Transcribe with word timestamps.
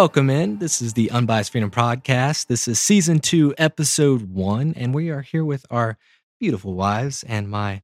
Welcome 0.00 0.30
in. 0.30 0.56
This 0.56 0.80
is 0.80 0.94
the 0.94 1.10
Unbiased 1.10 1.52
Freedom 1.52 1.70
Podcast. 1.70 2.46
This 2.46 2.66
is 2.66 2.80
season 2.80 3.18
two, 3.18 3.52
episode 3.58 4.32
one, 4.32 4.72
and 4.74 4.94
we 4.94 5.10
are 5.10 5.20
here 5.20 5.44
with 5.44 5.66
our 5.70 5.98
beautiful 6.40 6.72
wives 6.72 7.22
and 7.24 7.50
my 7.50 7.82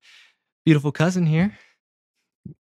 beautiful 0.64 0.92
cousin 0.92 1.26
here. 1.26 1.58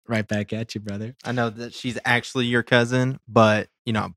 Right 0.09 0.27
back 0.27 0.53
at 0.53 0.75
you, 0.75 0.81
brother. 0.81 1.15
I 1.25 1.31
know 1.31 1.51
that 1.51 1.73
she's 1.73 1.97
actually 2.05 2.47
your 2.47 2.65
cousin, 2.65 3.21
but 3.29 3.69
you 3.87 3.93
know, 3.93 4.15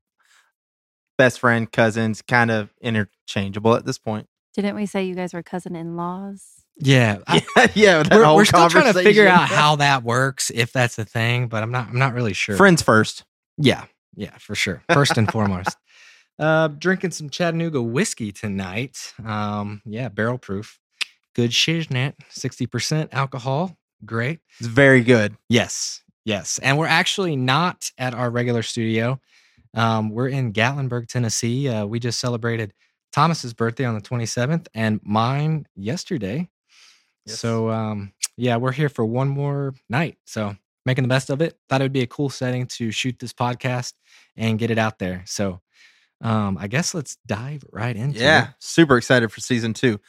best 1.18 1.38
friend, 1.38 1.70
cousins, 1.70 2.20
kind 2.20 2.50
of 2.50 2.74
interchangeable 2.82 3.76
at 3.76 3.86
this 3.86 3.96
point. 3.96 4.26
Didn't 4.54 4.74
we 4.74 4.86
say 4.86 5.04
you 5.04 5.14
guys 5.14 5.32
were 5.32 5.44
cousin 5.44 5.76
in 5.76 5.96
laws? 5.96 6.42
Yeah, 6.80 7.18
I- 7.28 7.44
Yeah, 7.56 7.68
yeah. 7.74 8.02
that 8.02 8.10
we're, 8.18 8.24
whole 8.24 8.34
we're 8.34 8.44
still 8.44 8.68
trying 8.68 8.92
to 8.92 9.02
figure 9.04 9.28
out 9.28 9.42
how 9.48 9.76
that 9.76 10.02
works, 10.02 10.50
if 10.52 10.72
that's 10.72 10.98
a 10.98 11.04
thing, 11.04 11.46
but 11.46 11.62
I'm 11.62 11.70
not. 11.70 11.90
I'm 11.90 11.98
not 12.00 12.12
really 12.12 12.32
sure. 12.32 12.56
friends 12.56 12.82
first. 12.82 13.24
Yeah, 13.56 13.84
yeah, 14.18 14.36
for 14.38 14.56
sure. 14.56 14.82
First 14.92 15.16
and 15.16 15.30
foremost. 15.30 15.76
Uh, 16.40 16.68
drinking 16.68 17.12
some 17.12 17.30
Chattanooga 17.30 17.80
whiskey 17.80 18.32
tonight. 18.32 19.14
Um, 19.24 19.80
yeah, 19.84 20.08
barrel 20.08 20.38
proof. 20.38 20.78
Good 21.34 21.52
shiznit, 21.52 22.14
60% 22.30 23.08
alcohol. 23.12 23.76
Great. 24.04 24.40
It's 24.58 24.68
very 24.68 25.02
good. 25.02 25.36
Yes, 25.48 26.02
yes. 26.24 26.58
And 26.58 26.78
we're 26.78 26.86
actually 26.86 27.36
not 27.36 27.90
at 27.96 28.12
our 28.12 28.28
regular 28.30 28.62
studio. 28.62 29.20
Um, 29.74 30.10
we're 30.10 30.28
in 30.28 30.52
Gatlinburg, 30.52 31.06
Tennessee. 31.08 31.68
Uh, 31.68 31.86
we 31.86 32.00
just 32.00 32.18
celebrated 32.18 32.72
Thomas's 33.12 33.54
birthday 33.54 33.84
on 33.84 33.94
the 33.94 34.00
27th 34.00 34.66
and 34.74 35.00
mine 35.04 35.66
yesterday. 35.76 36.48
Yes. 37.24 37.38
So 37.38 37.70
um, 37.70 38.12
yeah, 38.36 38.56
we're 38.56 38.72
here 38.72 38.88
for 38.88 39.04
one 39.04 39.28
more 39.28 39.74
night. 39.88 40.18
So 40.24 40.56
making 40.88 41.04
the 41.04 41.08
best 41.08 41.30
of 41.30 41.40
it. 41.40 41.56
Thought 41.68 41.80
it 41.80 41.84
would 41.84 41.92
be 41.92 42.02
a 42.02 42.06
cool 42.06 42.30
setting 42.30 42.66
to 42.66 42.90
shoot 42.90 43.18
this 43.18 43.32
podcast 43.32 43.92
and 44.36 44.58
get 44.58 44.70
it 44.70 44.78
out 44.78 44.98
there. 44.98 45.22
So 45.26 45.60
um, 46.20 46.58
I 46.58 46.66
guess 46.66 46.94
let's 46.94 47.16
dive 47.26 47.62
right 47.70 47.94
into 47.96 48.18
Yeah, 48.18 48.48
it. 48.48 48.54
super 48.58 48.96
excited 48.96 49.30
for 49.30 49.40
season 49.40 49.74
two. 49.74 50.00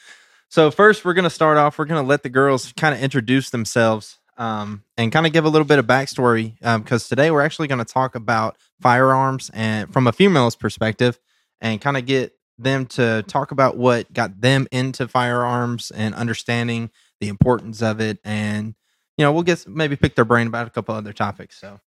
So 0.49 0.71
first, 0.71 1.05
we're 1.05 1.13
gonna 1.13 1.29
start 1.29 1.57
off. 1.57 1.77
We're 1.77 1.85
gonna 1.85 2.01
let 2.01 2.23
the 2.23 2.29
girls 2.29 2.73
kind 2.75 2.95
of 2.95 3.01
introduce 3.01 3.51
themselves 3.51 4.17
um, 4.37 4.83
and 4.97 5.11
kind 5.11 5.27
of 5.27 5.33
give 5.33 5.45
a 5.45 5.49
little 5.49 5.67
bit 5.67 5.77
of 5.79 5.85
backstory 5.85 6.57
because 6.79 7.07
today 7.09 7.29
we're 7.29 7.41
actually 7.41 7.67
going 7.67 7.85
to 7.85 7.93
talk 7.93 8.15
about 8.15 8.55
firearms 8.81 9.51
and 9.53 9.91
from 9.91 10.07
a 10.07 10.13
female's 10.13 10.55
perspective, 10.55 11.19
and 11.59 11.81
kind 11.81 11.97
of 11.97 12.05
get 12.05 12.31
them 12.57 12.85
to 12.85 13.21
talk 13.27 13.51
about 13.51 13.75
what 13.77 14.11
got 14.13 14.39
them 14.41 14.65
into 14.71 15.07
firearms 15.09 15.91
and 15.91 16.15
understanding 16.15 16.89
the 17.19 17.27
importance 17.27 17.81
of 17.81 17.99
it, 17.99 18.17
and 18.23 18.75
you 19.19 19.25
know 19.25 19.33
we'll 19.33 19.43
get 19.43 19.67
maybe 19.67 19.97
pick 19.97 20.15
their 20.15 20.23
brain 20.23 20.47
about 20.47 20.65
a 20.65 20.69
couple 20.69 20.95
other 20.95 21.11
topics. 21.11 21.59
So 21.59 21.81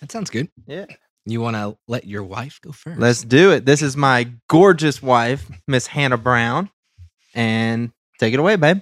That 0.00 0.10
sounds 0.10 0.30
good. 0.30 0.48
yeah, 0.66 0.86
You 1.26 1.42
want 1.42 1.56
to 1.56 1.76
let 1.86 2.06
your 2.06 2.24
wife 2.24 2.58
go 2.62 2.72
first? 2.72 2.98
let's 2.98 3.22
do 3.22 3.52
it. 3.52 3.66
This 3.66 3.82
is 3.82 3.98
my 3.98 4.32
gorgeous 4.48 5.02
wife, 5.02 5.44
Miss 5.68 5.86
Hannah 5.88 6.16
Brown, 6.16 6.70
and 7.34 7.92
take 8.18 8.32
it 8.32 8.40
away, 8.40 8.56
babe. 8.56 8.80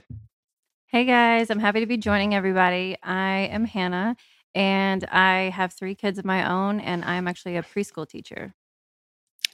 Hey 0.87 1.05
guys, 1.05 1.51
I'm 1.51 1.59
happy 1.59 1.81
to 1.81 1.87
be 1.87 1.97
joining 1.97 2.37
everybody. 2.37 2.97
I 3.03 3.49
am 3.51 3.65
Hannah 3.65 4.15
and 4.55 5.05
I 5.07 5.51
have 5.53 5.73
three 5.73 5.97
kids 5.97 6.19
of 6.19 6.25
my 6.25 6.49
own, 6.49 6.79
and 6.81 7.05
I'm 7.05 7.27
actually 7.29 7.57
a 7.57 7.63
preschool 7.63 8.09
teacher. 8.09 8.55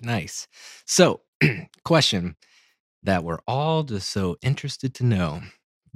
Nice. 0.02 0.48
So, 0.86 1.20
question 1.84 2.36
that 3.02 3.24
we're 3.24 3.40
all 3.46 3.84
just 3.84 4.10
so 4.10 4.36
interested 4.42 4.94
to 4.96 5.04
know 5.04 5.40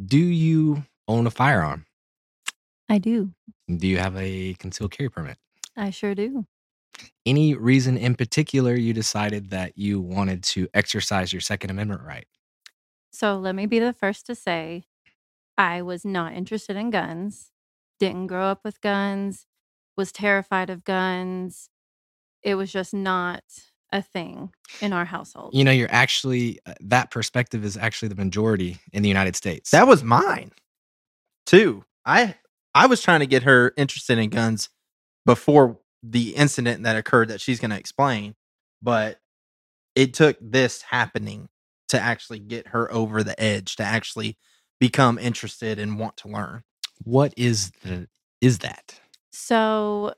Do 0.03 0.19
you 0.19 0.85
own 1.09 1.27
a 1.27 1.31
firearm? 1.31 1.85
I 2.91 2.99
do. 2.99 3.33
Do 3.75 3.87
you 3.87 3.99
have 3.99 4.17
a 4.17 4.55
concealed 4.55 4.91
carry 4.91 5.09
permit? 5.09 5.39
I 5.77 5.91
sure 5.91 6.15
do. 6.17 6.45
Any 7.25 7.55
reason 7.55 7.97
in 7.97 8.17
particular 8.17 8.75
you 8.75 8.93
decided 8.93 9.51
that 9.51 9.79
you 9.79 10.01
wanted 10.01 10.43
to 10.43 10.69
exercise 10.75 11.33
your 11.33 11.41
Second 11.41 11.71
Amendment 11.71 12.03
right? 12.03 12.27
So 13.13 13.39
let 13.39 13.55
me 13.55 13.67
be 13.67 13.79
the 13.79 13.93
first 13.93 14.27
to 14.27 14.35
say 14.35 14.85
I 15.57 15.83
was 15.83 16.05
not 16.05 16.35
interested 16.35 16.77
in 16.77 16.91
guns, 16.91 17.53
didn't 18.01 18.27
grow 18.27 18.47
up 18.47 18.63
with 18.65 18.81
guns, 18.81 19.47
was 19.97 20.11
terrified 20.11 20.69
of 20.69 20.83
guns. 20.83 21.71
It 22.43 22.57
was 22.57 22.73
just 22.73 22.93
not 22.93 23.45
a 23.93 24.03
thing 24.03 24.51
in 24.81 24.93
our 24.93 25.05
household. 25.05 25.55
You 25.55 25.63
know, 25.63 25.71
you're 25.71 25.93
actually, 25.93 26.59
uh, 26.67 26.75
that 26.81 27.13
perspective 27.13 27.65
is 27.65 27.77
actually 27.77 28.09
the 28.09 28.15
majority 28.17 28.79
in 28.93 29.03
the 29.03 29.09
United 29.09 29.37
States. 29.37 29.71
That 29.71 29.87
was 29.87 30.03
mine 30.03 30.51
too. 31.47 31.85
I 32.05 32.35
I 32.75 32.87
was 32.87 33.03
trying 33.03 33.21
to 33.21 33.27
get 33.27 33.43
her 33.45 33.73
interested 33.77 34.19
in 34.19 34.31
guns 34.31 34.69
before 35.27 35.79
the 36.03 36.31
incident 36.37 36.85
that 36.85 36.97
occurred 36.97 37.29
that 37.29 37.41
she's 37.41 37.61
going 37.61 37.71
to 37.71 37.79
explain, 37.79 38.35
but 38.83 39.19
it 39.95 40.15
took 40.15 40.37
this 40.41 40.83
happening 40.83 41.49
to 41.89 42.01
actually 42.01 42.39
get 42.39 42.69
her 42.69 42.91
over 42.93 43.23
the 43.25 43.39
edge 43.43 43.77
to 43.77 43.83
actually 43.83 44.39
become 44.79 45.19
interested 45.19 45.79
and 45.79 45.99
want 45.99 46.17
to 46.19 46.29
learn. 46.29 46.63
what 47.05 47.35
is 47.37 47.71
the, 47.83 48.09
is 48.41 48.61
that? 48.61 49.01
So 49.33 50.15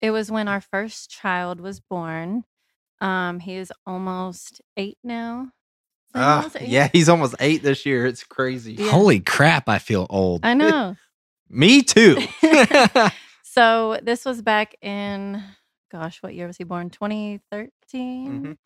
it 0.00 0.10
was 0.12 0.30
when 0.30 0.46
our 0.48 0.60
first 0.60 1.10
child 1.10 1.60
was 1.60 1.80
born. 1.80 2.44
Um, 3.00 3.40
he 3.40 3.56
is 3.56 3.72
almost 3.86 4.60
eight 4.76 4.98
now. 5.04 5.50
Is 6.14 6.20
he 6.20 6.26
almost 6.26 6.56
eight? 6.60 6.68
yeah, 6.68 6.88
he's 6.92 7.08
almost 7.08 7.34
8 7.38 7.62
this 7.62 7.84
year. 7.84 8.06
It's 8.06 8.24
crazy. 8.24 8.74
Yeah. 8.74 8.90
Holy 8.90 9.20
crap, 9.20 9.68
I 9.68 9.78
feel 9.78 10.06
old. 10.08 10.44
I 10.44 10.54
know. 10.54 10.96
Me 11.50 11.82
too. 11.82 12.18
so 13.42 13.98
this 14.02 14.24
was 14.24 14.42
back 14.42 14.74
in, 14.82 15.42
gosh, 15.90 16.22
what 16.22 16.34
year 16.34 16.46
was 16.46 16.56
he 16.56 16.64
born? 16.64 16.90
2013. 16.90 18.42
Mhm. 18.42 18.56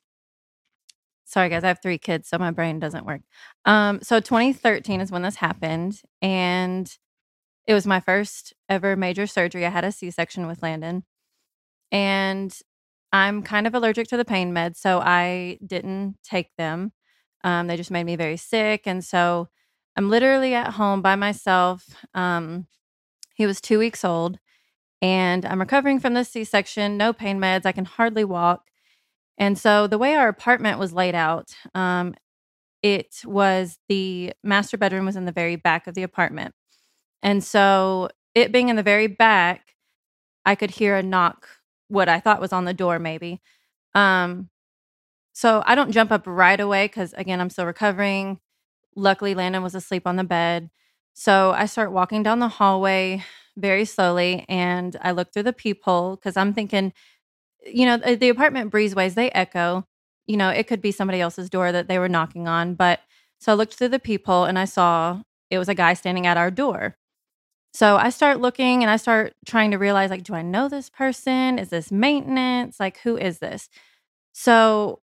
Sorry, 1.25 1.49
guys, 1.49 1.65
I 1.65 1.69
have 1.69 1.81
three 1.83 1.99
kids, 1.99 2.29
so 2.29 2.39
my 2.39 2.51
brain 2.51 2.79
doesn't 2.79 3.07
work. 3.07 3.23
Um, 3.65 4.01
so 4.03 4.21
2013 4.21 5.01
is 5.01 5.11
when 5.11 5.23
this 5.23 5.37
happened, 5.37 6.01
and 6.21 6.95
it 7.67 7.75
was 7.75 7.87
my 7.87 8.01
first 8.01 8.55
ever 8.69 8.97
major 8.97 9.27
surgery. 9.27 9.67
I 9.67 9.71
had 9.71 9.85
a 9.85 9.93
C-section 9.93 10.47
with 10.47 10.63
Landon, 10.63 11.05
and 11.93 12.57
I'm 13.13 13.43
kind 13.43 13.67
of 13.67 13.75
allergic 13.75 14.09
to 14.09 14.17
the 14.17 14.25
pain 14.25 14.53
meds, 14.55 14.77
so 14.79 15.01
I 15.01 15.59
didn't 15.67 16.17
take 16.25 16.51
them. 16.59 16.93
Um, 17.45 17.67
they 17.69 17.77
just 17.77 17.91
made 17.93 18.05
me 18.05 18.17
very 18.17 18.37
sick, 18.39 18.83
and 18.87 19.05
so 19.05 19.49
I'm 19.97 20.09
literally 20.11 20.55
at 20.55 20.73
home 20.75 21.03
by 21.03 21.17
myself. 21.17 21.85
Um, 22.15 22.67
he 23.35 23.47
was 23.47 23.61
two 23.61 23.79
weeks 23.79 24.05
old, 24.05 24.39
and 25.03 25.47
I'm 25.47 25.61
recovering 25.61 26.01
from 26.01 26.15
the 26.15 26.25
C 26.25 26.45
section, 26.45 26.97
no 26.99 27.13
pain 27.13 27.41
meds. 27.41 27.67
I 27.67 27.73
can 27.73 27.85
hardly 27.87 28.25
walk. 28.25 28.69
And 29.39 29.59
so, 29.59 29.87
the 29.89 29.99
way 29.99 30.15
our 30.17 30.29
apartment 30.29 30.79
was 30.79 30.93
laid 30.93 31.15
out, 31.15 31.55
um, 31.75 32.15
it 32.83 33.23
was 33.27 33.79
the 33.89 34.33
master 34.45 34.79
bedroom 34.79 35.07
was 35.07 35.17
in 35.17 35.27
the 35.27 35.33
very 35.33 35.57
back 35.57 35.87
of 35.87 35.95
the 35.95 36.05
apartment. 36.05 36.55
And 37.23 37.45
so, 37.45 38.11
it 38.35 38.53
being 38.53 38.69
in 38.71 38.77
the 38.77 38.83
very 38.85 39.09
back, 39.09 39.75
I 40.47 40.55
could 40.57 40.73
hear 40.73 40.97
a 40.97 41.03
knock, 41.03 41.49
what 41.89 42.09
I 42.09 42.21
thought 42.21 42.41
was 42.41 42.53
on 42.53 42.65
the 42.67 42.75
door, 42.75 42.99
maybe. 42.99 43.41
Um, 43.95 44.51
so, 45.35 45.63
I 45.67 45.75
don't 45.77 45.93
jump 45.93 46.13
up 46.13 46.25
right 46.27 46.61
away 46.61 46.87
because, 46.87 47.15
again, 47.15 47.41
I'm 47.41 47.51
still 47.51 47.67
recovering. 47.67 48.41
Luckily, 48.95 49.35
Landon 49.35 49.63
was 49.63 49.75
asleep 49.75 50.07
on 50.07 50.17
the 50.17 50.25
bed. 50.25 50.71
So 51.15 51.53
I 51.53 51.67
start 51.67 51.93
walking 51.93 52.23
down 52.23 52.39
the 52.39 52.49
hallway 52.49 53.25
very 53.57 53.85
slowly 53.85 54.47
and 54.49 54.97
I 55.03 55.13
look 55.13 55.33
through 55.33 55.43
the 55.45 55.53
peephole 55.53 56.17
because 56.17 56.37
I'm 56.37 56.55
thinking, 56.55 56.93
you 57.67 57.87
know, 57.87 57.97
the 57.99 58.29
apartment 58.29 58.73
breezeways, 58.73 59.15
they 59.15 59.31
echo. 59.31 59.87
You 60.27 60.37
know, 60.37 60.51
it 60.51 60.67
could 60.67 60.81
be 60.81 60.93
somebody 60.93 61.21
else's 61.21 61.51
door 61.51 61.73
that 61.73 61.89
they 61.89 61.99
were 61.99 62.09
knocking 62.09 62.49
on. 62.49 62.75
But 62.75 63.01
so 63.39 63.53
I 63.53 63.55
looked 63.55 63.75
through 63.75 63.89
the 63.89 63.99
peephole 63.99 64.45
and 64.45 64.59
I 64.59 64.65
saw 64.65 65.23
it 65.51 65.59
was 65.59 65.69
a 65.69 65.75
guy 65.75 65.95
standing 65.95 66.27
at 66.27 66.37
our 66.37 66.51
door. 66.51 66.97
So 67.75 67.97
I 67.97 68.11
start 68.11 68.41
looking 68.41 68.83
and 68.83 68.91
I 68.91 68.97
start 68.97 69.35
trying 69.47 69.71
to 69.71 69.79
realize 69.79 70.11
like, 70.11 70.25
do 70.25 70.35
I 70.35 70.43
know 70.43 70.69
this 70.69 70.91
person? 70.91 71.59
Is 71.59 71.71
this 71.71 71.91
maintenance? 71.91 72.79
Like, 72.79 72.99
who 72.99 73.17
is 73.17 73.39
this? 73.39 73.69
So 74.33 75.02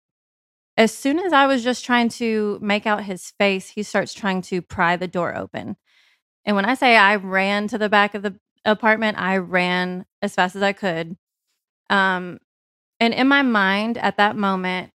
as 0.77 0.95
soon 0.95 1.19
as 1.19 1.33
I 1.33 1.47
was 1.47 1.65
just 1.65 1.85
trying 1.85 2.09
to 2.11 2.59
make 2.61 2.87
out 2.87 3.05
his 3.05 3.33
face, 3.39 3.71
he 3.71 3.83
starts 3.83 4.13
trying 4.13 4.43
to 4.43 4.61
pry 4.61 4.97
the 4.97 5.09
door 5.09 5.37
open. 5.37 5.77
And 6.45 6.55
when 6.55 6.65
I 6.65 6.75
say 6.75 6.97
I 6.97 7.17
ran 7.17 7.69
to 7.69 7.79
the 7.79 7.89
back 7.89 8.15
of 8.15 8.23
the 8.23 8.39
apartment, 8.65 9.19
I 9.19 9.39
ran 9.39 10.05
as 10.23 10.35
fast 10.35 10.55
as 10.55 10.63
I 10.63 10.73
could. 10.73 11.17
Um, 11.89 12.39
and 13.01 13.15
in 13.15 13.29
my 13.29 13.43
mind 13.43 13.99
at 13.99 14.17
that 14.19 14.37
moment, 14.37 14.91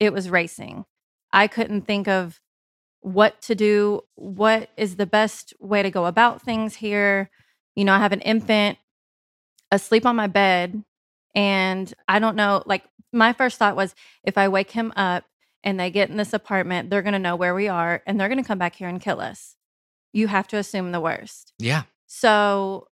it 0.00 0.12
was 0.12 0.30
racing. 0.30 0.84
I 1.32 1.48
couldn't 1.48 1.82
think 1.82 2.08
of 2.08 2.40
what 3.00 3.40
to 3.42 3.54
do, 3.54 4.02
what 4.14 4.70
is 4.76 4.96
the 4.96 5.06
best 5.06 5.54
way 5.60 5.82
to 5.82 5.90
go 5.90 6.06
about 6.06 6.42
things 6.42 6.76
here. 6.76 7.30
You 7.74 7.84
know, 7.84 7.92
I 7.92 7.98
have 7.98 8.12
an 8.12 8.20
infant 8.20 8.78
asleep 9.70 10.06
on 10.06 10.16
my 10.16 10.26
bed, 10.26 10.82
and 11.34 11.92
I 12.08 12.18
don't 12.18 12.36
know, 12.36 12.62
like, 12.66 12.84
my 13.16 13.32
first 13.32 13.58
thought 13.58 13.76
was 13.76 13.94
if 14.22 14.38
I 14.38 14.48
wake 14.48 14.70
him 14.70 14.92
up 14.96 15.24
and 15.64 15.80
they 15.80 15.90
get 15.90 16.10
in 16.10 16.16
this 16.16 16.32
apartment, 16.32 16.90
they're 16.90 17.02
going 17.02 17.12
to 17.12 17.18
know 17.18 17.36
where 17.36 17.54
we 17.54 17.68
are 17.68 18.02
and 18.06 18.20
they're 18.20 18.28
going 18.28 18.42
to 18.42 18.46
come 18.46 18.58
back 18.58 18.76
here 18.76 18.88
and 18.88 19.00
kill 19.00 19.20
us. 19.20 19.56
You 20.12 20.28
have 20.28 20.46
to 20.48 20.56
assume 20.56 20.92
the 20.92 21.00
worst. 21.00 21.52
Yeah. 21.58 21.82
So, 22.06 22.88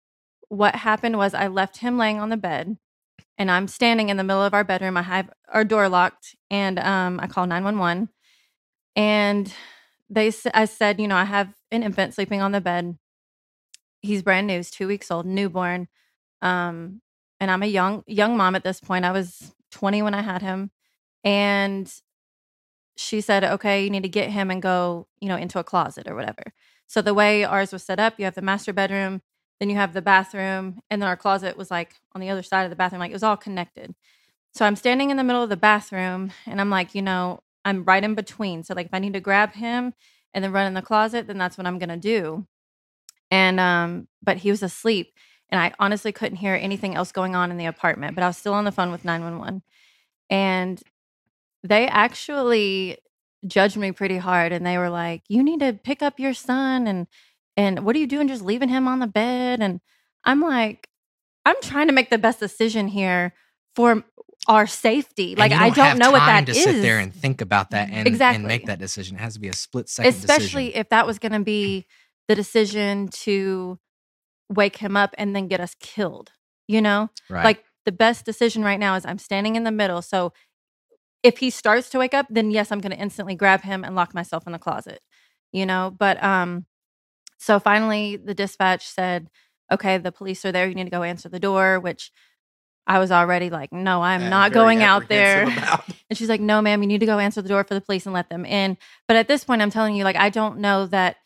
what 0.50 0.76
happened 0.76 1.18
was 1.18 1.34
I 1.34 1.48
left 1.48 1.78
him 1.78 1.98
laying 1.98 2.20
on 2.20 2.30
the 2.30 2.38
bed 2.38 2.78
and 3.40 3.50
I'm 3.50 3.68
standing 3.68 4.10
in 4.10 4.18
the 4.18 4.24
middle 4.24 4.44
of 4.44 4.54
our 4.54 4.66
bedroom. 4.66 4.98
I 4.98 5.02
have 5.02 5.30
our 5.48 5.64
door 5.64 5.88
locked, 5.90 6.36
and 6.52 6.78
um, 6.78 7.20
I 7.22 7.28
call 7.28 7.48
nine 7.48 7.64
one 7.64 7.80
one, 7.80 8.10
and 8.96 9.52
they 10.10 10.32
I 10.54 10.66
said, 10.66 11.00
you 11.00 11.08
know, 11.08 11.16
I 11.16 11.24
have 11.24 11.54
an 11.72 11.82
infant 11.82 12.14
sleeping 12.14 12.42
on 12.42 12.52
the 12.52 12.62
bed. 12.62 12.98
He's 14.02 14.22
brand 14.22 14.48
new, 14.48 14.58
he's 14.58 14.70
two 14.70 14.88
weeks 14.88 15.10
old, 15.10 15.26
newborn, 15.26 15.88
um, 16.42 17.02
and 17.40 17.50
I'm 17.50 17.64
a 17.64 17.68
young 17.68 18.04
young 18.06 18.36
mom 18.36 18.56
at 18.56 18.64
this 18.64 18.82
point. 18.82 19.06
I 19.06 19.12
was 19.12 19.54
20 19.72 20.02
when 20.02 20.14
I 20.14 20.22
had 20.22 20.42
him, 20.42 20.72
and 21.24 21.92
she 22.98 23.22
said, 23.22 23.44
okay, 23.44 23.84
you 23.84 23.90
need 23.90 24.04
to 24.04 24.10
get 24.10 24.30
him 24.30 24.52
and 24.52 24.62
go, 24.62 25.08
you 25.22 25.30
know, 25.30 25.38
into 25.38 25.60
a 25.60 25.64
closet 25.64 26.08
or 26.08 26.16
whatever. 26.16 26.44
So 26.88 27.02
the 27.02 27.14
way 27.14 27.44
ours 27.46 27.72
was 27.72 27.84
set 27.84 28.00
up, 28.00 28.16
you 28.18 28.26
have 28.26 28.36
the 28.36 28.42
master 28.42 28.74
bedroom, 28.74 29.22
then 29.60 29.70
you 29.70 29.76
have 29.78 29.94
the 29.94 30.02
bathroom, 30.02 30.82
and 30.90 31.02
then 31.02 31.08
our 31.08 31.16
closet 31.16 31.58
was 31.58 31.72
like 31.72 31.96
on 32.14 32.22
the 32.22 32.30
other 32.30 32.44
side 32.44 32.64
of 32.64 32.70
the 32.70 32.76
bathroom, 32.76 33.00
like 33.00 33.12
it 33.12 33.16
was 33.16 33.24
all 33.24 33.38
connected. 33.38 33.96
So 34.54 34.66
I'm 34.66 34.76
standing 34.76 35.10
in 35.12 35.18
the 35.18 35.24
middle 35.24 35.44
of 35.44 35.50
the 35.50 35.58
bathroom 35.58 36.32
and 36.46 36.60
I'm 36.60 36.70
like, 36.70 36.96
you 36.96 37.02
know, 37.02 37.42
I'm 37.64 37.84
right 37.84 38.04
in 38.04 38.16
between. 38.16 38.64
So 38.64 38.74
like 38.74 38.88
if 38.88 38.94
I 38.94 39.00
need 39.00 39.14
to 39.14 39.20
grab 39.20 39.54
him 39.54 39.94
and 40.34 40.44
then 40.44 40.52
run 40.52 40.68
in 40.68 40.74
the 40.74 40.82
closet, 40.82 41.28
then 41.28 41.38
that's 41.38 41.58
what 41.58 41.68
I'm 41.68 41.80
gonna 41.80 41.98
do. 41.98 42.48
And 43.32 43.60
um, 43.60 44.08
but 44.24 44.38
he 44.38 44.50
was 44.50 44.64
asleep 44.64 45.14
and 45.50 45.60
I 45.60 45.74
honestly 45.80 46.12
couldn't 46.12 46.38
hear 46.38 46.56
anything 46.56 46.96
else 46.96 47.12
going 47.12 47.36
on 47.36 47.52
in 47.52 47.58
the 47.58 47.66
apartment, 47.66 48.16
but 48.16 48.24
I 48.24 48.28
was 48.28 48.38
still 48.38 48.54
on 48.54 48.66
the 48.66 48.72
phone 48.72 48.92
with 48.92 49.04
911. 49.06 49.62
And 50.30 50.82
they 51.64 51.88
actually 51.88 52.98
judged 53.48 53.78
me 53.78 53.92
pretty 53.92 54.18
hard 54.18 54.52
and 54.52 54.66
they 54.66 54.78
were 54.78 54.90
like, 54.90 55.24
"You 55.28 55.44
need 55.44 55.60
to 55.62 55.74
pick 55.74 56.02
up 56.02 56.20
your 56.20 56.34
son 56.34 56.88
and 56.88 57.08
and 57.58 57.84
what 57.86 57.96
are 57.96 58.00
you 58.00 58.08
doing 58.08 58.28
just 58.28 58.44
leaving 58.44 58.70
him 58.70 58.88
on 58.88 59.00
the 59.00 59.08
bed?" 59.08 59.60
And 59.62 59.82
I'm 60.24 60.42
like, 60.42 60.88
"I'm 61.46 61.56
trying 61.62 61.88
to 61.88 61.94
make 61.94 62.10
the 62.10 62.18
best 62.18 62.40
decision 62.40 62.88
here 62.88 63.34
for 63.76 64.04
our 64.48 64.68
safety. 64.68 65.32
And 65.32 65.40
Like 65.40 65.52
I 65.52 65.70
don't 65.70 65.98
know 66.00 66.12
what 66.12 66.26
that 66.26 66.46
to 66.46 66.52
is." 66.52 66.64
sit 66.64 66.82
there 66.82 67.00
and 67.00 67.14
think 67.14 67.42
about 67.42 67.72
that 67.72 67.88
mm-hmm. 67.88 67.98
and, 67.98 68.00
and 68.00 68.08
Exactly. 68.08 68.46
make 68.46 68.66
that 68.68 68.80
decision. 68.80 69.18
It 69.18 69.22
has 69.22 69.34
to 69.34 69.40
be 69.40 69.50
a 69.50 69.54
split 69.54 69.90
second 69.90 70.14
Especially 70.14 70.66
decision. 70.68 70.82
if 70.82 70.90
that 70.90 71.08
was 71.08 71.20
going 71.20 71.32
to 71.34 71.40
be 71.42 71.86
the 72.28 72.36
decision 72.36 73.08
to 73.10 73.80
wake 74.50 74.78
him 74.78 74.98
up 74.98 75.14
and 75.18 75.36
then 75.36 75.48
get 75.48 75.60
us 75.60 75.76
killed, 75.80 76.32
you 76.68 76.82
know? 76.82 77.10
Right. 77.30 77.44
Like 77.44 77.64
the 77.86 77.92
best 77.92 78.26
decision 78.26 78.64
right 78.64 78.80
now 78.80 78.96
is 78.96 79.06
I'm 79.06 79.20
standing 79.20 79.56
in 79.56 79.64
the 79.64 79.72
middle. 79.72 80.02
So 80.02 80.34
if 81.24 81.38
he 81.40 81.50
starts 81.50 81.90
to 81.92 82.00
wake 82.00 82.14
up, 82.14 82.28
then 82.30 82.52
yes, 82.52 82.72
I'm 82.72 82.80
going 82.80 82.92
to 82.96 83.02
instantly 83.02 83.36
grab 83.36 83.62
him 83.62 83.84
and 83.84 83.96
lock 83.96 84.14
myself 84.14 84.46
in 84.46 84.54
the 84.54 84.60
closet, 84.60 85.02
you 85.52 85.66
know? 85.66 85.94
But 85.98 86.22
um 86.24 86.66
so 87.38 87.60
finally 87.60 88.18
the 88.18 88.34
dispatch 88.34 88.88
said, 88.88 89.30
"Okay, 89.72 89.98
the 89.98 90.12
police 90.12 90.44
are 90.46 90.52
there. 90.52 90.68
You 90.68 90.76
need 90.76 90.86
to 90.86 90.90
go 90.90 91.04
answer 91.04 91.30
the 91.30 91.40
door," 91.40 91.80
which 91.80 92.12
I 92.88 93.00
was 93.00 93.12
already 93.12 93.50
like, 93.50 93.72
"No, 93.72 94.02
I'm 94.02 94.24
Yeah, 94.24 94.30
not 94.30 94.52
going 94.52 94.84
out 94.84 95.08
there." 95.10 95.46
And 96.10 96.18
she's 96.18 96.28
like, 96.30 96.42
"No, 96.42 96.60
ma'am, 96.62 96.82
you 96.82 96.88
need 96.88 97.02
to 97.02 97.06
go 97.06 97.20
answer 97.20 97.42
the 97.42 97.50
door 97.50 97.64
for 97.64 97.76
the 97.76 97.82
police 97.82 98.06
and 98.08 98.14
let 98.14 98.30
them 98.30 98.44
in." 98.46 98.78
But 99.08 99.16
at 99.18 99.28
this 99.28 99.44
point, 99.44 99.62
I'm 99.62 99.70
telling 99.70 99.96
you, 99.96 100.04
like, 100.04 100.16
I 100.16 100.30
don't 100.30 100.58
know 100.60 100.88
that 100.88 101.18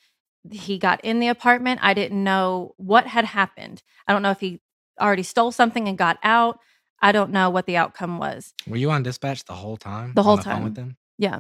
he 0.52 0.78
got 0.78 1.04
in 1.04 1.20
the 1.20 1.28
apartment. 1.28 1.80
I 1.84 1.94
didn't 1.94 2.24
know 2.24 2.74
what 2.78 3.08
had 3.08 3.26
happened. 3.26 3.82
I 4.08 4.14
don't 4.14 4.22
know 4.22 4.32
if 4.32 4.40
he 4.40 4.60
already 5.00 5.24
stole 5.24 5.52
something 5.52 5.88
and 5.88 5.98
got 5.98 6.18
out. 6.24 6.60
I 7.02 7.12
don't 7.12 7.32
know 7.32 7.50
what 7.50 7.66
the 7.66 7.78
outcome 7.78 8.18
was. 8.18 8.54
Were 8.68 8.78
you 8.78 8.92
on 8.92 9.04
dispatch 9.04 9.46
the 9.46 9.54
whole 9.54 9.78
time? 9.78 10.14
The 10.16 10.24
whole 10.24 10.38
phone 10.38 10.64
with 10.64 10.76
time. 10.76 10.98
Yeah. 11.18 11.40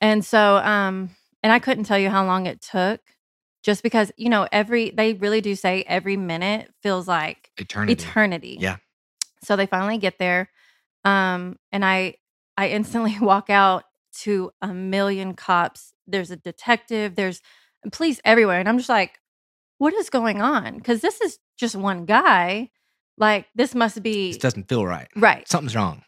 And 0.00 0.24
so, 0.24 0.56
um, 0.56 1.10
and 1.42 1.52
I 1.52 1.58
couldn't 1.58 1.84
tell 1.84 1.98
you 1.98 2.10
how 2.10 2.24
long 2.24 2.46
it 2.46 2.60
took, 2.60 3.00
just 3.62 3.82
because 3.82 4.12
you 4.16 4.28
know 4.28 4.46
every 4.52 4.90
they 4.90 5.14
really 5.14 5.40
do 5.40 5.54
say 5.54 5.84
every 5.86 6.16
minute 6.16 6.72
feels 6.82 7.06
like 7.08 7.50
Eternity. 7.58 7.92
eternity. 7.92 8.56
Yeah. 8.60 8.76
So 9.42 9.56
they 9.56 9.66
finally 9.66 9.98
get 9.98 10.18
there. 10.18 10.50
Um, 11.04 11.58
and 11.72 11.84
I 11.84 12.14
I 12.56 12.68
instantly 12.68 13.18
walk 13.20 13.50
out 13.50 13.84
to 14.22 14.50
a 14.60 14.72
million 14.72 15.34
cops. 15.34 15.92
There's 16.06 16.30
a 16.30 16.36
detective, 16.36 17.14
there's 17.14 17.40
police 17.92 18.20
everywhere. 18.24 18.60
And 18.60 18.68
I'm 18.68 18.78
just 18.78 18.88
like, 18.88 19.18
what 19.78 19.94
is 19.94 20.10
going 20.10 20.42
on? 20.42 20.76
Because 20.76 21.00
this 21.00 21.20
is 21.20 21.38
just 21.56 21.74
one 21.74 22.04
guy. 22.04 22.70
Like 23.16 23.46
this 23.54 23.74
must 23.74 24.02
be 24.02 24.28
This 24.28 24.38
doesn't 24.38 24.68
feel 24.68 24.84
right. 24.86 25.08
right. 25.16 25.48
Something's 25.48 25.76
wrong. 25.76 26.02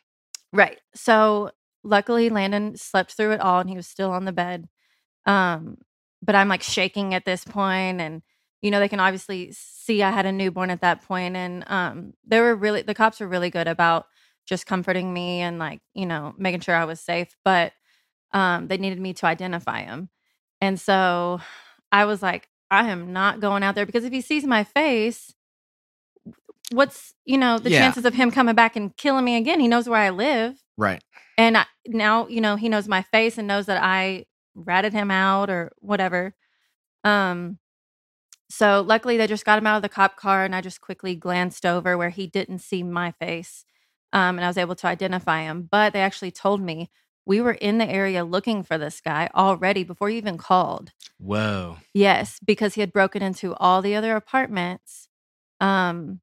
Right. 0.53 0.79
So 0.95 1.51
luckily 1.85 2.31
Landon 2.31 2.77
slept 2.77 3.13
through 3.13 3.33
it 3.33 3.41
all 3.41 3.61
and 3.61 3.69
he 3.69 3.77
was 3.77 3.87
still 3.87 4.11
on 4.11 4.25
the 4.25 4.33
bed. 4.33 4.69
Um, 5.27 5.79
but 6.23 6.35
I'm 6.35 6.49
like 6.49 6.63
shaking 6.63 7.15
at 7.15 7.25
this 7.25 7.45
point 7.45 8.01
and 8.01 8.23
you 8.61 8.71
know, 8.71 8.79
they 8.79 8.89
can 8.89 9.01
obviously 9.01 9.51
see 9.53 10.05
I 10.05 10.13
had 10.13 10.25
a 10.25 10.31
newborn 10.33 10.71
at 10.71 10.83
that 10.83 11.03
point 11.03 11.37
and 11.37 11.65
um 11.67 12.15
they 12.27 12.41
were 12.41 12.55
really 12.55 12.83
the 12.83 12.95
cops 12.95 13.21
were 13.21 13.29
really 13.29 13.51
good 13.51 13.67
about 13.69 14.07
just 14.47 14.67
comforting 14.67 15.13
me 15.13 15.41
and 15.41 15.59
like, 15.59 15.81
you 15.95 16.07
know, 16.07 16.35
making 16.39 16.61
sure 16.61 16.75
I 16.75 16.85
was 16.85 17.01
safe, 17.01 17.37
but 17.45 17.73
um 18.33 18.69
they 18.69 18.77
needed 18.79 19.01
me 19.01 19.15
to 19.15 19.27
identify 19.27 19.83
him. 19.83 20.11
And 20.63 20.81
so 20.81 21.41
I 21.91 22.05
was 22.05 22.23
like, 22.23 22.49
I 22.71 22.89
am 22.89 23.13
not 23.13 23.41
going 23.41 23.65
out 23.65 23.75
there 23.75 23.85
because 23.85 24.05
if 24.05 24.13
he 24.13 24.21
sees 24.21 24.45
my 24.45 24.63
face, 24.65 25.35
what's, 26.71 27.15
you 27.25 27.37
know, 27.37 27.59
the 27.59 27.69
Yeah. 27.71 27.81
chances 27.81 28.05
of 28.05 28.15
him 28.15 28.31
coming 28.31 28.55
back 28.55 28.77
and 28.77 28.97
killing 28.97 29.25
me 29.25 29.37
again? 29.37 29.59
He 29.61 29.69
knows 29.69 29.89
where 29.89 30.01
I 30.01 30.11
live. 30.11 30.63
Right. 30.79 31.03
And 31.37 31.59
I, 31.59 31.67
now, 31.87 32.29
you 32.29 32.41
know, 32.41 32.55
he 32.55 32.69
knows 32.69 32.87
my 32.87 33.03
face 33.03 33.39
and 33.39 33.49
knows 33.49 33.67
that 33.67 33.83
I 33.83 34.27
ratted 34.55 34.93
him 34.93 35.11
out 35.11 35.51
or 35.51 35.73
whatever. 35.81 36.35
Um, 37.03 37.59
so 38.49 38.83
luckily 38.87 39.17
they 39.17 39.27
just 39.27 39.45
got 39.45 39.59
him 39.59 39.67
out 39.67 39.77
of 39.77 39.83
the 39.83 39.89
cop 39.89 40.17
car 40.17 40.45
and 40.45 40.55
I 40.55 40.61
just 40.61 40.81
quickly 40.81 41.17
glanced 41.17 41.67
over 41.67 41.99
where 41.99 42.11
he 42.11 42.29
didn't 42.29 42.61
see 42.61 42.85
my 42.85 43.11
face. 43.13 43.65
Um, 44.13 44.39
and 44.39 44.45
I 44.45 44.49
was 44.49 44.59
able 44.59 44.77
to 44.77 44.87
identify 44.87 45.43
him. 45.43 45.69
But 45.71 45.93
they 45.93 46.03
actually 46.03 46.31
told 46.31 46.61
me 46.63 46.91
we 47.25 47.41
were 47.41 47.53
in 47.53 47.79
the 47.79 47.89
area 47.89 48.25
looking 48.25 48.63
for 48.63 48.79
this 48.79 49.01
guy 49.01 49.31
already 49.35 49.85
before 49.85 50.11
you 50.11 50.17
even 50.17 50.39
called. 50.39 50.93
Whoa. 51.19 51.79
Yes, 51.95 52.39
because 52.45 52.75
he 52.75 52.81
had 52.81 52.93
broken 52.93 53.23
into 53.23 53.55
all 53.57 53.81
the 53.83 53.95
other 53.95 54.17
apartments 54.17 55.09
um, 55.61 56.21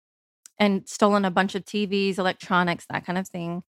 and 0.60 0.88
stolen 0.88 1.24
a 1.26 1.32
bunch 1.32 1.56
of 1.56 1.64
TVs, 1.64 2.18
electronics, 2.18 2.86
that 2.90 3.06
kind 3.06 3.18
of 3.18 3.28
thing. 3.28 3.64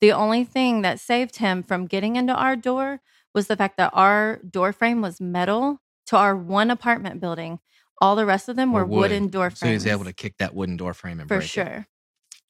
The 0.00 0.12
only 0.12 0.44
thing 0.44 0.82
that 0.82 1.00
saved 1.00 1.36
him 1.36 1.62
from 1.62 1.86
getting 1.86 2.16
into 2.16 2.34
our 2.34 2.54
door 2.54 3.00
was 3.34 3.48
the 3.48 3.56
fact 3.56 3.76
that 3.78 3.90
our 3.92 4.40
door 4.48 4.72
frame 4.72 5.00
was 5.02 5.20
metal 5.20 5.80
to 6.06 6.16
our 6.16 6.36
one 6.36 6.70
apartment 6.70 7.20
building. 7.20 7.58
All 8.00 8.14
the 8.14 8.26
rest 8.26 8.48
of 8.48 8.56
them 8.56 8.72
were 8.72 8.84
wood. 8.84 9.10
wooden 9.10 9.28
door 9.28 9.50
So 9.50 9.66
he 9.66 9.72
was 9.74 9.86
able 9.86 10.04
to 10.04 10.12
kick 10.12 10.36
that 10.38 10.54
wooden 10.54 10.76
door 10.76 10.94
frame 10.94 11.18
and 11.18 11.28
for 11.28 11.38
break 11.38 11.46
it. 11.46 11.50
sure. 11.50 11.86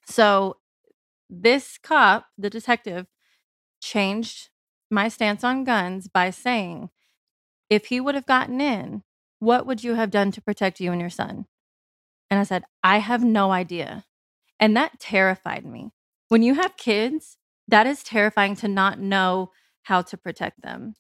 So 0.07 0.59
this 1.31 1.79
cop, 1.83 2.27
the 2.37 2.51
detective, 2.51 3.07
changed 3.81 4.51
my 4.91 5.09
stance 5.09 5.45
on 5.45 5.65
guns 5.65 6.09
by 6.09 6.31
saying, 6.31 6.91
if 7.69 7.87
he 7.87 8.01
would 8.01 8.15
have 8.15 8.27
gotten 8.27 8.61
in, 8.61 9.03
what 9.39 9.67
would 9.67 9.83
you 9.83 9.95
have 9.95 10.11
done 10.11 10.31
to 10.33 10.43
protect 10.43 10.81
you 10.81 10.93
and 10.93 11.01
your 11.01 11.11
son? 11.11 11.47
And 12.31 12.41
I 12.41 12.45
said, 12.45 12.65
I 12.83 12.99
have 12.99 13.23
no 13.25 13.53
idea. 13.53 14.05
And 14.59 14.77
that 14.77 14.99
terrified 14.99 15.65
me. 15.65 15.93
When 16.29 16.43
you 16.43 16.55
have 16.55 16.77
kids, 16.77 17.37
that 17.69 17.87
is 17.87 18.03
terrifying 18.03 18.57
to 18.57 18.69
not 18.69 18.99
know 18.99 19.51
how 19.83 20.03
to 20.03 20.17
protect 20.17 20.63
them. 20.63 20.95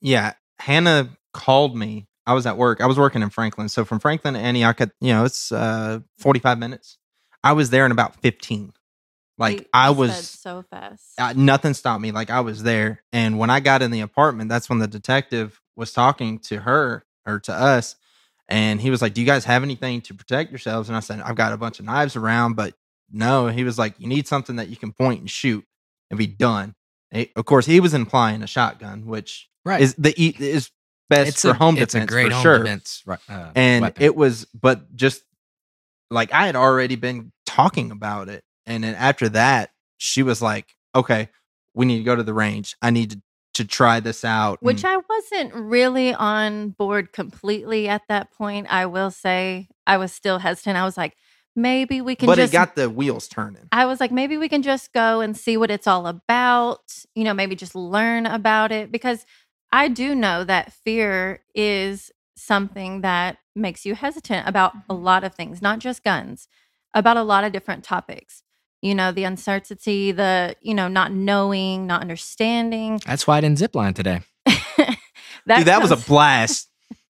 yeah, 0.00 0.32
Hannah 0.58 1.16
called 1.32 1.76
me. 1.76 2.06
I 2.26 2.32
was 2.34 2.46
at 2.46 2.56
work. 2.56 2.80
I 2.80 2.86
was 2.86 2.98
working 2.98 3.22
in 3.22 3.30
Franklin. 3.30 3.68
So 3.68 3.84
from 3.84 3.98
Franklin 3.98 4.34
to 4.34 4.40
Antioch, 4.40 4.80
you 5.00 5.12
know, 5.12 5.24
it's 5.24 5.52
uh 5.52 6.00
45 6.18 6.58
minutes. 6.58 6.98
I 7.42 7.52
was 7.52 7.70
there 7.70 7.84
in 7.84 7.92
about 7.92 8.16
15. 8.22 8.72
Like 9.38 9.60
He- 9.60 9.66
I 9.72 9.90
was 9.90 10.28
so 10.28 10.62
fast. 10.70 11.02
uh, 11.18 11.32
nothing 11.36 11.74
stopped 11.74 12.00
me. 12.00 12.12
Like 12.12 12.30
I 12.30 12.40
was 12.40 12.62
there. 12.62 13.02
And 13.12 13.38
when 13.38 13.50
I 13.50 13.60
got 13.60 13.82
in 13.82 13.90
the 13.90 14.00
apartment, 14.00 14.48
that's 14.48 14.68
when 14.68 14.78
the 14.78 14.86
detective 14.86 15.60
was 15.76 15.92
talking 15.92 16.38
to 16.40 16.60
her 16.60 17.04
or 17.26 17.40
to 17.40 17.52
us. 17.52 17.96
And 18.48 18.80
he 18.80 18.90
was 18.90 19.02
like, 19.02 19.14
Do 19.14 19.20
you 19.20 19.26
guys 19.26 19.44
have 19.46 19.62
anything 19.62 20.02
to 20.02 20.14
protect 20.14 20.50
yourselves? 20.50 20.88
And 20.88 20.96
I 20.96 21.00
said, 21.00 21.20
I've 21.20 21.34
got 21.36 21.52
a 21.52 21.56
bunch 21.56 21.78
of 21.80 21.84
knives 21.86 22.14
around, 22.16 22.54
but 22.54 22.74
no. 23.10 23.48
He 23.48 23.64
was 23.64 23.78
like, 23.78 23.94
You 23.98 24.06
need 24.06 24.28
something 24.28 24.56
that 24.56 24.68
you 24.68 24.76
can 24.76 24.92
point 24.92 25.20
and 25.20 25.30
shoot 25.30 25.64
and 26.10 26.18
be 26.18 26.26
done. 26.26 26.74
Of 27.36 27.44
course, 27.44 27.64
he 27.66 27.80
was 27.80 27.94
implying 27.94 28.42
a 28.42 28.46
shotgun, 28.46 29.06
which 29.06 29.48
Right. 29.64 29.80
is 29.80 29.94
the 29.94 30.12
e- 30.22 30.36
is 30.38 30.70
best 31.10 31.28
it's 31.28 31.42
for 31.42 31.50
a, 31.50 31.54
home 31.54 31.76
it's 31.78 31.94
a 31.94 32.04
great 32.06 32.28
for 32.28 32.34
home 32.34 32.42
sure 32.42 32.58
defense. 32.58 33.02
ri- 33.06 33.16
Uh, 33.28 33.50
and 33.54 33.82
weapon. 33.82 34.02
it 34.02 34.16
was 34.16 34.46
but 34.54 34.94
just 34.96 35.22
like 36.10 36.32
i 36.32 36.46
had 36.46 36.56
already 36.56 36.96
been 36.96 37.30
talking 37.46 37.90
about 37.90 38.28
it 38.30 38.42
and 38.66 38.84
then 38.84 38.94
after 38.94 39.28
that 39.28 39.70
she 39.98 40.22
was 40.22 40.40
like 40.42 40.76
okay 40.94 41.28
we 41.74 41.86
need 41.86 41.98
to 41.98 42.04
go 42.04 42.16
to 42.16 42.22
the 42.22 42.34
range 42.34 42.76
i 42.82 42.90
need 42.90 43.10
to, 43.10 43.22
to 43.54 43.64
try 43.64 44.00
this 44.00 44.24
out 44.24 44.58
Which 44.60 44.84
and- 44.84 44.94
I 44.94 45.02
wasn't 45.08 45.54
really 45.54 46.12
on 46.12 46.70
board 46.70 47.12
completely 47.12 47.88
at 47.88 48.02
that 48.08 48.32
point. 48.32 48.66
I 48.68 48.86
will 48.86 49.12
say 49.12 49.68
I 49.86 49.96
was 49.96 50.12
still 50.12 50.38
hesitant. 50.38 50.76
I 50.76 50.84
was 50.84 50.96
like, 50.96 51.16
maybe 51.56 52.00
we 52.00 52.16
can 52.16 52.26
but 52.26 52.34
just 52.34 52.52
it 52.52 52.56
got 52.56 52.74
the 52.74 52.90
wheels 52.90 53.28
turning 53.28 53.68
I 53.70 53.86
was 53.86 54.00
like, 54.00 54.10
maybe 54.10 54.36
we 54.36 54.48
can 54.48 54.62
just 54.62 54.92
go 54.92 55.20
and 55.20 55.36
see 55.36 55.56
what 55.56 55.70
it's 55.70 55.86
all 55.86 56.08
about, 56.08 57.04
you 57.14 57.22
know, 57.22 57.32
maybe 57.32 57.54
just 57.54 57.76
learn 57.76 58.26
about 58.26 58.72
it 58.72 58.90
because 58.90 59.24
I 59.70 59.88
do 59.88 60.14
know 60.14 60.44
that 60.44 60.72
fear 60.72 61.40
is 61.54 62.10
something 62.36 63.02
that 63.02 63.38
makes 63.54 63.86
you 63.86 63.94
hesitant 63.94 64.48
about 64.48 64.74
a 64.74 64.94
mm-hmm. 64.94 65.04
lot 65.04 65.24
of 65.24 65.34
things, 65.34 65.62
not 65.62 65.78
just 65.78 66.02
guns, 66.02 66.48
about 66.92 67.16
a 67.16 67.22
lot 67.22 67.44
of 67.44 67.52
different 67.52 67.84
topics. 67.84 68.42
You 68.84 68.94
know, 68.94 69.12
the 69.12 69.24
uncertainty, 69.24 70.12
the, 70.12 70.54
you 70.60 70.74
know, 70.74 70.88
not 70.88 71.10
knowing, 71.10 71.86
not 71.86 72.02
understanding. 72.02 73.00
That's 73.06 73.26
why 73.26 73.38
I 73.38 73.40
didn't 73.40 73.58
zip 73.58 73.74
line 73.74 73.94
today. 73.94 74.20
that 74.44 74.98
Dude, 75.46 75.66
that 75.68 75.80
was 75.80 75.90
a 75.90 75.96
blast. 75.96 76.68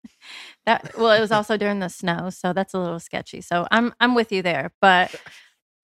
that 0.66 0.98
well, 0.98 1.12
it 1.12 1.20
was 1.20 1.30
also 1.34 1.58
during 1.58 1.80
the 1.80 1.90
snow, 1.90 2.30
so 2.30 2.54
that's 2.54 2.74
a 2.74 2.80
little 2.80 3.02
sketchy. 3.02 3.42
So 3.42 3.68
I'm 3.70 3.94
I'm 4.00 4.16
with 4.16 4.32
you 4.32 4.42
there. 4.42 4.72
But 4.80 5.14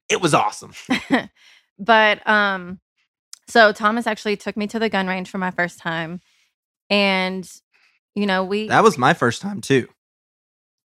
It 0.08 0.22
was 0.22 0.34
awesome. 0.34 0.72
but 1.78 2.26
um 2.26 2.80
so 3.50 3.74
Thomas 3.74 4.08
actually 4.08 4.38
took 4.38 4.56
me 4.56 4.68
to 4.68 4.80
the 4.80 4.88
gun 4.88 5.08
range 5.08 5.30
for 5.30 5.38
my 5.38 5.52
first 5.52 5.80
time. 5.80 6.22
And 6.90 7.46
you 8.16 8.26
know, 8.26 8.46
we 8.46 8.70
That 8.70 8.84
was 8.84 8.98
my 8.98 9.14
first 9.14 9.42
time 9.42 9.60
too. 9.60 9.90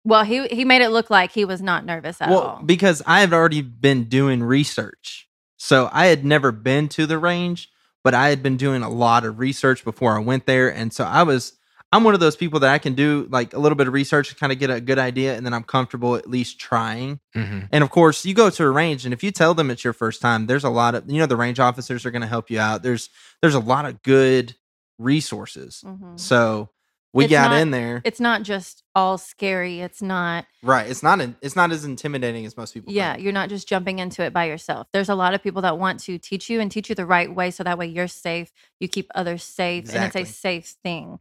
Well, 0.03 0.23
he 0.23 0.47
he 0.47 0.65
made 0.65 0.81
it 0.81 0.89
look 0.89 1.09
like 1.09 1.31
he 1.31 1.45
was 1.45 1.61
not 1.61 1.85
nervous 1.85 2.21
at 2.21 2.29
well, 2.29 2.39
all. 2.39 2.61
because 2.63 3.01
I 3.05 3.21
had 3.21 3.33
already 3.33 3.61
been 3.61 4.05
doing 4.05 4.43
research. 4.43 5.27
So 5.57 5.89
I 5.93 6.07
had 6.07 6.25
never 6.25 6.51
been 6.51 6.89
to 6.89 7.05
the 7.05 7.17
range, 7.17 7.69
but 8.03 8.13
I 8.13 8.29
had 8.29 8.43
been 8.43 8.57
doing 8.57 8.83
a 8.83 8.89
lot 8.89 9.23
of 9.23 9.39
research 9.39 9.85
before 9.85 10.15
I 10.17 10.19
went 10.19 10.45
there. 10.45 10.67
And 10.73 10.91
so 10.91 11.05
I 11.05 11.23
was, 11.23 11.53
I'm 11.93 12.03
one 12.03 12.13
of 12.13 12.19
those 12.19 12.35
people 12.35 12.59
that 12.59 12.73
I 12.73 12.79
can 12.79 12.95
do 12.95 13.27
like 13.31 13.53
a 13.53 13.59
little 13.59 13.77
bit 13.77 13.87
of 13.87 13.93
research 13.93 14.27
to 14.27 14.35
kind 14.35 14.51
of 14.51 14.59
get 14.59 14.69
a 14.69 14.81
good 14.81 14.99
idea. 14.99 15.37
And 15.37 15.45
then 15.45 15.53
I'm 15.53 15.63
comfortable 15.63 16.15
at 16.15 16.29
least 16.29 16.59
trying. 16.59 17.21
hmm 17.33 17.61
And 17.71 17.81
of 17.81 17.91
course, 17.91 18.25
you 18.25 18.33
go 18.33 18.49
to 18.49 18.63
a 18.65 18.69
range, 18.69 19.05
and 19.05 19.13
if 19.13 19.23
you 19.23 19.31
tell 19.31 19.53
them 19.53 19.71
it's 19.71 19.85
your 19.85 19.93
first 19.93 20.19
time, 20.19 20.47
there's 20.47 20.65
a 20.65 20.69
lot 20.69 20.95
of, 20.95 21.09
you 21.09 21.19
know, 21.19 21.27
the 21.27 21.37
range 21.37 21.61
officers 21.61 22.05
are 22.05 22.11
going 22.11 22.23
to 22.23 22.27
help 22.27 22.49
you 22.49 22.59
out. 22.59 22.83
There's, 22.83 23.09
there's 23.41 23.55
a 23.55 23.59
lot 23.61 23.85
of 23.85 24.01
good 24.03 24.55
resources. 24.99 25.81
Mhm. 25.85 26.19
So 26.19 26.69
we 27.13 27.25
It's 27.25 27.31
got 27.31 27.51
not- 27.51 27.61
in 27.61 27.71
there. 27.71 28.01
It's 28.03 28.19
not 28.19 28.41
just 28.43 28.83
all 28.95 29.17
scary. 29.17 29.81
It's 29.81 30.01
not 30.01 30.45
right. 30.63 30.89
It's 30.89 31.03
not, 31.03 31.21
an, 31.21 31.35
it's 31.41 31.55
not 31.55 31.71
as 31.71 31.85
intimidating 31.85 32.45
as 32.45 32.57
most 32.57 32.73
people 32.73 32.91
Yeah, 32.91 33.13
think. 33.13 33.23
you're 33.23 33.33
not 33.33 33.49
just 33.49 33.67
jumping 33.67 33.99
into 33.99 34.23
it 34.23 34.33
by 34.33 34.45
yourself. 34.45 34.87
There's 34.93 35.09
a 35.09 35.15
lot 35.15 35.33
of 35.33 35.43
people 35.43 35.61
that 35.61 35.77
want 35.77 35.99
to 36.01 36.17
teach 36.17 36.49
you 36.49 36.59
and 36.59 36.71
teach 36.71 36.89
you 36.89 36.95
the 36.95 37.05
right 37.05 37.33
way 37.33 37.51
so 37.51 37.63
that 37.63 37.77
way 37.77 37.85
you're 37.87 38.07
safe, 38.07 38.51
you 38.79 38.87
keep 38.87 39.11
others 39.13 39.43
safe, 39.43 39.93
and 39.93 40.03
it's 40.03 40.15
a 40.15 40.25
safe 40.25 40.65
thing. 40.83 41.19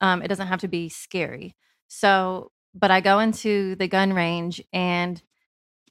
Um, 0.00 0.22
it 0.22 0.28
doesn't 0.28 0.48
have 0.48 0.60
to 0.60 0.68
be 0.68 0.88
scary. 0.88 1.54
So, 1.88 2.50
but 2.74 2.90
I 2.90 3.00
go 3.00 3.18
into 3.20 3.74
the 3.76 3.86
gun 3.86 4.12
range 4.14 4.62
and 4.72 5.22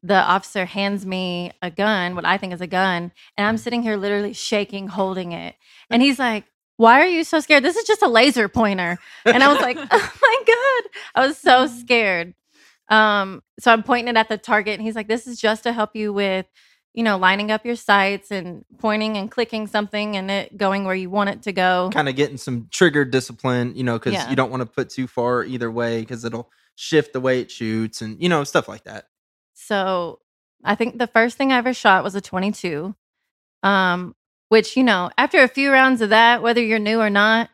the 0.01 0.15
officer 0.15 0.65
hands 0.65 1.05
me 1.05 1.51
a 1.61 1.71
gun, 1.71 2.13
what 2.15 2.25
I 2.25 2.37
think 2.37 2.51
is 2.53 2.59
a 2.59 2.67
gun, 2.67 3.11
and 3.37 3.47
I'm 3.47 3.57
sitting 3.57 3.83
here 3.83 3.95
literally 3.95 4.33
shaking, 4.33 4.87
holding 4.87 5.31
it. 5.31 5.55
And 5.89 6.01
he's 6.01 6.19
like, 6.19 6.43
Why 6.77 7.01
are 7.01 7.07
you 7.07 7.23
so 7.23 7.39
scared? 7.39 7.63
This 7.63 7.75
is 7.75 7.85
just 7.85 8.01
a 8.01 8.07
laser 8.07 8.47
pointer. 8.49 8.97
And 9.25 9.43
I 9.43 9.51
was 9.53 9.61
like, 9.61 9.77
Oh 9.91 10.11
my 10.21 10.43
God. 10.47 10.91
I 11.15 11.27
was 11.27 11.37
so 11.37 11.67
scared. 11.67 12.33
Um, 12.89 13.41
so 13.59 13.71
I'm 13.71 13.83
pointing 13.83 14.09
it 14.15 14.17
at 14.17 14.29
the 14.29 14.37
target, 14.37 14.73
and 14.73 14.83
he's 14.83 14.95
like, 14.95 15.07
"This 15.07 15.25
is 15.25 15.39
just 15.39 15.63
to 15.63 15.71
help 15.73 15.95
you 15.95 16.11
with, 16.11 16.45
you 16.93 17.01
know, 17.01 17.17
lining 17.17 17.49
up 17.49 17.65
your 17.65 17.77
sights 17.77 18.29
and 18.29 18.65
pointing 18.77 19.15
and 19.17 19.31
clicking 19.31 19.67
something 19.67 20.17
and 20.17 20.29
it 20.29 20.57
going 20.57 20.83
where 20.83 20.93
you 20.93 21.09
want 21.09 21.29
it 21.29 21.43
to 21.43 21.53
go." 21.53 21.89
kind 21.93 22.09
of 22.09 22.15
getting 22.15 22.37
some 22.37 22.67
trigger 22.71 23.05
discipline, 23.05 23.73
you 23.75 23.83
know, 23.83 23.97
because 23.97 24.13
Yeah. 24.13 24.29
you 24.29 24.35
don't 24.35 24.51
want 24.51 24.61
to 24.61 24.65
put 24.65 24.89
too 24.89 25.07
far 25.07 25.43
either 25.45 25.71
way 25.71 26.01
because 26.01 26.25
it'll 26.25 26.51
shift 26.75 27.13
the 27.13 27.21
way 27.21 27.39
it 27.39 27.49
shoots 27.49 28.01
and 28.01 28.21
you 28.21 28.27
know 28.29 28.43
stuff 28.43 28.67
like 28.67 28.83
that. 28.83 29.05
So 29.53 30.19
I 30.63 30.75
think 30.75 30.97
the 30.99 31.07
first 31.07 31.37
thing 31.37 31.51
I 31.53 31.57
ever 31.57 31.73
shot 31.73 32.03
was 32.03 32.15
a 32.15 32.21
22, 32.21 32.93
um, 33.63 34.13
which 34.53 34.77
you 34.77 34.83
know, 34.83 35.09
after 35.17 35.41
a 35.41 35.47
few 35.47 35.71
rounds 35.71 35.99
of 36.01 36.09
that, 36.09 36.43
whether 36.43 36.61
you're 36.61 36.77
new 36.79 36.99
or 36.99 37.09
not, 37.09 37.49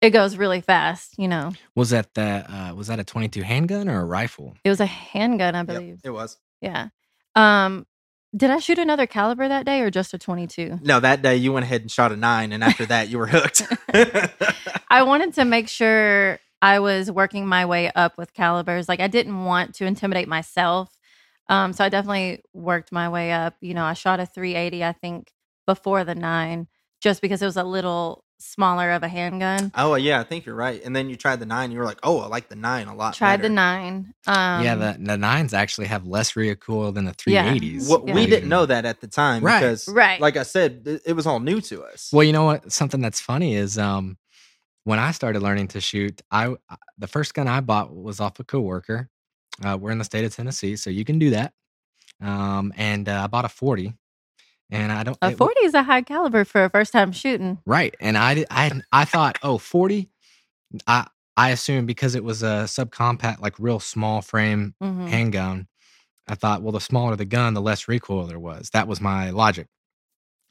it 0.00 0.10
goes 0.10 0.36
really 0.36 0.60
fast. 0.60 1.18
You 1.18 1.26
know, 1.26 1.52
Was 1.74 1.90
that 1.90 2.14
that 2.14 2.48
uh, 2.48 2.72
was 2.74 2.86
that 2.86 3.00
a 3.00 3.04
22 3.04 3.42
handgun 3.42 3.88
or 3.88 4.00
a 4.00 4.04
rifle? 4.04 4.54
it 4.64 4.68
was 4.70 4.80
a 4.80 4.86
handgun, 4.86 5.54
I 5.56 5.58
Yep, 5.58 5.66
believe. 5.66 6.00
it 6.04 6.10
was. 6.10 6.38
Yeah. 6.60 6.88
Um, 7.34 7.84
did 8.36 8.50
I 8.50 8.58
shoot 8.60 8.78
another 8.78 9.06
caliber 9.06 9.48
that 9.48 9.66
day 9.66 9.80
or 9.80 9.90
just 9.90 10.14
a 10.14 10.18
22? 10.18 10.78
No, 10.82 11.00
that 11.00 11.20
day 11.22 11.36
you 11.36 11.52
went 11.52 11.64
ahead 11.64 11.80
and 11.80 11.90
shot 11.90 12.12
a 12.12 12.16
nine, 12.16 12.52
and 12.52 12.62
after 12.62 12.86
that 12.86 13.08
you 13.08 13.18
were 13.18 13.26
hooked. 13.26 13.62
I 14.90 15.02
wanted 15.02 15.34
to 15.34 15.44
make 15.44 15.68
sure 15.68 16.38
I 16.62 16.78
was 16.78 17.10
working 17.10 17.46
my 17.46 17.66
way 17.66 17.90
up 17.94 18.16
with 18.18 18.32
calibers. 18.34 18.88
Like 18.88 19.00
I 19.00 19.08
didn't 19.08 19.44
want 19.44 19.74
to 19.76 19.84
intimidate 19.86 20.28
myself. 20.28 20.96
Um, 21.48 21.72
so 21.72 21.84
I 21.84 21.88
definitely 21.88 22.42
worked 22.52 22.92
my 22.92 23.08
way 23.08 23.32
up. 23.32 23.54
You 23.60 23.74
know, 23.74 23.84
I 23.84 23.94
shot 23.94 24.20
a 24.20 24.26
380, 24.26 24.84
I 24.84 24.92
think, 24.92 25.32
before 25.66 26.04
the 26.04 26.14
nine, 26.14 26.68
just 27.00 27.20
because 27.20 27.42
it 27.42 27.46
was 27.46 27.56
a 27.56 27.64
little 27.64 28.22
smaller 28.38 28.90
of 28.90 29.02
a 29.02 29.08
handgun. 29.08 29.72
oh 29.74 29.94
yeah, 29.94 30.20
I 30.20 30.22
think 30.22 30.44
you're 30.44 30.54
right. 30.54 30.82
And 30.84 30.94
then 30.94 31.08
you 31.08 31.16
tried 31.16 31.40
the 31.40 31.46
nine, 31.46 31.72
you 31.72 31.78
were 31.78 31.86
like, 31.86 31.98
oh, 32.02 32.20
I 32.20 32.26
like 32.26 32.48
the 32.50 32.54
nine 32.56 32.86
a 32.86 32.94
lot. 32.94 33.14
Tried 33.14 33.40
the 33.40 33.48
nine. 33.48 34.12
Um, 34.26 34.62
yeah, 34.62 34.74
the, 34.74 34.96
the 35.00 35.16
nines 35.16 35.54
actually 35.54 35.86
have 35.86 36.06
less 36.06 36.36
recoil 36.36 36.92
than 36.92 37.06
the 37.06 37.14
Yeah. 37.26 37.50
380s. 37.54 37.88
Well, 37.88 38.04
Yeah. 38.06 38.14
we 38.14 38.26
didn't 38.26 38.50
know 38.50 38.66
that 38.66 38.84
at 38.84 39.00
the 39.00 39.06
time 39.08 39.42
Right. 39.42 39.60
because, 39.60 39.88
Right. 39.88 40.20
like 40.20 40.36
I 40.36 40.42
said, 40.42 40.82
it, 40.84 41.02
it 41.06 41.12
was 41.14 41.26
all 41.26 41.40
new 41.40 41.62
to 41.62 41.82
us. 41.84 42.10
Well, 42.12 42.24
you 42.24 42.34
know 42.34 42.44
what? 42.44 42.70
Something 42.70 43.00
that's 43.00 43.20
funny 43.22 43.54
is 43.54 43.78
um, 43.78 44.18
when 44.84 44.98
I 44.98 45.12
started 45.12 45.42
learning 45.42 45.68
to 45.68 45.80
shoot, 45.80 46.20
I 46.30 46.48
I- 46.68 46.76
the 46.98 47.06
first 47.06 47.32
gun 47.32 47.48
I 47.48 47.60
bought 47.60 47.94
was 47.94 48.20
off 48.20 48.38
a 48.38 48.44
coworker. 48.44 49.08
Uh, 49.64 49.78
we're 49.80 49.92
in 49.92 49.98
the 49.98 50.04
state 50.04 50.26
of 50.26 50.36
Tennessee, 50.36 50.76
so 50.76 50.90
you 50.90 51.06
can 51.06 51.18
do 51.18 51.30
that. 51.30 51.54
Um, 52.20 52.72
and 52.76 53.08
uh, 53.08 53.22
I 53.24 53.26
bought 53.28 53.46
a 53.46 53.48
40, 53.48 53.94
and 54.70 54.90
I 54.92 55.02
don't 55.04 55.16
a 55.22 55.28
it 55.30 55.36
40 55.38 55.54
is 55.64 55.74
a 55.74 55.82
high 55.82 56.02
caliber 56.02 56.44
for 56.44 56.64
a 56.64 56.70
first 56.70 56.92
time 56.92 57.12
shooting. 57.12 57.58
right. 57.66 57.94
And 58.00 58.16
I 58.18 58.44
I 58.50 58.80
I 58.92 59.04
thought, 59.04 59.38
oh, 59.42 59.58
40. 59.58 60.08
I 60.86 61.06
I 61.36 61.50
assumed 61.50 61.86
because 61.86 62.14
it 62.14 62.24
was 62.24 62.42
a 62.42 62.64
subcompact, 62.66 63.40
like 63.40 63.54
real 63.58 63.78
small 63.80 64.22
frame 64.22 64.74
Mhm. 64.82 65.08
handgun. 65.08 65.68
I 66.28 66.34
thought, 66.34 66.62
well, 66.62 66.72
the 66.72 66.80
smaller 66.80 67.14
the 67.14 67.24
gun, 67.24 67.54
the 67.54 67.60
less 67.60 67.86
recoil 67.88 68.26
there 68.26 68.38
was. 68.38 68.70
That 68.70 68.88
was 68.88 69.00
my 69.00 69.30
logic. 69.30 69.68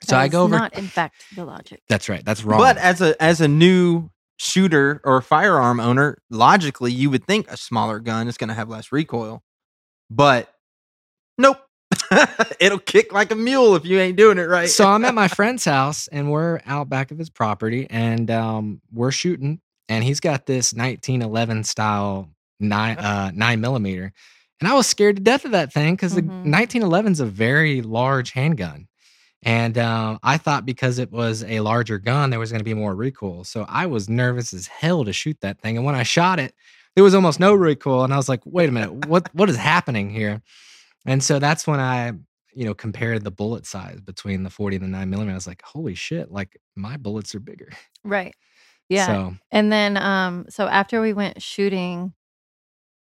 So 0.03 0.15
That 0.15 0.21
I 0.21 0.27
go 0.29 0.43
over. 0.43 0.57
Not, 0.57 0.77
in 0.77 0.87
fact, 0.87 1.15
the 1.35 1.43
logic. 1.45 1.81
that's 1.89 2.07
right. 2.07 2.23
That's 2.23 2.43
wrong. 2.43 2.59
But 2.59 2.77
as 2.77 3.01
a 3.01 3.21
as 3.21 3.41
a 3.41 3.47
new 3.47 4.09
shooter 4.37 5.01
or 5.03 5.21
firearm 5.21 5.79
owner, 5.79 6.17
logically 6.29 6.91
you 6.91 7.09
would 7.09 7.25
think 7.25 7.49
a 7.49 7.57
smaller 7.57 7.99
gun 7.99 8.27
is 8.27 8.37
going 8.37 8.49
to 8.49 8.53
have 8.53 8.69
less 8.69 8.91
recoil. 8.91 9.41
But 10.09 10.53
nope. 11.37 11.57
It'll 12.59 12.79
kick 12.79 13.11
like 13.13 13.31
a 13.31 13.35
mule 13.35 13.75
if 13.75 13.85
you 13.85 13.99
ain't 13.99 14.17
doing 14.17 14.37
it 14.37 14.43
right. 14.49 14.69
so 14.69 14.87
I'm 14.87 15.05
at 15.05 15.13
my 15.13 15.27
friend's 15.39 15.65
house 15.65 16.07
and 16.07 16.31
we're 16.31 16.59
out 16.65 16.89
back 16.89 17.11
of 17.11 17.17
his 17.17 17.29
property 17.29 17.87
and 17.89 18.29
um, 18.31 18.81
we're 18.93 19.11
shooting 19.11 19.59
and 19.89 20.03
he's 20.03 20.19
got 20.19 20.45
this 20.45 20.73
1911 20.73 21.63
style 21.63 22.29
nine 22.59 22.97
uh, 22.97 23.31
nine 23.33 23.59
millimeter 23.61 24.11
and 24.61 24.69
I 24.69 24.73
was 24.73 24.87
scared 24.87 25.17
to 25.17 25.21
death 25.21 25.43
of 25.45 25.51
that 25.51 25.73
thing 25.73 25.95
because 25.95 26.13
Mhm. 26.13 26.15
the 26.15 26.21
1911 26.49 27.11
is 27.11 27.19
a 27.19 27.25
very 27.25 27.81
large 27.81 28.31
handgun 28.31 28.87
and 29.43 29.77
uh, 29.77 30.17
I 30.23 30.37
thought 30.37 30.65
because 30.65 30.97
it 30.97 31.11
was 31.11 31.43
a 31.43 31.59
larger 31.59 31.97
gun 31.99 32.29
there 32.29 32.39
was 32.39 32.51
going 32.51 32.61
to 32.61 32.65
be 32.65 32.73
more 32.73 32.95
recoil 32.95 33.43
so 33.43 33.65
I 33.67 33.85
was 33.87 34.07
nervous 34.09 34.53
as 34.53 34.67
hell 34.67 35.03
to 35.05 35.11
shoot 35.13 35.37
that 35.41 35.59
thing 35.59 35.75
and 35.77 35.85
when 35.85 35.95
I 35.95 36.03
shot 36.03 36.39
it 36.39 36.55
there 36.95 37.03
was 37.03 37.13
almost 37.13 37.39
no 37.41 37.53
recoil 37.53 38.05
and 38.05 38.13
I 38.13 38.17
was 38.17 38.29
like 38.29 38.41
wait 38.45 38.69
a 38.69 38.71
minute 38.71 39.05
what 39.07 39.29
what 39.35 39.49
is 39.49 39.57
happening 39.57 40.09
here 40.09 40.41
and 41.05 41.23
so 41.23 41.39
that's 41.39 41.67
when 41.67 41.79
I 41.79 42.13
you 42.57 42.63
know, 42.63 42.73
compared 42.73 43.21
the 43.25 43.31
bullet 43.31 43.65
size 43.65 43.99
between 43.99 44.43
the 44.43 44.49
40 44.49 44.77
and 44.77 44.85
the 44.85 44.89
9 44.89 45.09
millimeter. 45.09 45.33
I 45.33 45.35
was 45.35 45.45
like, 45.45 45.61
holy 45.63 45.93
shit, 45.93 46.31
like 46.31 46.57
my 46.77 46.95
bullets 46.95 47.35
are 47.35 47.39
bigger. 47.41 47.69
Right. 48.03 48.33
Yeah. 48.87 49.05
So, 49.07 49.35
And 49.51 49.71
then 49.71 49.97
um 49.97 50.45
so 50.49 50.67
after 50.67 51.01
we 51.01 51.11
went 51.11 51.41
shooting, 51.41 52.13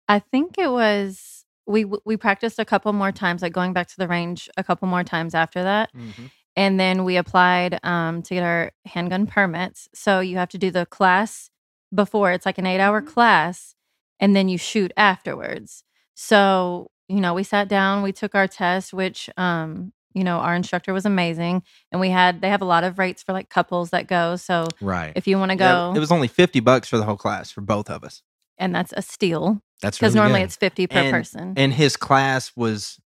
I 0.08 0.20
think 0.20 0.58
it 0.58 0.70
was 0.72 1.46
we 1.66 1.86
we 2.06 2.18
practiced 2.18 2.60
a 2.60 2.66
couple 2.66 2.92
more 2.94 3.12
times 3.12 3.42
like 3.42 3.54
going 3.54 3.74
back 3.74 3.88
to 3.88 3.98
the 3.98 4.08
range 4.08 4.50
a 4.58 4.64
couple 4.64 4.88
more 4.88 5.04
times 5.04 5.34
after 5.36 5.64
that. 5.64 5.92
Mhm. 5.96 6.32
And 6.56 6.80
then 6.80 7.04
we 7.04 7.18
applied 7.18 7.80
um 7.84 8.22
to 8.24 8.34
get 8.36 8.44
our 8.44 8.72
handgun 8.86 9.28
permits. 9.28 9.90
So 9.94 10.20
you 10.20 10.38
have 10.38 10.50
to 10.50 10.58
do 10.58 10.72
the 10.72 10.86
class 10.86 11.50
before. 11.94 12.32
It's 12.32 12.46
like 12.46 12.58
an 12.58 12.66
8-hour 12.66 13.02
Mm-hmm. 13.02 13.10
class 13.14 13.76
and 14.20 14.36
then 14.36 14.50
you 14.50 14.58
shoot 14.58 14.92
afterwards. 14.98 15.84
So, 16.16 16.92
you 17.08 17.20
know, 17.22 17.34
we 17.34 17.44
sat 17.44 17.68
down, 17.68 18.04
we 18.04 18.12
took 18.12 18.36
our 18.36 18.48
test 18.48 18.94
which 18.94 19.30
um 19.38 19.92
you 20.16 20.24
know, 20.24 20.38
our 20.38 20.54
instructor 20.54 20.94
was 20.94 21.06
amazing 21.08 21.64
and 21.92 22.00
we 22.00 22.10
had 22.10 22.42
they 22.42 22.50
have 22.50 22.62
a 22.62 22.66
lot 22.66 22.84
of 22.84 23.00
rates 23.00 23.24
for 23.24 23.34
like 23.34 23.50
couples 23.50 23.90
that 23.90 24.08
go. 24.08 24.36
So 24.36 24.68
right. 24.82 25.12
if 25.16 25.28
you 25.28 25.40
want 25.40 25.52
to 25.52 25.58
Yeah, 25.58 25.92
go 25.92 25.94
it 25.96 26.00
was 26.00 26.12
only 26.12 26.28
50 26.28 26.60
bucks 26.60 26.88
for 26.88 26.98
the 26.98 27.04
whole 27.04 27.18
class 27.18 27.52
for 27.52 27.62
both 27.62 27.90
of 27.90 28.04
us. 28.04 28.22
and 28.58 28.74
that's 28.76 28.94
a 28.96 29.02
steal 29.02 29.62
That's 29.82 29.98
because 29.98 30.14
really 30.14 30.24
normally 30.26 30.42
good. 30.42 30.46
it's 30.46 30.56
50 30.56 30.88
per 30.88 30.98
And- 31.00 31.12
person 31.12 31.54
And 31.58 31.74
his 31.74 31.98
class 31.98 32.52
was 32.56 33.00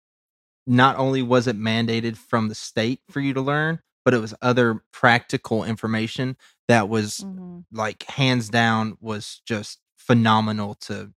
not 0.69 0.97
only 0.97 1.21
was 1.21 1.47
it 1.47 1.57
mandated 1.57 2.17
from 2.17 2.49
the 2.49 2.55
state 2.55 2.99
for 3.09 3.21
you 3.21 3.33
to 3.33 3.39
learn, 3.41 3.79
but 4.03 4.13
it 4.13 4.19
was 4.19 4.33
other 4.41 4.83
practical 4.91 5.63
information 5.63 6.35
that 6.67 6.89
was 6.89 7.19
Mhm. 7.21 7.63
like 7.71 8.03
hands 8.03 8.49
down 8.49 8.97
was 8.99 9.41
just 9.45 9.79
phenomenal 9.97 10.75
to 10.75 11.13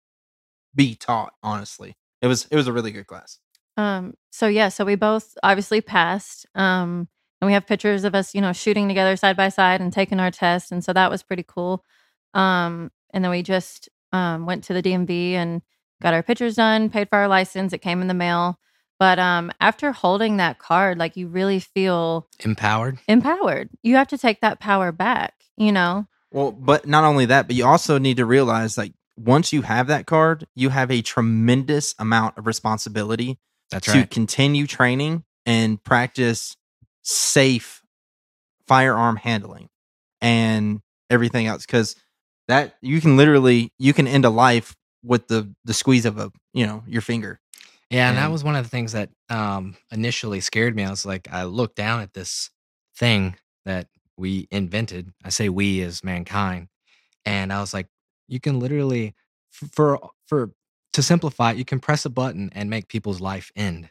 be 0.75 0.95
taught 0.95 1.35
honestly 1.43 1.97
it 2.23 2.27
was 2.27 2.47
it 2.51 2.57
was 2.57 2.67
a 2.67 2.73
really 2.73 2.91
good 2.93 3.07
class 3.07 3.39
um 3.77 4.15
so 4.31 4.47
yeah 4.47 4.69
so 4.69 4.85
we 4.85 4.95
both 4.95 5.37
obviously 5.43 5.81
passed 5.81 6.47
um 6.55 7.09
and 7.41 7.47
we 7.47 7.53
have 7.53 7.67
pictures 7.67 8.05
of 8.05 8.15
us 8.15 8.35
you 8.35 8.41
know 8.41 8.53
shooting 8.53 8.89
together 8.89 9.17
side 9.17 9.37
by 9.37 9.49
side 9.49 9.81
and 9.81 9.93
taking 9.93 10.21
our 10.21 10.31
test 10.31 10.73
and 10.73 10.85
so 10.85 10.93
that 10.93 11.11
was 11.11 11.23
pretty 11.23 11.45
cool 11.47 11.85
um 12.35 12.91
and 13.13 13.25
then 13.25 13.31
we 13.31 13.43
just 13.43 13.89
um 14.13 14.47
went 14.47 14.65
to 14.65 14.73
the 14.75 14.83
dmv 14.83 15.33
and 15.33 15.63
got 16.03 16.15
our 16.15 16.23
pictures 16.23 16.57
done 16.57 16.91
paid 16.91 17.09
for 17.09 17.19
our 17.19 17.29
license 17.29 17.73
it 17.73 17.79
came 17.79 18.01
in 18.01 18.09
the 18.09 18.15
mail 18.15 18.59
But 18.99 19.19
um, 19.19 19.51
after 19.61 19.93
holding 19.93 20.37
that 20.37 20.59
card, 20.59 20.99
like 20.99 21.17
you 21.17 21.27
really 21.29 21.59
feel 21.61 22.29
Empowered. 22.45 22.99
empowered. 23.09 23.71
You 23.83 23.97
have 23.97 24.09
to 24.09 24.19
take 24.19 24.41
that 24.43 24.61
power 24.61 24.93
back. 24.93 25.33
You 25.57 25.73
know. 25.73 26.05
Well, 26.31 26.53
but 26.53 26.87
not 26.87 27.05
only 27.05 27.25
that, 27.27 27.47
but 27.47 27.57
you 27.57 27.65
also 27.65 27.97
need 27.99 28.19
to 28.19 28.27
realize 28.27 28.77
like 28.77 28.93
once 29.23 29.53
you 29.53 29.63
have 29.63 29.87
that 29.89 30.07
card, 30.07 30.47
you 30.55 30.71
have 30.71 30.91
a 30.91 31.03
tremendous 31.03 31.95
amount 31.99 32.39
of 32.39 32.47
responsibility 32.47 33.39
That's 33.71 33.87
to 33.87 33.93
right. 33.93 34.11
continue 34.11 34.67
training 34.67 35.25
and 35.45 35.83
practice 35.83 36.57
safe 37.03 37.83
firearm 38.67 39.17
handling 39.17 39.69
and 40.21 40.81
everything 41.09 41.47
else 41.47 41.67
because 41.67 41.97
that 42.49 42.77
you 42.81 43.01
can 43.01 43.17
literally 43.17 43.73
you 43.79 43.93
can 43.93 44.07
end 44.07 44.25
a 44.25 44.31
life 44.31 44.77
with 45.03 45.29
the 45.29 45.53
the 45.65 45.75
squeeze 45.75 46.05
of 46.05 46.19
a 46.19 46.31
you 46.53 46.67
know 46.67 46.83
your 46.87 47.03
finger 47.03 47.41
Yeah, 47.91 48.09
and 48.09 48.19
that 48.19 48.31
was 48.31 48.45
one 48.45 48.55
of 48.55 48.65
the 48.65 48.71
things 48.71 48.93
that 48.93 49.11
um, 49.29 49.77
initially 49.91 50.41
scared 50.41 50.77
me. 50.77 50.85
I 50.85 50.91
was 50.91 51.05
like, 51.05 51.29
I 51.33 51.45
looked 51.45 51.77
down 51.77 52.01
at 52.01 52.13
this 52.13 52.51
thing 52.97 53.37
that 53.65 53.89
we 54.17 54.47
invented. 54.51 55.13
I 55.25 55.31
say 55.31 55.49
we 55.49 55.83
as 55.83 56.05
mankind, 56.05 56.69
and 57.25 57.53
I 57.53 57.61
was 57.61 57.75
like, 57.75 57.89
you 58.31 58.41
can 58.41 58.61
literally, 58.61 59.15
for 59.53 59.99
for 60.27 60.53
to 60.95 61.03
simplify 61.03 61.53
it, 61.53 61.59
you 61.59 61.65
can 61.67 61.81
press 61.81 62.05
a 62.07 62.11
button 62.11 62.51
and 62.55 62.71
make 62.71 62.89
people's 62.89 63.21
life 63.21 63.53
end. 63.57 63.91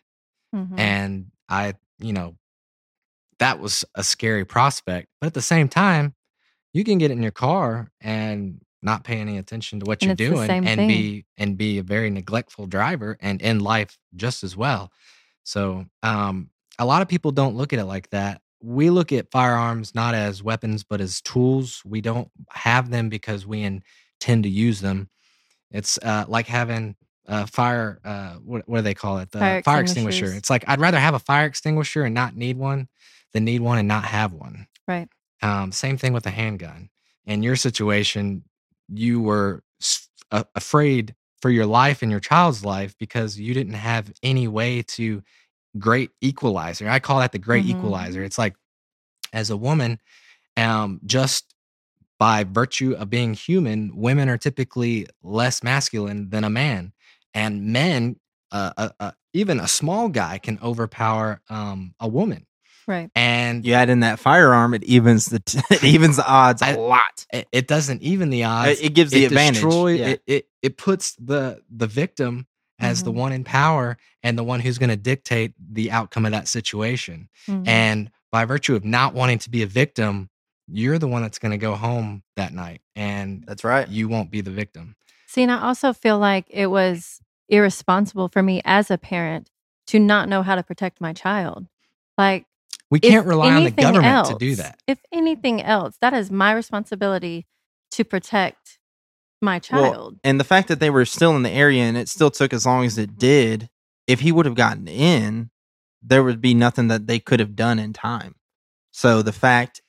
Mhm. 0.55 0.79
And 0.79 1.31
I, 1.50 1.75
you 2.00 2.13
know, 2.13 2.38
that 3.39 3.60
was 3.60 3.86
a 3.96 4.03
scary 4.03 4.46
prospect. 4.46 5.08
But 5.22 5.27
at 5.27 5.34
the 5.34 5.41
same 5.41 5.69
time, 5.69 6.13
you 6.74 6.84
can 6.84 6.98
get 6.98 7.12
in 7.12 7.22
your 7.24 7.31
car 7.31 7.91
and 8.01 8.62
not 8.81 9.03
pay 9.03 9.19
any 9.19 9.38
attention 9.38 9.79
to 9.79 9.86
what 9.86 10.01
And 10.03 10.19
you're 10.19 10.29
doing 10.31 10.50
and 10.51 10.77
thing. 10.77 10.88
be 10.88 11.25
and 11.38 11.58
be 11.58 11.79
a 11.79 11.84
very 11.84 12.10
neglectful 12.10 12.67
driver 12.67 13.17
and 13.22 13.41
end 13.41 13.62
life 13.62 13.98
just 14.15 14.43
as 14.43 14.58
well. 14.58 14.91
So 15.43 15.86
um 16.03 16.50
a 16.79 16.86
lot 16.86 17.01
of 17.01 17.10
people 17.10 17.31
don't 17.31 17.55
look 17.58 17.74
at 17.74 17.79
it 17.79 17.86
like 17.86 18.10
that. 18.12 18.41
We 18.62 18.89
look 18.89 19.12
at 19.13 19.31
firearms 19.31 19.96
not 19.96 20.15
as 20.15 20.43
weapons 20.43 20.84
but 20.84 21.01
as 21.01 21.22
tools. 21.22 21.81
We 21.86 22.01
don't 22.01 22.29
have 22.51 22.89
them 22.89 23.10
because 23.10 23.46
we 23.48 23.63
intend 24.19 24.43
to 24.43 24.49
use 24.49 24.81
them. 24.81 25.09
It's 25.71 25.97
uh, 25.99 26.25
like 26.27 26.47
having 26.47 26.95
a 27.25 27.47
fire. 27.47 27.99
Uh, 28.03 28.33
what, 28.35 28.67
what 28.67 28.77
do 28.77 28.81
they 28.81 28.93
call 28.93 29.19
it? 29.19 29.31
The 29.31 29.39
Fire 29.39 29.63
fire 29.63 29.81
extinguisher. 29.81 30.33
It's 30.33 30.49
like 30.49 30.63
I'd 30.67 30.79
rather 30.79 30.99
have 30.99 31.13
a 31.13 31.19
fire 31.19 31.45
extinguisher 31.45 32.03
and 32.03 32.13
not 32.13 32.35
need 32.35 32.57
one 32.57 32.88
than 33.33 33.45
need 33.45 33.61
one 33.61 33.77
and 33.77 33.88
not 33.88 34.05
have 34.05 34.33
one. 34.33 34.67
Right. 34.88 35.07
Um, 35.41 35.71
same 35.71 35.97
thing 35.97 36.13
with 36.13 36.25
a 36.25 36.31
handgun. 36.31 36.89
In 37.25 37.43
your 37.43 37.55
situation, 37.55 38.43
you 38.89 39.21
were 39.21 39.63
a- 40.31 40.45
afraid 40.55 41.15
for 41.41 41.49
your 41.49 41.65
life 41.65 42.01
and 42.01 42.11
your 42.11 42.19
child's 42.19 42.65
life 42.65 42.95
because 42.97 43.39
you 43.39 43.53
didn't 43.53 43.75
have 43.75 44.11
any 44.23 44.47
way 44.47 44.81
to 44.81 45.21
great 45.77 46.09
equalizer. 46.19 46.89
I 46.89 46.99
call 46.99 47.19
that 47.19 47.31
the 47.31 47.39
great 47.39 47.65
Mhm. 47.65 47.69
equalizer. 47.69 48.23
It's 48.23 48.38
like 48.39 48.55
as 49.31 49.51
a 49.51 49.55
woman, 49.57 49.99
um, 50.57 50.99
just 51.05 51.53
by 52.19 52.43
virtue 52.43 52.93
of 52.99 53.10
being 53.10 53.34
human, 53.34 53.91
women 53.95 54.29
are 54.29 54.38
typically 54.38 55.08
less 55.23 55.63
masculine 55.63 56.29
than 56.29 56.43
a 56.43 56.49
man, 56.49 56.91
and 57.34 57.67
men, 57.67 58.17
uh, 58.51 58.71
uh, 58.77 58.89
uh, 58.99 59.12
even 59.34 59.60
a 59.60 59.67
small 59.67 60.10
guy, 60.10 60.38
can 60.38 60.60
overpower 60.62 61.41
um, 61.49 61.95
a 61.99 62.08
woman. 62.08 62.45
Right. 62.88 63.10
And 63.15 63.63
you 63.65 63.73
add 63.73 63.89
in 63.89 63.99
that 63.99 64.17
firearm 64.19 64.73
it 64.73 64.84
evens 64.84 65.27
the 65.27 65.39
t- 65.39 65.60
it 65.69 65.84
evens 65.84 66.15
the 66.17 66.27
odds 66.27 66.62
a 66.63 66.69
I- 66.69 66.75
lot 66.75 67.23
it, 67.32 67.47
it 67.51 67.67
doesn't 67.67 68.01
even 68.01 68.32
the 68.32 68.45
odds. 68.45 68.82
it 68.82 68.95
gives 68.95 69.12
the 69.12 69.25
advantage 69.25 69.62
destroy- 69.62 69.91
yeah. 69.93 70.08
it, 70.08 70.23
it 70.25 70.45
it 70.63 70.77
puts 70.77 71.13
the 71.17 71.62
the 71.69 71.86
victim 71.86 72.47
as 72.79 73.03
the 73.03 73.12
Mhm. 73.12 73.15
one 73.15 73.32
in 73.34 73.43
power 73.43 73.97
and 74.23 74.38
the 74.39 74.43
one 74.43 74.60
who's 74.60 74.79
going 74.79 74.89
to 74.89 74.95
dictate 74.97 75.53
the 75.71 75.91
outcome 75.91 76.25
of 76.25 76.32
that 76.32 76.47
situation. 76.47 77.29
Mhm. 77.47 77.67
And 77.67 78.12
by 78.32 78.45
virtue 78.45 78.73
of 78.75 78.84
not 78.84 79.13
wanting 79.13 79.38
to 79.39 79.49
be 79.51 79.62
a 79.62 79.67
victim, 79.67 80.29
you're 80.71 80.99
the 80.99 81.08
one 81.08 81.21
that's 81.21 81.39
going 81.39 81.51
to 81.51 81.58
go 81.58 81.75
home 81.75 82.23
that 82.36 82.53
night, 82.53 82.82
and 82.95 83.43
that's 83.47 83.63
right 83.63 83.88
you 83.88 84.08
won't 84.08 84.32
be 84.32 84.41
the 84.41 84.51
victim. 84.51 84.95
See, 85.27 85.43
and 85.43 85.51
I 85.51 85.62
also 85.62 85.93
feel 85.93 86.17
like 86.19 86.45
it 86.49 86.67
was 86.67 87.21
irresponsible 87.49 88.29
for 88.29 88.41
me 88.43 88.62
as 88.65 88.89
a 88.91 88.97
parent 88.97 89.49
to 89.88 89.99
not 89.99 90.29
know 90.29 90.43
how 90.43 90.55
to 90.55 90.63
protect 90.63 91.01
my 91.01 91.13
child. 91.13 91.67
Like, 92.17 92.45
We 92.91 92.99
can't 92.99 93.25
rely 93.25 93.47
on 93.47 93.53
the 93.55 93.62
anything 93.62 93.82
government 93.84 94.27
to 94.27 94.36
do 94.38 94.55
that. 94.55 94.79
If 94.88 94.99
anything 95.12 95.62
else, 95.62 95.97
that 96.01 96.13
is 96.13 96.29
my 96.32 96.51
responsibility 96.51 97.47
to 97.91 98.03
protect 98.03 98.79
my 99.41 99.60
Well, 99.71 99.91
child. 99.93 100.19
and 100.23 100.39
the 100.39 100.43
fact 100.43 100.67
that 100.67 100.79
they 100.79 100.89
were 100.89 101.05
still 101.05 101.36
in 101.36 101.43
the 101.43 101.49
area 101.49 101.84
and 101.84 101.97
it 101.97 102.10
still 102.10 102.29
took 102.29 102.53
as 102.53 102.65
long 102.65 102.86
as 102.86 102.97
it 102.97 103.17
did 103.17 103.69
if 104.05 104.19
he 104.19 104.32
would 104.32 104.45
have 104.45 104.55
gotten 104.55 104.88
in 104.88 105.49
there 106.01 106.23
would 106.23 106.41
be 106.41 106.53
nothing 106.53 106.88
that 106.88 107.08
they 107.08 107.19
could 107.19 107.39
have 107.39 107.55
done 107.55 107.79
in 107.79 107.93
time 107.93 108.36
so 108.91 109.21
the 109.21 109.32
fact 109.32 109.82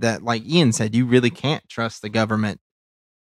that 0.00 0.22
like 0.22 0.42
ian 0.46 0.72
said 0.72 0.94
you 0.94 1.06
really 1.06 1.30
can't 1.30 1.68
trust 1.68 2.02
the 2.02 2.08
government 2.08 2.60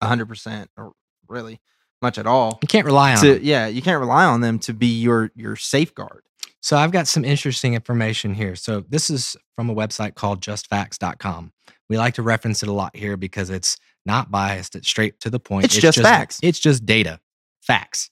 100% 0.03 0.67
or 0.77 0.93
really 1.29 1.61
much 2.01 2.19
at 2.19 2.27
all 2.27 2.59
You 2.63 2.69
can't 2.69 2.87
rely 2.87 3.13
on. 3.13 3.19
to 3.19 3.35
them. 3.35 3.43
yeah 3.45 3.67
you 3.67 3.83
can't 3.83 4.01
rely 4.01 4.25
on 4.25 4.41
them 4.41 4.59
to 4.61 4.73
be 4.75 4.87
your 5.01 5.31
your 5.35 5.57
safeguard 5.57 6.23
So 6.61 6.77
I've 6.77 6.93
got 6.93 7.09
some 7.09 7.25
interesting 7.25 7.75
information 7.75 8.35
here. 8.35 8.55
So 8.57 8.85
this 8.89 9.11
is 9.11 9.37
from 9.57 9.69
a 9.71 9.75
website 9.75 10.15
called 10.15 10.41
justfacts.com. 10.41 11.53
We 11.89 11.99
like 11.99 12.15
to 12.15 12.23
reference 12.23 12.63
it 12.63 12.69
a 12.69 12.73
lot 12.73 12.95
here 12.97 13.17
because 13.17 13.51
it's 13.51 13.77
not 14.07 14.31
biased, 14.31 14.75
it's 14.77 14.89
straight 14.89 15.19
to 15.21 15.31
the 15.31 15.39
point. 15.41 15.65
It's 15.67 15.77
just 15.77 15.99
facts. 16.01 16.39
It's 16.43 16.59
just 16.59 16.85
data. 16.87 17.21
Facts. 17.61 18.11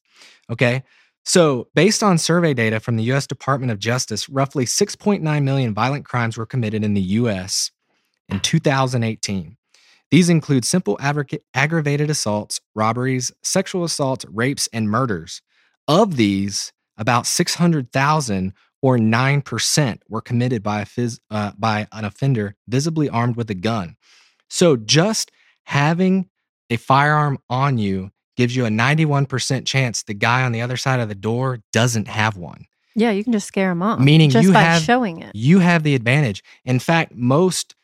Okay? 0.49 0.83
So, 1.25 1.69
based 1.75 2.03
on 2.03 2.19
survey 2.19 2.55
data 2.55 2.81
from 2.81 2.97
the 2.97 3.05
US 3.13 3.27
Department 3.27 3.71
of 3.73 3.79
Justice, 3.79 4.29
roughly 4.29 4.65
6.9 4.67 5.43
million 5.43 5.75
violent 5.75 6.05
crimes 6.05 6.37
were 6.37 6.47
committed 6.47 6.83
in 6.85 6.95
the 6.95 7.07
US 7.23 7.71
in 8.31 8.41
2018. 8.41 9.57
These 10.11 10.29
include 10.29 10.65
simple 10.65 10.99
aggravated 11.01 12.11
assaults, 12.11 12.61
robberies, 12.75 13.31
sexual 13.43 13.85
assaults, 13.85 14.25
rapes, 14.29 14.69
and 14.73 14.91
murders. 14.91 15.41
Of 15.87 16.17
these, 16.17 16.73
about 16.99 17.27
600,000 17.27 18.53
or 18.83 18.99
9% 18.99 19.99
were 20.09 20.21
committed 20.21 20.63
by, 20.63 20.81
a 20.81 20.87
phys- 20.87 21.21
uh, 21.31 21.53
by 21.59 21.87
an 21.93 22.05
offender 22.05 22.57
visibly 22.67 23.09
armed 23.09 23.37
with 23.37 23.51
a 23.51 23.55
gun. 23.55 23.97
So 24.49 24.77
just 24.77 25.31
having 25.65 26.29
a 26.71 26.77
firearm 26.77 27.39
on 27.49 27.79
you 27.79 28.11
gives 28.37 28.57
you 28.57 28.65
a 28.65 28.71
91% 28.71 29.67
chance 29.67 30.03
the 30.03 30.15
guy 30.15 30.43
on 30.43 30.53
the 30.53 30.63
other 30.63 30.77
side 30.77 30.99
of 30.99 31.09
the 31.09 31.15
door 31.15 31.61
doesn't 31.73 32.09
have 32.09 32.37
one. 32.37 32.65
Yeah, 32.97 33.11
you 33.11 33.23
can 33.23 33.33
just 33.33 33.47
scare 33.47 33.69
them 33.69 33.83
off. 33.83 34.01
Meaning 34.01 34.31
just 34.31 34.45
you 34.47 34.53
by 34.53 34.63
have- 34.63 34.83
showing 34.83 35.21
it. 35.21 35.35
You 35.35 35.61
have 35.61 35.83
the 35.85 35.95
advantage. 35.95 36.43
In 36.65 36.79
fact, 36.81 37.15
most 37.15 37.75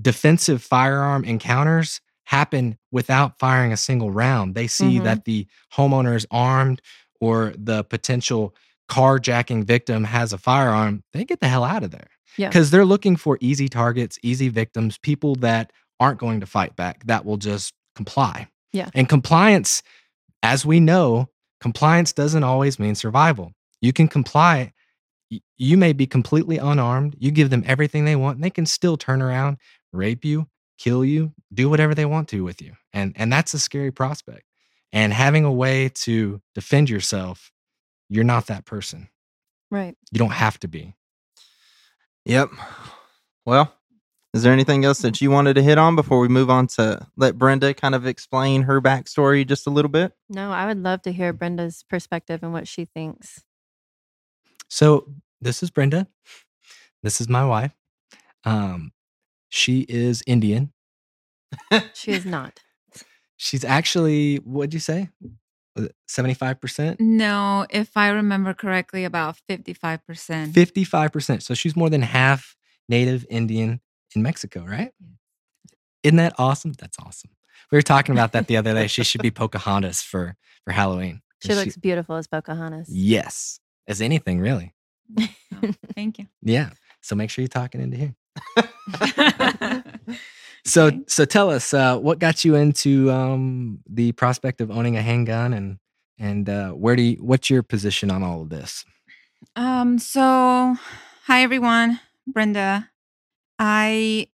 defensive 0.00 0.62
firearm 0.62 1.24
encounters 1.24 2.00
happen 2.24 2.78
without 2.90 3.38
firing 3.38 3.72
a 3.72 3.76
single 3.76 4.10
round. 4.10 4.54
They 4.54 4.66
see 4.66 4.98
Mhm. 4.98 5.04
that 5.04 5.24
the 5.24 5.46
homeowner 5.74 6.16
is 6.16 6.26
armed 6.30 6.80
or 7.20 7.52
the 7.56 7.84
potential 7.84 8.54
carjacking 8.90 9.64
victim 9.64 10.04
has 10.04 10.32
a 10.32 10.38
firearm, 10.38 11.02
they 11.12 11.24
get 11.24 11.40
the 11.40 11.48
hell 11.48 11.64
out 11.64 11.82
of 11.82 11.90
there. 11.90 12.08
Yeah. 12.36 12.48
Because 12.48 12.70
they're 12.70 12.84
looking 12.84 13.16
for 13.16 13.38
easy 13.40 13.68
targets, 13.68 14.18
easy 14.22 14.48
victims, 14.48 14.98
people 14.98 15.36
that 15.36 15.72
aren't 16.00 16.18
going 16.18 16.40
to 16.40 16.46
fight 16.46 16.76
back, 16.76 17.04
that 17.06 17.24
will 17.24 17.36
just 17.36 17.72
comply. 17.94 18.48
Yeah. 18.72 18.90
And 18.94 19.08
compliance, 19.08 19.82
as 20.42 20.66
we 20.66 20.80
know, 20.80 21.28
compliance 21.60 22.12
doesn't 22.12 22.42
always 22.42 22.78
mean 22.78 22.94
survival. 22.94 23.52
You 23.80 23.92
can 23.92 24.08
comply. 24.08 24.72
You 25.56 25.76
may 25.76 25.92
be 25.92 26.06
completely 26.06 26.58
unarmed. 26.58 27.16
You 27.18 27.30
give 27.30 27.50
them 27.50 27.62
everything 27.66 28.04
they 28.04 28.16
want, 28.16 28.36
and 28.36 28.44
they 28.44 28.50
can 28.50 28.66
still 28.66 28.96
turn 28.96 29.22
around, 29.22 29.56
rape 29.94 30.24
you, 30.24 30.48
kill 30.78 31.04
you, 31.04 31.32
do 31.52 31.68
whatever 31.70 31.94
they 31.94 32.04
want 32.04 32.28
to 32.28 32.44
with 32.44 32.60
you. 32.60 32.74
And 32.92 33.12
and 33.16 33.32
that's 33.32 33.54
a 33.54 33.58
scary 33.58 33.90
prospect. 33.90 34.44
And 34.92 35.12
having 35.12 35.44
a 35.44 35.52
way 35.52 35.88
to 35.88 36.40
defend 36.54 36.88
yourself, 36.88 37.50
you're 38.08 38.24
not 38.24 38.46
that 38.46 38.64
person. 38.64 39.08
Right. 39.70 39.96
You 40.12 40.18
don't 40.18 40.30
have 40.32 40.58
to 40.60 40.68
be. 40.68 40.94
Yep. 42.26 42.50
Well, 43.44 43.74
is 44.32 44.42
there 44.42 44.52
anything 44.52 44.84
else 44.84 44.98
that 44.98 45.20
you 45.20 45.30
wanted 45.30 45.54
to 45.54 45.62
hit 45.62 45.78
on 45.78 45.94
before 45.94 46.18
we 46.18 46.28
move 46.28 46.50
on 46.50 46.66
to 46.68 47.06
let 47.16 47.38
Brenda 47.38 47.74
kind 47.74 47.94
of 47.94 48.06
explain 48.06 48.62
her 48.62 48.80
backstory 48.80 49.46
just 49.46 49.66
a 49.66 49.70
little 49.70 49.90
bit? 49.90 50.12
No, 50.28 50.50
I 50.50 50.66
would 50.66 50.82
love 50.82 51.02
to 51.02 51.12
hear 51.12 51.32
Brenda's 51.32 51.84
perspective 51.88 52.42
and 52.42 52.52
what 52.52 52.66
she 52.66 52.84
thinks. 52.84 53.44
So 54.68 55.08
this 55.40 55.62
is 55.62 55.70
Brenda. 55.70 56.08
This 57.02 57.20
is 57.20 57.28
my 57.28 57.44
wife. 57.44 57.72
Um, 58.44 58.92
she 59.54 59.80
is 59.88 60.22
Indian. 60.26 60.72
She 61.94 62.10
is 62.10 62.26
not. 62.26 62.60
She's 63.36 63.64
actually, 63.64 64.36
what'd 64.36 64.74
you 64.74 64.80
say? 64.80 65.10
Seventy-five 66.08 66.60
percent, 66.60 67.00
No, 67.00 67.66
if 67.70 67.96
I 67.96 68.08
remember 68.10 68.54
correctly, 68.54 69.04
about 69.04 69.36
55%. 69.50 70.52
fifty-five 70.54 71.12
percent. 71.12 71.42
So 71.42 71.52
she's 71.54 71.74
more 71.76 71.90
than 71.90 72.02
half 72.02 72.56
Native 72.88 73.26
Indian 73.28 73.80
in 74.14 74.22
Mexico, 74.22 74.64
right? 74.64 74.92
Isn't 76.04 76.16
that 76.16 76.34
awesome? 76.38 76.72
That's 76.74 76.96
awesome. 77.00 77.30
We 77.72 77.78
were 77.78 77.82
talking 77.82 78.14
about 78.14 78.32
that 78.32 78.46
the 78.46 78.56
other 78.56 78.72
day. 78.72 78.86
She 78.86 79.02
should 79.02 79.20
be 79.22 79.30
Pocahontas 79.42 80.00
for 80.02 80.36
for 80.64 80.72
Halloween. 80.72 81.22
She 81.44 81.54
looks 81.54 81.76
beautiful 81.76 82.14
as 82.16 82.26
Pocahontas. 82.28 82.88
yes, 82.88 83.58
as 83.88 84.00
anything 84.00 84.38
really. 84.40 84.74
So, 85.18 85.26
thank 85.94 86.18
you. 86.18 86.26
Yeah. 86.42 86.70
So 87.02 87.14
make 87.16 87.30
sure 87.30 87.42
you're 87.42 87.48
talking 87.48 87.80
into 87.80 87.96
here. 87.96 88.14
So 90.64 90.90
Okay. 90.90 91.00
so 91.06 91.24
tell 91.24 91.50
us 91.50 91.72
uh, 91.74 91.98
what 91.98 92.18
got 92.18 92.44
you 92.44 92.54
into 92.54 93.10
um, 93.10 93.80
the 93.88 94.12
prospect 94.12 94.60
of 94.60 94.70
owning 94.70 94.96
a 94.96 95.02
handgun 95.02 95.52
and 95.52 95.78
and 96.18 96.48
uh, 96.48 96.70
where 96.70 96.96
do 96.96 97.02
you, 97.02 97.16
what's 97.16 97.50
your 97.50 97.62
position 97.62 98.10
on 98.10 98.22
all 98.22 98.42
of 98.42 98.50
this? 98.50 98.84
Um, 99.56 99.98
so 99.98 100.76
hi 101.24 101.42
everyone, 101.42 102.00
Brenda. 102.26 102.90
I 103.58 104.28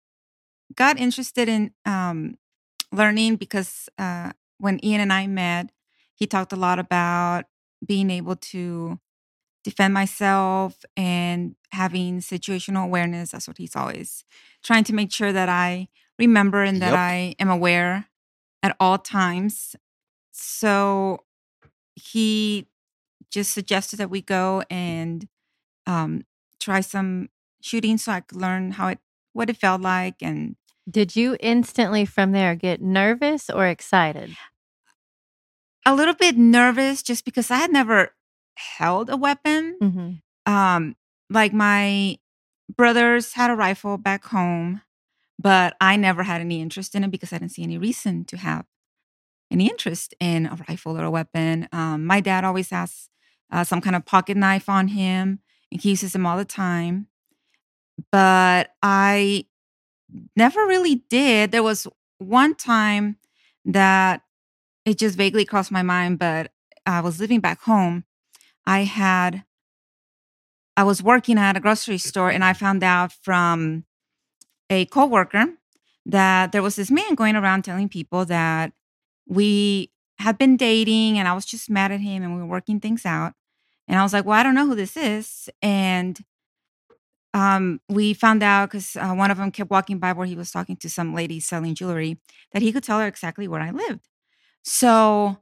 got 0.74 0.98
interested 0.98 1.48
in 1.48 1.72
um 1.84 2.36
learning 2.92 3.36
because 3.36 3.88
uh 3.98 4.32
when 4.58 4.82
Ian 4.84 5.00
and 5.00 5.12
I 5.12 5.26
met, 5.26 5.70
he 6.14 6.26
talked 6.26 6.52
a 6.52 6.56
lot 6.56 6.78
about 6.78 7.44
being 7.84 8.10
able 8.10 8.36
to 8.36 8.98
defend 9.64 9.94
myself 9.94 10.84
and 10.96 11.54
having 11.72 12.20
situational 12.20 12.84
awareness. 12.84 13.30
That's 13.32 13.48
what 13.48 13.58
he's 13.58 13.76
always 13.76 14.24
trying 14.62 14.84
to 14.84 14.94
make 14.94 15.12
sure 15.12 15.32
that 15.32 15.48
I 15.48 15.88
remember 16.18 16.62
and 16.62 16.80
that 16.82 16.90
Yep. 16.90 16.98
I 16.98 17.34
am 17.38 17.50
aware 17.50 18.06
at 18.62 18.76
all 18.80 18.98
times. 18.98 19.76
So 20.32 21.24
he 21.94 22.66
just 23.30 23.52
suggested 23.52 23.96
that 23.98 24.10
we 24.10 24.22
go 24.22 24.62
and 24.70 25.28
um, 25.86 26.24
try 26.60 26.80
some 26.80 27.28
shooting 27.62 27.98
so 27.98 28.12
I 28.12 28.20
could 28.20 28.40
learn 28.40 28.72
how 28.72 28.88
it 28.88 28.98
what 29.32 29.50
it 29.50 29.56
felt 29.56 29.80
like 29.82 30.16
and 30.22 30.56
Did 30.90 31.16
you 31.16 31.36
instantly 31.40 32.04
from 32.04 32.32
there 32.32 32.54
get 32.54 32.82
nervous 32.82 33.50
or 33.50 33.66
excited? 33.66 34.36
a 35.86 35.94
little 35.94 36.14
bit 36.14 36.36
nervous 36.36 37.02
just 37.02 37.24
because 37.24 37.50
I 37.50 37.56
had 37.56 37.72
never 37.72 38.10
held 38.78 39.10
a 39.10 39.16
weapon. 39.16 39.78
Mm-hmm. 39.82 40.52
Um, 40.52 40.96
like 41.28 41.52
my 41.52 42.18
brothers 42.76 43.34
had 43.34 43.50
a 43.50 43.56
rifle 43.56 43.98
back 43.98 44.24
home, 44.26 44.82
but 45.38 45.76
I 45.80 45.96
never 45.96 46.22
had 46.22 46.40
any 46.40 46.60
interest 46.60 46.94
in 46.94 47.04
it 47.04 47.10
because 47.10 47.32
I 47.32 47.38
didn't 47.38 47.52
see 47.52 47.62
any 47.62 47.78
reason 47.78 48.24
to 48.26 48.36
have 48.36 48.66
any 49.50 49.68
interest 49.68 50.14
in 50.20 50.46
a 50.46 50.58
rifle 50.68 50.98
or 50.98 51.04
a 51.04 51.10
weapon. 51.10 51.68
Um, 51.72 52.04
my 52.04 52.20
dad 52.20 52.44
always 52.44 52.70
has 52.70 53.08
uh, 53.50 53.64
some 53.64 53.80
kind 53.80 53.96
of 53.96 54.04
pocket 54.04 54.36
knife 54.36 54.68
on 54.68 54.88
him 54.88 55.40
and 55.72 55.80
he 55.80 55.90
uses 55.90 56.12
them 56.12 56.26
all 56.26 56.36
the 56.36 56.44
time. 56.44 57.08
But 58.12 58.70
I 58.82 59.46
never 60.36 60.66
really 60.66 61.04
did. 61.10 61.52
There 61.52 61.62
was 61.62 61.86
one 62.18 62.54
time 62.54 63.16
that 63.64 64.22
it 64.84 64.98
just 64.98 65.16
vaguely 65.16 65.44
crossed 65.44 65.70
my 65.70 65.82
mind, 65.82 66.18
but 66.18 66.52
I 66.86 67.00
was 67.00 67.20
living 67.20 67.40
back 67.40 67.60
home. 67.62 68.04
I 68.66 68.84
had, 68.84 69.44
I 70.76 70.84
was 70.84 71.02
working 71.02 71.38
at 71.38 71.56
a 71.56 71.60
grocery 71.60 71.98
store 71.98 72.30
and 72.30 72.44
I 72.44 72.52
found 72.52 72.82
out 72.82 73.12
from 73.12 73.84
a 74.68 74.86
coworker 74.86 75.46
that 76.06 76.52
there 76.52 76.62
was 76.62 76.76
this 76.76 76.90
man 76.90 77.14
going 77.14 77.36
around 77.36 77.62
telling 77.62 77.88
people 77.88 78.24
that 78.26 78.72
we 79.26 79.90
had 80.18 80.38
been 80.38 80.56
dating 80.56 81.18
and 81.18 81.26
I 81.26 81.32
was 81.32 81.46
just 81.46 81.70
mad 81.70 81.92
at 81.92 82.00
him 82.00 82.22
and 82.22 82.34
we 82.34 82.40
were 82.40 82.46
working 82.46 82.80
things 82.80 83.04
out. 83.06 83.32
And 83.88 83.98
I 83.98 84.02
was 84.02 84.12
like, 84.12 84.24
well, 84.24 84.38
I 84.38 84.42
don't 84.42 84.54
know 84.54 84.66
who 84.66 84.76
this 84.76 84.96
is. 84.96 85.48
And 85.62 86.18
um, 87.32 87.80
we 87.88 88.12
found 88.14 88.42
out 88.42 88.66
because 88.70 88.96
uh, 88.96 89.12
one 89.12 89.30
of 89.30 89.38
them 89.38 89.50
kept 89.50 89.70
walking 89.70 89.98
by 89.98 90.12
where 90.12 90.26
he 90.26 90.36
was 90.36 90.50
talking 90.50 90.76
to 90.76 90.90
some 90.90 91.14
lady 91.14 91.40
selling 91.40 91.74
jewelry 91.74 92.18
that 92.52 92.62
he 92.62 92.72
could 92.72 92.82
tell 92.82 92.98
her 92.98 93.06
exactly 93.06 93.48
where 93.48 93.60
I 93.60 93.70
lived. 93.70 94.08
So 94.62 95.38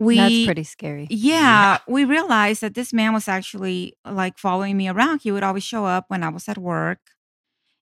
we 0.00 0.16
That's 0.16 0.44
pretty 0.44 0.64
scary. 0.64 1.06
yeah, 1.10 1.78
we 1.88 2.04
realized 2.04 2.60
that 2.60 2.74
this 2.74 2.92
man 2.92 3.12
was 3.12 3.26
actually 3.28 3.94
like 4.04 4.38
following 4.38 4.76
me 4.76 4.88
around. 4.88 5.22
He 5.22 5.30
would 5.32 5.42
always 5.42 5.64
show 5.64 5.84
up 5.84 6.04
when 6.08 6.22
I 6.22 6.28
was 6.28 6.48
at 6.48 6.58
work. 6.58 6.98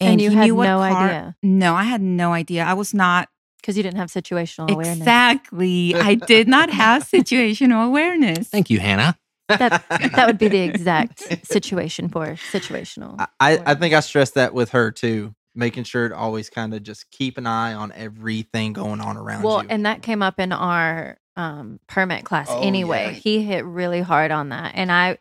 And 0.00 0.20
you 0.20 0.30
had 0.30 0.48
no 0.48 0.56
car- 0.78 1.04
idea? 1.04 1.36
No, 1.42 1.74
I 1.74 1.82
had 1.84 2.00
no 2.00 2.32
idea. 2.32 2.64
I 2.64 2.72
was 2.72 2.94
not 2.94 3.28
Because 3.60 3.76
you 3.76 3.82
didn't 3.82 3.98
have 3.98 4.08
situational 4.10 4.70
awareness. 4.70 4.98
exactly. 5.00 5.94
I 5.94 6.14
did 6.14 6.48
not 6.48 6.70
have 6.70 7.02
situational 7.16 7.84
awareness. 7.86 8.48
Thank 8.48 8.70
you, 8.70 8.80
Hannah. 8.80 9.18
That 9.48 9.84
that 9.88 10.26
would 10.26 10.38
be 10.38 10.48
the 10.48 10.60
exact 10.70 11.22
situation 11.46 12.08
for 12.08 12.28
situational. 12.50 13.16
I, 13.18 13.26
I 13.58 13.62
I 13.66 13.74
think 13.74 13.92
I 13.94 14.00
stressed 14.00 14.34
that 14.36 14.54
with 14.54 14.70
her 14.70 14.90
too, 14.90 15.34
making 15.54 15.84
sure 15.84 16.08
to 16.08 16.16
always 16.16 16.48
kind 16.48 16.72
of 16.72 16.82
just 16.82 17.10
keep 17.10 17.36
an 17.36 17.46
eye 17.46 17.74
on 17.74 17.92
everything 17.92 18.72
going 18.72 19.00
on 19.02 19.18
around 19.18 19.42
Well, 19.42 19.62
you. 19.64 19.68
and 19.68 19.84
that 19.84 20.00
came 20.02 20.22
up 20.22 20.38
in 20.40 20.52
our 20.52 21.18
um, 21.36 21.80
permit 21.86 22.24
class 22.24 22.48
Oh, 22.50 22.60
anyway. 22.60 23.06
yeah. 23.14 23.18
He 23.20 23.42
hit 23.42 23.64
really 23.64 24.00
hard 24.00 24.30
on 24.30 24.48
that, 24.50 24.72
and 24.74 24.90
I 24.92 25.18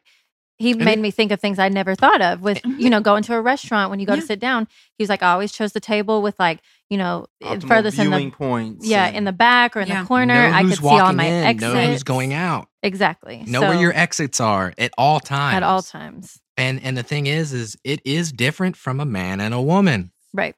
he 0.57 0.71
And 0.71 0.83
made 0.83 0.99
it- 0.99 1.01
me 1.01 1.09
think 1.11 1.31
of 1.31 1.39
things 1.39 1.57
I 1.57 1.69
never 1.69 1.95
thought 1.95 2.21
of. 2.21 2.41
With 2.41 2.59
you 2.65 2.89
know, 2.93 2.99
going 2.99 3.23
to 3.23 3.33
a 3.35 3.41
restaurant 3.41 3.89
when 3.89 3.99
you 4.01 4.05
go 4.05 4.15
to 4.15 4.21
sit 4.21 4.39
down, 4.41 4.67
he 4.97 5.01
was 5.03 5.07
like, 5.09 5.23
I 5.23 5.31
always 5.31 5.53
chose 5.53 5.71
the 5.71 5.79
table 5.79 6.21
with 6.21 6.37
like 6.39 6.59
you 6.89 6.97
know 6.97 7.27
Optimal 7.41 7.67
furthest 7.67 7.97
in 7.99 8.07
viewing 8.09 8.29
the 8.31 8.35
points. 8.35 8.85
yeah 8.87 9.07
in 9.07 9.23
the 9.23 9.31
back 9.31 9.77
or 9.77 9.81
in 9.81 9.87
Yeah. 9.87 10.01
the 10.01 10.07
corner. 10.07 10.33
I 10.53 10.63
could 10.63 10.77
see 10.77 10.87
all 10.87 11.13
my 11.13 11.25
in, 11.25 11.43
exits. 11.45 11.73
know 11.73 11.85
who's 11.87 12.03
going 12.03 12.33
out, 12.33 12.67
exactly. 12.83 13.43
know 13.47 13.61
where 13.61 13.79
your 13.79 13.93
exits 13.95 14.39
are 14.41 14.73
at 14.77 14.91
all 14.97 15.19
times. 15.21 15.55
at 15.57 15.63
all 15.63 15.81
times. 15.81 16.41
And 16.57 16.81
and 16.83 16.97
the 16.97 17.03
thing 17.03 17.27
is, 17.27 17.53
is 17.53 17.77
it 17.85 18.01
is 18.03 18.33
different 18.33 18.75
from 18.75 18.99
a 18.99 19.05
man 19.05 19.39
and 19.39 19.53
a 19.53 19.61
woman. 19.61 20.11
Right. 20.33 20.55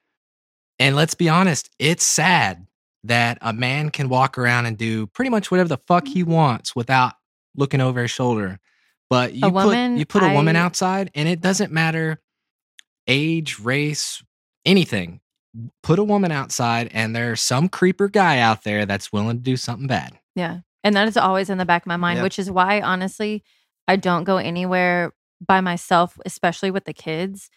And 0.80 0.96
let's 0.96 1.14
be 1.14 1.30
honest, 1.30 1.70
it's 1.78 2.04
sad 2.04 2.66
that 3.04 3.38
a 3.42 3.54
man 3.54 3.90
can 3.90 4.10
walk 4.10 4.38
around 4.38 4.66
and 4.66 4.78
do 4.78 5.08
pretty 5.08 5.30
much 5.30 5.50
whatever 5.50 5.70
the 5.70 5.78
fuck 5.78 6.06
mm-hmm. 6.06 6.14
he 6.14 6.24
wants 6.24 6.76
without 6.76 7.14
looking 7.56 7.82
over 7.82 8.02
his 8.02 8.12
shoulder. 8.12 8.60
But 9.10 9.34
you 9.34 9.42
put 9.42 9.54
woman, 9.54 9.98
you 9.98 10.06
put 10.06 10.24
a 10.24 10.34
woman 10.34 10.56
outside 10.56 11.12
and 11.16 11.28
it 11.28 11.42
doesn't 11.42 11.72
matter 11.72 12.22
age, 13.08 13.60
race, 13.60 14.24
anything. 14.66 15.20
Put 15.84 16.00
a 16.00 16.04
woman 16.04 16.32
outside 16.32 16.90
and 16.94 17.14
there's 17.14 17.42
some 17.42 17.68
creeper 17.68 18.08
guy 18.08 18.40
out 18.40 18.64
there 18.64 18.86
that's 18.86 19.12
willing 19.12 19.38
to 19.38 19.44
do 19.44 19.58
something 19.58 19.88
bad. 19.88 20.18
Yeah. 20.36 20.60
And 20.84 20.96
that 20.96 21.08
is 21.08 21.18
always 21.18 21.50
in 21.50 21.58
the 21.58 21.66
back 21.66 21.84
of 21.84 21.88
my 21.88 21.98
mind, 21.98 22.18
Yeah. 22.18 22.24
which 22.24 22.40
is 22.40 22.50
why, 22.50 22.80
honestly, 22.80 23.44
I 23.88 23.98
don't 23.98 24.24
go 24.24 24.38
anywhere 24.38 25.12
by 25.46 25.60
myself, 25.60 26.18
especially 26.26 26.72
with 26.72 26.86
the 26.86 26.94
kids. 26.94 27.50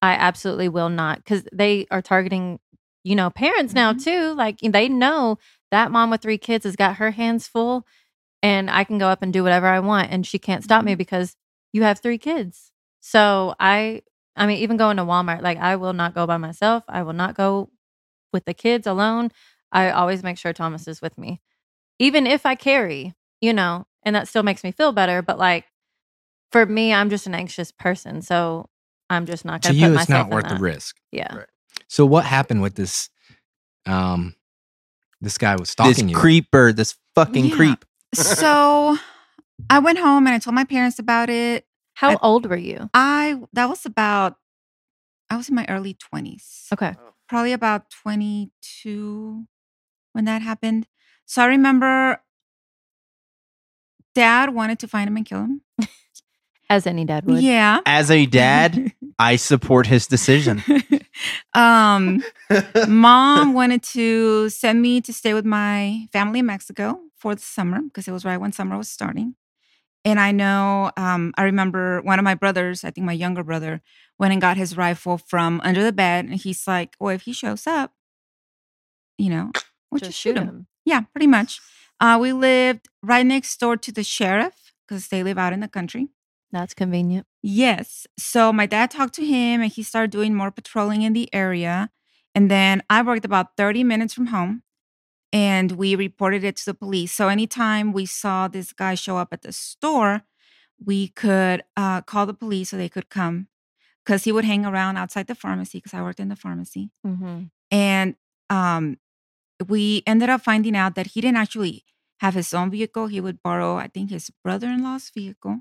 I 0.00 0.12
absolutely 0.12 0.68
will 0.68 0.88
not 0.88 1.18
because 1.18 1.44
they 1.52 1.86
are 1.90 2.02
targeting, 2.02 2.60
you 3.04 3.16
know, 3.16 3.30
parents 3.30 3.74
now 3.74 3.92
Mhm. 3.94 4.04
too. 4.04 4.34
Like 4.34 4.58
they 4.60 4.88
know 4.88 5.38
that 5.72 5.92
mom 5.92 6.10
with 6.10 6.22
three 6.22 6.38
kids 6.38 6.64
has 6.64 6.76
got 6.76 6.96
her 6.96 7.12
hands 7.12 7.48
full 7.48 7.86
and 8.42 8.70
I 8.70 8.84
can 8.84 8.98
go 8.98 9.08
up 9.08 9.22
and 9.22 9.32
do 9.32 9.44
whatever 9.44 9.66
I 9.68 9.80
want 9.80 10.10
and 10.12 10.26
she 10.26 10.38
can't 10.40 10.64
stop 10.64 10.84
me 10.84 10.94
Mhm. 10.94 10.98
because 10.98 11.36
you 11.72 11.84
have 11.84 12.00
three 12.00 12.18
kids. 12.18 12.72
So 13.00 13.54
I, 13.60 14.02
I 14.36 14.46
mean, 14.46 14.58
even 14.58 14.76
going 14.78 14.98
to 14.98 15.04
Walmart, 15.04 15.42
like 15.42 15.58
I 15.58 15.76
will 15.76 15.94
not 15.94 16.14
go 16.14 16.26
by 16.26 16.38
myself. 16.38 16.84
I 16.88 17.02
will 17.04 17.12
not 17.14 17.34
go 17.36 17.70
with 18.32 18.46
the 18.46 18.54
kids 18.54 18.86
alone. 18.86 19.30
I 19.72 19.90
always 19.90 20.22
make 20.24 20.38
sure 20.38 20.52
Thomas 20.52 20.88
is 20.88 21.02
with 21.02 21.18
me 21.18 21.40
even 22.00 22.26
if 22.26 22.46
I 22.46 22.56
carry, 22.56 23.14
you 23.40 23.52
know, 23.54 23.86
and 24.04 24.16
that 24.16 24.28
still 24.28 24.42
makes 24.44 24.64
me 24.64 24.72
feel 24.72 24.92
better. 24.92 25.22
But 25.22 25.38
like 25.38 25.66
for 26.52 26.66
me, 26.66 26.92
I'm 26.94 27.10
just 27.10 27.26
an 27.26 27.34
anxious 27.34 27.72
person, 27.72 28.22
so 28.22 28.68
I'm 29.10 29.26
just 29.26 29.44
not 29.44 29.62
To 29.62 29.68
going 29.68 29.76
to 29.76 29.86
put 29.86 29.92
you, 29.92 29.96
it's 30.02 30.08
not 30.10 30.30
worth 30.30 30.48
the 30.48 30.56
risk. 30.62 30.96
Yeah, 31.12 31.36
Right. 31.36 31.46
So 31.88 32.06
what 32.06 32.24
happened 32.24 32.62
with 32.62 32.74
this? 32.74 33.10
Um, 33.86 34.34
this 35.20 35.38
guy 35.38 35.52
was 35.54 35.62
this 35.68 35.70
stalking 35.70 36.08
you. 36.08 36.16
creeper, 36.16 36.72
this 36.72 36.96
fucking 37.14 37.46
Yeah. 37.46 37.56
creep. 37.56 37.84
so 38.14 38.96
I 39.70 39.78
went 39.78 39.98
home 39.98 40.26
and 40.26 40.34
I 40.34 40.38
told 40.38 40.54
my 40.54 40.64
parents 40.64 40.98
about 40.98 41.30
it. 41.30 41.66
how 41.94 42.10
I- 42.12 42.18
old 42.22 42.46
were 42.48 42.56
you? 42.56 42.90
I 42.94 43.40
that 43.52 43.68
was 43.68 43.86
about 43.86 44.36
I 45.30 45.36
was 45.36 45.48
in 45.48 45.54
my 45.54 45.64
early 45.68 45.94
20s. 45.94 46.66
Okay, 46.72 46.94
Probably 47.28 47.52
about 47.52 47.88
22 47.90 49.46
when 50.12 50.24
that 50.26 50.42
happened. 50.42 50.86
So 51.26 51.42
I 51.42 51.46
remember 51.46 52.20
dad 54.14 54.54
wanted 54.54 54.78
to 54.80 54.88
find 54.88 55.08
him 55.08 55.16
and 55.16 55.26
kill 55.26 55.38
him. 55.40 55.60
as 56.70 56.86
any 56.86 57.04
dad 57.04 57.24
would. 57.26 57.42
Yeah. 57.42 57.80
As 57.86 58.10
a 58.10 58.26
dad, 58.26 58.92
I 59.18 59.36
support 59.36 59.86
his 59.86 60.06
decision. 60.06 60.62
um 61.54 62.22
mom 62.88 63.54
wanted 63.54 63.82
to 63.82 64.48
send 64.48 64.82
me 64.82 65.00
to 65.00 65.12
stay 65.12 65.34
with 65.34 65.44
my 65.44 66.06
family 66.12 66.40
in 66.40 66.46
Mexico 66.46 66.98
for 67.16 67.34
the 67.34 67.40
summer 67.40 67.80
because 67.82 68.08
it 68.08 68.12
was 68.12 68.24
right 68.24 68.38
when 68.38 68.52
summer 68.52 68.76
was 68.76 68.88
starting. 68.88 69.34
And 70.04 70.20
I 70.20 70.32
know, 70.32 70.90
um, 70.98 71.32
I 71.38 71.44
remember 71.44 72.02
one 72.02 72.18
of 72.18 72.24
my 72.24 72.34
brothers, 72.34 72.84
I 72.84 72.90
think 72.90 73.06
my 73.06 73.14
younger 73.14 73.42
brother, 73.42 73.80
went 74.18 74.32
and 74.32 74.40
got 74.40 74.58
his 74.58 74.76
rifle 74.76 75.16
from 75.16 75.60
under 75.64 75.82
the 75.82 75.92
bed. 75.92 76.26
And 76.26 76.34
he's 76.34 76.66
like, 76.66 76.94
well, 77.00 77.14
if 77.14 77.22
he 77.22 77.32
shows 77.32 77.66
up, 77.66 77.92
you 79.16 79.30
know, 79.30 79.50
we'll 79.90 80.00
just, 80.00 80.18
shoot 80.18 80.36
him. 80.36 80.66
Yeah, 80.84 81.02
pretty 81.12 81.26
much. 81.26 81.60
Uh, 82.00 82.18
we 82.20 82.32
lived 82.32 82.88
right 83.02 83.24
next 83.24 83.58
door 83.58 83.78
to 83.78 83.92
the 83.92 84.04
sheriff 84.04 84.74
because 84.86 85.08
they 85.08 85.22
live 85.22 85.38
out 85.38 85.54
in 85.54 85.60
the 85.60 85.68
country. 85.68 86.08
That's 86.52 86.74
convenient. 86.74 87.26
Yes. 87.46 88.06
So 88.18 88.54
my 88.54 88.64
dad 88.64 88.90
talked 88.90 89.14
to 89.16 89.24
him 89.24 89.60
and 89.60 89.70
he 89.70 89.82
started 89.82 90.10
doing 90.10 90.34
more 90.34 90.50
patrolling 90.50 91.02
in 91.02 91.12
the 91.12 91.28
area. 91.34 91.90
And 92.34 92.50
then 92.50 92.82
I 92.88 93.02
worked 93.02 93.26
about 93.26 93.58
30 93.58 93.84
minutes 93.84 94.14
from 94.14 94.28
home 94.28 94.62
and 95.30 95.72
we 95.72 95.94
reported 95.94 96.42
it 96.42 96.56
to 96.56 96.64
the 96.64 96.72
police. 96.72 97.12
So 97.12 97.28
anytime 97.28 97.92
we 97.92 98.06
saw 98.06 98.48
this 98.48 98.72
guy 98.72 98.94
show 98.94 99.18
up 99.18 99.28
at 99.30 99.42
the 99.42 99.52
store, 99.52 100.22
we 100.82 101.08
could 101.08 101.62
uh, 101.76 102.00
call 102.00 102.24
the 102.24 102.32
police 102.32 102.70
so 102.70 102.78
they 102.78 102.88
could 102.88 103.10
come 103.10 103.48
because 104.02 104.24
he 104.24 104.32
would 104.32 104.46
hang 104.46 104.64
around 104.64 104.96
outside 104.96 105.26
the 105.26 105.34
pharmacy 105.34 105.76
because 105.78 105.92
I 105.92 106.00
worked 106.00 106.20
in 106.20 106.30
the 106.30 106.36
pharmacy. 106.36 106.92
Mm-hmm. 107.06 107.42
And 107.70 108.16
um, 108.48 108.96
we 109.68 110.02
ended 110.06 110.30
up 110.30 110.40
finding 110.40 110.74
out 110.74 110.94
that 110.94 111.08
he 111.08 111.20
didn't 111.20 111.36
actually 111.36 111.84
have 112.20 112.32
his 112.32 112.54
own 112.54 112.70
vehicle. 112.70 113.08
He 113.08 113.20
would 113.20 113.42
borrow, 113.42 113.76
I 113.76 113.88
think, 113.88 114.08
his 114.08 114.30
brother 114.42 114.68
in 114.68 114.82
law's 114.82 115.10
vehicle. 115.14 115.60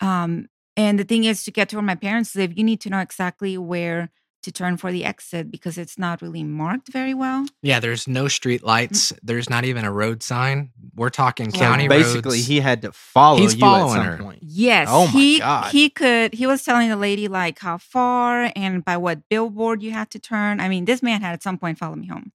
Um, 0.00 0.48
and 0.80 0.98
the 0.98 1.04
thing 1.04 1.24
is, 1.24 1.44
to 1.44 1.50
get 1.50 1.68
to 1.70 1.76
where 1.76 1.82
my 1.82 1.94
parents 1.94 2.34
live, 2.34 2.56
you 2.56 2.64
need 2.64 2.80
to 2.82 2.90
know 2.90 3.00
exactly 3.00 3.58
where 3.58 4.10
to 4.42 4.50
turn 4.50 4.78
for 4.78 4.90
the 4.90 5.04
exit 5.04 5.50
because 5.50 5.76
it's 5.76 5.98
not 5.98 6.22
really 6.22 6.42
marked 6.42 6.88
very 6.88 7.12
well. 7.12 7.44
Yeah, 7.62 7.78
there's 7.78 8.08
no 8.08 8.26
street 8.28 8.62
mm. 8.62 8.66
lights. 8.66 9.12
There's 9.22 9.50
not 9.50 9.66
even 9.66 9.84
a 9.84 9.92
road 9.92 10.22
sign. 10.22 10.70
We're 10.94 11.10
talking 11.10 11.50
So 11.50 11.58
county 11.58 11.88
basically, 11.88 12.38
roads. 12.38 12.46
he 12.46 12.60
had 12.60 12.80
to 12.82 12.92
follow 12.92 13.38
He's 13.38 13.54
you 13.54 13.60
following 13.60 14.00
at 14.00 14.04
some 14.04 14.12
her. 14.12 14.22
point. 14.22 14.38
Yes. 14.42 14.88
Oh 14.90 15.04
my 15.06 15.12
he, 15.12 15.38
God. 15.40 15.70
He 15.70 15.90
could. 15.90 16.32
He 16.32 16.46
was 16.46 16.64
telling 16.64 16.88
the 16.88 16.96
lady 16.96 17.28
like 17.28 17.58
how 17.58 17.76
far 17.76 18.50
and 18.56 18.82
by 18.82 18.96
what 18.96 19.28
billboard 19.28 19.82
you 19.82 19.90
had 19.90 20.08
to 20.12 20.18
turn. 20.18 20.60
I 20.60 20.68
mean, 20.70 20.86
this 20.86 21.02
man 21.02 21.20
had 21.20 21.34
at 21.34 21.42
some 21.42 21.58
point 21.58 21.78
followed 21.78 21.98
me 21.98 22.06
home. 22.06 22.32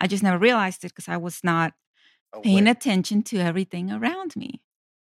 I 0.00 0.08
just 0.08 0.24
never 0.24 0.38
realized 0.38 0.84
it 0.84 0.88
because 0.88 1.08
I 1.08 1.18
was 1.18 1.44
not 1.44 1.72
oh, 2.32 2.40
paying 2.40 2.66
attention 2.66 3.22
to 3.24 3.38
everything 3.38 3.92
around 3.92 4.34
me. 4.34 4.60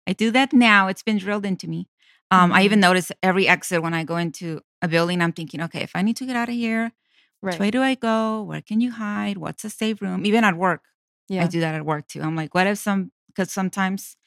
I 0.08 0.13
do 0.13 0.32
that 0.32 0.54
now. 0.54 0.88
It's 0.88 1.04
been 1.04 1.17
drilled 1.17 1.45
into 1.45 1.67
me. 1.67 1.89
Um, 2.30 2.52
I 2.52 2.63
even 2.63 2.80
notice 2.80 3.12
every 3.24 3.48
exit 3.48 3.82
when 3.82 3.94
I 3.94 4.04
go 4.04 4.18
into 4.18 4.62
a 4.82 4.88
building. 4.88 5.22
I'm 5.22 5.32
thinking, 5.32 5.62
okay, 5.62 5.82
if 5.82 5.92
I 5.96 6.02
need 6.02 6.18
to 6.18 6.26
get 6.26 6.36
out 6.36 6.50
of 6.50 6.56
here, 6.56 6.92
which 7.40 7.60
way 7.60 7.72
do 7.72 7.82
I 7.82 7.96
go? 7.96 8.44
Where 8.44 8.62
can 8.62 8.82
you 8.82 8.92
hide? 8.92 9.38
What's 9.38 9.63
a 9.63 9.70
safe 9.70 10.02
room? 10.02 10.26
Even 10.26 10.44
at 10.44 10.58
work, 10.58 10.84
Yeah. 11.30 11.46
I 11.46 11.48
do 11.48 11.60
that 11.62 11.76
at 11.76 11.86
work 11.86 12.08
too. 12.08 12.22
I'm 12.22 12.36
like, 12.36 12.54
what 12.54 12.68
if 12.68 12.78
some? 12.80 13.12
Because 13.28 13.52
sometimes 13.52 14.18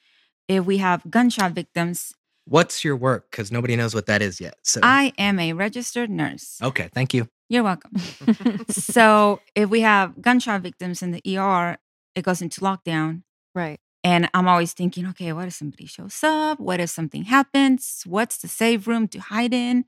if 0.49 0.65
we 0.65 0.79
have 0.79 1.09
gunshot 1.11 1.53
victims, 1.53 2.15
What's 2.47 2.83
your 2.85 2.97
work? 2.97 3.31
Because 3.31 3.53
nobody 3.53 3.77
knows 3.77 3.95
what 3.95 4.07
that 4.07 4.23
is 4.23 4.41
yet. 4.41 4.55
So 4.65 4.81
I 4.83 5.13
am 5.19 5.39
a 5.39 5.53
registered 5.53 6.11
nurse. 6.11 6.59
okay, 6.63 6.89
thank 6.95 7.13
you. 7.15 7.29
You're 7.49 7.63
welcome. 7.63 7.93
so 8.71 9.41
if 9.55 9.69
we 9.69 9.83
have 9.83 10.21
gunshot 10.23 10.63
victims 10.63 11.03
in 11.03 11.11
the 11.11 11.23
ER, 11.37 11.77
it 12.15 12.23
goes 12.23 12.41
into 12.43 12.61
lockdown. 12.61 13.23
right. 13.55 13.79
And 14.03 14.31
I'm 14.33 14.49
always 14.49 14.73
thinking, 14.73 15.07
okay, 15.09 15.33
what 15.33 15.47
if 15.49 15.55
somebody 15.55 15.87
shows 15.87 16.21
up? 16.23 16.59
What 16.59 16.81
if 16.81 16.91
something 16.91 17.25
happens? 17.25 18.03
What's 18.07 18.39
the 18.39 18.49
safe 18.49 18.87
room 18.87 19.09
to 19.09 19.19
hide 19.19 19.53
in? 19.53 19.85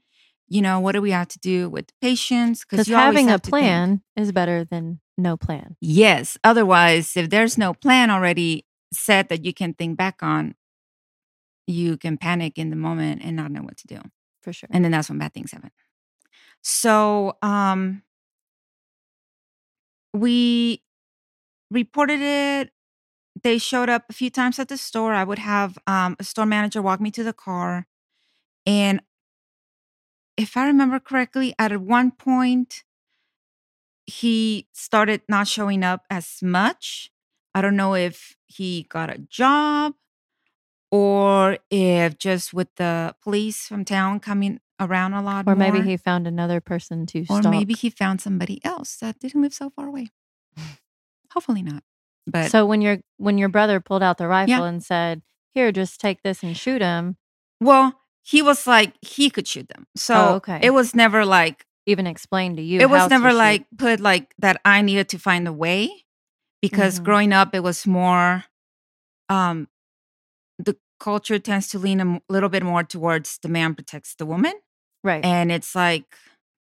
You 0.48 0.61
know, 0.61 0.81
what 0.81 0.92
do 0.92 1.01
we 1.01 1.12
have 1.12 1.29
to 1.29 1.38
do 1.38 1.70
with 1.70 1.87
the 1.87 1.94
patients? 2.03 2.64
Because 2.68 2.87
having 2.88 3.29
a 3.29 3.31
have 3.31 3.42
to 3.42 3.51
think. 3.51 3.62
plan 3.62 4.03
is 4.16 4.33
better 4.33 4.64
than 4.64 5.01
no 5.16 5.37
plan. 5.38 5.77
Yes. 5.81 6.37
Otherwise, 6.44 7.16
if 7.16 7.31
there's 7.31 7.57
no 7.57 7.72
plan 7.72 8.11
already 8.11 8.66
set 8.92 9.31
that 9.31 9.44
you 9.46 9.55
can 9.55 9.72
think 9.72 9.96
back 9.96 10.22
on, 10.22 10.55
you 11.66 11.96
can 11.96 12.18
panic 12.18 12.59
in 12.59 12.68
the 12.68 12.77
moment 12.77 13.22
and 13.25 13.35
not 13.37 13.51
know 13.51 13.62
what 13.62 13.79
to 13.79 13.87
do. 13.87 14.01
For 14.42 14.53
sure. 14.53 14.68
and 14.72 14.85
then 14.85 14.90
that's 14.90 15.09
when 15.09 15.18
bad 15.18 15.33
things 15.33 15.53
happen 15.53 15.70
so 16.62 17.37
um 17.42 18.03
we 20.12 20.83
reported 21.70 22.20
it 22.20 22.70
they 23.44 23.59
showed 23.59 23.88
up 23.88 24.05
a 24.09 24.12
few 24.12 24.31
times 24.31 24.59
at 24.59 24.68
the 24.68 24.76
store 24.76 25.14
i 25.14 25.24
would 25.24 25.38
have 25.38 25.78
um, 25.87 26.16
a 26.18 26.24
store 26.24 26.46
manager 26.46 26.81
walk 26.83 27.00
me 27.00 27.11
to 27.11 27.24
the 27.24 27.33
car 27.33 27.87
and 28.66 29.00
if 30.37 30.57
i 30.57 30.66
remember 30.66 30.98
correctly 30.98 31.55
at 31.59 31.76
one 31.81 32.11
point 32.11 32.85
he 34.07 34.66
started 34.72 35.22
not 35.28 35.48
showing 35.48 35.83
up 35.83 36.05
as 36.11 36.42
much. 36.42 37.11
I 37.55 37.62
don't 37.62 37.76
know 37.76 37.94
if 37.94 38.37
he 38.46 38.87
got 38.88 39.11
a 39.11 39.18
job 39.18 39.94
or 40.90 41.59
if 41.70 42.18
just 42.18 42.52
with 42.52 42.68
the 42.76 43.14
police 43.22 43.66
from 43.66 43.85
town 43.85 44.20
coming 44.20 44.61
around 44.81 45.12
a 45.14 45.22
lot 45.22 45.46
or 45.46 45.55
maybe 45.55 45.81
he 45.81 45.96
found 45.96 46.26
another 46.26 46.61
person 46.61 47.07
to 47.07 47.20
or 47.20 47.40
stalk. 47.40 47.50
maybe 47.50 47.74
he 47.74 47.88
found 47.88 48.20
somebody 48.20 48.62
else 48.64 48.96
that 48.96 49.18
didn't 49.20 49.42
live 49.42 49.55
so 49.55 49.70
far 49.70 49.87
away. 49.87 50.09
Hopefully 51.33 51.62
not 51.62 51.85
but 52.26 52.50
so 52.50 52.64
when 52.66 52.80
your 52.80 52.98
when 53.18 53.38
your 53.38 53.48
brother 53.48 53.80
pulled 53.80 54.02
out 54.02 54.18
the 54.18 54.28
rifle 54.28 54.48
Yeah. 54.54 54.64
and 54.64 54.82
said, 54.85 55.22
"Here, 55.54 55.72
just 55.72 56.00
take 56.00 56.22
this 56.22 56.42
and 56.42 56.56
shoot 56.56 56.80
him," 56.82 57.16
well 57.61 58.00
he 58.24 58.40
was 58.42 58.66
like 58.66 58.94
he 59.02 59.28
could 59.30 59.48
shoot 59.48 59.68
them 59.68 59.87
so 59.96 60.14
Oh, 60.14 60.35
okay. 60.37 60.61
it 60.62 60.70
was 60.70 60.94
never 60.94 61.24
like 61.24 61.66
even 61.87 62.06
explained 62.06 62.56
to 62.58 62.62
you. 62.62 62.80
it 62.80 62.88
was 62.88 63.11
never 63.11 63.30
shoot. 63.30 63.37
like 63.37 63.66
put 63.76 63.98
like 63.98 64.32
that 64.38 64.61
i 64.64 64.80
needed 64.82 65.08
to 65.08 65.18
find 65.18 65.48
a 65.48 65.52
way 65.52 65.90
because 66.61 67.00
Mhm. 67.00 67.04
growing 67.04 67.32
up 67.32 67.52
it 67.54 67.62
was 67.64 67.85
more 67.85 68.44
um 69.28 69.66
the 70.58 70.76
culture 71.00 71.40
tends 71.40 71.66
to 71.70 71.78
lean 71.80 72.00
a 72.00 72.20
little 72.28 72.48
bit 72.48 72.62
more 72.62 72.85
towards 72.85 73.38
the 73.42 73.48
man 73.48 73.74
protects 73.74 74.14
the 74.14 74.24
woman 74.26 74.52
right. 75.02 75.24
and 75.24 75.50
it's 75.50 75.74
like 75.74 76.04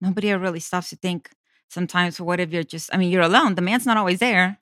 nobody 0.01 0.31
ever 0.31 0.43
really 0.43 0.59
stops 0.59 0.91
to 0.91 0.97
think 0.97 1.31
sometimes 1.71 2.21
what 2.21 2.41
if 2.41 2.51
you're 2.53 2.65
just 2.65 2.91
i 2.93 2.97
mean 2.97 3.13
you're 3.13 3.23
alone 3.23 3.55
the 3.55 3.63
man's 3.63 3.87
not 3.87 3.97
always 3.97 4.19
there 4.19 4.59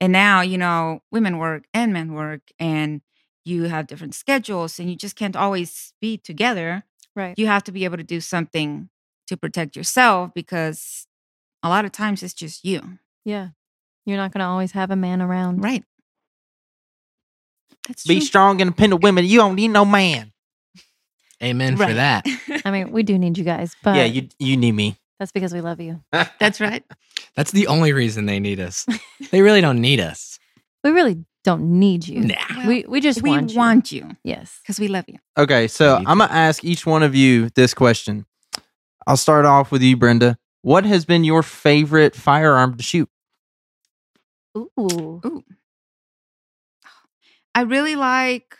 and 0.00 0.12
now 0.12 0.40
you 0.40 0.58
know 0.58 1.00
women 1.10 1.38
work 1.38 1.64
and 1.74 1.92
men 1.92 2.12
work 2.12 2.42
and 2.58 3.00
you 3.44 3.64
have 3.64 3.86
different 3.86 4.14
schedules 4.14 4.78
and 4.78 4.90
you 4.90 4.96
just 4.96 5.16
can't 5.16 5.36
always 5.36 5.92
be 6.00 6.16
together 6.18 6.84
right. 7.16 7.38
you 7.38 7.46
have 7.46 7.64
to 7.64 7.72
be 7.72 7.84
able 7.84 7.96
to 7.96 8.04
do 8.04 8.20
something 8.20 8.88
to 9.26 9.36
protect 9.36 9.76
yourself 9.76 10.30
because 10.34 11.06
a 11.62 11.68
lot 11.68 11.84
of 11.84 11.92
times 11.92 12.22
it's 12.22 12.34
just 12.34 12.64
you 12.64 12.98
yeah. 13.24 13.48
You're 14.06 14.16
not 14.16 14.32
going 14.32 14.40
to 14.40 14.46
always 14.46 14.72
have 14.72 14.90
a 14.90 14.96
man 14.96 15.20
around. 15.20 15.62
right 15.62 15.84
that's 17.88 18.06
Be 18.06 18.18
true. 18.18 18.26
strong, 18.26 18.60
independent 18.60 19.02
women. 19.02 19.24
You 19.24 19.38
don't 19.38 19.54
need 19.54 19.68
no 19.68 19.84
man. 19.84 20.32
Amen 21.42 21.76
for 21.76 21.92
that. 21.92 22.26
I 22.64 22.70
mean, 22.70 22.92
we 22.92 23.02
do 23.02 23.18
need 23.18 23.38
you 23.38 23.44
guys, 23.44 23.74
but 23.82 23.96
yeah, 23.96 24.04
you 24.04 24.28
you 24.38 24.56
need 24.56 24.72
me. 24.72 24.96
That's 25.18 25.32
because 25.32 25.52
we 25.52 25.60
love 25.60 25.80
you. 25.80 26.02
that's 26.38 26.60
right 26.60 26.84
That's 27.34 27.50
the 27.52 27.66
only 27.66 27.92
reason 27.92 28.26
they 28.26 28.40
need 28.40 28.60
us. 28.60 28.86
They 29.30 29.42
really 29.42 29.60
don't 29.60 29.80
need 29.80 30.00
us. 30.00 30.38
We 30.82 30.90
really 30.90 31.24
don't 31.44 31.78
need 31.78 32.08
you. 32.08 32.20
Nah. 32.20 32.34
Well, 32.56 32.66
we 32.68 32.84
we 32.88 33.00
just 33.00 33.20
we 33.22 33.30
want, 33.30 33.54
want, 33.54 33.92
you. 33.92 34.06
you 34.08 34.16
Yes. 34.24 34.58
because 34.62 34.80
we 34.80 34.88
love 34.88 35.04
you 35.08 35.18
Okay, 35.36 35.68
so 35.68 35.96
I'm 35.96 36.18
gonna 36.18 36.32
ask 36.32 36.64
each 36.64 36.86
one 36.86 37.02
of 37.02 37.14
you 37.14 37.50
this 37.54 37.74
question. 37.74 38.26
I'll 39.06 39.16
start 39.16 39.44
off 39.44 39.70
with 39.70 39.82
you, 39.82 39.96
Brenda. 39.96 40.38
What 40.62 40.84
has 40.84 41.04
been 41.04 41.24
your 41.24 41.42
favorite 41.42 42.14
firearm 42.14 42.76
to 42.76 42.82
shoot? 42.82 43.08
Ooh. 44.56 45.44
I 47.54 47.62
really 47.62 47.96
like 47.96 48.56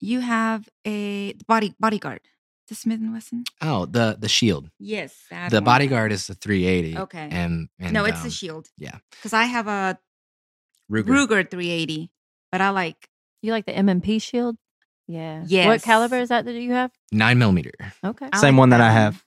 you 0.00 0.20
have 0.20 0.68
a 0.86 1.34
body 1.46 1.74
bodyguard. 1.78 2.20
The 2.68 2.74
Smith 2.74 3.00
and 3.00 3.12
Wesson. 3.12 3.44
Oh, 3.62 3.86
the 3.86 4.16
the 4.18 4.28
shield. 4.28 4.70
Yes, 4.78 5.14
that 5.30 5.50
The 5.50 5.56
one. 5.58 5.64
bodyguard 5.64 6.12
is 6.12 6.26
the 6.26 6.34
380. 6.34 6.98
Okay. 6.98 7.28
And, 7.30 7.68
and 7.80 7.92
no, 7.94 8.04
it's 8.04 8.18
um, 8.18 8.24
the 8.24 8.30
shield. 8.30 8.68
yeah. 8.76 8.98
because 9.10 9.32
I 9.32 9.44
have 9.44 9.66
a 9.68 9.98
Ruger. 10.90 11.04
Ruger 11.06 11.50
380, 11.50 12.10
but 12.52 12.60
I 12.60 12.70
like 12.70 13.08
You 13.42 13.52
like 13.52 13.66
the 13.66 13.72
M&P 13.76 14.18
shield? 14.18 14.56
Yeah. 15.06 15.44
What 15.66 15.82
caliber 15.82 16.18
is 16.18 16.28
that 16.28 16.44
that 16.44 16.52
you 16.54 16.72
have? 16.72 16.90
Nine 17.12 17.38
millimeter. 17.38 17.72
Okay. 18.04 18.28
I 18.32 18.38
Same 18.38 18.54
like 18.54 18.58
one 18.58 18.68
that 18.70 18.80
I 18.82 18.90
have. 18.90 19.24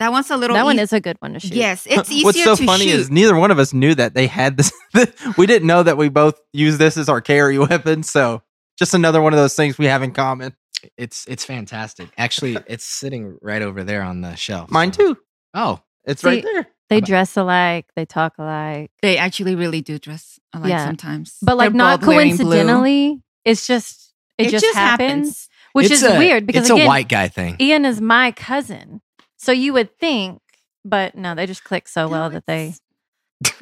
That 0.00 0.10
one's 0.10 0.30
a 0.30 0.36
little. 0.36 0.54
that 0.56 0.64
one 0.64 0.78
is 0.78 0.92
a 0.92 1.00
good 1.00 1.16
one 1.20 1.34
to 1.34 1.40
shoot. 1.40 1.52
Yes, 1.52 1.86
it's 1.90 2.10
easier 2.10 2.24
What's 2.24 2.42
so 2.42 2.56
to 2.56 2.64
funny 2.64 2.86
shoot. 2.86 3.00
is 3.00 3.10
neither 3.10 3.36
one 3.36 3.50
of 3.50 3.58
us 3.58 3.72
knew 3.72 3.94
that 3.94 4.14
they 4.14 4.26
had 4.26 4.56
this. 4.56 4.72
we 5.38 5.46
didn't 5.46 5.66
know 5.68 5.82
that 5.82 5.96
we 5.96 6.08
both 6.08 6.40
use 6.52 6.78
this 6.78 6.96
as 6.96 7.08
our 7.08 7.20
carry 7.20 7.58
weapon. 7.70 8.02
So 8.02 8.42
just 8.78 8.94
another 8.94 9.20
one 9.22 9.32
of 9.32 9.38
those 9.38 9.54
things 9.54 9.78
we 9.78 9.86
have 9.86 10.02
in 10.02 10.12
common. 10.12 10.54
It's 10.96 11.26
it's 11.26 11.44
fantastic. 11.44 12.08
Actually, 12.18 12.56
it's 12.66 12.84
sitting 12.84 13.38
right 13.42 13.62
over 13.62 13.84
there 13.84 14.02
on 14.02 14.20
the 14.20 14.34
shelf. 14.36 14.70
Mine 14.70 14.92
so- 14.92 15.14
too. 15.14 15.18
Oh, 15.54 15.80
It's 16.04 16.22
See, 16.22 16.28
right 16.28 16.42
there. 16.42 16.66
They 16.90 16.98
about- 16.98 17.06
dress 17.06 17.36
alike. 17.36 17.86
They 17.96 18.04
talk 18.04 18.34
alike. 18.38 18.90
they 19.02 19.16
actually 19.16 19.54
really 19.54 19.80
do 19.80 19.98
dress 19.98 20.38
alike 20.52 20.68
Yeah. 20.70 20.84
sometimes, 20.84 21.36
But 21.42 21.56
like 21.56 21.70
They're 21.70 21.76
not 21.78 22.00
both 22.00 22.10
coincidentally. 22.10 23.22
It's 23.44 23.66
just 23.66 24.12
it, 24.38 24.50
just, 24.50 24.74
happens, 24.74 25.48
which 25.72 25.86
It's 25.86 26.02
is 26.02 26.02
a- 26.02 26.18
weird 26.18 26.46
because 26.46 26.62
it's 26.62 26.70
again, 26.70 26.86
a 26.86 26.88
white 26.88 27.08
guy 27.08 27.28
thing. 27.28 27.56
Ian 27.60 27.84
is 27.84 28.00
my 28.00 28.32
cousin. 28.32 29.00
So 29.36 29.52
you 29.52 29.72
would 29.74 29.96
think, 29.98 30.40
but 30.84 31.14
no, 31.14 31.34
they 31.34 31.46
just 31.46 31.64
click 31.64 31.86
so 31.88 32.08
well 32.08 32.30
that 32.30 32.46
they 32.46 32.74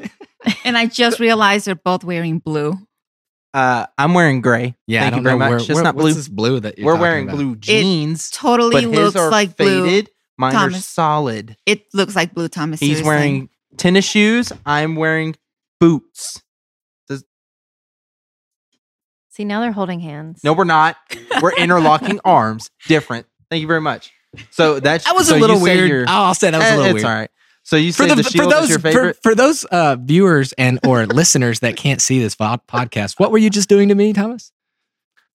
and 0.65 0.77
I 0.79 0.87
just 0.87 1.21
realized 1.21 1.67
they're 1.67 1.75
both 1.75 2.05
wearing 2.05 2.39
blue. 2.39 2.79
Uh, 3.55 3.87
I'm 3.99 4.15
wearing 4.15 4.41
gray. 4.41 4.75
Yeah, 4.87 5.03
Thank 5.03 5.15
I 5.15 5.17
you 5.19 5.23
don't 5.23 5.25
very 5.25 5.35
know 5.35 5.39
much. 5.39 5.49
where, 5.51 5.59
It's 5.59 5.69
where- 5.69 5.83
not 5.85 5.95
what's 5.95 6.05
blue. 6.05 6.15
this 6.15 6.29
blue 6.29 6.61
that 6.61 6.79
you're 6.79 6.87
We're 6.87 6.93
talking 6.93 7.01
wearing 7.03 7.25
about? 7.29 7.37
blue 7.37 7.57
jeans, 7.57 8.31
Totally 8.31 8.75
but 8.87 8.91
looks 8.95 9.15
his 9.15 9.17
are 9.17 9.31
like 9.31 9.57
blue. 9.57 9.85
faded. 9.85 10.11
Mine 10.39 10.55
are 10.57 10.59
Thomas. 10.71 10.87
solid. 10.87 11.57
It 11.67 11.85
looks 11.93 12.17
like 12.17 12.33
blue 12.35 12.49
Thomas. 12.49 12.81
He's 12.81 12.89
seriously. 12.99 13.07
wearing 13.09 13.49
tennis 13.77 14.05
shoes. 14.07 14.53
I'm 14.65 14.97
wearing 14.97 15.37
boots. 15.81 16.41
see 19.29 19.45
now 19.45 19.61
they're 19.61 19.73
holding 19.73 20.01
hands. 20.01 20.41
No, 20.45 20.53
we're 20.53 20.65
not. 20.65 20.97
We're 21.41 21.55
interlocking 21.55 22.21
arms. 22.25 22.71
Different. 22.87 23.27
Thank 23.51 23.63
you 23.63 23.67
very 23.67 23.81
much. 23.81 24.13
So 24.51 24.79
that's 24.81 25.05
That 25.05 25.15
was 25.15 25.29
so 25.29 25.37
a 25.37 25.39
little 25.39 25.57
say 25.57 25.63
weird. 25.77 25.89
you're- 25.91 26.05
I'll 26.09 26.35
say 26.35 26.51
that 26.51 26.59
was 26.59 26.67
a 26.67 26.71
Eh, 26.71 26.77
little 26.77 26.85
it's 26.87 26.95
weird. 26.95 27.07
all 27.07 27.15
right. 27.15 27.31
So 27.65 27.77
you 27.77 27.93
For 27.93 28.05
say 28.05 28.09
the, 28.11 28.17
the, 28.17 28.23
for 28.25 28.31
shield 28.31 28.53
those 28.53 28.65
is 28.65 28.71
your 28.71 28.79
for, 28.81 28.83
favorite? 28.93 29.19
for 29.23 29.35
those 29.35 29.65
uh, 29.65 29.97
viewers 30.01 30.53
and 30.55 30.79
or 30.87 31.07
listeners 31.07 31.61
that 31.61 31.77
can't 31.77 32.01
see 32.03 32.19
this 32.21 32.35
vo- 32.35 32.59
podcast, 32.69 33.19
what 33.21 33.31
were 33.31 33.39
you 33.39 33.51
just 33.51 33.69
doing 33.69 33.89
to 33.89 33.95
me, 33.95 34.13
Thomas? 34.13 34.53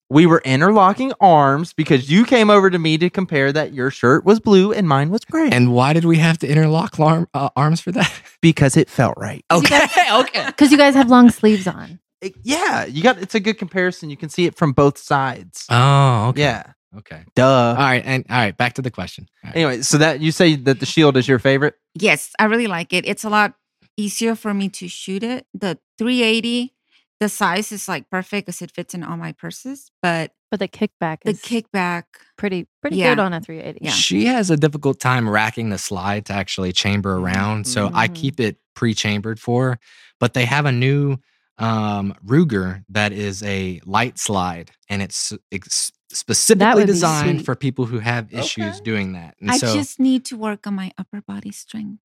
we 0.09 0.25
were 0.25 0.41
interlocking 0.45 1.11
arms 1.19 1.73
because 1.73 2.09
you 2.09 2.23
came 2.25 2.49
over 2.49 2.69
to 2.69 2.79
me 2.79 2.97
to 2.97 3.09
compare 3.09 3.51
that 3.51 3.73
your 3.73 3.91
shirt 3.91 4.23
was 4.23 4.39
blue 4.39 4.71
and 4.71 4.87
mine 4.87 5.09
was 5.09 5.19
gray. 5.29 5.49
And 5.51 5.73
why 5.73 5.91
did 5.91 6.05
we 6.05 6.17
have 6.17 6.37
to 6.39 6.47
interlock 6.47 6.97
arm, 6.97 7.27
uh, 7.33 7.49
arms 7.57 7.81
for 7.81 7.91
that? 7.91 8.09
because 8.41 8.77
it 8.77 8.89
felt 8.89 9.15
right. 9.17 9.43
Okay, 9.51 9.81
okay. 10.13 10.45
Because 10.45 10.71
you 10.71 10.77
guys 10.77 10.95
have 10.95 11.09
long 11.09 11.29
sleeves 11.29 11.67
on. 11.67 11.99
It- 12.21 12.35
yeah, 12.43 12.85
you 12.85 13.03
got 13.03 13.17
it's 13.21 13.35
a 13.35 13.39
good 13.41 13.57
comparison. 13.57 14.09
You 14.09 14.15
can 14.15 14.29
see 14.29 14.45
it 14.45 14.55
from 14.55 14.71
both 14.71 14.97
sides. 14.97 15.65
Oh, 15.69 16.27
okay. 16.29 16.41
Yeah. 16.41 16.71
Okay. 16.97 17.23
Duh. 17.35 17.45
All 17.45 17.75
right, 17.75 18.03
and 18.05 18.25
all 18.29 18.37
right, 18.37 18.55
back 18.57 18.73
to 18.73 18.81
the 18.81 18.91
question. 18.91 19.27
All 19.43 19.49
right. 19.49 19.55
Anyway, 19.55 19.81
so 19.81 19.97
that 19.97 20.19
you 20.21 20.31
say 20.31 20.55
that 20.55 20.79
the 20.79 20.85
shield 20.85 21.15
is 21.17 21.27
your 21.27 21.39
favorite? 21.39 21.75
Yes, 21.93 22.31
I 22.39 22.45
really 22.45 22.67
like 22.67 22.93
it. 22.93 23.05
It's 23.07 23.23
a 23.23 23.29
lot 23.29 23.53
easier 23.97 24.35
for 24.35 24.53
me 24.53 24.69
to 24.69 24.87
shoot 24.87 25.23
it. 25.23 25.45
The 25.53 25.77
380, 25.97 26.73
the 27.19 27.29
size 27.29 27.71
is 27.71 27.87
like 27.87 28.09
perfect 28.09 28.45
because 28.47 28.61
it 28.61 28.71
fits 28.71 28.93
in 28.93 29.03
all 29.03 29.17
my 29.17 29.31
purses, 29.33 29.91
but 30.01 30.31
But 30.49 30.59
the 30.59 30.67
kickback 30.67 31.17
the 31.23 31.31
is 31.31 31.41
kickback, 31.41 32.03
pretty 32.37 32.67
pretty 32.81 32.97
Yeah. 32.97 33.09
good 33.15 33.19
on 33.19 33.33
a 33.33 33.41
380. 33.41 33.79
Yeah. 33.81 33.91
She 33.91 34.25
has 34.25 34.49
a 34.49 34.57
difficult 34.57 34.99
time 34.99 35.29
racking 35.29 35.69
the 35.69 35.77
slide 35.77 36.25
to 36.27 36.33
actually 36.33 36.71
chamber 36.73 37.17
around. 37.17 37.65
So 37.67 37.91
I 37.93 38.07
Mhm. 38.07 38.15
keep 38.15 38.39
it 38.39 38.57
pre 38.75 38.93
chambered 38.93 39.39
for 39.39 39.71
her. 39.71 39.79
But 40.19 40.33
they 40.33 40.45
have 40.45 40.65
a 40.65 40.71
new 40.71 41.17
um, 41.59 42.13
Ruger 42.25 42.83
that 42.89 43.11
is 43.11 43.41
a 43.43 43.81
light 43.85 44.17
slide 44.19 44.71
and 44.89 45.01
it's 45.01 45.33
ex- 45.51 45.91
specifically 46.11 46.85
designed 46.85 47.43
for 47.45 47.55
people 47.55 47.85
who 47.85 47.99
have 47.99 48.33
issues 48.33 48.75
Okay. 48.75 48.83
doing 48.83 49.13
that. 49.13 49.35
And 49.41 49.51
I 49.51 49.57
so, 49.57 49.73
just 49.73 49.99
need 49.99 50.25
to 50.25 50.37
work 50.37 50.65
on 50.67 50.75
my 50.75 50.91
upper 50.97 51.21
body 51.21 51.51
strength. 51.51 52.01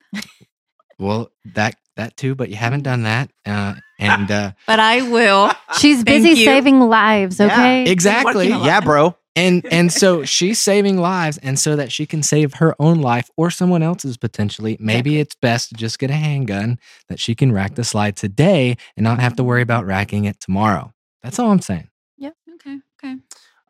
well, 0.99 1.31
that 1.55 1.77
that 1.97 2.17
too, 2.17 2.35
but 2.35 2.49
you 2.49 2.57
haven't 2.57 2.83
done 2.83 3.03
that. 3.03 3.31
Uh, 3.45 3.75
and 3.99 4.31
uh, 4.31 4.53
But 4.67 4.81
I 4.81 5.03
will. 5.11 5.53
She's 5.79 6.03
busy 6.05 6.31
you. 6.31 6.45
saving 6.47 6.81
lives, 6.81 7.39
Yeah. 7.39 7.47
okay? 7.47 7.91
exactly. 7.91 8.35
working 8.47 8.53
a 8.53 8.59
lot. 8.59 8.67
yeah, 8.67 8.81
bro. 8.81 9.17
And 9.35 9.67
and 9.73 9.93
so 9.93 10.25
she's 10.25 10.61
saving 10.61 10.99
lives 10.99 11.39
and 11.39 11.59
so 11.59 11.77
that 11.77 11.91
she 11.91 12.07
can 12.07 12.23
save 12.23 12.55
her 12.55 12.75
own 12.79 13.01
life 13.01 13.31
or 13.37 13.51
someone 13.51 13.83
else's 13.83 14.17
potentially 14.17 14.77
maybe 14.81 15.19
it's 15.19 15.35
best 15.35 15.71
to 15.71 15.75
just 15.75 15.99
get 15.99 16.11
a 16.11 16.15
handgun 16.15 16.79
that 17.09 17.19
she 17.19 17.35
can 17.35 17.53
rack 17.53 17.75
the 17.75 17.85
slide 17.85 18.17
today 18.17 18.77
and 18.97 19.05
not 19.05 19.19
have 19.21 19.37
to 19.37 19.45
worry 19.45 19.63
about 19.63 19.87
racking 19.87 20.25
it 20.25 20.39
tomorrow 20.41 20.93
that's 21.23 21.39
all 21.39 21.51
i'm 21.51 21.61
saying 21.61 21.89
yep 22.19 22.35
Okay. 22.55 22.79
Okay. 23.03 23.17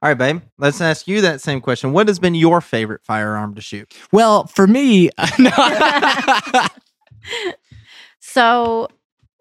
All 0.03 0.11
right, 0.11 0.19
babe. 0.19 0.43
Let's 0.59 0.81
ask 0.81 1.07
you 1.07 1.21
that 1.21 1.41
same 1.41 1.61
question. 1.61 1.93
What 1.93 2.09
has 2.09 2.19
been 2.19 2.35
your 2.35 2.61
favorite 2.61 3.03
firearm 3.05 3.55
to 3.55 3.61
shoot? 3.63 3.95
well 4.13 4.47
for 4.49 4.67
me. 4.67 5.09
So, 8.25 8.89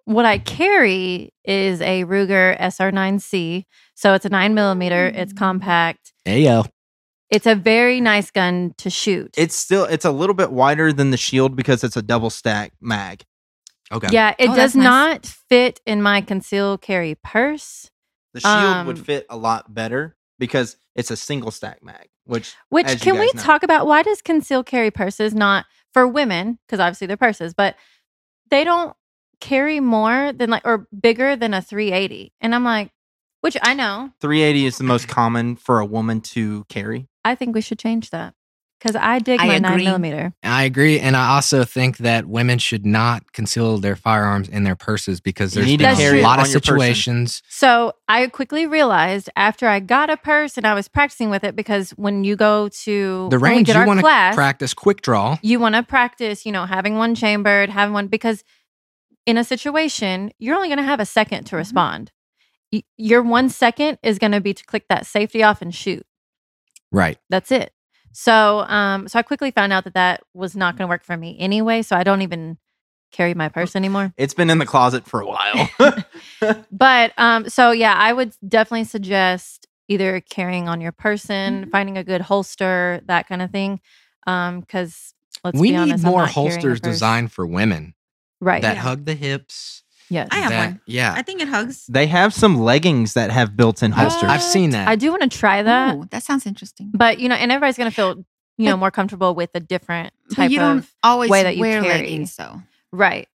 what 0.05 0.25
I 0.25 0.37
carry 0.37 1.33
is 1.43 1.81
a 1.81 2.03
Ruger 2.05 2.57
SR9C. 2.59 3.65
So 3.95 4.13
it's 4.13 4.25
a 4.25 4.29
nine 4.29 4.53
millimeter. 4.53 5.07
It's 5.07 5.33
Mm. 5.33 5.37
compact. 5.37 6.13
Ayo. 6.25 6.67
It's 7.29 7.47
a 7.47 7.55
very 7.55 8.01
nice 8.01 8.29
gun 8.31 8.73
to 8.77 8.89
shoot. 8.89 9.33
It's 9.37 9.55
still 9.55 9.85
it's 9.85 10.03
a 10.05 10.11
little 10.11 10.33
bit 10.33 10.51
wider 10.51 10.91
than 10.91 11.11
the 11.11 11.17
shield 11.17 11.55
because 11.55 11.83
it's 11.83 11.95
a 11.95 12.01
double 12.01 12.29
stack 12.29 12.73
mag. 12.81 13.23
okay 13.91 14.07
yeah, 14.11 14.33
it 14.39 14.49
Oh, 14.49 14.55
does 14.55 14.73
that's 14.73 14.75
nice. 14.75 14.83
not 14.83 15.25
fit 15.25 15.79
in 15.85 16.01
my 16.01 16.21
conceal 16.21 16.77
carry 16.77 17.15
purse, 17.15 17.89
The 18.33 18.39
shield 18.39 18.85
would 18.85 18.97
Um, 18.99 19.03
fit 19.03 19.25
a 19.29 19.35
lot 19.37 19.73
better 19.73 20.15
because 20.39 20.77
it's 20.95 21.11
a 21.11 21.17
single 21.17 21.51
stack 21.51 21.83
mag, 21.83 22.07
which 22.25 22.53
which 22.69 22.87
As 22.87 23.05
you 23.05 23.11
can 23.13 23.19
we 23.19 23.31
know. 23.33 23.41
talk 23.41 23.63
about? 23.63 23.85
Why 23.87 24.03
does 24.03 24.21
conceal 24.21 24.63
carry 24.63 24.91
purses 24.91 25.33
not 25.33 25.65
for 25.93 26.07
women? 26.07 26.59
Because 26.65 26.79
obviously 26.79 27.07
they're 27.07 27.17
purses, 27.17 27.53
but 27.53 27.75
they 28.49 28.63
don't 28.63 28.93
carry 29.41 29.79
more 29.79 30.31
than 30.31 30.49
like 30.49 30.65
or 30.65 30.87
bigger 30.97 31.35
than 31.35 31.53
a 31.53 31.61
380. 31.61 32.31
And 32.39 32.55
I'm 32.55 32.63
like, 32.63 32.91
which 33.41 33.57
I 33.61 33.73
know. 33.73 34.11
380 34.21 34.65
is 34.67 34.77
the 34.77 34.83
most 34.85 35.07
common 35.09 35.55
for 35.57 35.79
a 35.79 35.85
woman 35.85 36.21
to 36.21 36.63
carry. 36.69 37.07
I 37.25 37.35
think 37.35 37.55
we 37.55 37.61
should 37.61 37.79
change 37.79 38.11
that 38.11 38.33
because 38.79 38.95
I 38.95 39.19
dig 39.19 39.39
I 39.39 39.45
my 39.47 39.59
nine 39.59 39.73
agree. 39.73 39.85
millimeter. 39.85 40.33
i 40.43 40.63
agree 40.63 40.99
and 40.99 41.15
i 41.15 41.35
also 41.35 41.63
think 41.63 41.97
that 41.99 42.25
women 42.25 42.57
should 42.57 42.83
not 42.83 43.31
conceal 43.31 43.77
their 43.77 43.95
firearms 43.95 44.49
in 44.49 44.63
their 44.63 44.75
purses 44.75 45.21
because 45.21 45.53
You 45.55 45.61
there's 45.61 45.71
need 45.71 45.77
to 45.81 45.85
been 45.85 45.95
carry 45.97 46.19
a 46.21 46.23
lot 46.23 46.39
of 46.39 46.45
on 46.45 46.51
person. 46.51 46.61
situations 46.61 47.43
So 47.47 47.93
I 48.07 48.25
quickly 48.27 48.65
realized 48.65 49.29
after 49.35 49.67
I 49.67 49.79
got 49.81 50.09
a 50.09 50.17
purse 50.17 50.57
and 50.57 50.65
I 50.65 50.73
was 50.73 50.87
practicing 50.87 51.29
with 51.29 51.43
it 51.43 51.55
because 51.55 51.91
when 51.91 52.23
you 52.23 52.35
go 52.35 52.69
to 52.85 53.27
the 53.29 53.37
range 53.37 53.67
did 53.67 53.75
you 53.75 53.85
want 53.85 53.99
to 53.99 54.31
practice 54.33 54.73
quick 54.73 55.01
draw 55.03 55.37
you 55.43 55.59
want 55.59 55.75
to 55.75 55.83
practice, 55.83 56.43
you 56.45 56.51
know, 56.51 56.65
having 56.65 56.97
one 56.97 57.13
chambered, 57.13 57.69
having 57.69 57.93
one 57.93 58.07
because 58.07 58.43
in 59.25 59.37
a 59.37 59.43
situation 59.43 60.31
you're 60.39 60.55
only 60.55 60.67
going 60.67 60.77
to 60.77 60.83
have 60.83 60.99
a 60.99 61.05
second 61.05 61.45
to 61.45 61.55
Mhm. 61.55 61.59
respond. 61.59 62.11
Y- 62.71 62.83
Your 62.97 63.21
one 63.21 63.49
second 63.49 63.97
is 64.03 64.17
going 64.19 64.31
to 64.31 64.41
be 64.41 64.53
to 64.53 64.63
click 64.65 64.85
that 64.89 65.05
safety 65.05 65.43
off 65.43 65.61
and 65.61 65.73
shoot. 65.73 66.05
right 66.91 67.17
That's 67.29 67.51
it. 67.51 67.73
So, 68.13 68.61
um, 68.61 69.07
so 69.07 69.17
I 69.19 69.21
quickly 69.21 69.51
found 69.51 69.71
out 69.71 69.85
that 69.85 69.93
that 69.93 70.21
was 70.33 70.55
not 70.55 70.75
going 70.77 70.85
to 70.87 70.89
work 70.89 71.03
for 71.03 71.15
me 71.15 71.37
anyway. 71.39 71.81
So 71.81 71.95
I 71.95 72.03
don't 72.03 72.21
even 72.21 72.57
carry 73.13 73.33
my 73.33 73.47
purse 73.49 73.75
anymore. 73.75 74.13
It's 74.17 74.33
been 74.33 74.49
in 74.49 74.57
the 74.57 74.65
closet 74.65 75.05
for 75.05 75.21
a 75.21 75.25
while. 75.27 75.69
But 76.71 77.13
um, 77.17 77.47
so 77.49 77.71
yeah, 77.71 77.93
I 77.93 78.11
would 78.13 78.33
definitely 78.47 78.85
suggest 78.85 79.67
either 79.87 80.21
carrying 80.21 80.67
on 80.69 80.81
your 80.81 80.91
person, 80.91 81.65
Mhm. 81.65 81.71
finding 81.71 81.97
a 81.97 82.03
good 82.03 82.21
holster, 82.21 83.01
that 83.05 83.27
kind 83.27 83.41
of 83.41 83.51
thing. 83.51 83.79
Um, 84.27 84.61
because 84.61 85.13
let's 85.43 85.59
we 85.59 85.69
be 85.69 85.75
need 85.77 85.81
honest, 85.81 86.05
I'm 86.05 86.11
more 86.11 86.25
holsters 86.25 86.79
designed 86.79 87.31
for 87.31 87.45
women 87.45 87.93
right? 88.41 88.61
that 88.61 88.75
Yeah. 88.75 88.81
hug 88.81 89.05
the 89.05 89.15
hips 89.15 89.83
yes, 90.09 90.27
I 90.31 90.39
have 90.39 90.49
that- 90.51 90.65
one. 90.71 90.81
yeah 90.85 91.13
I 91.15 91.21
think 91.21 91.39
it 91.41 91.47
hugs. 91.47 91.85
they 91.87 92.07
have 92.07 92.33
some 92.33 92.59
leggings 92.59 93.13
that 93.13 93.31
have 93.31 93.55
built-in 93.55 93.91
holsters. 93.93 94.29
I've 94.29 94.43
seen 94.43 94.71
that. 94.71 94.87
I 94.89 94.95
do 94.97 95.09
want 95.11 95.21
to 95.23 95.29
try 95.29 95.63
that, 95.63 95.95
Ooh, 95.95 96.05
that 96.11 96.23
sounds 96.23 96.45
interesting. 96.45 96.91
but 96.93 97.19
you 97.19 97.29
know, 97.29 97.35
and 97.35 97.49
everybody's 97.51 97.77
gonna 97.77 97.91
feel 97.91 98.25
you 98.57 98.65
know 98.65 98.75
more 98.77 98.91
comfortable 98.91 99.33
with 99.33 99.49
a 99.55 99.59
different 99.61 100.13
But 100.29 100.35
type 100.35 100.51
you 100.51 100.59
don't 100.59 100.79
of 100.79 100.93
always 101.03 101.29
way 101.31 101.43
that 101.43 101.55
you 101.55 101.61
wear 101.61 101.81
carry. 101.81 101.99
leggings, 101.99 102.33
so 102.33 102.61
right. 102.91 103.27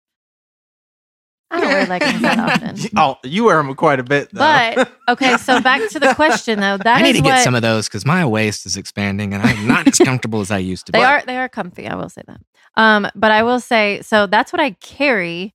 I 1.52 1.62
don't 1.62 1.70
wear 1.70 1.86
leggings 2.00 2.22
that 2.22 2.39
often. 2.39 2.89
oh, 2.98 3.18
you 3.24 3.46
wear 3.46 3.58
them 3.58 3.74
quite 3.76 4.00
a 4.00 4.04
bit, 4.04 4.30
though. 4.34 4.39
But 4.76 4.91
okay, 5.10 5.38
so 5.38 5.62
back 5.70 5.88
to 5.91 6.00
the 6.00 6.13
question 6.15 6.60
though. 6.60 6.78
That 6.78 6.98
I 6.98 7.02
need 7.02 7.12
is 7.12 7.18
to 7.18 7.22
get 7.24 7.36
what- 7.36 7.44
some 7.44 7.56
of 7.56 7.62
those 7.62 7.88
because 7.88 8.06
my 8.06 8.26
waist 8.26 8.65
is 8.65 8.76
expanding 8.78 9.34
and 9.34 9.41
I'm 9.44 9.68
not 9.68 9.88
as 9.88 9.98
comfortable 10.00 10.41
as 10.41 10.52
I 10.52 10.58
used 10.58 10.88
to 10.88 10.91
be. 10.91 11.00
They 11.00 11.06
are 11.06 11.24
they 11.26 11.38
are 11.38 11.48
comfy. 11.48 11.88
I 11.88 11.96
will 11.96 12.10
say 12.10 12.24
that. 12.28 12.41
Um, 12.78 13.08
but 13.16 13.32
I 13.32 13.44
will 13.44 13.60
say 13.60 14.02
so. 14.02 14.28
That's 14.28 14.52
what 14.52 14.60
I 14.60 14.72
carry. 14.72 15.54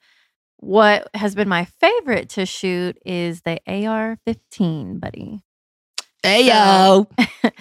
What 0.59 1.09
has 1.15 1.35
been 1.35 1.49
my 1.49 1.65
favorite 1.65 2.29
to 2.31 2.45
shoot 2.45 2.99
is 3.05 3.43
the 3.43 3.61
AR-15, 3.67 5.01
buddy. 5.01 5.41
Ayo. 6.25 7.07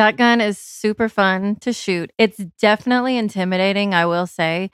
That 0.00 0.16
gun 0.16 0.40
is 0.40 0.56
super 0.56 1.10
fun 1.10 1.56
to 1.56 1.74
shoot. 1.74 2.10
It's 2.16 2.38
definitely 2.58 3.18
intimidating. 3.18 3.92
I 3.92 4.06
will 4.06 4.26
say. 4.26 4.70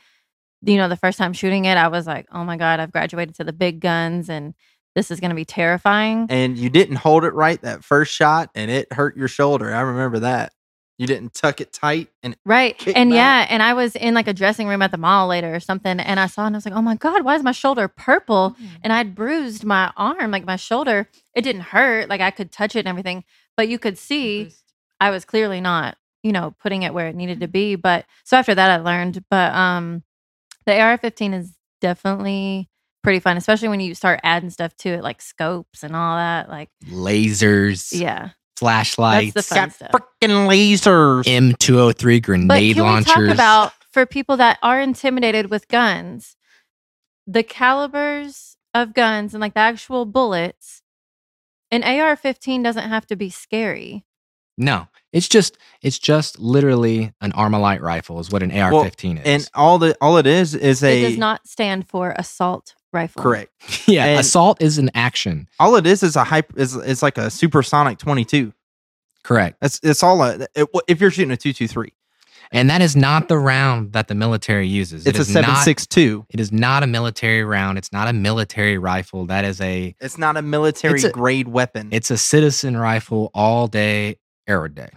You 0.63 0.77
know, 0.77 0.89
the 0.89 0.97
first 0.97 1.19
time 1.19 1.33
shooting 1.33 1.65
it, 1.65 1.77
I 1.77 1.89
was 1.89 2.07
like, 2.07 2.27
"Oh 2.31 2.45
my 2.45 2.57
god, 2.57 2.79
I've 2.79 2.93
graduated 2.93 3.35
to 3.35 3.45
the 3.45 3.53
big 3.53 3.81
guns, 3.81 4.31
and 4.31 4.55
this 4.95 5.11
is 5.11 5.19
going 5.19 5.31
to 5.31 5.35
be 5.35 5.45
terrifying." 5.45 6.29
and 6.31 6.57
you 6.57 6.71
didn't 6.71 6.97
hold 6.97 7.25
it 7.25 7.35
right 7.35 7.61
that 7.63 7.83
first 7.83 8.15
shot, 8.15 8.51
and 8.55 8.71
it 8.71 8.93
hurt 8.93 9.17
your 9.17 9.27
shoulder. 9.27 9.75
I 9.75 9.81
remember 9.81 10.21
that. 10.21 10.53
You 10.99 11.07
didn't 11.07 11.35
tuck 11.35 11.61
it 11.61 11.73
tight, 11.75 12.09
and 12.23 12.37
Right. 12.47 12.75
and 12.87 13.11
back. 13.11 13.17
yeah, 13.17 13.47
and 13.51 13.63
I 13.63 13.75
was 13.75 13.95
in 13.97 14.15
like 14.15 14.29
a 14.29 14.33
dressing 14.33 14.67
room 14.67 14.81
at 14.81 14.91
the 14.93 14.97
mall 14.97 15.29
later 15.29 15.55
or 15.55 15.61
something, 15.61 16.01
and 16.01 16.19
I 16.19 16.27
saw 16.27 16.45
it 16.45 16.47
and 16.47 16.57
I 16.57 16.59
was 16.59 16.65
like, 16.65 16.75
oh 16.75 16.81
my 16.83 16.95
God, 16.97 17.23
why 17.23 17.35
is 17.35 17.43
my 17.43 17.53
shoulder 17.53 17.87
purple? 17.87 18.57
And 18.83 18.93
I'd 18.93 19.15
bruised 19.15 19.63
my 19.65 19.93
arm, 19.97 20.31
like 20.31 20.47
my 20.47 20.57
shoulder. 20.57 21.09
It 21.35 21.43
didn't 21.43 21.63
hurt. 21.63 22.09
Like 22.09 22.23
I 22.23 22.31
could 22.31 22.51
touch 22.51 22.75
it 22.77 22.81
and 22.81 22.89
everything, 22.89 23.25
but 23.57 23.69
you 23.69 23.79
could 23.79 23.99
see 23.99 24.51
I 24.99 25.11
was 25.11 25.27
clearly 25.27 25.61
not, 25.61 25.99
you 26.23 26.33
know, 26.33 26.55
putting 26.63 26.83
it 26.83 26.95
where 26.95 27.09
it 27.09 27.15
needed 27.15 27.41
to 27.41 27.49
be. 27.49 27.75
But 27.77 28.07
so 28.25 28.39
after 28.39 28.55
that, 28.55 28.71
I 28.71 28.79
learned. 28.79 29.23
But 29.29 29.53
um, 29.55 30.03
the 30.65 30.81
AR 30.81 30.97
15 30.97 31.35
is 31.35 31.53
definitely 31.83 32.71
pretty 33.03 33.21
fun, 33.21 33.37
especially 33.37 33.69
when 33.69 33.81
you 33.81 33.95
start 33.95 34.21
adding 34.23 34.51
stuff 34.51 34.75
to 34.79 34.89
it, 34.89 35.03
like 35.03 35.21
scopes 35.21 35.83
and 35.83 35.95
all 35.95 36.17
that. 36.17 36.49
Like, 36.49 36.71
Lasers, 36.91 37.93
yeah. 37.99 38.31
Flashlights, 38.57 39.35
That's 39.35 39.49
the 39.49 39.55
fun 39.55 39.65
got 39.69 39.73
stuff. 39.75 39.91
freaking 39.93 40.47
lasers. 40.49 41.25
M203 41.25 42.21
But 42.21 42.23
grenade 42.25 42.77
can 42.77 42.83
launchers. 42.85 43.17
we 43.17 43.27
talk 43.27 43.35
about 43.35 43.73
for 43.93 44.07
people 44.07 44.37
that 44.39 44.59
are 44.63 44.81
intimidated 44.81 45.51
with 45.51 45.69
guns, 45.69 46.37
the 47.27 47.43
calibers 47.43 48.57
of 48.75 48.95
guns 48.95 49.35
and 49.35 49.41
like 49.41 49.55
the 49.55 49.61
actual 49.61 50.05
bullets? 50.07 50.83
An 51.71 51.83
AR-15 51.83 52.63
doesn't 52.63 52.89
have 52.89 53.07
to 53.09 53.17
be 53.17 53.29
scary. 53.31 54.05
no, 54.57 54.87
it's 55.13 55.29
just 55.29 55.59
it's 55.83 55.99
just 55.99 56.39
literally 56.39 57.13
an 57.21 57.33
Armalite 57.33 57.81
rifle 57.81 58.21
is 58.21 58.31
what 58.31 58.43
an 58.43 58.53
AR-15 58.53 59.17
is. 59.21 59.23
and 59.27 59.51
all 59.55 59.79
the 59.79 59.97
all 60.01 60.17
it 60.19 60.27
is 60.29 60.55
is 60.55 60.83
a 60.85 61.01
it 61.03 61.09
does 61.11 61.19
not 61.19 61.47
stand 61.49 61.89
for 61.89 62.15
assault 62.17 62.76
rifle. 62.97 63.23
correct. 63.23 63.53
yeah, 63.87 64.05
and- 64.07 64.21
assault 64.21 64.61
is 64.61 64.79
an 64.79 64.91
action. 64.95 65.47
All 65.61 65.77
it 65.77 65.87
is 65.87 66.03
is 66.03 66.17
a 66.17 66.25
hyper 66.25 66.59
is 66.59 66.75
it's 66.75 67.03
like 67.03 67.19
a 67.19 67.31
supersonic 67.31 67.99
twenty 67.99 68.25
two. 68.25 68.53
Correct. 69.23 69.59
That's 69.61 69.79
it's 69.83 70.03
all 70.03 70.23
a, 70.23 70.47
it, 70.55 70.69
if 70.89 71.01
you're 71.01 71.11
shooting 71.11 71.31
a 71.33 71.37
two 71.37 71.53
two 71.53 71.69
three. 71.69 71.93
And 72.53 72.71
that 72.71 72.81
is 72.81 72.95
not 72.95 73.27
the 73.27 73.37
round 73.39 73.93
that 73.95 74.07
the 74.07 74.15
military 74.15 74.69
uses. 74.69 75.05
It's 75.05 75.19
It 75.19 75.19
a 75.19 75.23
is 75.23 75.35
not- 75.35 75.45
seven 75.45 75.57
six 75.65 75.85
two. 75.87 76.25
It 76.31 76.39
is 76.39 76.53
not 76.53 76.85
a 76.85 76.87
military 76.87 77.43
round. 77.43 77.77
It's 77.77 77.93
not 77.93 78.07
a 78.07 78.13
military 78.13 78.79
rifle. 78.79 79.27
That 79.27 79.45
is 79.45 79.61
a 79.61 79.97
It's 80.01 80.17
not 80.17 80.37
a 80.37 80.43
military 80.43 81.03
a- 81.03 81.11
grade 81.11 81.49
weapon. 81.49 81.89
it's 81.91 82.11
a 82.13 82.17
citizen 82.17 82.77
rifle 82.77 83.31
all 83.35 83.67
day, 83.67 84.19
every 84.47 84.69
day. 84.69 84.91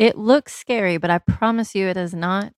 It 0.00 0.18
looks 0.18 0.52
scary, 0.54 0.96
but 0.96 1.08
I 1.10 1.18
promise 1.18 1.76
you 1.76 1.86
it 1.86 1.96
is 1.96 2.12
not. 2.14 2.52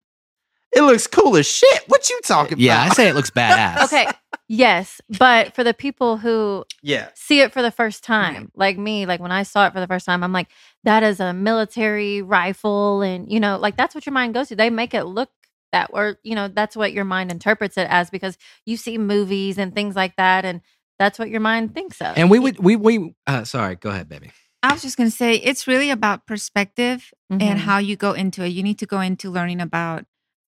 It 0.75 0.83
looks 0.83 1.07
cool 1.07 1.37
as 1.37 1.47
shit. 1.47 1.85
What 1.89 2.09
you 2.11 2.21
talking 2.25 2.55
about? 2.55 2.63
Yeah, 2.63 2.83
I 2.83 2.89
say 2.91 3.09
it 3.09 3.15
looks 3.15 3.31
badass. 3.31 3.85
Okay. 3.85 4.07
yes. 4.49 5.01
But 5.19 5.55
for 5.55 5.63
the 5.65 5.75
people 5.75 6.17
who 6.17 6.65
yeah. 6.83 7.09
see 7.15 7.41
it 7.41 7.53
for 7.53 7.63
the 7.63 7.71
first 7.71 8.03
time, 8.05 8.51
like 8.55 8.77
me, 8.79 9.07
like 9.07 9.21
when 9.21 9.33
I 9.33 9.43
saw 9.45 9.67
it 9.67 9.73
for 9.73 9.81
the 9.81 9.87
first 9.87 10.07
time, 10.07 10.23
I'm 10.25 10.33
like, 10.33 10.49
that 10.85 11.03
is 11.03 11.21
a 11.21 11.33
military 11.33 12.23
rifle. 12.23 13.03
And, 13.03 13.31
you 13.31 13.41
know, 13.41 13.57
like 13.59 13.77
that's 13.77 13.95
what 13.95 14.05
your 14.07 14.13
mind 14.13 14.35
goes 14.35 14.49
to. 14.49 14.57
They 14.57 14.71
make 14.71 14.95
it 14.95 15.05
look 15.05 15.31
that, 15.73 15.91
or, 15.93 16.19
you 16.23 16.35
know, 16.35 16.49
that's 16.49 16.77
what 16.77 16.93
your 16.93 17.05
mind 17.05 17.31
interprets 17.31 17.77
it 17.77 17.87
as 17.91 18.11
because 18.11 18.37
you 18.67 18.77
see 18.77 18.99
movies 18.99 19.59
and 19.59 19.75
things 19.75 19.97
like 19.97 20.17
that. 20.17 20.45
And 20.45 20.61
that's 20.99 21.19
what 21.19 21.29
your 21.31 21.41
mind 21.41 21.75
thinks 21.75 22.01
of. 22.01 22.17
And 22.17 22.31
we 22.31 22.39
would 22.39 22.59
we 22.59 22.77
we 22.77 23.15
uh 23.27 23.45
sorry, 23.45 23.77
go 23.77 23.91
ahead, 23.91 24.09
baby. 24.09 24.31
I 24.63 24.73
was 24.73 24.81
just 24.83 24.97
going 24.97 25.11
to 25.11 25.15
say 25.15 25.35
it's 25.35 25.67
really 25.67 25.91
about 25.91 26.27
perspective 26.27 27.13
and 27.29 27.43
Mhm. 27.43 27.57
how 27.59 27.79
you 27.79 27.97
go 27.97 28.13
into 28.13 28.43
it. 28.45 28.49
You 28.49 28.63
need 28.63 28.79
to 28.79 28.87
go 28.87 29.01
into 29.01 29.31
learning 29.31 29.61
about 29.61 30.07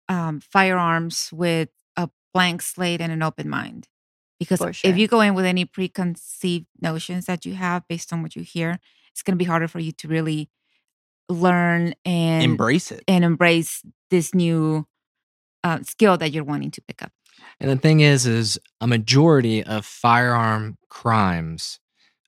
um, 0.10 0.40
firearms 0.40 1.30
with 1.32 1.70
a 1.96 2.10
blank 2.34 2.62
slate 2.62 3.02
and 3.02 3.12
an 3.12 3.24
open 3.24 3.50
mind. 3.50 3.88
Because 4.40 4.60
sure. 4.60 4.72
if 4.84 4.98
you 4.98 5.08
go 5.08 5.22
in 5.22 5.34
with 5.34 5.46
any 5.46 5.66
preconceived 5.66 6.68
notions 6.80 7.26
that 7.26 7.46
you 7.46 7.56
have 7.56 7.88
based 7.88 8.14
on 8.14 8.22
what 8.22 8.36
you 8.36 8.44
hear, 8.44 8.80
it's 9.12 9.24
going 9.24 9.34
to 9.34 9.44
be 9.44 9.46
harder 9.46 9.68
for 9.68 9.80
you 9.80 9.92
to 9.94 10.08
really 10.08 10.50
learn 11.28 11.94
and 12.06 12.44
Embrace 12.44 12.92
it. 12.92 13.04
and 13.08 13.26
embrace 13.26 13.82
this 14.12 14.34
new 14.34 14.86
uh, 15.64 15.80
skill 15.82 16.18
that 16.18 16.32
you're 16.32 16.44
wanting 16.44 16.72
to 16.72 16.82
pick 16.82 17.02
up. 17.02 17.12
And 17.60 17.70
the 17.70 17.78
thing 17.78 18.00
is, 18.00 18.26
is 18.26 18.60
a 18.80 18.88
majority 18.88 19.64
of 19.64 19.86
firearm 19.86 20.78
crimes, 20.90 21.80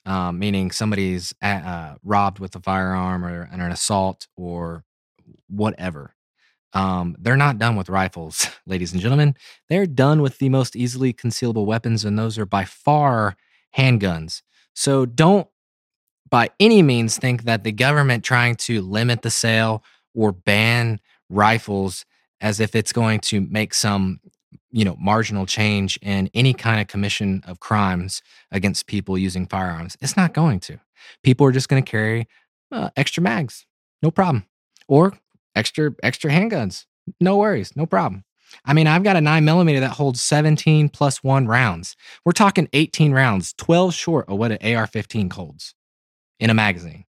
um, 0.05 0.39
meaning 0.39 0.71
somebody's 0.71 1.33
uh, 1.41 1.45
uh, 1.45 1.95
robbed 2.03 2.39
with 2.39 2.55
a 2.55 2.59
firearm 2.59 3.23
or 3.23 3.43
an 3.51 3.61
assault 3.61 4.27
or 4.35 4.83
whatever. 5.47 6.15
Um, 6.73 7.15
they're 7.19 7.35
not 7.35 7.57
done 7.57 7.75
with 7.75 7.89
rifles, 7.89 8.47
ladies 8.65 8.93
and 8.93 9.01
gentlemen. 9.01 9.35
They're 9.69 9.87
done 9.87 10.21
with 10.21 10.37
the 10.37 10.49
most 10.49 10.75
easily 10.75 11.13
concealable 11.13 11.65
weapons, 11.65 12.05
and 12.05 12.17
those 12.17 12.37
are 12.37 12.45
by 12.45 12.65
far 12.65 13.35
handguns. 13.75 14.41
So 14.73 15.05
don't 15.05 15.47
by 16.29 16.49
any 16.59 16.81
means 16.81 17.17
think 17.17 17.43
that 17.43 17.63
the 17.63 17.71
government 17.71 18.23
trying 18.23 18.55
to 18.55 18.81
limit 18.81 19.23
the 19.23 19.31
sale 19.31 19.83
or 20.13 20.31
ban 20.31 20.99
rifles 21.29 22.05
as 22.41 22.59
if 22.59 22.75
it's 22.75 22.93
going 22.93 23.19
to 23.19 23.41
make 23.41 23.73
some 23.73 24.19
you 24.71 24.85
know 24.85 24.95
marginal 24.99 25.45
change 25.45 25.97
in 26.01 26.29
any 26.33 26.53
kind 26.53 26.79
of 26.79 26.87
commission 26.87 27.43
of 27.47 27.59
crimes 27.59 28.21
against 28.51 28.87
people 28.87 29.17
using 29.17 29.45
firearms 29.45 29.97
it's 30.01 30.17
not 30.17 30.33
going 30.33 30.59
to 30.59 30.79
people 31.23 31.45
are 31.45 31.51
just 31.51 31.69
going 31.69 31.83
to 31.83 31.89
carry 31.89 32.27
uh, 32.71 32.89
extra 32.95 33.21
mags 33.21 33.65
no 34.01 34.11
problem 34.11 34.45
or 34.87 35.13
extra 35.55 35.91
extra 36.03 36.31
handguns 36.31 36.85
no 37.19 37.37
worries 37.37 37.75
no 37.75 37.85
problem 37.85 38.23
i 38.65 38.73
mean 38.73 38.87
i've 38.87 39.03
got 39.03 39.15
a 39.15 39.21
9 39.21 39.43
millimeter 39.45 39.79
that 39.79 39.91
holds 39.91 40.21
17 40.21 40.89
plus 40.89 41.23
1 41.23 41.47
rounds 41.47 41.95
we're 42.25 42.31
talking 42.31 42.67
18 42.73 43.11
rounds 43.11 43.53
12 43.57 43.93
short 43.93 44.27
of 44.29 44.37
what 44.37 44.51
an 44.51 44.75
ar-15 44.75 45.31
holds 45.33 45.73
in 46.39 46.49
a 46.49 46.53
magazine 46.53 47.05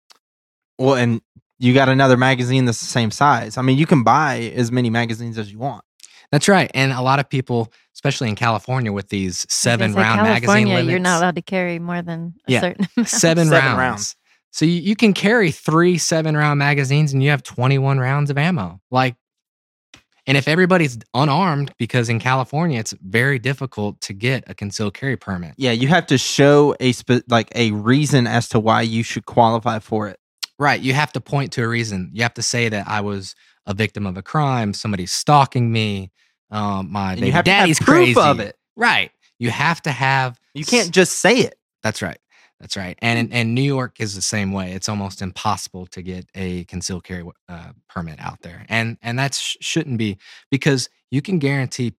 Well, 0.77 0.95
and 0.95 1.21
you 1.61 1.73
got 1.73 1.89
another 1.89 2.15
magazine 2.15 2.63
that's 2.63 2.79
the 2.79 2.85
same 2.85 3.11
size. 3.11 3.57
I 3.57 3.61
mean, 3.61 3.77
you 3.77 3.85
can 3.85 4.01
buy 4.03 4.53
as 4.55 4.71
many 4.71 4.89
magazines 4.89 5.37
as 5.37 5.51
you 5.51 5.59
want. 5.59 5.83
that's 6.31 6.47
right 6.47 6.71
and 6.73 6.91
a 6.93 7.01
lot 7.01 7.19
of 7.19 7.29
people 7.29 7.71
especially 7.93 8.29
in 8.29 8.35
california 8.35 8.91
with 8.93 9.09
these 9.09 9.21
I 9.21 9.27
was 9.27 9.45
gonna 9.45 9.89
seven 9.89 9.93
say, 9.93 9.99
round 9.99 10.21
magazine 10.23 10.67
limits 10.69 10.89
You're 10.89 10.99
not 10.99 11.17
allowed 11.19 11.35
to 11.35 11.41
carry 11.41 11.77
more 11.79 12.01
than 12.01 12.33
a 12.47 12.51
Yeah, 12.51 12.61
certain 12.61 12.87
amount. 12.97 13.09
seven, 13.09 13.47
Seven 13.47 13.65
rounds. 13.65 13.77
rounds. 13.77 14.15
So 14.51 14.65
you, 14.65 14.81
you 14.81 14.95
can 14.95 15.13
carry 15.13 15.51
three 15.51 15.97
seven 15.97 16.35
round 16.35 16.57
magazines 16.59 17.13
and 17.13 17.21
you 17.23 17.29
have 17.29 17.43
21 17.43 17.99
rounds 17.99 18.29
of 18.29 18.37
ammo. 18.37 18.79
Like, 18.91 19.15
and 20.27 20.37
if 20.37 20.47
everybody's 20.47 20.97
unarmed, 21.13 21.73
because 21.77 22.07
in 22.09 22.19
California 22.19 22.79
it's 22.79 22.93
very 23.01 23.39
difficult 23.39 23.99
to 24.01 24.13
get 24.13 24.43
a 24.47 24.53
concealed 24.53 24.93
carry 24.93 25.17
permit. 25.17 25.53
Yeah, 25.57 25.71
you 25.71 25.87
have 25.87 26.05
to 26.07 26.17
show 26.17 26.75
a 26.79 26.91
spe- 26.91 27.27
like 27.29 27.49
a 27.55 27.71
reason 27.71 28.27
as 28.27 28.47
to 28.49 28.59
why 28.59 28.81
you 28.81 29.01
should 29.03 29.25
qualify 29.25 29.79
for 29.79 30.07
it. 30.07 30.19
Right. 30.59 30.79
You 30.81 30.93
have 30.93 31.11
to 31.13 31.21
point 31.21 31.53
to 31.53 31.63
a 31.63 31.67
reason. 31.67 32.09
You 32.13 32.23
have 32.23 32.33
to 32.35 32.41
say 32.41 32.69
that 32.69 32.87
I 32.87 33.01
was 33.01 33.33
a 33.65 33.73
victim 33.73 34.05
of 34.05 34.17
a 34.17 34.21
crime, 34.21 34.73
somebody's 34.73 35.11
stalking 35.11 35.71
me, 35.71 36.11
um, 36.51 36.91
my 36.91 37.11
And 37.11 37.21
baby 37.21 37.27
you 37.27 37.33
have 37.33 37.45
to 37.45 37.51
have 37.51 37.61
daddy's 37.63 37.79
proof 37.79 38.13
crazy. 38.15 38.19
of 38.19 38.39
it. 38.39 38.57
Right. 38.75 39.11
You 39.39 39.51
have 39.51 39.81
to 39.83 39.91
have 39.91 40.39
You 40.53 40.65
can't 40.65 40.91
just 40.91 41.19
say 41.19 41.37
it. 41.37 41.55
That's 41.81 42.01
right. 42.01 42.17
That's 42.59 42.75
right. 42.75 42.97
And 43.01 43.31
and 43.31 43.55
New 43.55 43.61
York 43.61 43.97
is 43.99 44.15
the 44.15 44.21
same 44.21 44.51
way. 44.51 44.73
It's 44.73 44.89
almost 44.89 45.21
impossible 45.21 45.87
to 45.87 46.01
get 46.01 46.25
a 46.35 46.65
concealed 46.65 47.05
carry 47.05 47.23
uh, 47.47 47.71
permit 47.87 48.19
out 48.19 48.41
there, 48.41 48.65
and 48.67 48.97
and 49.01 49.17
that 49.17 49.33
sh- 49.33 49.55
shouldn't 49.61 49.97
be 49.97 50.17
because 50.51 50.89
you 51.09 51.21
can 51.21 51.39
guarantee 51.39 51.95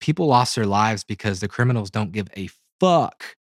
people 0.00 0.26
lost 0.26 0.54
their 0.54 0.66
lives 0.66 1.02
because 1.02 1.40
the 1.40 1.48
criminals 1.48 1.90
don't 1.90 2.12
give 2.12 2.28
a 2.36 2.48
fuck 2.78 3.36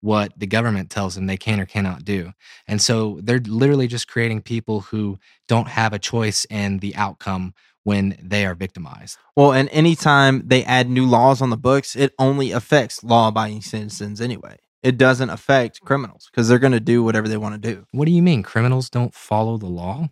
what 0.00 0.32
the 0.38 0.46
government 0.46 0.90
tells 0.90 1.14
them 1.14 1.26
they 1.26 1.36
can 1.38 1.60
or 1.60 1.66
cannot 1.66 2.04
do, 2.04 2.32
and 2.66 2.82
so 2.82 3.20
they're 3.22 3.40
literally 3.40 3.86
just 3.86 4.06
creating 4.06 4.42
people 4.42 4.80
who 4.80 5.18
don't 5.48 5.68
have 5.68 5.94
a 5.94 5.98
choice 5.98 6.44
in 6.50 6.78
the 6.80 6.94
outcome 6.94 7.54
when 7.84 8.18
they 8.22 8.44
are 8.44 8.54
victimized. 8.54 9.16
Well, 9.34 9.52
and 9.52 9.70
anytime 9.70 10.42
they 10.46 10.62
add 10.64 10.90
new 10.90 11.06
laws 11.06 11.40
on 11.40 11.48
the 11.48 11.56
books, 11.56 11.96
it 11.96 12.12
only 12.18 12.52
affects 12.52 13.02
law-abiding 13.02 13.62
citizens 13.62 14.20
anyway. 14.20 14.58
It 14.88 14.96
doesn't 14.96 15.28
affect 15.28 15.82
criminals 15.82 16.30
because 16.30 16.48
they're 16.48 16.58
going 16.58 16.72
to 16.72 16.80
do 16.80 17.02
whatever 17.04 17.28
they 17.28 17.36
want 17.36 17.60
to 17.60 17.74
do. 17.74 17.84
What 17.92 18.06
do 18.06 18.10
you 18.10 18.22
mean 18.22 18.42
criminals 18.42 18.88
don't 18.88 19.14
follow 19.14 19.58
the 19.58 19.66
law? 19.66 20.08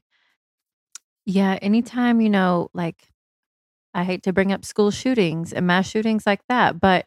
Yeah, 1.24 1.58
anytime, 1.62 2.20
you 2.20 2.28
know, 2.28 2.68
like 2.74 3.08
I 3.94 4.04
hate 4.04 4.22
to 4.24 4.34
bring 4.34 4.52
up 4.52 4.66
school 4.66 4.90
shootings 4.90 5.54
and 5.54 5.66
mass 5.66 5.88
shootings 5.88 6.26
like 6.26 6.42
that, 6.50 6.78
but 6.78 7.06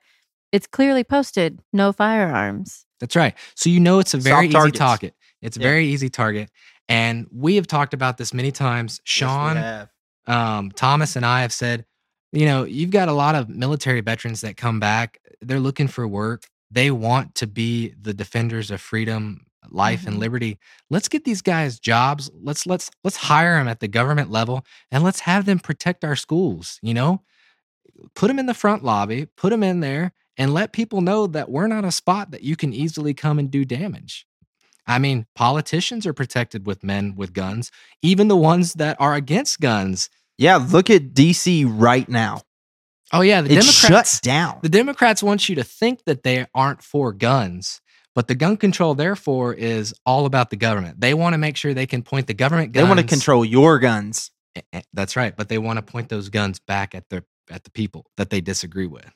it's 0.51 0.65
clearly 0.65 1.03
posted 1.03 1.59
no 1.71 1.91
firearms. 1.91 2.87
That's 2.99 3.15
right. 3.15 3.35
So 3.53 3.69
you 3.69 3.79
know 3.79 3.99
it's 3.99 4.15
a 4.15 4.17
very 4.17 4.49
Soft 4.51 4.65
easy 4.65 4.71
targets. 4.71 4.79
target. 4.79 5.13
It's 5.43 5.55
a 5.55 5.59
Yeah. 5.59 5.67
very 5.67 5.85
easy 5.89 6.09
target. 6.09 6.49
And 6.87 7.27
we 7.31 7.55
have 7.55 7.67
talked 7.67 7.93
about 7.93 8.17
this 8.17 8.33
many 8.33 8.51
times. 8.51 8.99
Sean, 9.03 9.63
um, 10.25 10.71
Thomas, 10.71 11.15
and 11.15 11.23
I 11.23 11.41
have 11.41 11.53
said, 11.53 11.85
you 12.31 12.47
know, 12.47 12.63
you've 12.63 12.89
got 12.89 13.09
a 13.09 13.13
lot 13.13 13.35
of 13.35 13.47
military 13.47 14.01
veterans 14.01 14.41
that 14.41 14.57
come 14.57 14.79
back. 14.79 15.19
They're 15.39 15.59
looking 15.59 15.87
for 15.87 16.07
work. 16.07 16.47
They 16.71 16.91
want 16.91 17.35
to 17.35 17.47
be 17.47 17.93
the 17.99 18.13
defenders 18.13 18.71
of 18.71 18.81
freedom, 18.81 19.45
life, 19.69 20.05
and 20.07 20.15
Mhm. 20.17 20.19
liberty. 20.19 20.59
Let's 20.89 21.07
get 21.07 21.25
these 21.25 21.41
guys 21.41 21.79
jobs. 21.79 22.29
Let's 22.33 22.65
let's 22.65 22.89
let's 23.03 23.17
hire 23.17 23.57
them 23.57 23.67
at 23.67 23.79
the 23.79 23.87
government 23.87 24.31
level, 24.31 24.65
and 24.91 25.03
let's 25.03 25.21
have 25.21 25.45
them 25.45 25.59
protect 25.59 26.03
our 26.03 26.15
schools. 26.15 26.79
You 26.81 26.93
know, 26.93 27.23
put 28.15 28.27
them 28.27 28.39
in 28.39 28.45
the 28.45 28.53
front 28.53 28.83
lobby, 28.83 29.25
put 29.25 29.49
them 29.49 29.63
in 29.63 29.79
there, 29.79 30.13
and 30.37 30.53
let 30.53 30.73
people 30.73 31.01
know 31.01 31.27
that 31.27 31.49
we're 31.49 31.67
not 31.67 31.85
a 31.85 31.91
spot 31.91 32.31
that 32.31 32.43
you 32.43 32.55
can 32.55 32.73
easily 32.73 33.13
come 33.13 33.39
and 33.39 33.51
do 33.51 33.65
damage. 33.65 34.25
I 34.87 34.97
mean, 34.97 35.27
politicians 35.35 36.07
are 36.07 36.13
protected 36.13 36.65
with 36.65 36.83
men 36.83 37.15
with 37.15 37.33
guns, 37.33 37.71
even 38.01 38.27
the 38.27 38.37
ones 38.37 38.73
that 38.75 38.97
are 38.99 39.13
against 39.13 39.59
guns. 39.59 40.09
Yeah, 40.37 40.55
look 40.55 40.89
at 40.89 41.13
DC 41.13 41.65
right 41.67 42.07
now. 42.09 42.41
Oh 43.11 43.21
yeah, 43.21 43.41
the 43.41 43.53
It's 43.55 43.81
Democrats. 43.81 44.13
shut 44.15 44.21
down. 44.23 44.59
The 44.61 44.69
Democrats 44.69 45.23
want 45.23 45.49
you 45.49 45.55
to 45.55 45.63
think 45.63 46.03
that 46.05 46.23
they 46.23 46.45
aren't 46.53 46.83
for 46.83 47.11
guns, 47.11 47.81
but 48.15 48.27
the 48.27 48.35
gun 48.35 48.57
control 48.57 48.93
therefore 48.95 49.53
is 49.53 49.93
all 50.05 50.25
about 50.25 50.49
the 50.49 50.55
government. 50.55 51.01
They 51.01 51.13
want 51.13 51.33
to 51.33 51.37
make 51.37 51.57
sure 51.57 51.73
they 51.73 51.87
can 51.87 52.03
point 52.03 52.27
the 52.27 52.33
government 52.33 52.71
guns. 52.71 52.85
They 52.85 52.87
want 52.87 52.99
to 52.99 53.05
control 53.05 53.43
your 53.43 53.79
guns. 53.79 54.31
That's 54.93 55.15
right, 55.15 55.35
but 55.35 55.49
they 55.49 55.57
want 55.57 55.77
to 55.77 55.81
point 55.91 56.09
those 56.09 56.29
guns 56.29 56.59
back 56.59 56.93
at 56.93 57.09
the 57.09 57.23
at 57.49 57.63
the 57.63 57.71
people 57.71 58.05
that 58.17 58.29
they 58.29 58.41
disagree 58.41 58.87
with, 58.87 59.09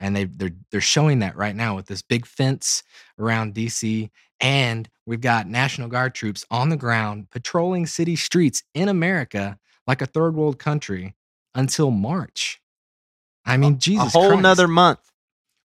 and 0.00 0.14
they 0.16 0.24
they're 0.24 0.52
they're 0.70 0.80
showing 0.80 1.18
that 1.20 1.36
right 1.36 1.56
now 1.56 1.76
with 1.76 1.86
this 1.86 2.02
big 2.02 2.24
fence 2.26 2.82
around 3.18 3.54
DC, 3.54 4.08
and 4.40 4.88
we've 5.04 5.20
got 5.20 5.46
National 5.46 5.88
Guard 5.88 6.14
troops 6.14 6.44
on 6.50 6.68
the 6.70 6.76
ground 6.76 7.30
patrolling 7.30 7.86
city 7.86 8.16
streets 8.16 8.62
in 8.74 8.88
America 8.88 9.58
like 9.86 10.00
a 10.00 10.06
third 10.06 10.34
world 10.36 10.58
country 10.58 11.14
until 11.54 11.90
March. 11.90 12.60
I 13.46 13.56
mean, 13.56 13.78
Jesus, 13.78 14.06
a 14.06 14.18
whole 14.18 14.28
Christ. 14.28 14.42
nother 14.42 14.68
month. 14.68 15.00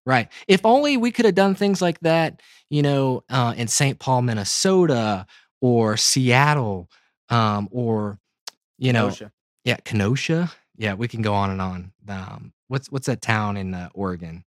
Right. 0.06 0.28
If 0.48 0.64
only 0.64 0.96
we 0.96 1.10
could 1.12 1.24
have 1.26 1.34
done 1.34 1.54
things 1.54 1.80
like 1.80 2.00
that, 2.00 2.40
you 2.70 2.82
know, 2.82 3.22
uh, 3.28 3.54
in 3.56 3.68
St. 3.68 3.98
Paul, 3.98 4.22
Minnesota, 4.22 5.26
or 5.60 5.96
Seattle, 5.96 6.88
um, 7.28 7.68
or 7.70 8.18
you 8.78 8.92
know, 8.92 9.06
Kenosha. 9.06 9.32
yeah, 9.64 9.76
Kenosha. 9.76 10.52
Yeah, 10.76 10.94
we 10.94 11.06
can 11.06 11.22
go 11.22 11.34
on 11.34 11.50
and 11.50 11.62
on. 11.62 11.92
Um, 12.08 12.52
what's 12.68 12.90
what's 12.90 13.06
that 13.06 13.22
town 13.22 13.56
in 13.56 13.74
uh, 13.74 13.90
Oregon? 13.94 14.44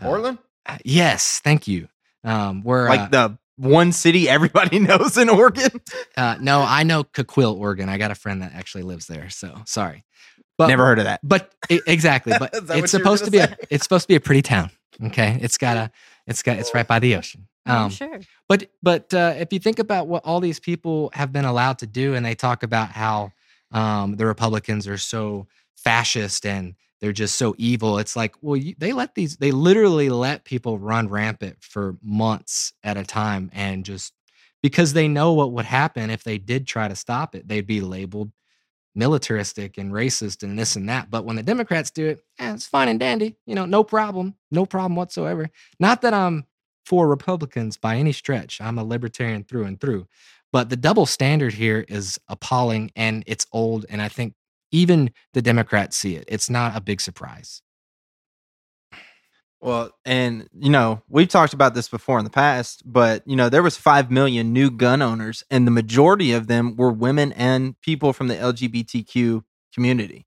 Uh, 0.00 0.04
Portland, 0.04 0.38
uh, 0.66 0.78
yes, 0.84 1.40
thank 1.42 1.66
you. 1.66 1.88
Um, 2.22 2.62
where 2.62 2.88
like 2.88 3.00
uh, 3.00 3.08
the 3.08 3.38
one 3.56 3.92
city 3.92 4.28
everybody 4.28 4.78
knows 4.80 5.18
in 5.18 5.28
Oregon? 5.28 5.80
Uh, 6.16 6.36
no, 6.40 6.62
I 6.62 6.84
know 6.84 7.04
Coquille, 7.04 7.58
Oregon. 7.58 7.88
I 7.88 7.98
got 7.98 8.10
a 8.10 8.14
friend 8.14 8.42
that 8.42 8.52
actually 8.54 8.84
lives 8.84 9.06
there. 9.06 9.30
So 9.30 9.62
sorry, 9.66 10.04
but 10.56 10.68
Never 10.68 10.84
heard 10.84 10.98
of 10.98 11.04
that. 11.04 11.20
But 11.22 11.52
exactly, 11.68 12.34
but 12.38 12.54
Is 12.54 12.62
that 12.62 12.74
what 12.74 12.84
it's 12.84 12.90
supposed 12.90 13.24
to 13.24 13.30
be 13.30 13.38
a 13.38 13.56
it's 13.70 13.82
supposed 13.82 14.04
to 14.04 14.08
be 14.08 14.14
a 14.14 14.20
pretty 14.20 14.42
town. 14.42 14.70
Okay, 15.06 15.38
it's 15.40 15.58
got 15.58 15.76
a 15.76 15.90
it's 16.26 16.42
got 16.42 16.58
it's 16.58 16.74
right 16.74 16.86
by 16.86 16.98
the 16.98 17.16
ocean. 17.16 17.46
Um, 17.66 17.90
sure. 17.90 18.20
but 18.48 18.70
but 18.82 19.12
uh, 19.14 19.34
if 19.38 19.52
you 19.52 19.58
think 19.58 19.78
about 19.78 20.06
what 20.06 20.24
all 20.24 20.40
these 20.40 20.60
people 20.60 21.10
have 21.14 21.32
been 21.32 21.44
allowed 21.44 21.78
to 21.78 21.86
do, 21.86 22.14
and 22.14 22.24
they 22.24 22.34
talk 22.34 22.62
about 22.62 22.90
how 22.90 23.32
um, 23.72 24.16
the 24.16 24.26
Republicans 24.26 24.86
are 24.86 24.98
so 24.98 25.46
fascist 25.76 26.46
and 26.46 26.74
they're 27.00 27.12
just 27.12 27.36
so 27.36 27.54
evil, 27.58 27.98
it's 27.98 28.16
like, 28.16 28.34
well, 28.40 28.56
you, 28.56 28.74
they 28.78 28.92
let 28.92 29.14
these 29.14 29.38
they 29.38 29.50
literally 29.50 30.10
let 30.10 30.44
people 30.44 30.78
run 30.78 31.08
rampant 31.08 31.56
for 31.60 31.96
months 32.02 32.72
at 32.84 32.96
a 32.96 33.04
time, 33.04 33.50
and 33.52 33.84
just 33.84 34.12
because 34.62 34.92
they 34.92 35.08
know 35.08 35.32
what 35.32 35.52
would 35.52 35.66
happen 35.66 36.10
if 36.10 36.22
they 36.22 36.38
did 36.38 36.66
try 36.66 36.86
to 36.86 36.96
stop 36.96 37.34
it, 37.34 37.48
they'd 37.48 37.66
be 37.66 37.80
labeled 37.80 38.30
militaristic 38.94 39.76
and 39.78 39.92
racist 39.92 40.42
and 40.42 40.58
this 40.58 40.76
and 40.76 40.88
that. 40.88 41.10
But 41.10 41.24
when 41.24 41.36
the 41.36 41.42
Democrats 41.42 41.90
do 41.90 42.06
it, 42.06 42.20
eh, 42.38 42.52
it's 42.52 42.66
fine 42.66 42.88
and 42.88 43.00
dandy, 43.00 43.36
you 43.46 43.54
know, 43.54 43.66
no 43.66 43.84
problem, 43.84 44.34
no 44.50 44.66
problem 44.66 44.96
whatsoever. 44.96 45.50
Not 45.80 46.02
that 46.02 46.14
I'm 46.14 46.46
for 46.84 47.08
Republicans 47.08 47.76
by 47.76 47.96
any 47.96 48.12
stretch. 48.12 48.60
I'm 48.60 48.78
a 48.78 48.84
libertarian 48.84 49.44
through 49.44 49.64
and 49.64 49.80
through. 49.80 50.06
But 50.52 50.68
the 50.68 50.76
double 50.76 51.06
standard 51.06 51.54
here 51.54 51.84
is 51.88 52.18
appalling 52.28 52.92
and 52.94 53.24
it's 53.26 53.46
old. 53.52 53.86
And 53.88 54.00
I 54.00 54.08
think 54.08 54.34
even 54.70 55.10
the 55.32 55.42
Democrats 55.42 55.96
see 55.96 56.14
it. 56.14 56.24
It's 56.28 56.48
not 56.48 56.76
a 56.76 56.80
big 56.80 57.00
surprise. 57.00 57.62
Well, 59.64 59.92
and 60.04 60.46
you 60.52 60.68
know, 60.68 61.02
we've 61.08 61.26
talked 61.26 61.54
about 61.54 61.72
this 61.72 61.88
before 61.88 62.18
in 62.18 62.24
the 62.24 62.30
past, 62.30 62.82
but 62.84 63.22
you 63.26 63.34
know, 63.34 63.48
there 63.48 63.62
was 63.62 63.78
5 63.78 64.10
million 64.10 64.52
new 64.52 64.70
gun 64.70 65.00
owners 65.00 65.42
and 65.50 65.66
the 65.66 65.70
majority 65.70 66.34
of 66.34 66.48
them 66.48 66.76
were 66.76 66.92
women 66.92 67.32
and 67.32 67.80
people 67.80 68.12
from 68.12 68.28
the 68.28 68.34
LGBTQ 68.34 69.42
community. 69.72 70.26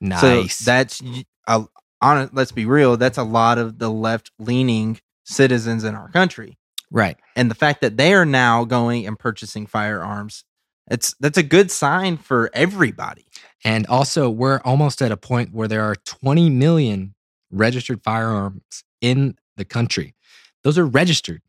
Nice. 0.00 0.54
So 0.54 0.64
that's 0.64 1.02
a, 1.48 1.64
on 2.00 2.30
let's 2.32 2.52
be 2.52 2.66
real, 2.66 2.96
that's 2.96 3.18
a 3.18 3.24
lot 3.24 3.58
of 3.58 3.80
the 3.80 3.90
left-leaning 3.90 5.00
citizens 5.24 5.82
in 5.82 5.96
our 5.96 6.08
country. 6.12 6.56
right. 6.92 7.16
And 7.34 7.50
the 7.50 7.56
fact 7.56 7.80
that 7.80 7.96
they 7.96 8.14
are 8.14 8.24
now 8.24 8.64
going 8.64 9.08
and 9.08 9.18
purchasing 9.18 9.66
firearms, 9.66 10.44
it's 10.88 11.16
that's 11.18 11.36
a 11.36 11.42
good 11.42 11.72
sign 11.72 12.16
for 12.16 12.48
everybody. 12.54 13.26
And 13.64 13.88
also, 13.88 14.30
we're 14.30 14.60
almost 14.64 15.02
at 15.02 15.10
a 15.10 15.16
point 15.16 15.52
where 15.52 15.66
there 15.66 15.82
are 15.82 15.96
20 15.96 16.48
million 16.48 17.16
registered 17.50 18.02
firearms 18.02 18.84
in 19.00 19.36
the 19.56 19.64
country. 19.64 20.14
Those 20.64 20.78
are 20.78 20.86
registered. 20.86 21.42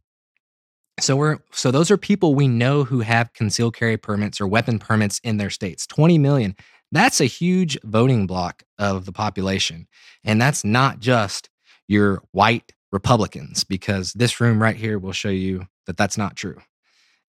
So 0.99 1.15
we're 1.15 1.37
so 1.51 1.71
those 1.71 1.91
are 1.91 1.97
people 1.97 2.35
we 2.35 2.47
know 2.47 2.83
who 2.83 2.99
have 3.01 3.33
concealed 3.33 3.75
carry 3.75 3.97
permits 3.97 4.41
or 4.41 4.47
weapon 4.47 4.79
permits 4.79 5.19
in 5.23 5.37
their 5.37 5.49
states. 5.49 5.87
20 5.87 6.17
million. 6.17 6.55
That's 6.91 7.21
a 7.21 7.25
huge 7.25 7.77
voting 7.83 8.27
bloc 8.27 8.63
of 8.77 9.05
the 9.05 9.11
population. 9.11 9.87
And 10.23 10.41
that's 10.41 10.65
not 10.65 10.99
just 10.99 11.49
your 11.87 12.21
white 12.31 12.73
Republicans 12.91 13.63
because 13.63 14.13
this 14.13 14.41
room 14.41 14.61
right 14.61 14.75
here 14.75 14.97
will 14.97 15.11
show 15.11 15.29
you 15.29 15.67
that 15.85 15.97
that's 15.97 16.17
not 16.17 16.35
true. 16.35 16.57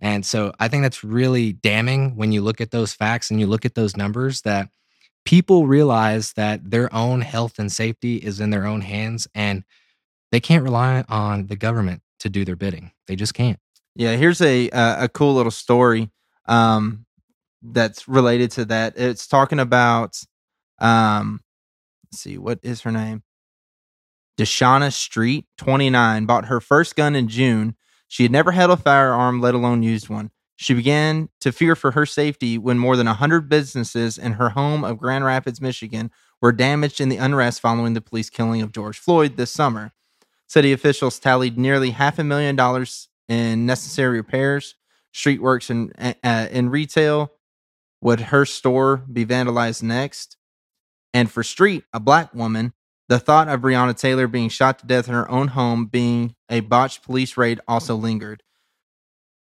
And 0.00 0.24
so 0.24 0.52
I 0.58 0.68
think 0.68 0.82
that's 0.82 1.04
really 1.04 1.52
damning 1.52 2.16
when 2.16 2.32
you 2.32 2.40
look 2.40 2.60
at 2.60 2.70
those 2.70 2.94
facts 2.94 3.30
and 3.30 3.38
you 3.38 3.46
look 3.46 3.66
at 3.66 3.74
those 3.74 3.96
numbers 3.96 4.42
that 4.42 4.70
people 5.24 5.66
realize 5.66 6.32
that 6.34 6.70
their 6.70 6.92
own 6.94 7.20
health 7.20 7.58
and 7.58 7.70
safety 7.70 8.16
is 8.16 8.40
in 8.40 8.50
their 8.50 8.66
own 8.66 8.80
hands 8.80 9.28
and 9.34 9.64
they 10.32 10.40
can't 10.40 10.64
rely 10.64 11.04
on 11.08 11.46
the 11.46 11.56
government 11.56 12.02
to 12.20 12.28
do 12.28 12.44
their 12.44 12.56
bidding. 12.56 12.92
They 13.06 13.16
just 13.16 13.34
can't. 13.34 13.58
Yeah, 13.96 14.16
here's 14.16 14.40
a 14.40 14.70
uh, 14.70 15.04
a 15.04 15.08
cool 15.08 15.34
little 15.34 15.50
story 15.50 16.10
um, 16.46 17.04
that's 17.62 18.06
related 18.06 18.50
to 18.52 18.64
that. 18.66 18.94
It's 18.96 19.26
talking 19.26 19.58
about 19.58 20.22
um, 20.78 21.40
let's 22.06 22.20
see, 22.20 22.38
what 22.38 22.60
is 22.62 22.82
her 22.82 22.92
name? 22.92 23.22
Deshauna 24.38 24.92
Street, 24.92 25.46
29, 25.58 26.24
bought 26.26 26.46
her 26.46 26.60
first 26.60 26.96
gun 26.96 27.14
in 27.14 27.28
June. 27.28 27.76
She 28.08 28.22
had 28.22 28.32
never 28.32 28.52
held 28.52 28.70
a 28.70 28.76
firearm, 28.76 29.40
let 29.40 29.54
alone 29.54 29.82
used 29.82 30.08
one. 30.08 30.30
She 30.60 30.74
began 30.74 31.30
to 31.40 31.52
fear 31.52 31.74
for 31.74 31.92
her 31.92 32.04
safety 32.04 32.58
when 32.58 32.78
more 32.78 32.94
than 32.94 33.06
100 33.06 33.48
businesses 33.48 34.18
in 34.18 34.32
her 34.32 34.50
home 34.50 34.84
of 34.84 34.98
Grand 34.98 35.24
Rapids, 35.24 35.58
Michigan, 35.58 36.10
were 36.42 36.52
damaged 36.52 37.00
in 37.00 37.08
the 37.08 37.16
unrest 37.16 37.62
following 37.62 37.94
the 37.94 38.02
police 38.02 38.28
killing 38.28 38.60
of 38.60 38.70
George 38.70 38.98
Floyd 38.98 39.38
this 39.38 39.50
summer. 39.50 39.92
City 40.46 40.74
officials 40.74 41.18
tallied 41.18 41.56
nearly 41.56 41.92
half 41.92 42.18
a 42.18 42.24
million 42.24 42.56
dollars 42.56 43.08
in 43.26 43.64
necessary 43.64 44.18
repairs. 44.18 44.74
Street 45.14 45.40
works 45.40 45.70
in 45.70 45.94
uh, 45.98 46.48
in 46.50 46.68
retail. 46.68 47.32
Would 48.02 48.20
her 48.20 48.44
store 48.44 48.98
be 49.10 49.24
vandalized 49.24 49.82
next? 49.82 50.36
And 51.14 51.30
for 51.30 51.42
Street, 51.42 51.84
a 51.94 52.00
black 52.00 52.34
woman, 52.34 52.74
the 53.08 53.18
thought 53.18 53.48
of 53.48 53.62
Breonna 53.62 53.98
Taylor 53.98 54.26
being 54.26 54.50
shot 54.50 54.80
to 54.80 54.86
death 54.86 55.08
in 55.08 55.14
her 55.14 55.30
own 55.30 55.48
home 55.48 55.86
being 55.86 56.34
a 56.50 56.60
botched 56.60 57.02
police 57.02 57.38
raid 57.38 57.60
also 57.66 57.96
lingered. 57.96 58.42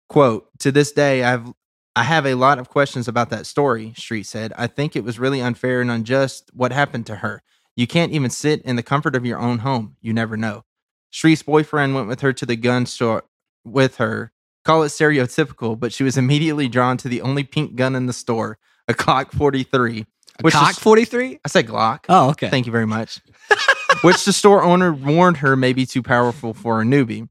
Quote, 0.09 0.49
to 0.61 0.73
this 0.73 0.93
day, 0.93 1.25
I've 1.25 1.53
I 1.97 2.03
have 2.03 2.27
a 2.27 2.35
lot 2.35 2.59
of 2.59 2.69
questions 2.69 3.09
about 3.09 3.31
that 3.31 3.47
story, 3.47 3.95
Street 3.97 4.27
said. 4.27 4.53
I 4.59 4.67
think 4.67 4.97
it 4.97 5.05
was 5.05 5.19
really 5.19 5.41
unfair 5.41 5.81
and 5.81 5.91
unjust 5.91 6.51
what 6.53 6.71
happened 6.71 7.07
to 7.07 7.17
her. 7.17 7.43
You 7.75 7.87
can't 7.87 8.13
even 8.13 8.29
sit 8.29 8.61
in 8.63 8.77
the 8.77 8.83
comfort 8.83 9.17
of 9.17 9.25
your 9.25 9.39
own 9.39 9.61
home. 9.61 9.97
You 10.03 10.13
never 10.13 10.37
know. 10.37 10.65
Street's 11.11 11.43
boyfriend 11.43 11.95
went 11.95 12.07
with 12.07 12.21
her 12.21 12.35
to 12.35 12.45
the 12.45 12.57
gun 12.57 12.85
store 12.85 13.25
with 13.65 13.97
her. 13.97 14.31
Call 14.67 14.83
it 14.83 14.89
stereotypical, 14.89 15.79
but 15.79 15.93
she 15.93 16.05
was 16.05 16.19
immediately 16.19 16.69
drawn 16.69 16.99
to 16.99 17.09
the 17.09 17.23
only 17.23 17.45
pink 17.45 17.77
gun 17.77 17.95
in 17.95 18.05
the 18.05 18.13
store, 18.13 18.59
a 18.89 18.93
Glock 18.93 19.33
43. 19.33 20.01
A 20.01 20.43
Which 20.43 20.53
cock 20.53 20.75
43? 20.75 21.41
I 21.45 21.49
said 21.49 21.67
Glock. 21.67 22.05
Oh, 22.11 22.31
okay. 22.31 22.51
Thank 22.51 22.67
you 22.67 22.73
very 22.73 22.87
much. 22.87 23.21
Which 24.03 24.25
the 24.27 24.35
store 24.35 24.63
owner 24.63 24.93
warned 24.93 25.39
her 25.39 25.57
may 25.57 25.73
be 25.73 25.87
too 25.87 26.03
powerful 26.03 26.53
for 26.53 26.83
a 26.83 26.85
newbie. 26.85 27.29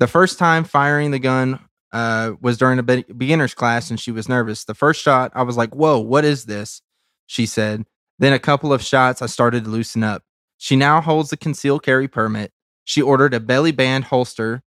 The 0.00 0.06
first 0.06 0.38
time 0.38 0.64
firing 0.64 1.12
the 1.12 1.18
gun 1.18 1.60
uh, 1.92 2.32
was 2.40 2.58
during 2.58 2.78
a 2.78 2.82
be- 2.82 3.04
beginner's 3.16 3.54
class 3.54 3.90
and 3.90 4.00
she 4.00 4.10
was 4.10 4.28
nervous. 4.28 4.64
The 4.64 4.74
first 4.74 5.02
shot, 5.02 5.32
I 5.34 5.42
was 5.42 5.56
like, 5.56 5.74
whoa, 5.74 5.98
what 5.98 6.24
is 6.24 6.44
this? 6.44 6.82
She 7.26 7.46
said. 7.46 7.84
Then 8.18 8.32
a 8.32 8.38
couple 8.38 8.72
of 8.72 8.82
shots, 8.82 9.20
I 9.22 9.26
started 9.26 9.64
to 9.64 9.70
loosen 9.70 10.02
up. 10.02 10.22
She 10.58 10.76
now 10.76 11.00
holds 11.00 11.32
a 11.32 11.36
concealed 11.36 11.82
carry 11.82 12.08
permit. 12.08 12.52
She 12.84 13.02
ordered 13.02 13.34
a 13.34 13.40
belly 13.40 13.72
band 13.72 14.04
holster. 14.04 14.62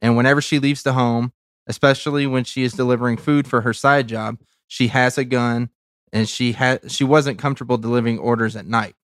And 0.00 0.16
whenever 0.16 0.40
she 0.40 0.58
leaves 0.58 0.82
the 0.82 0.94
home, 0.94 1.32
especially 1.66 2.26
when 2.26 2.44
she 2.44 2.62
is 2.62 2.72
delivering 2.72 3.16
food 3.16 3.46
for 3.46 3.60
her 3.60 3.72
side 3.72 4.08
job, 4.08 4.38
she 4.66 4.88
has 4.88 5.18
a 5.18 5.24
gun 5.24 5.70
and 6.12 6.28
she 6.28 6.52
had 6.52 6.90
she 6.90 7.04
wasn't 7.04 7.38
comfortable 7.38 7.76
delivering 7.76 8.18
orders 8.18 8.56
at 8.56 8.66
night. 8.66 8.94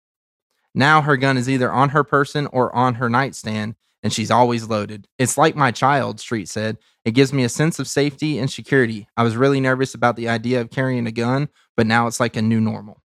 Now 0.75 1.03
her 1.03 1.17
gun 1.17 1.37
is 1.37 1.49
either 1.49 1.71
on 1.71 1.91
her 1.91 2.05
person 2.05 2.47
or 2.49 2.75
on 2.75 2.95
her 2.95 3.11
nightstand, 3.11 3.75
and 4.03 4.13
she's 4.13 4.31
always 4.31 4.69
loaded. 4.69 5.09
It's 5.19 5.37
like 5.37 5.57
my 5.57 5.73
child, 5.73 6.21
Street 6.21 6.49
said. 6.49 6.79
It 7.05 7.13
gives 7.13 7.33
me 7.33 7.45
a 7.45 7.49
sense 7.49 7.79
of 7.79 7.89
safety 7.89 8.39
and 8.39 8.51
security. 8.51 9.09
I 9.17 9.23
was 9.23 9.37
really 9.37 9.61
nervous 9.61 9.95
about 9.95 10.17
the 10.17 10.29
idea 10.29 10.61
of 10.61 10.71
carrying 10.71 11.07
a 11.07 11.13
gun, 11.13 11.49
but 11.77 11.87
now 11.87 12.07
it's 12.07 12.21
like 12.21 12.37
a 12.37 12.43
new 12.43 12.61
normal. 12.61 13.03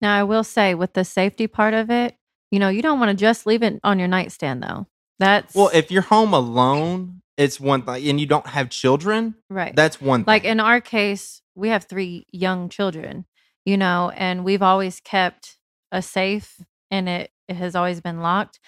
Now, 0.00 0.16
I 0.16 0.22
will 0.22 0.44
say 0.44 0.74
with 0.74 0.92
the 0.92 1.04
safety 1.04 1.46
part 1.46 1.74
of 1.74 1.90
it, 1.90 2.14
you 2.50 2.58
know, 2.58 2.68
you 2.68 2.82
don't 2.82 3.00
want 3.00 3.10
to 3.10 3.20
just 3.20 3.46
leave 3.46 3.62
it 3.62 3.80
on 3.82 3.98
your 3.98 4.08
nightstand 4.08 4.62
though. 4.62 4.86
That's 5.18 5.54
Well, 5.54 5.70
if 5.72 5.90
you're 5.90 6.02
home 6.02 6.32
alone, 6.32 7.22
it's 7.36 7.58
one 7.58 7.82
thing, 7.82 8.08
and 8.08 8.20
you 8.20 8.26
don't 8.26 8.46
have 8.46 8.70
children, 8.70 9.34
right. 9.50 9.74
that's 9.74 10.00
one 10.00 10.20
thing. 10.20 10.26
like 10.26 10.44
in 10.44 10.60
our 10.60 10.80
case, 10.80 11.42
we 11.56 11.70
have 11.70 11.84
three 11.84 12.26
young 12.32 12.68
children, 12.68 13.24
you 13.64 13.76
know, 13.76 14.12
and 14.14 14.44
we've 14.44 14.62
always 14.62 15.00
kept 15.00 15.56
a 15.90 16.00
safe 16.00 16.60
and 16.90 17.08
it, 17.08 17.30
it 17.48 17.56
has 17.56 17.74
always 17.74 18.00
been 18.00 18.20
locked. 18.20 18.60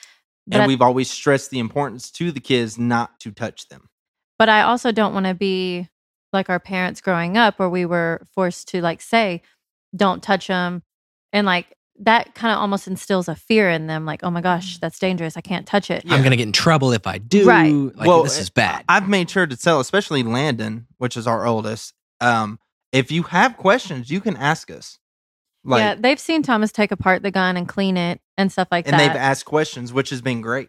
But 0.46 0.60
and 0.62 0.68
we've 0.68 0.82
always 0.82 1.10
stressed 1.10 1.50
the 1.50 1.58
importance 1.58 2.10
to 2.12 2.32
the 2.32 2.40
kids 2.40 2.78
not 2.78 3.20
to 3.20 3.30
touch 3.30 3.68
them. 3.68 3.88
But 4.38 4.48
I 4.48 4.62
also 4.62 4.92
don't 4.92 5.14
want 5.14 5.26
to 5.26 5.34
be 5.34 5.88
like 6.32 6.50
our 6.50 6.60
parents 6.60 7.00
growing 7.00 7.36
up 7.36 7.58
where 7.58 7.70
we 7.70 7.86
were 7.86 8.22
forced 8.34 8.68
to 8.68 8.80
like 8.80 9.00
say, 9.00 9.42
don't 9.94 10.22
touch 10.22 10.48
them. 10.48 10.82
And 11.32 11.46
like 11.46 11.74
that 12.00 12.34
kind 12.34 12.52
of 12.52 12.58
almost 12.58 12.86
instills 12.86 13.28
a 13.28 13.34
fear 13.34 13.70
in 13.70 13.86
them 13.86 14.04
like, 14.04 14.22
oh 14.22 14.30
my 14.30 14.40
gosh, 14.40 14.78
that's 14.78 14.98
dangerous. 14.98 15.36
I 15.36 15.40
can't 15.40 15.66
touch 15.66 15.90
it. 15.90 16.04
Yeah. 16.04 16.14
I'm 16.14 16.20
going 16.20 16.32
to 16.32 16.36
get 16.36 16.46
in 16.46 16.52
trouble 16.52 16.92
if 16.92 17.06
I 17.06 17.18
do. 17.18 17.46
Right. 17.46 17.72
Like, 17.72 18.06
Well, 18.06 18.22
this 18.22 18.38
is 18.38 18.50
bad. 18.50 18.84
I've 18.88 19.08
made 19.08 19.30
sure 19.30 19.46
to 19.46 19.56
tell, 19.56 19.80
especially 19.80 20.22
Landon, 20.22 20.86
which 20.98 21.16
is 21.16 21.26
our 21.26 21.46
oldest. 21.46 21.94
Um, 22.20 22.58
if 22.92 23.10
you 23.10 23.24
have 23.24 23.56
questions, 23.56 24.10
you 24.10 24.20
can 24.20 24.36
ask 24.36 24.70
us. 24.70 24.98
Like, 25.64 25.80
yeah, 25.80 25.94
they've 25.98 26.20
seen 26.20 26.42
Thomas 26.42 26.70
take 26.70 26.92
apart 26.92 27.22
the 27.22 27.30
gun 27.32 27.56
and 27.56 27.66
clean 27.68 27.96
it 27.96 28.20
and 28.38 28.52
stuff 28.52 28.68
like 28.70 28.86
and 28.86 28.94
that. 28.94 29.00
And 29.00 29.10
they've 29.10 29.20
asked 29.20 29.46
questions, 29.46 29.92
which 29.92 30.10
has 30.10 30.20
been 30.20 30.40
great. 30.40 30.68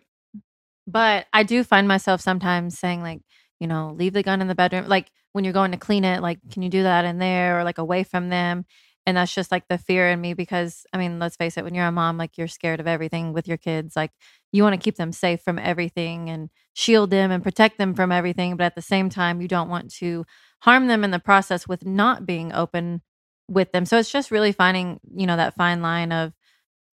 But 0.88 1.28
I 1.34 1.44
do 1.44 1.64
find 1.64 1.88
myself 1.88 2.22
sometimes 2.22 2.80
saying 2.80 3.04
like, 3.04 3.22
you 3.60 3.68
know, 3.68 3.94
leave 3.98 4.14
the 4.14 4.24
gun 4.24 4.42
in 4.42 4.48
the 4.48 4.56
bedroom. 4.56 4.88
Like 4.88 5.12
when 5.34 5.44
you're 5.44 5.54
going 5.54 5.72
to 5.72 5.78
clean 5.78 6.04
it, 6.04 6.22
like, 6.22 6.40
can 6.52 6.62
you 6.62 6.70
do 6.70 6.84
that 6.84 7.06
in 7.06 7.18
there 7.20 7.60
or 7.60 7.64
like 7.64 7.78
away 7.78 8.04
from 8.04 8.30
them? 8.30 8.66
and 9.08 9.16
that's 9.16 9.34
just 9.34 9.54
like 9.54 9.70
the 9.70 9.78
fear 9.78 10.10
in 10.10 10.20
me 10.20 10.34
because 10.34 10.86
I 10.92 10.98
mean, 10.98 11.18
let's 11.18 11.38
face 11.38 11.56
it, 11.56 11.64
when 11.64 11.74
you're 11.74 11.86
a 11.86 11.92
mom, 11.94 12.18
like 12.18 12.38
you're 12.38 12.50
scared 12.50 12.82
of 12.82 12.88
everything 12.88 13.32
with 13.32 13.48
your 13.48 13.56
kids. 13.56 13.96
Like 13.96 14.12
you 14.52 14.64
want 14.64 14.74
to 14.74 14.84
keep 14.84 14.98
them 14.98 15.14
safe 15.14 15.42
from 15.42 15.58
everything 15.58 16.30
and 16.30 16.50
shield 16.74 17.10
them 17.10 17.32
and 17.32 17.42
protect 17.42 17.78
them 17.78 17.96
from 17.96 18.12
everything, 18.12 18.58
but 18.58 18.66
at 18.66 18.76
the 18.76 18.82
same 18.82 19.10
time, 19.10 19.42
you 19.42 19.48
don't 19.48 19.70
want 19.70 19.94
to 19.96 20.26
harm 20.60 20.88
them 20.88 21.06
in 21.06 21.12
the 21.12 21.20
process 21.20 21.66
with 21.70 21.86
not 21.86 22.26
being 22.26 22.52
open 22.52 23.02
with 23.48 23.72
them. 23.72 23.86
So 23.86 23.98
it's 23.98 24.12
just 24.12 24.30
really 24.30 24.52
finding, 24.52 25.00
you 25.16 25.26
know, 25.26 25.38
that 25.38 25.56
fine 25.56 25.82
line 25.82 26.12
of 26.12 26.34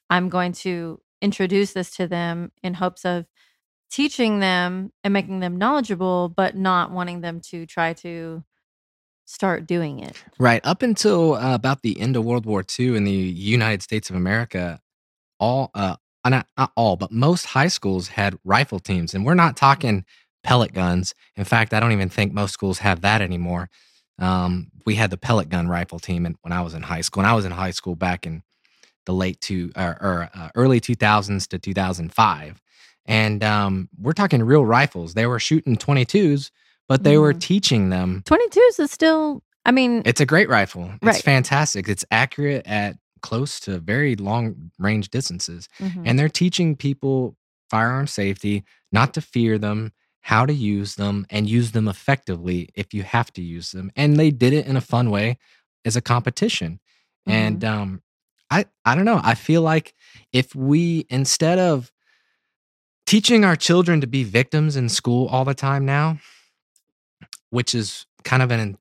I'm 0.08 0.28
going 0.28 0.52
to 0.52 1.00
introduce 1.20 1.72
this 1.72 1.96
to 1.96 2.06
them 2.06 2.52
in 2.62 2.74
hopes 2.74 3.04
of 3.04 3.26
teaching 3.90 4.40
them 4.40 4.92
and 5.02 5.12
making 5.12 5.40
them 5.40 5.56
knowledgeable, 5.56 6.28
but 6.28 6.56
not 6.56 6.90
wanting 6.90 7.20
them 7.20 7.40
to 7.50 7.66
try 7.66 7.92
to 7.94 8.42
start 9.24 9.66
doing 9.66 10.00
it. 10.00 10.22
Right. 10.38 10.60
Up 10.64 10.82
until 10.82 11.34
uh, 11.34 11.54
about 11.54 11.82
the 11.82 12.00
end 12.00 12.16
of 12.16 12.24
World 12.24 12.46
War 12.46 12.64
II 12.78 12.96
in 12.96 13.04
the 13.04 13.12
United 13.12 13.82
States 13.82 14.10
of 14.10 14.16
America, 14.16 14.80
all, 15.38 15.70
uh, 15.74 15.96
uh, 16.24 16.28
not, 16.30 16.46
not 16.56 16.72
all, 16.76 16.96
but 16.96 17.12
most 17.12 17.46
high 17.46 17.68
schools 17.68 18.08
had 18.08 18.38
rifle 18.44 18.78
teams. 18.78 19.14
And 19.14 19.24
we're 19.24 19.34
not 19.34 19.56
talking 19.56 20.04
pellet 20.42 20.72
guns. 20.72 21.14
In 21.36 21.44
fact, 21.44 21.72
I 21.72 21.80
don't 21.80 21.92
even 21.92 22.08
think 22.08 22.32
most 22.32 22.52
schools 22.52 22.78
have 22.78 23.00
that 23.02 23.22
anymore. 23.22 23.70
Um, 24.18 24.70
we 24.86 24.94
had 24.94 25.10
the 25.10 25.16
pellet 25.16 25.48
gun 25.48 25.68
rifle 25.68 25.98
team 25.98 26.36
when 26.42 26.52
I 26.52 26.62
was 26.62 26.74
in 26.74 26.82
high 26.82 27.00
school. 27.00 27.22
And 27.22 27.30
I 27.30 27.34
was 27.34 27.44
in 27.44 27.52
high 27.52 27.72
school 27.72 27.94
back 27.94 28.26
in 28.26 28.42
the 29.06 29.12
late 29.12 29.40
two 29.40 29.72
or, 29.76 29.98
or 30.00 30.30
uh, 30.34 30.50
early 30.54 30.80
2000s 30.80 31.48
to 31.48 31.58
2005. 31.58 32.60
And 33.06 33.44
um, 33.44 33.88
we're 33.98 34.12
talking 34.12 34.42
real 34.42 34.64
rifles. 34.64 35.14
They 35.14 35.26
were 35.26 35.38
shooting 35.40 35.76
22s 35.76 36.50
but 36.86 37.02
they 37.02 37.16
were 37.16 37.32
Mhm. 37.32 37.40
teaching 37.40 37.88
them 37.88 38.22
22s 38.26 38.78
is 38.78 38.90
still, 38.90 39.42
I 39.64 39.70
mean, 39.70 40.02
it's 40.04 40.20
a 40.20 40.26
great 40.26 40.50
rifle 40.50 40.90
it's 40.96 41.02
Right. 41.02 41.22
fantastic 41.22 41.88
it's 41.88 42.04
accurate 42.10 42.66
at 42.66 42.98
close 43.22 43.58
to 43.60 43.78
very 43.78 44.16
long 44.16 44.70
range 44.78 45.08
distances 45.08 45.66
mhm. 45.80 46.02
and 46.04 46.18
they're 46.18 46.28
teaching 46.28 46.76
people 46.76 47.36
firearm 47.70 48.06
safety 48.06 48.64
not 48.92 49.14
to 49.14 49.22
fear 49.22 49.56
them 49.58 49.92
how 50.20 50.44
to 50.44 50.52
use 50.52 50.96
them 50.96 51.26
and 51.30 51.48
use 51.48 51.72
them 51.72 51.88
effectively 51.88 52.68
if 52.74 52.92
you 52.92 53.02
have 53.02 53.32
to 53.32 53.40
use 53.42 53.70
them 53.72 53.90
and 53.96 54.18
they 54.18 54.30
did 54.30 54.52
it 54.52 54.66
in 54.66 54.76
a 54.76 54.80
fun 54.82 55.08
way 55.10 55.38
as 55.86 55.96
a 55.96 56.02
competition 56.02 56.80
and 57.26 57.64
um 57.64 58.02
i 58.50 58.66
i 58.84 58.94
don't 58.94 59.06
know 59.06 59.22
i 59.24 59.34
feel 59.34 59.62
like 59.62 59.94
if 60.34 60.54
we 60.54 61.06
instead 61.08 61.58
of 61.58 61.90
teaching 63.06 63.44
our 63.44 63.56
children 63.56 64.00
to 64.00 64.06
be 64.06 64.24
victims 64.24 64.76
in 64.76 64.88
school 64.88 65.26
all 65.28 65.44
the 65.44 65.54
time 65.54 65.84
now 65.84 66.18
which 67.50 67.74
is 67.74 68.04
kind 68.24 68.42
of 68.42 68.50
an 68.50 68.76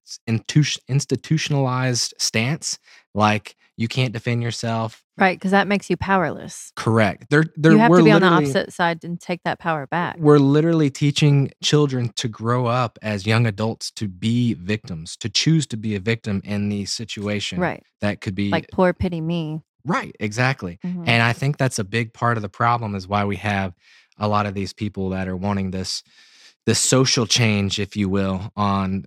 institutionalized 0.87 2.13
stance 2.17 2.79
like 3.13 3.55
you 3.75 3.87
can't 3.87 4.13
defend 4.13 4.41
yourself 4.41 5.03
right, 5.17 5.37
because 5.37 5.51
that 5.51 5.67
makes 5.67 5.89
you 5.89 5.97
powerless. 5.97 6.71
correct 6.75 7.25
they're 7.29 7.43
they're 7.57 7.73
you 7.73 7.77
have 7.77 7.89
we're 7.89 7.97
to 7.99 8.03
be 8.03 8.11
on 8.11 8.21
the 8.21 8.27
opposite 8.27 8.71
side 8.73 9.03
and 9.03 9.19
take 9.19 9.41
that 9.43 9.59
power 9.59 9.85
back. 9.87 10.15
we're 10.17 10.39
literally 10.39 10.89
teaching 10.89 11.51
children 11.61 12.09
to 12.15 12.27
grow 12.27 12.65
up 12.65 12.97
as 13.01 13.27
young 13.27 13.45
adults 13.45 13.91
to 13.91 14.07
be 14.07 14.53
victims 14.53 15.17
to 15.17 15.29
choose 15.29 15.67
to 15.67 15.77
be 15.77 15.93
a 15.95 15.99
victim 15.99 16.41
in 16.45 16.69
the 16.69 16.85
situation 16.85 17.59
Right. 17.59 17.83
that 18.01 18.21
could 18.21 18.35
be 18.35 18.49
Like, 18.49 18.69
poor 18.71 18.93
pity 18.93 19.21
me. 19.21 19.61
right 19.85 20.15
exactly 20.19 20.79
Mhm. 20.85 21.03
and 21.07 21.21
i 21.21 21.33
think 21.33 21.57
that's 21.57 21.79
a 21.79 21.83
big 21.83 22.13
part 22.13 22.37
of 22.37 22.41
the 22.43 22.49
problem 22.49 22.95
is 22.95 23.07
why 23.07 23.25
we 23.25 23.35
have 23.35 23.73
a 24.17 24.27
lot 24.27 24.45
of 24.45 24.53
these 24.53 24.73
people 24.73 25.09
that 25.09 25.27
are 25.27 25.35
wanting 25.37 25.71
this 25.71 26.03
this 26.65 26.79
social 26.79 27.25
change 27.27 27.79
if 27.79 27.95
you 27.97 28.07
will 28.07 28.51
on 28.55 29.05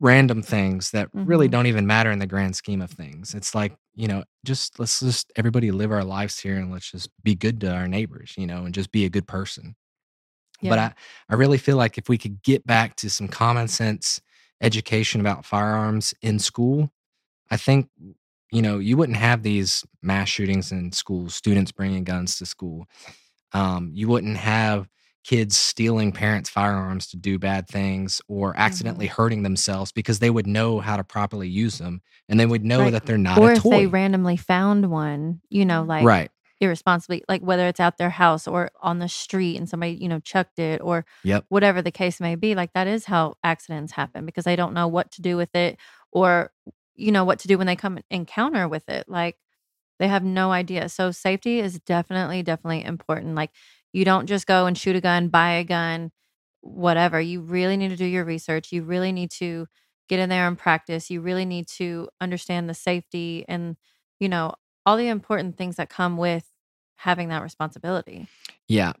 random 0.00 0.42
things 0.42 0.90
that 0.90 1.08
really 1.14 1.48
Mhm. 1.48 1.52
don't 1.52 1.66
even 1.66 1.86
matter 1.86 2.10
in 2.10 2.18
the 2.18 2.26
grand 2.26 2.54
scheme 2.56 2.82
of 2.82 2.90
things 2.90 3.34
it's 3.34 3.54
like 3.54 3.76
you 3.94 4.06
know 4.08 4.24
just 4.44 4.78
let's 4.78 5.00
just 5.00 5.32
everybody 5.36 5.70
live 5.70 5.90
our 5.90 6.04
lives 6.04 6.38
here 6.38 6.56
and 6.56 6.70
let's 6.70 6.90
just 6.90 7.10
be 7.22 7.34
good 7.34 7.60
to 7.62 7.72
our 7.72 7.88
neighbors 7.88 8.34
you 8.36 8.46
know 8.46 8.64
and 8.64 8.74
just 8.74 8.92
be 8.92 9.04
a 9.04 9.10
good 9.10 9.26
person 9.26 9.74
but 10.70 10.78
I, 10.78 10.92
I 11.28 11.34
really 11.36 11.58
feel 11.58 11.76
like 11.76 11.98
if 11.98 12.08
we 12.08 12.18
could 12.18 12.42
get 12.42 12.66
back 12.66 12.96
to 12.96 13.10
some 13.10 13.28
common 13.28 13.68
sense 13.68 14.20
education 14.60 15.20
about 15.20 15.44
firearms 15.44 16.14
in 16.20 16.40
school, 16.40 16.90
I 17.50 17.56
think, 17.56 17.88
you 18.50 18.60
know, 18.62 18.78
you 18.78 18.96
wouldn't 18.96 19.18
have 19.18 19.42
these 19.44 19.84
mass 20.02 20.28
shootings 20.28 20.72
in 20.72 20.90
schools, 20.92 21.34
students 21.36 21.70
bringing 21.70 22.02
guns 22.02 22.38
to 22.38 22.46
school. 22.46 22.86
Um, 23.52 23.90
you 23.94 24.08
wouldn't 24.08 24.36
have 24.36 24.88
kids 25.24 25.58
stealing 25.58 26.12
parents' 26.12 26.48
firearms 26.48 27.06
to 27.08 27.16
do 27.16 27.38
bad 27.38 27.68
things 27.68 28.20
or 28.28 28.54
accidentally 28.56 29.06
Mm-hmm. 29.06 29.14
hurting 29.22 29.42
themselves 29.42 29.92
because 29.92 30.20
they 30.20 30.30
would 30.30 30.46
know 30.46 30.80
how 30.80 30.96
to 30.96 31.04
properly 31.04 31.48
use 31.48 31.78
them 31.78 32.00
and 32.28 32.40
they 32.40 32.46
would 32.46 32.64
know 32.64 32.80
Right. 32.80 32.92
that 32.92 33.04
they're 33.06 33.18
not 33.18 33.42
or 33.42 33.52
a 33.52 33.56
if 33.56 33.62
toy. 33.62 33.70
they 33.70 33.86
randomly 33.86 34.36
found 34.36 34.90
one, 34.90 35.40
you 35.50 35.64
know, 35.66 35.82
like 35.82 36.04
right. 36.06 36.30
irresponsibly, 36.60 37.22
like 37.28 37.42
whether 37.42 37.66
it's 37.68 37.80
out 37.80 37.98
their 37.98 38.10
house 38.10 38.46
or 38.48 38.70
on 38.80 38.98
the 39.00 39.08
street 39.08 39.56
and 39.56 39.68
somebody, 39.68 39.92
you 39.92 40.08
know, 40.08 40.20
chucked 40.20 40.58
it 40.58 40.80
or 40.80 41.04
Yep. 41.24 41.44
whatever 41.48 41.82
the 41.82 41.90
case 41.90 42.20
may 42.20 42.34
be, 42.34 42.54
like 42.54 42.72
that 42.74 42.86
is 42.86 43.04
how 43.04 43.34
accidents 43.44 43.92
happen 43.92 44.24
because 44.26 44.44
they 44.44 44.56
don't 44.56 44.74
know 44.74 44.88
what 44.88 45.10
to 45.12 45.22
do 45.22 45.36
with 45.36 45.54
it 45.54 45.78
or, 46.10 46.52
you 46.94 47.12
know, 47.12 47.24
what 47.24 47.38
to 47.40 47.48
do 47.48 47.58
when 47.58 47.66
they 47.66 47.76
come 47.76 47.98
encounter 48.10 48.66
with 48.68 48.88
it. 48.88 49.08
Like 49.08 49.36
they 49.98 50.08
have 50.08 50.24
no 50.24 50.52
idea. 50.52 50.88
So 50.88 51.10
safety 51.10 51.60
is 51.60 51.78
definitely, 51.80 52.42
definitely 52.42 52.84
important. 52.84 53.34
Like 53.34 53.50
you 53.92 54.04
don't 54.04 54.26
just 54.26 54.46
go 54.46 54.66
and 54.66 54.76
shoot 54.76 54.96
a 54.96 55.00
gun, 55.00 55.28
buy 55.28 55.52
a 55.52 55.64
gun, 55.64 56.10
whatever. 56.60 57.20
You 57.20 57.40
really 57.40 57.76
need 57.76 57.88
to 57.90 57.96
do 57.96 58.04
your 58.04 58.24
research. 58.24 58.72
You 58.72 58.82
really 58.82 59.12
need 59.12 59.30
to 59.32 59.66
get 60.08 60.18
in 60.18 60.28
there 60.28 60.46
and 60.46 60.58
practice. 60.58 61.10
You 61.10 61.20
really 61.20 61.44
need 61.44 61.68
to 61.76 62.08
understand 62.20 62.68
the 62.68 62.74
safety 62.74 63.44
and, 63.48 63.76
you 64.20 64.28
know, 64.28 64.54
all 64.86 64.96
the 64.96 65.08
important 65.08 65.56
things 65.56 65.76
that 65.76 65.90
come 65.90 66.16
with 66.16 66.50
having 66.96 67.28
that 67.28 67.42
responsibility. 67.42 68.26
Yeah. 68.66 68.92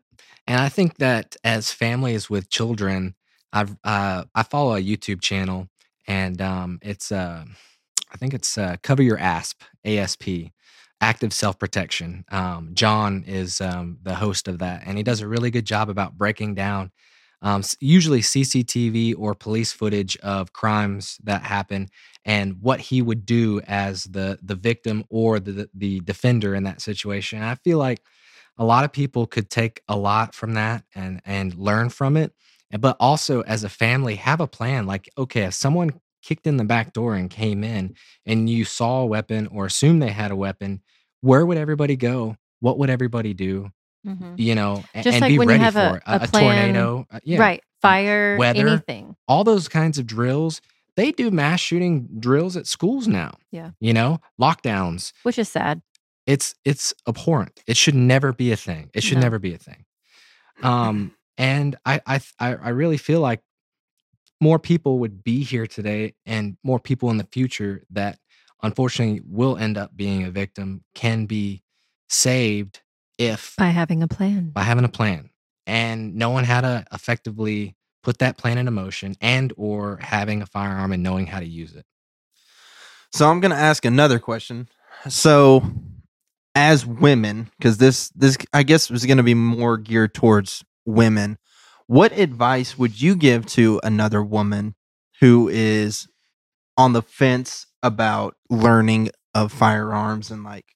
And 0.46 0.60
I 0.60 0.68
think 0.68 0.98
that 0.98 1.36
as 1.44 1.72
families 1.72 2.28
with 2.28 2.50
children, 2.50 3.14
I've 3.52 3.76
uh, 3.84 4.24
I 4.34 4.42
follow 4.42 4.76
a 4.76 4.82
YouTube 4.82 5.22
channel 5.22 5.68
and 6.06 6.40
um, 6.40 6.78
it's 6.82 7.10
uh, 7.10 7.44
I 8.12 8.16
think 8.16 8.34
it's 8.34 8.58
uh, 8.58 8.76
Cover 8.82 9.02
Your 9.02 9.18
ASP 9.18 9.62
ASP 9.84 10.50
Active 11.00 11.32
Self 11.32 11.58
Protection. 11.58 12.24
Um, 12.30 12.70
John 12.74 13.24
is 13.26 13.60
um, 13.60 13.98
the 14.02 14.14
host 14.14 14.48
of 14.48 14.58
that, 14.58 14.82
and 14.86 14.96
he 14.96 15.04
does 15.04 15.20
a 15.20 15.28
really 15.28 15.50
good 15.50 15.66
job 15.66 15.88
about 15.88 16.18
breaking 16.18 16.54
down 16.54 16.90
um, 17.40 17.62
usually 17.80 18.20
CCTV 18.20 19.14
or 19.16 19.34
police 19.34 19.72
footage 19.72 20.16
of 20.18 20.52
crimes 20.52 21.18
that 21.22 21.42
happen 21.42 21.88
and 22.24 22.60
what 22.60 22.80
he 22.80 23.00
would 23.00 23.24
do 23.24 23.60
as 23.66 24.04
the 24.04 24.38
the 24.42 24.56
victim 24.56 25.04
or 25.08 25.38
the 25.38 25.68
the 25.74 26.00
defender 26.00 26.54
in 26.54 26.64
that 26.64 26.80
situation. 26.80 27.38
And 27.38 27.48
I 27.48 27.54
feel 27.56 27.78
like 27.78 28.00
a 28.56 28.64
lot 28.64 28.84
of 28.84 28.92
people 28.92 29.26
could 29.26 29.50
take 29.50 29.82
a 29.88 29.96
lot 29.96 30.34
from 30.34 30.54
that 30.54 30.84
and 30.94 31.20
and 31.24 31.54
learn 31.54 31.90
from 31.90 32.16
it 32.16 32.32
but 32.80 32.96
also 33.00 33.40
as 33.42 33.64
a 33.64 33.68
family 33.68 34.16
have 34.16 34.40
a 34.40 34.46
plan 34.46 34.84
like 34.86 35.08
okay 35.16 35.44
if 35.44 35.54
someone 35.54 35.90
kicked 36.28 36.46
in 36.46 36.56
the 36.58 36.64
back 36.64 36.92
door 36.92 37.14
and 37.14 37.30
came 37.30 37.64
in 37.64 37.94
and 38.26 38.50
you 38.50 38.64
saw 38.64 39.00
a 39.00 39.06
weapon 39.06 39.46
or 39.48 39.64
assumed 39.66 40.02
they 40.02 40.08
had 40.22 40.30
a 40.30 40.36
weapon 40.36 40.82
where 41.22 41.44
would 41.46 41.56
everybody 41.58 41.96
go 41.96 42.36
what 42.60 42.78
would 42.78 42.90
everybody 42.90 43.32
do 43.34 43.70
you 44.36 44.54
know 44.54 44.82
a- 44.94 45.02
Just 45.02 45.14
and 45.16 45.20
like 45.22 45.30
be 45.30 45.38
when 45.38 45.48
you 45.48 45.58
have 45.58 45.76
a- 45.76 45.90
for 45.90 45.96
a 46.06 46.16
a, 46.16 46.28
plan- 46.28 46.42
tornado 46.72 47.06
uh, 47.10 47.20
yeah 47.24 47.38
Right. 47.40 47.62
Fire, 47.82 48.36
Weather. 48.36 48.66
anything. 48.68 49.14
all 49.28 49.44
those 49.44 49.68
kinds 49.68 49.98
of 49.98 50.06
drills 50.06 50.60
they 50.96 51.12
do 51.12 51.30
mass 51.30 51.60
shooting 51.60 52.08
drills 52.18 52.56
at 52.56 52.66
schools 52.66 53.06
now 53.08 53.32
Yeah. 53.52 53.70
you 53.80 53.92
know 53.92 54.20
lockdowns 54.40 55.12
Which 55.22 55.38
is 55.38 55.48
sad. 55.48 55.80
it's 56.26 56.54
it's 56.64 56.92
abhorrent. 57.06 57.60
It 57.66 57.76
should 57.76 57.94
never 57.94 58.32
be 58.32 58.52
a 58.52 58.56
thing. 58.56 58.90
It 58.94 59.02
should 59.02 59.18
No. 59.18 59.22
never 59.22 59.38
be 59.38 59.54
a 59.54 59.58
thing. 59.58 59.84
Um, 60.62 61.12
and 61.38 61.76
I 61.86 62.00
I 62.06 62.20
I 62.40 62.68
really 62.70 62.98
feel 62.98 63.20
like 63.20 63.40
more 64.40 64.58
people 64.58 64.98
would 65.00 65.22
be 65.24 65.42
here 65.42 65.66
today, 65.66 66.14
and 66.26 66.56
more 66.62 66.78
people 66.78 67.10
in 67.10 67.16
the 67.16 67.28
future 67.32 67.84
that 67.90 68.18
unfortunately 68.62 69.22
will 69.26 69.56
end 69.56 69.76
up 69.78 69.96
being 69.96 70.24
a 70.24 70.30
victim 70.30 70.82
can 70.94 71.26
be 71.26 71.62
saved 72.08 72.80
if 73.18 73.54
By 73.56 73.68
having 73.68 74.02
a 74.02 74.08
plan. 74.08 74.50
by 74.50 74.62
having 74.62 74.84
a 74.84 74.88
plan 74.88 75.30
and 75.66 76.14
knowing 76.16 76.44
how 76.44 76.60
to 76.60 76.84
effectively 76.92 77.76
put 78.02 78.18
that 78.18 78.38
plan 78.38 78.58
into 78.58 78.70
motion 78.70 79.16
and 79.20 79.52
or 79.56 79.98
having 80.00 80.40
a 80.40 80.46
firearm 80.46 80.92
and 80.92 81.02
knowing 81.02 81.26
how 81.26 81.40
to 81.40 81.46
use 81.46 81.74
it. 81.74 81.84
So 83.12 83.28
I'm 83.28 83.40
going 83.40 83.50
to 83.50 83.56
ask 83.56 83.84
another 83.84 84.18
question. 84.18 84.68
So, 85.08 85.62
as 86.54 86.84
women, 86.84 87.50
because 87.58 87.78
this 87.78 88.08
this 88.10 88.36
I 88.52 88.62
guess 88.62 88.90
was 88.90 89.06
going 89.06 89.18
to 89.18 89.22
be 89.22 89.34
more 89.34 89.76
geared 89.78 90.14
towards 90.14 90.64
women, 90.84 91.38
what 91.88 92.12
advice 92.16 92.78
would 92.78 93.00
you 93.02 93.16
give 93.16 93.44
to 93.46 93.80
another 93.82 94.22
woman 94.22 94.74
who 95.20 95.48
is 95.48 96.06
on 96.76 96.92
the 96.92 97.02
fence 97.02 97.66
about 97.82 98.36
learning 98.48 99.10
of 99.34 99.50
firearms 99.52 100.30
and 100.30 100.44
like 100.44 100.66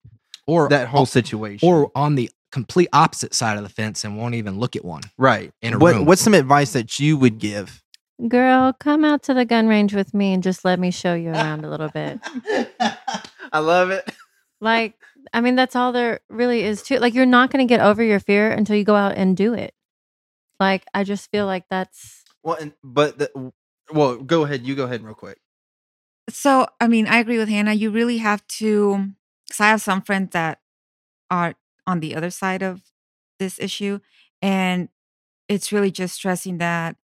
Or 0.46 0.68
that 0.68 0.88
whole 0.88 1.06
situation? 1.06 1.68
or 1.68 1.92
on 1.94 2.16
the 2.16 2.28
complete 2.50 2.88
opposite 2.92 3.32
side 3.34 3.56
of 3.56 3.62
the 3.62 3.68
fence 3.68 4.04
and 4.04 4.18
won't 4.18 4.34
even 4.34 4.58
look 4.58 4.74
at 4.74 4.84
one. 4.84 5.02
right. 5.16 5.52
in 5.62 5.74
a 5.74 5.78
what, 5.78 5.94
room. 5.94 6.04
What's 6.06 6.20
some 6.22 6.34
advice 6.34 6.72
that 6.72 6.98
you 6.98 7.16
would 7.16 7.38
give? 7.38 7.82
Girl, 8.28 8.72
come 8.72 9.04
out 9.04 9.22
to 9.24 9.34
the 9.34 9.44
gun 9.44 9.68
range 9.68 9.94
with 9.94 10.12
me 10.14 10.32
and 10.34 10.42
just 10.42 10.64
let 10.64 10.78
me 10.78 10.90
show 10.90 11.14
you 11.14 11.30
around 11.30 11.64
a 11.64 11.70
little 11.70 11.88
bit. 11.88 12.20
I 13.52 13.58
love 13.58 13.90
it. 13.90 14.08
Like, 14.60 14.94
I 15.32 15.40
mean, 15.40 15.56
that's 15.56 15.74
all 15.74 15.92
there 15.92 16.20
really 16.28 16.62
is 16.62 16.82
to 16.84 16.94
it. 16.94 17.00
Like, 17.00 17.14
you're 17.14 17.26
not 17.26 17.50
going 17.50 17.66
to 17.66 17.68
get 17.72 17.80
over 17.80 18.02
your 18.02 18.20
fear 18.20 18.50
until 18.50 18.76
you 18.76 18.84
go 18.84 18.94
out 18.94 19.16
and 19.16 19.36
do 19.36 19.54
it. 19.54 19.74
Like, 20.62 20.84
I 20.94 21.02
just 21.04 21.30
feel 21.30 21.46
like 21.46 21.64
that's 21.68 22.22
Well, 22.44 22.56
and, 22.60 22.72
but 22.84 23.18
the, 23.18 23.52
well, 23.92 24.16
go 24.16 24.44
ahead. 24.44 24.64
You 24.64 24.74
go 24.76 24.84
ahead 24.84 25.02
real 25.02 25.14
quick. 25.14 25.38
So, 26.30 26.66
I 26.80 26.86
mean, 26.86 27.06
I 27.08 27.18
agree 27.18 27.38
with 27.38 27.48
Hannah. 27.48 27.72
You 27.74 27.90
really 27.90 28.18
have 28.18 28.46
to, 28.58 29.08
because 29.46 29.60
I 29.60 29.68
have 29.68 29.82
some 29.82 30.02
friends 30.02 30.30
that 30.32 30.60
are 31.30 31.54
on 31.86 32.00
the 32.00 32.14
other 32.14 32.30
side 32.30 32.62
of 32.62 32.80
this 33.40 33.58
issue. 33.58 33.98
And 34.40 34.88
it's 35.48 35.72
really 35.72 35.90
just 35.90 36.14
stressing 36.14 36.58
that 36.58 36.96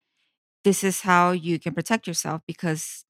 this 0.65 0.85
is 0.85 1.01
how 1.03 1.33
you 1.33 1.59
can 1.59 1.75
protect 1.75 2.07
yourself 2.07 2.43
because 2.47 3.05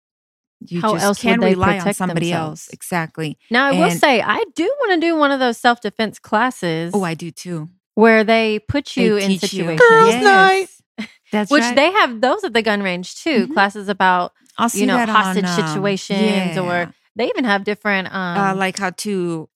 you 0.61 0.81
How 0.81 0.93
just 0.93 1.05
else 1.05 1.23
can't 1.23 1.41
they 1.41 1.51
rely 1.55 1.79
on 1.79 1.93
somebody 1.93 2.27
themselves? 2.31 2.63
else. 2.63 2.69
Exactly. 2.73 3.39
now. 3.51 3.69
I 3.69 3.73
will 3.73 3.91
say, 3.91 4.21
I 4.23 4.43
do 4.55 4.65
want 4.81 4.93
to 4.95 5.01
do 5.07 5.15
one 5.17 5.31
of 5.31 5.41
those 5.41 5.59
self 5.59 5.81
defense 5.81 6.19
classes 6.19 6.93
Oh, 6.95 7.03
I 7.05 7.15
do 7.15 7.31
too. 7.31 7.69
Where 7.99 8.23
they 8.23 8.61
put 8.61 8.85
They 8.95 9.05
you 9.05 9.17
in 9.17 9.29
teach 9.29 9.43
you. 9.43 9.49
situations. 9.67 9.81
Girls' 9.91 10.15
night. 10.23 10.69
That's 11.33 11.51
Which 11.51 11.63
right. 11.63 11.77
they 11.77 11.91
have 11.93 12.21
those 12.21 12.45
at 12.45 12.53
the 12.53 12.63
gun 12.63 12.83
range 12.83 13.17
too. 13.23 13.47
Mhm. 13.49 13.53
Classes 13.55 13.89
about 13.89 14.33
I'll 14.57 14.69
see 14.69 14.81
you 14.81 14.87
know, 14.87 15.05
hostage 15.05 15.45
on, 15.45 15.51
um, 15.61 15.67
situations 15.69 16.57
or 16.57 16.93
they 17.17 17.29
even 17.29 17.45
have 17.45 17.65
different 17.65 18.09
um 18.15 18.39
uh, 18.39 18.55
like 18.55 18.79
how 18.79 18.91
to 18.91 19.49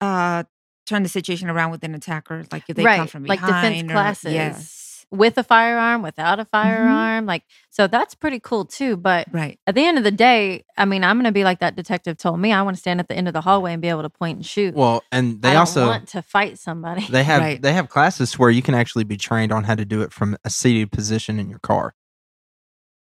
uh 0.00 0.42
turn 0.86 1.02
the 1.04 1.08
situation 1.08 1.48
around 1.48 1.70
with 1.70 1.84
an 1.84 1.94
attacker, 1.94 2.44
like 2.50 2.64
if 2.68 2.74
they 2.76 2.82
come 2.84 3.06
from 3.06 3.22
from 3.22 3.24
like 3.26 3.40
defense 3.40 3.82
or- 3.82 3.92
classes. 3.94 4.32
Yes. 4.32 4.79
With 5.10 5.36
a 5.38 5.42
firearm, 5.42 6.02
without 6.02 6.34
Mm-hmm. 6.38 6.42
a 6.42 6.44
firearm. 6.46 7.26
Like 7.26 7.44
so 7.70 7.86
that's 7.86 8.14
pretty 8.14 8.40
cool 8.40 8.64
too. 8.64 8.96
But 8.96 9.26
Right. 9.32 9.58
at 9.66 9.74
the 9.74 9.84
end 9.84 9.98
of 9.98 10.04
the 10.04 10.10
day, 10.10 10.64
I 10.76 10.84
mean, 10.84 11.02
I'm 11.04 11.18
gonna 11.18 11.32
be 11.32 11.44
like 11.44 11.60
that 11.60 11.76
detective 11.76 12.16
told 12.16 12.38
me. 12.40 12.52
I 12.52 12.62
want 12.62 12.76
to 12.76 12.80
stand 12.80 13.00
at 13.00 13.08
the 13.08 13.14
end 13.14 13.26
of 13.28 13.34
the 13.34 13.40
hallway 13.40 13.72
and 13.72 13.82
be 13.82 13.88
able 13.88 14.02
to 14.02 14.10
point 14.10 14.36
and 14.36 14.46
shoot. 14.46 14.74
Well, 14.74 15.02
and 15.12 15.42
they 15.42 15.50
don't 15.50 15.58
also 15.60 15.86
want 15.86 16.08
to 16.08 16.22
fight 16.22 16.58
somebody. 16.58 17.04
they 17.10 17.24
have 17.24 17.42
Right. 17.42 17.60
they 17.60 17.72
have 17.72 17.88
classes 17.88 18.38
where 18.38 18.50
you 18.50 18.62
can 18.62 18.74
actually 18.74 19.04
be 19.04 19.16
trained 19.16 19.52
on 19.52 19.64
how 19.64 19.74
to 19.74 19.84
do 19.84 20.02
it 20.02 20.12
from 20.12 20.36
a 20.44 20.50
seated 20.50 20.92
position 20.92 21.38
in 21.40 21.48
your 21.50 21.58
car. 21.60 21.94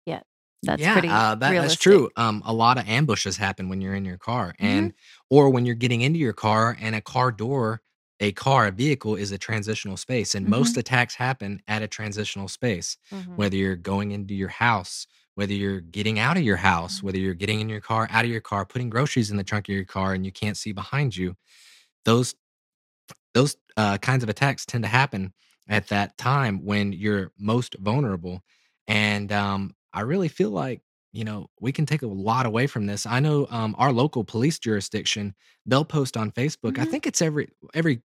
Yeah, 0.05 0.21
that's 0.63 0.81
yeah, 0.81 0.93
pretty 0.93 1.07
uh, 1.07 1.35
that, 1.35 1.51
that's 1.53 1.75
true. 1.75 2.09
Um, 2.17 2.41
a 2.45 2.53
lot 2.53 2.77
of 2.77 2.87
ambushes 2.87 3.37
happen 3.37 3.69
when 3.69 3.81
you're 3.81 3.95
in 3.95 4.05
your 4.05 4.17
car, 4.17 4.53
Mm-hmm. 4.59 4.65
and 4.65 4.93
or 5.29 5.49
when 5.49 5.65
you're 5.65 5.75
getting 5.75 6.01
into 6.01 6.19
your 6.19 6.33
car, 6.33 6.77
and 6.79 6.95
a 6.95 7.01
car 7.01 7.31
door, 7.31 7.81
a 8.19 8.31
car, 8.33 8.67
a 8.67 8.71
vehicle 8.71 9.15
is 9.15 9.31
a 9.31 9.37
transitional 9.37 9.97
space, 9.97 10.35
and 10.35 10.47
Mm-hmm. 10.47 10.49
most 10.49 10.77
attacks 10.77 11.15
happen 11.15 11.61
at 11.67 11.81
a 11.81 11.87
transitional 11.87 12.47
space. 12.47 12.97
Mhm. 13.11 13.35
Whether 13.35 13.55
you're 13.57 13.75
going 13.75 14.11
into 14.11 14.33
your 14.35 14.49
house, 14.49 15.07
whether 15.35 15.53
you're 15.53 15.81
getting 15.81 16.19
out 16.19 16.37
of 16.37 16.43
your 16.43 16.57
house, 16.57 17.01
Mm-hmm. 17.01 17.03
whether 17.03 17.17
you're 17.17 17.33
getting 17.33 17.59
in 17.59 17.69
your 17.69 17.81
car, 17.81 18.07
out 18.11 18.25
of 18.25 18.31
your 18.31 18.41
car, 18.41 18.65
putting 18.65 18.89
groceries 18.89 19.31
in 19.31 19.37
the 19.37 19.43
trunk 19.43 19.67
of 19.69 19.75
your 19.75 19.85
car, 19.85 20.13
and 20.13 20.25
you 20.25 20.31
can't 20.31 20.57
see 20.57 20.71
behind 20.71 21.15
you, 21.17 21.35
those 22.05 22.35
those 23.33 23.55
uh, 23.77 23.97
kinds 23.97 24.23
of 24.23 24.29
attacks 24.29 24.65
tend 24.65 24.83
to 24.83 24.87
happen 24.89 25.33
at 25.67 25.87
that 25.87 26.17
time 26.17 26.63
when 26.63 26.93
you're 26.93 27.31
most 27.37 27.75
vulnerable. 27.79 28.43
And 28.87 29.31
um, 29.31 29.75
I 29.93 30.01
really 30.01 30.27
feel 30.27 30.49
like 30.51 30.81
you 31.13 31.23
know 31.23 31.47
we 31.61 31.71
can 31.71 31.85
take 31.85 32.01
a 32.01 32.07
lot 32.07 32.45
away 32.45 32.67
from 32.67 32.85
this. 32.87 33.05
I 33.05 33.19
know 33.21 33.47
um, 33.49 33.75
our 33.77 33.91
local 33.93 34.23
police 34.23 34.59
jurisdiction 34.59 35.33
they'll 35.65 35.85
post 35.85 36.17
on 36.17 36.31
Facebook. 36.31 36.77
I 36.77 36.85
Mhm. 36.85 36.91
think 36.91 37.07
it's 37.07 37.21
every 37.21 37.47
every 37.73 38.01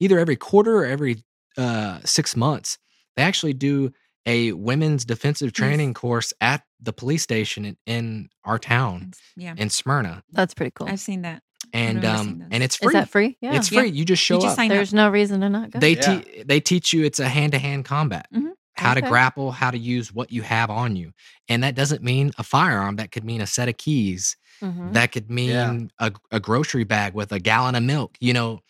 either 0.00 0.18
every 0.18 0.36
quarter 0.36 0.76
or 0.78 0.84
every 0.86 1.22
uh, 1.58 1.98
six 2.04 2.34
months. 2.36 2.78
They 3.16 3.22
actually 3.22 3.52
do 3.52 3.92
a 4.24 4.52
women's 4.52 5.04
defensive 5.04 5.48
Yes. 5.48 5.52
training 5.54 5.92
course 5.94 6.32
at 6.40 6.62
the 6.80 6.92
police 6.92 7.22
station 7.22 7.64
in, 7.64 7.76
in 7.86 8.28
our 8.44 8.58
town 8.58 9.10
Yeah. 9.36 9.54
in 9.58 9.68
Smyrna, 9.68 10.22
That's 10.32 10.54
pretty 10.54 10.70
cool. 10.74 10.88
I've 10.88 11.00
seen 11.00 11.22
that. 11.22 11.42
and 11.74 12.04
um 12.04 12.44
and 12.50 12.62
it's 12.62 12.76
Is 12.76 12.80
free. 12.84 12.92
that 12.94 13.08
free? 13.10 13.36
Yeah. 13.40 13.54
It's 13.56 13.70
Yeah. 13.70 13.80
free. 13.82 13.90
You 13.90 14.04
just 14.04 14.22
show 14.22 14.36
just 14.36 14.52
up. 14.52 14.56
sign 14.56 14.68
There's 14.68 14.94
no 14.94 15.10
reason 15.10 15.40
to 15.42 15.48
not 15.50 15.70
go. 15.72 15.78
They 15.80 15.94
Yeah. 15.96 16.20
te- 16.20 16.42
they 16.44 16.60
teach 16.60 16.92
you 16.92 17.04
it's 17.04 17.18
a 17.20 17.28
hand 17.28 17.52
to 17.52 17.58
hand 17.58 17.84
combat. 17.84 18.26
Mhm. 18.34 18.52
How 18.74 18.94
to 18.94 19.02
grapple, 19.02 19.52
how 19.52 19.70
to 19.70 19.78
use 19.78 20.12
what 20.14 20.32
you 20.32 20.42
have 20.42 20.70
on 20.70 20.96
you, 20.96 21.12
and 21.48 21.62
that 21.62 21.74
doesn't 21.74 22.02
mean 22.02 22.32
a 22.38 22.42
firearm. 22.42 22.96
That 22.96 23.12
could 23.12 23.24
mean 23.24 23.40
a 23.40 23.46
set 23.46 23.68
of 23.68 23.76
keys. 23.76 24.36
Mhm. 24.62 24.92
That 24.94 25.12
could 25.12 25.30
mean 25.30 25.50
Yeah. 25.50 25.78
a, 25.98 26.12
a 26.30 26.40
grocery 26.40 26.84
bag 26.84 27.14
with 27.14 27.32
a 27.32 27.38
gallon 27.38 27.74
of 27.74 27.82
milk. 27.82 28.16
You 28.20 28.32
know, 28.32 28.60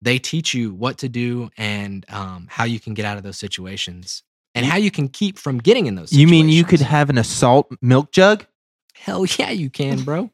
they 0.00 0.18
teach 0.18 0.54
you 0.54 0.72
what 0.72 0.98
to 0.98 1.08
do 1.08 1.50
and 1.58 2.06
um, 2.08 2.46
how 2.48 2.64
you 2.64 2.80
can 2.80 2.94
get 2.94 3.04
out 3.04 3.16
of 3.18 3.22
those 3.22 3.38
situations 3.38 4.22
and 4.54 4.64
how 4.64 4.76
you 4.76 4.90
can 4.90 5.08
keep 5.08 5.38
from 5.38 5.58
getting 5.58 5.86
in 5.86 5.94
those. 5.94 6.10
Situations. 6.10 6.30
You 6.30 6.36
mean 6.44 6.48
you 6.48 6.64
could 6.64 6.80
have 6.80 7.10
an 7.10 7.18
assault 7.18 7.70
milk 7.82 8.12
jug? 8.12 8.46
Hell 8.94 9.24
yeah, 9.38 9.50
you 9.50 9.70
can, 9.70 10.02
bro. 10.04 10.30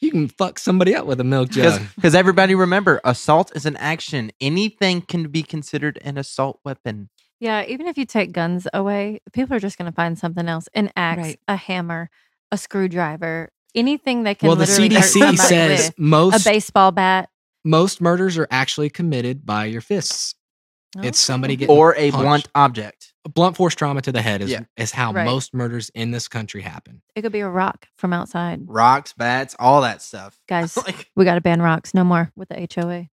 you 0.00 0.10
can 0.10 0.28
fuck 0.28 0.58
somebody 0.58 0.94
up 0.94 1.06
with 1.06 1.20
a 1.20 1.24
milk 1.24 1.48
jug. 1.50 1.80
Because 1.96 2.14
everybody 2.14 2.54
remember, 2.54 3.00
assault 3.04 3.50
is 3.56 3.66
an 3.66 3.76
action. 3.78 4.30
Anything 4.40 5.00
can 5.02 5.28
be 5.28 5.42
considered 5.42 5.98
an 6.02 6.16
assault 6.18 6.60
weapon. 6.64 7.08
Yeah, 7.40 7.64
even 7.66 7.86
if 7.86 7.96
you 7.98 8.04
take 8.04 8.32
guns 8.32 8.68
away, 8.72 9.20
people 9.32 9.56
are 9.56 9.60
just 9.60 9.78
going 9.78 9.90
to 9.90 9.94
find 9.94 10.18
something 10.18 10.46
else: 10.46 10.68
an 10.74 10.90
axe, 10.96 11.18
Right. 11.22 11.40
a 11.48 11.56
hammer, 11.56 12.10
a 12.52 12.58
screwdriver, 12.58 13.50
anything 13.74 14.22
they 14.24 14.34
can. 14.34 14.46
Well, 14.48 14.56
the 14.56 14.66
literally 14.66 14.94
hurt 14.94 15.04
CDC 15.04 15.18
somebody 15.18 15.36
says 15.38 15.86
with. 15.88 15.98
most 15.98 16.46
a 16.46 16.50
baseball 16.50 16.92
bat. 16.92 17.30
most 17.64 18.00
murders 18.00 18.36
are 18.38 18.46
actually 18.50 18.90
committed 18.90 19.44
by 19.46 19.64
your 19.66 19.80
fists. 19.80 20.34
It's 21.02 21.20
somebody 21.20 21.54
oh. 21.54 21.56
getting 21.56 21.76
Or 21.76 21.94
a 21.96 22.10
punched. 22.10 22.22
blunt 22.24 22.48
object. 22.54 23.12
blunt 23.32 23.56
force 23.56 23.74
trauma 23.76 24.02
to 24.02 24.10
the 24.12 24.22
head 24.22 24.42
is 24.42 24.50
Yeah. 24.50 24.60
is 24.76 24.90
how 24.92 25.12
Right. 25.12 25.24
most 25.24 25.54
murders 25.54 25.88
in 25.94 26.10
this 26.10 26.26
country 26.26 26.62
happen. 26.62 27.00
It 27.14 27.22
could 27.22 27.30
be 27.32 27.40
a 27.40 27.48
rock 27.48 27.86
from 27.96 28.12
outside. 28.12 28.62
Rocks, 28.66 29.12
bats, 29.12 29.54
all 29.60 29.82
that 29.82 30.02
stuff. 30.02 30.40
Guys, 30.48 30.76
like, 30.76 31.08
we 31.14 31.24
got 31.24 31.36
to 31.36 31.40
ban 31.40 31.62
rocks. 31.62 31.94
No 31.94 32.02
more 32.02 32.32
with 32.34 32.48
the 32.48 32.56
HOA. 32.74 33.08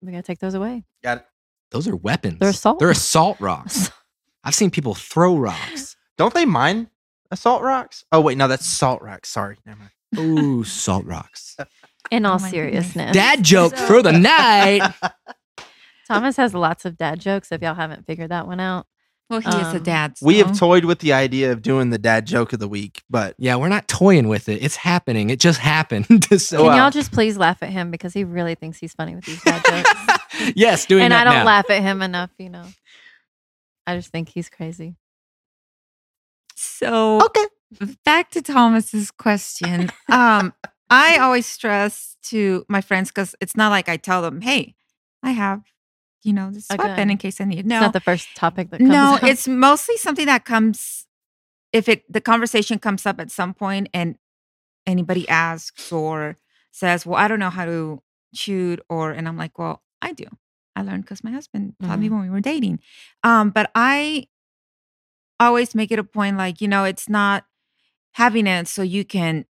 We 0.00 0.12
got 0.12 0.18
to 0.18 0.22
take 0.22 0.38
those 0.38 0.54
away. 0.54 0.84
got 1.02 1.18
it. 1.18 1.26
Those 1.70 1.86
are 1.88 1.96
weapons. 1.96 2.38
They're 2.40 2.50
assault 2.50 2.78
They're 2.78 2.90
assault 2.90 3.40
rocks. 3.40 3.90
I've 4.44 4.54
seen 4.54 4.70
people 4.70 4.94
throw 4.94 5.36
rocks. 5.36 5.96
Don't 6.16 6.32
they 6.34 6.44
mine 6.46 6.88
assault 7.30 7.62
rocks? 7.62 8.04
Oh 8.12 8.20
wait, 8.20 8.38
no, 8.38 8.48
that's 8.48 8.66
salt 8.66 9.02
rocks. 9.02 9.28
Sorry, 9.28 9.56
never 9.66 9.78
mind. 9.80 9.90
Ooh, 10.18 10.64
salt 10.64 11.04
rocks. 11.04 11.56
In 12.10 12.24
all 12.24 12.36
Oh 12.36 12.38
my 12.38 12.50
goodness. 12.50 12.92
seriousness, 12.92 13.12
Dad 13.12 13.42
joke 13.42 13.76
for 13.76 14.02
the 14.02 14.12
night. 14.12 14.94
Thomas 16.08 16.36
has 16.38 16.54
lots 16.54 16.86
of 16.86 16.96
dad 16.96 17.20
jokes. 17.20 17.52
If 17.52 17.60
y'all 17.60 17.74
haven't 17.74 18.06
figured 18.06 18.30
that 18.30 18.46
one 18.46 18.60
out, 18.60 18.86
Well, 19.30 19.40
he 19.40 19.48
is 19.48 19.54
a 19.54 19.76
Um, 19.76 19.82
dad. 19.82 20.14
We 20.22 20.38
have 20.38 20.58
toyed 20.58 20.86
with 20.86 21.00
the 21.00 21.12
idea 21.12 21.52
of 21.52 21.60
doing 21.60 21.90
the 21.90 21.98
dad 21.98 22.26
joke 22.26 22.54
of 22.54 22.60
the 22.60 22.68
week, 22.68 23.02
but 23.10 23.34
Yeah, 23.38 23.56
we're 23.56 23.68
not 23.68 23.86
toying 23.86 24.28
with 24.28 24.48
it. 24.48 24.62
It's 24.62 24.76
happening. 24.76 25.28
It 25.28 25.38
just 25.38 25.60
happened. 25.60 26.06
so, 26.38 26.64
can 26.64 26.76
y'all 26.76 26.90
just 26.90 27.12
please 27.12 27.36
laugh 27.36 27.62
at 27.62 27.68
him 27.68 27.90
because 27.90 28.14
he 28.14 28.24
really 28.24 28.54
thinks 28.54 28.78
he's 28.78 28.94
funny 28.94 29.14
with 29.14 29.24
these 29.26 29.42
dad 29.42 29.62
jokes. 29.68 30.52
yes, 30.56 30.86
doing 30.86 31.02
and 31.04 31.12
that 31.12 31.26
I 31.26 31.30
don't 31.30 31.40
now. 31.40 31.44
laugh 31.44 31.68
at 31.68 31.82
him 31.82 32.00
enough. 32.00 32.30
You 32.38 32.48
know, 32.48 32.64
I 33.86 33.96
just 33.96 34.10
think 34.10 34.30
he's 34.30 34.48
crazy. 34.48 34.96
So 36.56 37.20
okay. 37.22 37.46
back 38.04 38.30
to 38.32 38.42
Thomas's 38.42 39.10
question. 39.10 39.90
Um, 40.08 40.54
I 40.90 41.18
always 41.18 41.46
stress 41.46 42.16
to 42.24 42.64
my 42.68 42.80
friends 42.80 43.10
because 43.10 43.34
it's 43.40 43.56
not 43.56 43.68
like 43.70 43.88
I 43.88 43.96
tell 43.96 44.22
them, 44.22 44.40
"Hey, 44.40 44.74
I 45.22 45.32
have, 45.32 45.62
you 46.22 46.32
know, 46.32 46.50
this 46.50 46.66
A 46.70 46.76
weapon 46.76 47.10
in 47.10 47.16
case 47.18 47.40
I 47.40 47.44
need." 47.44 47.66
No, 47.66 47.76
It's 47.76 47.82
not 47.82 47.92
the 47.92 48.00
first 48.00 48.28
topic 48.34 48.70
that 48.70 48.78
comes. 48.78 48.90
no, 48.90 49.14
up. 49.14 49.22
it's 49.24 49.46
mostly 49.48 49.96
something 49.96 50.26
that 50.26 50.44
comes 50.44 51.06
if 51.72 51.88
it 51.88 52.10
the 52.12 52.20
conversation 52.20 52.78
comes 52.78 53.04
up 53.06 53.20
at 53.20 53.30
some 53.30 53.54
point 53.54 53.88
and 53.92 54.16
anybody 54.86 55.28
asks 55.28 55.92
or 55.92 56.36
says, 56.72 57.04
"Well, 57.06 57.16
I 57.18 57.28
don't 57.28 57.38
know 57.40 57.50
how 57.50 57.64
to 57.66 58.02
shoot," 58.34 58.80
or 58.88 59.10
and 59.12 59.28
I'm 59.28 59.36
like, 59.36 59.58
"Well, 59.58 59.82
I 60.00 60.12
do. 60.12 60.24
I 60.76 60.82
learned 60.82 61.02
because 61.04 61.24
my 61.24 61.30
husband 61.32 61.74
taught 61.82 61.98
me 61.98 62.08
when 62.08 62.22
we 62.22 62.30
were 62.30 62.40
dating." 62.40 62.80
Um, 63.22 63.50
but 63.50 63.70
I 63.74 64.28
always 65.40 65.74
make 65.74 65.90
it 65.92 65.98
a 65.98 66.04
point, 66.04 66.36
like 66.36 66.60
you 66.60 66.68
know, 66.68 66.84
it's 66.84 67.08
not 67.08 67.44
having 68.12 68.46
it 68.46 68.66
so 68.68 68.82
you 68.82 69.04
can. 69.04 69.44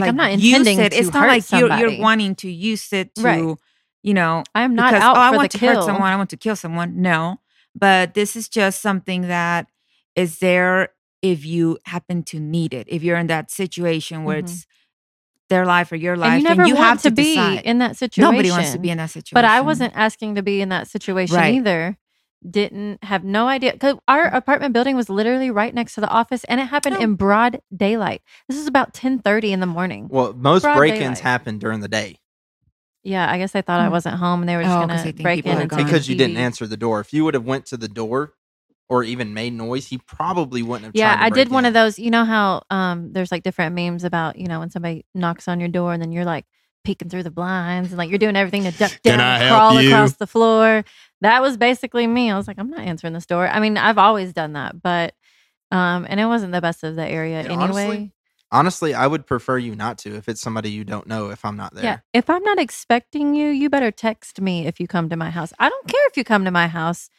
Like, 0.00 0.08
I'm 0.08 0.16
not 0.16 0.32
use 0.32 0.44
intending 0.58 0.80
it. 0.80 0.92
It's 0.92 1.12
not 1.12 1.26
like 1.28 1.50
you're, 1.52 1.72
you're 1.78 2.00
wanting 2.00 2.34
to 2.36 2.50
use 2.50 2.92
it 2.92 3.14
to, 3.16 3.22
Right. 3.22 3.56
you 4.02 4.14
know, 4.14 4.42
I'm 4.54 4.74
not 4.74 4.92
because, 4.92 5.02
out 5.02 5.16
oh, 5.16 5.20
I 5.20 5.30
want 5.36 5.50
to 5.52 5.58
hurt 5.58 5.84
someone. 5.84 6.02
I 6.12 6.16
want 6.16 6.30
to 6.30 6.36
kill 6.36 6.56
someone. 6.56 7.00
No, 7.00 7.40
but 7.74 8.14
this 8.14 8.36
is 8.36 8.48
just 8.48 8.80
something 8.82 9.22
that 9.22 9.66
is 10.14 10.38
there 10.38 10.90
if 11.22 11.44
you 11.44 11.78
happen 11.86 12.22
to 12.24 12.38
need 12.40 12.72
it. 12.74 12.86
If 12.88 13.02
you're 13.02 13.16
in 13.18 13.26
that 13.28 13.50
situation 13.50 14.24
where 14.24 14.36
Mhm. 14.36 14.44
it's 14.44 14.66
their 15.48 15.64
life 15.64 15.92
or 15.92 15.96
your 15.96 16.16
life, 16.16 16.32
and 16.32 16.42
you 16.42 16.48
never 16.48 16.62
want 16.64 16.76
have 16.78 17.02
to, 17.02 17.08
to, 17.10 17.14
be 17.14 17.34
decide. 17.36 17.62
in 17.64 17.78
that 17.78 17.96
situation. 17.96 18.30
Nobody 18.32 18.50
wants 18.50 18.72
to 18.72 18.78
be 18.78 18.90
in 18.90 18.98
that 18.98 19.10
situation. 19.10 19.34
But 19.34 19.44
I 19.44 19.60
wasn't 19.60 19.92
asking 19.96 20.34
to 20.36 20.42
be 20.42 20.60
in 20.60 20.70
that 20.70 20.88
situation 20.88 21.36
Right. 21.36 21.54
either. 21.54 21.96
Didn't 22.48 23.02
have 23.02 23.24
no 23.24 23.48
idea 23.48 23.72
because 23.72 23.96
our 24.06 24.26
apartment 24.26 24.72
building 24.72 24.94
was 24.94 25.08
literally 25.08 25.50
right 25.50 25.74
next 25.74 25.94
to 25.96 26.00
the 26.00 26.08
office, 26.08 26.44
and 26.44 26.60
it 26.60 26.66
happened 26.66 26.96
Oh. 26.98 27.02
in 27.02 27.14
broad 27.14 27.60
daylight. 27.74 28.22
This 28.48 28.56
is 28.58 28.66
about 28.68 28.94
ten 28.94 29.18
thirty 29.18 29.52
in 29.52 29.60
the 29.60 29.66
morning. 29.66 30.06
Well, 30.10 30.32
most 30.32 30.62
Broad 30.62 30.76
break-ins 30.76 31.18
daylight. 31.18 31.18
happen 31.20 31.58
during 31.58 31.80
the 31.80 31.88
day 31.88 32.18
Yeah, 33.02 33.30
I 33.30 33.38
guess 33.38 33.52
they 33.52 33.62
thought 33.62 33.80
I 33.80 33.86
Hmm. 33.86 33.92
wasn't 33.92 34.16
home, 34.16 34.40
and 34.42 34.48
they 34.48 34.56
were 34.56 34.62
just 34.64 34.74
Oh, 34.76 34.86
'cause 34.86 35.02
gonna 35.02 35.12
break 35.14 35.46
in 35.46 35.58
and 35.60 35.70
gone. 35.70 35.78
take 35.78 35.86
the 35.86 35.92
because 35.92 36.08
you 36.08 36.14
didn't 36.16 36.36
answer 36.36 36.66
the 36.66 36.76
door. 36.76 37.00
If 37.00 37.12
you 37.12 37.24
would 37.24 37.34
have 37.34 37.44
went 37.44 37.66
to 37.66 37.76
the 37.76 37.88
door, 37.88 38.34
or 38.88 39.02
even 39.02 39.34
made 39.34 39.52
noise, 39.52 39.88
he 39.88 39.98
probably 39.98 40.62
wouldn't 40.62 40.84
have. 40.86 40.94
Yeah, 40.94 41.14
tried 41.14 41.16
to 41.16 41.22
I 41.24 41.30
did 41.30 41.48
break 41.48 41.54
one 41.54 41.64
of 41.64 41.74
those. 41.74 41.98
You 41.98 42.10
know 42.10 42.24
how 42.24 42.62
um 42.70 43.12
there's 43.12 43.32
like 43.32 43.42
different 43.42 43.74
memes 43.74 44.04
about, 44.04 44.38
you 44.38 44.46
know, 44.46 44.60
when 44.60 44.70
somebody 44.70 45.04
knocks 45.14 45.48
on 45.48 45.58
your 45.58 45.68
door 45.68 45.92
and 45.92 46.00
then 46.02 46.12
you're 46.12 46.24
like 46.24 46.46
peeking 46.86 47.08
through 47.10 47.24
the 47.24 47.30
blinds 47.30 47.90
and 47.90 47.98
like 47.98 48.08
you're 48.08 48.18
doing 48.18 48.36
everything 48.36 48.64
to 48.64 48.70
duck 48.70 48.92
down 49.02 49.20
and 49.20 49.52
crawl 49.52 49.80
you? 49.82 49.88
across 49.88 50.14
the 50.16 50.26
floor. 50.26 50.84
That 51.20 51.42
was 51.42 51.56
basically 51.56 52.06
me. 52.06 52.30
I 52.30 52.36
was 52.36 52.46
like, 52.48 52.58
I'm 52.58 52.70
not 52.70 52.80
answering 52.80 53.12
this 53.12 53.26
door. 53.26 53.46
I 53.48 53.60
mean, 53.60 53.76
I've 53.76 53.98
always 53.98 54.32
done 54.32 54.54
that, 54.54 54.80
but 54.80 55.14
um 55.70 56.06
and 56.08 56.20
it 56.20 56.26
wasn't 56.26 56.52
the 56.52 56.60
best 56.60 56.84
of 56.84 56.94
the 56.96 57.06
area 57.06 57.38
And 57.40 57.48
anyway. 57.52 57.84
honestly, 57.86 58.12
Honestly, 58.52 58.94
I 58.94 59.08
would 59.08 59.26
prefer 59.26 59.58
you 59.58 59.74
not 59.74 59.98
to 59.98 60.14
if 60.14 60.28
it's 60.28 60.40
somebody 60.40 60.70
you 60.70 60.84
don't 60.84 61.08
know. 61.08 61.30
If 61.30 61.44
I'm 61.44 61.56
not 61.56 61.74
there, 61.74 61.82
Yeah. 61.84 61.98
If 62.14 62.30
I'm 62.30 62.44
not 62.44 62.60
expecting 62.60 63.34
you, 63.34 63.48
you 63.48 63.68
better 63.68 63.90
text 63.90 64.40
me 64.40 64.68
if 64.68 64.78
you 64.78 64.86
come 64.86 65.08
to 65.08 65.16
my 65.16 65.30
house. 65.30 65.52
I 65.58 65.68
don't 65.68 65.88
care 65.88 66.06
if 66.06 66.16
you 66.16 66.22
come 66.22 66.44
to 66.44 66.52
my 66.52 66.68
house, 66.68 67.10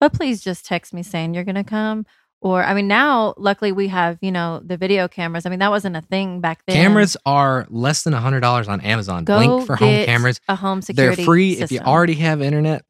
but 0.00 0.14
please 0.14 0.40
just 0.40 0.64
text 0.64 0.94
me 0.94 1.02
saying 1.02 1.34
you're 1.34 1.44
going 1.44 1.54
to 1.56 1.64
come. 1.64 2.06
Or, 2.42 2.64
I 2.64 2.72
mean, 2.72 2.88
now, 2.88 3.34
luckily, 3.36 3.70
we 3.70 3.88
have, 3.88 4.16
you 4.22 4.32
know, 4.32 4.62
the 4.64 4.78
video 4.78 5.08
cameras. 5.08 5.44
I 5.44 5.50
mean, 5.50 5.58
that 5.58 5.70
wasn't 5.70 5.96
a 5.96 6.00
thing 6.00 6.40
back 6.40 6.62
then. 6.66 6.74
Cameras 6.74 7.16
are 7.26 7.66
less 7.68 8.02
than 8.02 8.14
hundred 8.14 8.40
dollars 8.40 8.66
on 8.66 8.80
Amazon. 8.80 9.24
Go 9.24 9.36
Blink 9.36 9.66
for 9.66 9.76
home 9.76 10.04
cameras. 10.06 10.40
A 10.48 10.56
home 10.56 10.80
security. 10.80 11.16
They're 11.16 11.24
free 11.24 11.52
if 11.60 11.70
you 11.70 11.80
already 11.80 12.14
have 12.14 12.40
internet. 12.40 12.84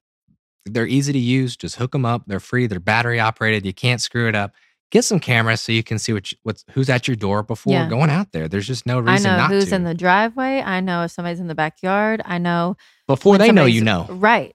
They're 0.66 0.86
easy 0.86 1.12
to 1.12 1.18
use. 1.18 1.56
Just 1.56 1.76
hook 1.76 1.90
them 1.92 2.04
up. 2.04 2.22
They're 2.28 2.38
free. 2.38 2.68
They're 2.68 2.78
battery 2.78 3.18
operated. 3.18 3.66
You 3.66 3.72
can't 3.74 4.00
screw 4.00 4.28
it 4.28 4.36
up. 4.36 4.52
Get 4.92 5.04
some 5.04 5.18
cameras 5.20 5.60
so 5.60 5.72
you 5.72 5.82
can 5.82 5.98
see 5.98 6.12
what 6.12 6.30
you, 6.30 6.38
what's 6.42 6.64
who's 6.72 6.88
at 6.90 7.08
your 7.08 7.16
door 7.16 7.42
before 7.42 7.72
Yeah. 7.72 7.88
going 7.88 8.10
out 8.10 8.32
there. 8.32 8.46
There's 8.46 8.66
just 8.66 8.86
no 8.86 9.00
reason. 9.00 9.26
I 9.26 9.30
know 9.30 9.36
not 9.36 9.50
who's 9.50 9.70
to. 9.70 9.74
in 9.76 9.84
the 9.84 9.94
driveway. 9.94 10.60
I 10.60 10.80
know 10.80 11.04
if 11.04 11.12
somebody's 11.12 11.40
in 11.40 11.46
the 11.48 11.54
backyard. 11.54 12.22
I 12.24 12.38
know 12.38 12.76
before 13.08 13.38
they 13.38 13.50
know, 13.52 13.64
you 13.66 13.82
know. 13.82 14.06
Right. 14.10 14.54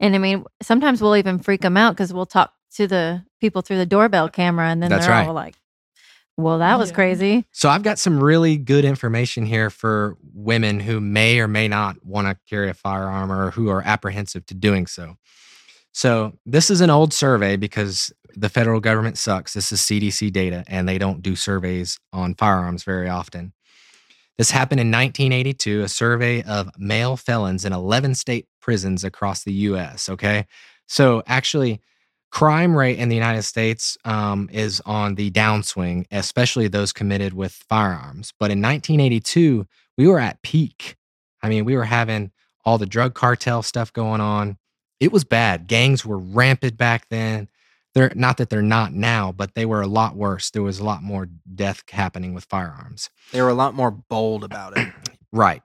And 0.00 0.14
I 0.14 0.18
mean, 0.18 0.44
sometimes 0.62 1.00
we'll 1.02 1.16
even 1.16 1.38
freak 1.40 1.60
them 1.60 1.76
out 1.76 1.94
because 1.96 2.12
we'll 2.12 2.26
talk 2.26 2.52
to 2.76 2.86
the 2.86 3.24
people 3.40 3.62
through 3.62 3.78
the 3.78 3.86
doorbell 3.86 4.28
camera, 4.28 4.68
and 4.68 4.82
then 4.82 4.90
That's 4.90 5.06
they're 5.06 5.14
right. 5.14 5.26
all 5.28 5.34
like, 5.34 5.56
"Well, 6.36 6.58
that 6.58 6.78
was 6.78 6.90
Yeah. 6.90 6.94
crazy." 6.94 7.44
So 7.52 7.68
I've 7.68 7.82
got 7.82 7.98
some 7.98 8.22
really 8.22 8.56
good 8.56 8.84
information 8.84 9.46
here 9.46 9.70
for 9.70 10.16
women 10.34 10.80
who 10.80 11.00
may 11.00 11.40
or 11.40 11.48
may 11.48 11.68
not 11.68 12.04
want 12.04 12.28
to 12.28 12.36
carry 12.48 12.68
a 12.68 12.74
firearm 12.74 13.32
or 13.32 13.50
who 13.52 13.68
are 13.68 13.82
apprehensive 13.82 14.46
to 14.46 14.54
doing 14.54 14.86
so. 14.86 15.16
So 15.92 16.34
this 16.46 16.70
is 16.70 16.80
an 16.80 16.90
old 16.90 17.12
survey 17.12 17.56
because 17.56 18.12
the 18.36 18.48
federal 18.48 18.78
government 18.80 19.18
sucks. 19.18 19.54
This 19.54 19.72
is 19.72 19.80
CDC 19.80 20.30
data 20.30 20.64
and 20.68 20.88
they 20.88 20.98
don't 20.98 21.22
do 21.22 21.34
surveys 21.34 21.98
on 22.12 22.34
firearms 22.34 22.84
very 22.84 23.08
often. 23.08 23.52
This 24.36 24.52
happened 24.52 24.80
in 24.80 24.92
1982, 24.92 25.82
a 25.82 25.88
survey 25.88 26.42
of 26.42 26.70
male 26.78 27.16
felons 27.16 27.64
in 27.64 27.72
11 27.72 28.14
state 28.14 28.46
prisons 28.60 29.02
across 29.02 29.42
the 29.42 29.52
US. 29.52 30.08
Okay. 30.08 30.46
So 30.86 31.24
actually, 31.26 31.80
crime 32.30 32.76
rate 32.76 32.98
in 32.98 33.08
the 33.08 33.16
United 33.16 33.42
States 33.42 33.96
um, 34.04 34.48
is 34.52 34.80
on 34.84 35.14
the 35.14 35.30
downswing, 35.30 36.06
especially 36.10 36.68
those 36.68 36.92
committed 36.92 37.34
with 37.34 37.52
firearms. 37.52 38.32
But 38.38 38.50
in 38.50 38.60
1982, 38.60 39.66
we 39.96 40.06
were 40.06 40.20
at 40.20 40.42
peak. 40.42 40.96
I 41.42 41.48
mean, 41.48 41.64
we 41.64 41.76
were 41.76 41.84
having 41.84 42.30
all 42.64 42.78
the 42.78 42.86
drug 42.86 43.14
cartel 43.14 43.62
stuff 43.62 43.92
going 43.92 44.20
on. 44.20 44.58
It 45.00 45.12
was 45.12 45.24
bad. 45.24 45.66
Gangs 45.66 46.04
were 46.04 46.18
rampant 46.18 46.76
back 46.76 47.08
then. 47.08 47.48
They're 47.94 48.12
not 48.14 48.36
that 48.36 48.50
they're 48.50 48.62
not 48.62 48.92
now, 48.92 49.32
but 49.32 49.54
they 49.54 49.64
were 49.64 49.80
a 49.80 49.86
lot 49.86 50.14
worse. 50.14 50.50
There 50.50 50.62
was 50.62 50.78
a 50.78 50.84
lot 50.84 51.02
more 51.02 51.28
death 51.54 51.82
happening 51.90 52.34
with 52.34 52.44
firearms. 52.44 53.10
they 53.32 53.40
were 53.42 53.48
a 53.48 53.54
lot 53.54 53.74
more 53.74 53.90
bold 53.90 54.44
about 54.44 54.76
it. 54.76 54.88
Right. 55.30 55.60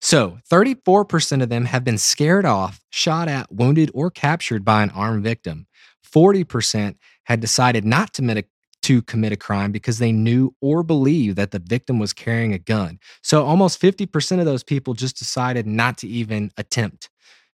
So 0.00 0.38
34% 0.48 1.42
of 1.42 1.48
them 1.48 1.64
have 1.64 1.82
been 1.82 1.98
scared 1.98 2.46
off, 2.46 2.84
shot 2.88 3.26
at, 3.26 3.50
wounded, 3.50 3.90
or 3.92 4.12
captured 4.12 4.64
by 4.64 4.84
an 4.84 4.90
armed 4.90 5.24
victim. 5.24 5.66
40% 6.14 6.96
had 7.24 7.40
decided 7.40 7.84
not 7.84 8.14
to 8.14 8.22
commit 8.22 8.38
a, 8.38 8.44
to 8.82 9.02
commit 9.02 9.32
a 9.32 9.36
crime 9.36 9.72
because 9.72 9.98
they 9.98 10.12
knew 10.12 10.54
or 10.60 10.82
believed 10.82 11.36
that 11.36 11.50
the 11.50 11.58
victim 11.58 11.98
was 11.98 12.12
carrying 12.12 12.52
a 12.52 12.58
gun. 12.58 12.98
So 13.22 13.44
almost 13.44 13.80
50% 13.80 14.38
of 14.38 14.46
those 14.46 14.62
people 14.62 14.94
just 14.94 15.18
decided 15.18 15.66
not 15.66 15.98
to 15.98 16.08
even 16.08 16.50
attempt 16.56 17.10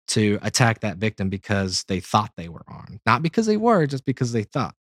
to 0.08 0.38
attack 0.42 0.80
that 0.80 0.96
victim 0.96 1.28
because 1.28 1.84
they 1.84 2.00
thought 2.00 2.32
they 2.36 2.48
were 2.48 2.64
armed. 2.66 3.00
Not 3.06 3.22
because 3.22 3.46
they 3.46 3.56
were, 3.56 3.86
just 3.86 4.04
because 4.04 4.32
they 4.32 4.42
thought. 4.42 4.74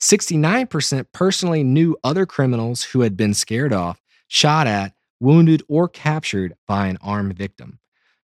69% 0.00 1.06
personally 1.12 1.62
knew 1.62 1.96
other 2.02 2.26
criminals 2.26 2.82
who 2.82 3.02
had 3.02 3.16
been 3.16 3.34
scared 3.34 3.72
off, 3.72 4.00
shot 4.28 4.66
at, 4.66 4.94
wounded, 5.20 5.62
or 5.68 5.88
captured 5.88 6.54
by 6.66 6.86
an 6.88 6.98
armed 7.02 7.36
victim. 7.36 7.78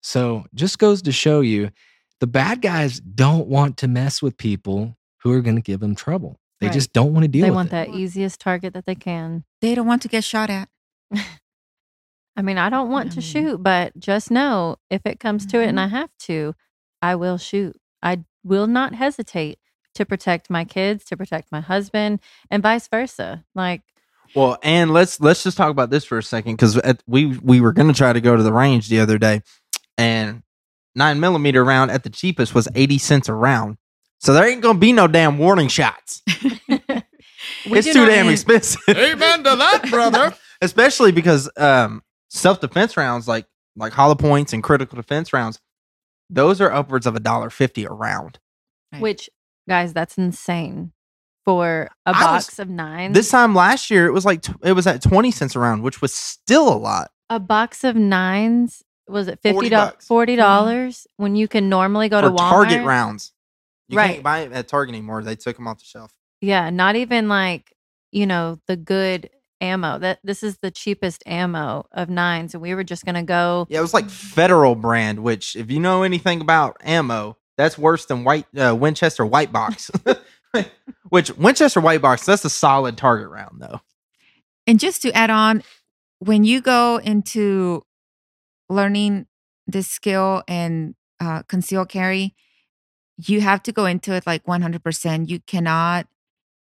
So 0.02 0.46
just 0.54 0.80
goes 0.80 1.02
to 1.02 1.12
show 1.12 1.42
you 1.42 1.72
the 2.20 2.28
bad 2.28 2.62
guys 2.62 3.00
don't 3.00 3.48
want 3.48 3.78
to 3.78 3.88
mess 3.88 4.22
with 4.22 4.38
people 4.38 4.98
who 5.24 5.32
are 5.34 5.42
going 5.42 5.56
to 5.56 5.62
give 5.62 5.80
them 5.80 5.96
trouble. 5.96 6.40
They 6.60 6.68
Right. 6.68 6.74
just 6.74 6.94
don't 6.94 7.14
want 7.14 7.24
to 7.24 7.28
deal 7.28 7.44
with 7.44 7.70
that. 7.70 7.70
They 7.70 7.78
want 7.78 7.90
it. 7.90 7.92
that 7.92 8.00
easiest 8.00 8.40
target 8.40 8.74
that 8.74 8.86
they 8.86 8.96
can. 8.96 9.44
They 9.62 9.76
don't 9.76 9.86
want 9.88 10.02
to 10.04 10.08
get 10.08 10.24
shot 10.24 10.50
at. 10.50 10.70
I 12.36 12.42
mean, 12.44 12.58
I 12.58 12.70
don't 12.70 12.90
want 12.90 13.12
to 13.14 13.20
Mm. 13.20 13.24
shoot, 13.32 13.58
but 13.64 13.98
just 14.00 14.30
know 14.30 14.78
if 14.90 15.02
it 15.06 15.20
comes 15.20 15.46
to 15.48 15.60
it 15.62 15.68
and 15.68 15.78
Mhm. 15.78 15.84
I 15.84 15.88
have 15.88 16.10
to, 16.20 16.54
I 17.02 17.16
will 17.16 17.38
shoot. 17.38 17.76
I 18.02 18.24
will 18.44 18.68
not 18.68 18.94
hesitate 18.96 19.60
to 19.96 20.06
protect 20.06 20.50
my 20.50 20.64
kids, 20.64 21.04
to 21.06 21.18
protect 21.18 21.52
my 21.52 21.62
husband, 21.62 22.20
and 22.52 22.62
vice 22.62 22.88
versa. 22.88 23.44
Like, 23.56 23.82
Well, 24.36 24.58
and 24.62 24.92
let's 24.94 25.20
let's 25.20 25.44
just 25.44 25.58
talk 25.58 25.72
about 25.72 25.90
this 25.90 26.06
for 26.06 26.18
a 26.18 26.24
second 26.24 26.54
because 26.54 26.80
we 27.08 27.26
we 27.38 27.60
were 27.62 27.72
going 27.74 27.88
to 27.88 27.94
try 27.94 28.14
to 28.14 28.22
go 28.22 28.36
to 28.36 28.44
the 28.44 28.54
range 28.54 28.90
the 28.90 29.00
other 29.00 29.18
day, 29.18 29.42
and 29.98 30.44
nine 30.98 31.20
millimeter 31.22 31.64
round 31.64 31.92
at 31.92 32.04
the 32.04 32.10
cheapest 32.10 32.54
was 32.54 32.68
eighty 32.76 32.98
cents 32.98 33.30
a 33.30 33.34
round. 33.34 33.78
So 34.20 34.34
there 34.34 34.48
ain't 34.48 34.62
gonna 34.62 34.80
be 34.80 34.92
no 34.92 35.08
damn 35.08 35.38
warning 35.38 35.68
shots. 35.70 36.24
it's 36.28 37.88
too 37.88 37.94
not- 38.02 38.08
damn 38.10 38.30
expensive. 38.30 38.82
Amen 38.90 39.44
to 39.44 39.56
that, 39.56 39.88
brother. 39.92 40.36
Especially 40.62 41.12
because 41.12 41.50
um, 41.58 42.02
self 42.30 42.60
defense 42.60 42.98
rounds 42.98 43.28
like 43.28 43.46
like 43.76 43.94
hollow 43.94 44.16
points 44.16 44.54
and 44.54 44.64
critical 44.64 44.96
defense 44.96 45.32
rounds, 45.34 45.60
those 46.30 46.60
are 46.62 46.72
upwards 46.72 47.06
of 47.06 47.16
a 47.16 47.20
dollar 47.20 47.50
fifty 47.50 47.86
a 47.86 47.90
round. 47.92 48.40
Which, 49.00 49.30
guys, 49.70 49.94
that's 49.94 50.18
insane 50.18 50.94
for 51.46 51.90
a 52.06 52.10
I 52.10 52.34
was- 52.34 52.46
box 52.46 52.60
of 52.60 52.70
nines. 52.70 53.14
This 53.14 53.30
time 53.30 53.54
last 53.54 53.92
year, 53.92 54.08
it 54.08 54.12
was 54.14 54.26
like 54.26 54.42
tw- 54.42 54.56
it 54.64 54.74
was 54.74 54.88
at 54.88 55.02
twenty 55.04 55.30
cents 55.32 55.56
a 55.56 55.60
round, 55.60 55.84
which 55.84 56.02
was 56.02 56.14
still 56.14 56.68
a 56.74 56.76
lot. 56.78 57.12
a 57.30 57.40
box 57.40 57.84
of 57.84 57.96
nines 57.96 58.82
was 59.08 59.28
it 59.28 59.40
fifty 59.42 59.70
dollars? 59.70 59.94
Forty 60.06 60.36
dollars 60.36 61.08
when 61.18 61.36
you 61.36 61.48
can 61.48 61.70
normally 61.70 62.10
go 62.10 62.22
for 62.22 62.28
to 62.30 62.34
Walmart. 62.34 62.50
target 62.50 62.84
rounds. 62.86 63.32
You 63.90 63.98
Right. 63.98 64.12
can't 64.14 64.24
buy 64.24 64.40
it 64.40 64.52
at 64.52 64.68
Target 64.68 64.94
anymore. 64.96 65.24
They 65.24 65.36
took 65.38 65.56
them 65.56 65.68
off 65.68 65.80
the 65.80 65.86
shelf. 65.86 66.14
Yeah, 66.42 66.70
not 66.70 66.96
even 66.96 67.30
like 67.30 67.74
you 68.12 68.26
know 68.26 68.60
the 68.68 68.76
good 68.76 69.30
ammo. 69.62 69.98
That 70.00 70.20
this 70.24 70.44
is 70.44 70.58
the 70.58 70.72
cheapest 70.72 71.24
ammo 71.26 71.86
of 71.92 72.10
nines, 72.10 72.54
and 72.54 72.62
we 72.62 72.76
were 72.76 72.84
just 72.84 73.06
gonna 73.06 73.24
go. 73.24 73.66
Yeah, 73.70 73.80
it 73.80 73.84
was 73.84 73.94
like 73.94 74.10
Federal 74.10 74.76
brand, 74.76 75.20
which 75.24 75.56
if 75.56 75.72
you 75.72 75.80
know 75.80 76.04
anything 76.04 76.42
about 76.42 76.78
ammo, 76.84 77.38
that's 77.58 77.78
worse 77.78 78.06
than 78.06 78.24
white 78.26 78.46
uh, 78.58 78.76
Winchester 78.78 79.26
white 79.26 79.52
box. 79.54 79.90
which 81.10 81.36
Winchester 81.38 81.80
white 81.80 82.02
box, 82.02 82.26
that's 82.26 82.44
a 82.46 82.50
solid 82.50 82.98
target 82.98 83.30
round 83.30 83.62
though. 83.62 83.82
And 84.66 84.80
just 84.80 85.02
to 85.04 85.12
add 85.14 85.30
on, 85.30 85.64
when 86.20 86.44
you 86.44 86.62
go 86.62 86.98
into 86.98 87.84
learning 88.70 89.28
this 89.66 89.88
skill 89.88 90.44
and 90.48 90.96
uh, 91.20 91.44
concealed 91.44 91.90
carry, 91.90 92.36
you 93.18 93.42
have 93.42 93.64
to 93.64 93.72
go 93.72 93.86
into 93.86 94.14
it 94.14 94.28
like 94.28 94.44
100%. 94.46 95.30
You 95.30 95.40
cannot 95.48 96.08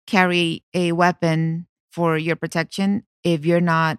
carry 0.07 0.65
a 0.75 0.93
weapon 0.93 1.67
for 1.93 2.17
your 2.17 2.37
protection 2.37 3.05
if 3.25 3.45
you're 3.45 3.61
not 3.61 3.99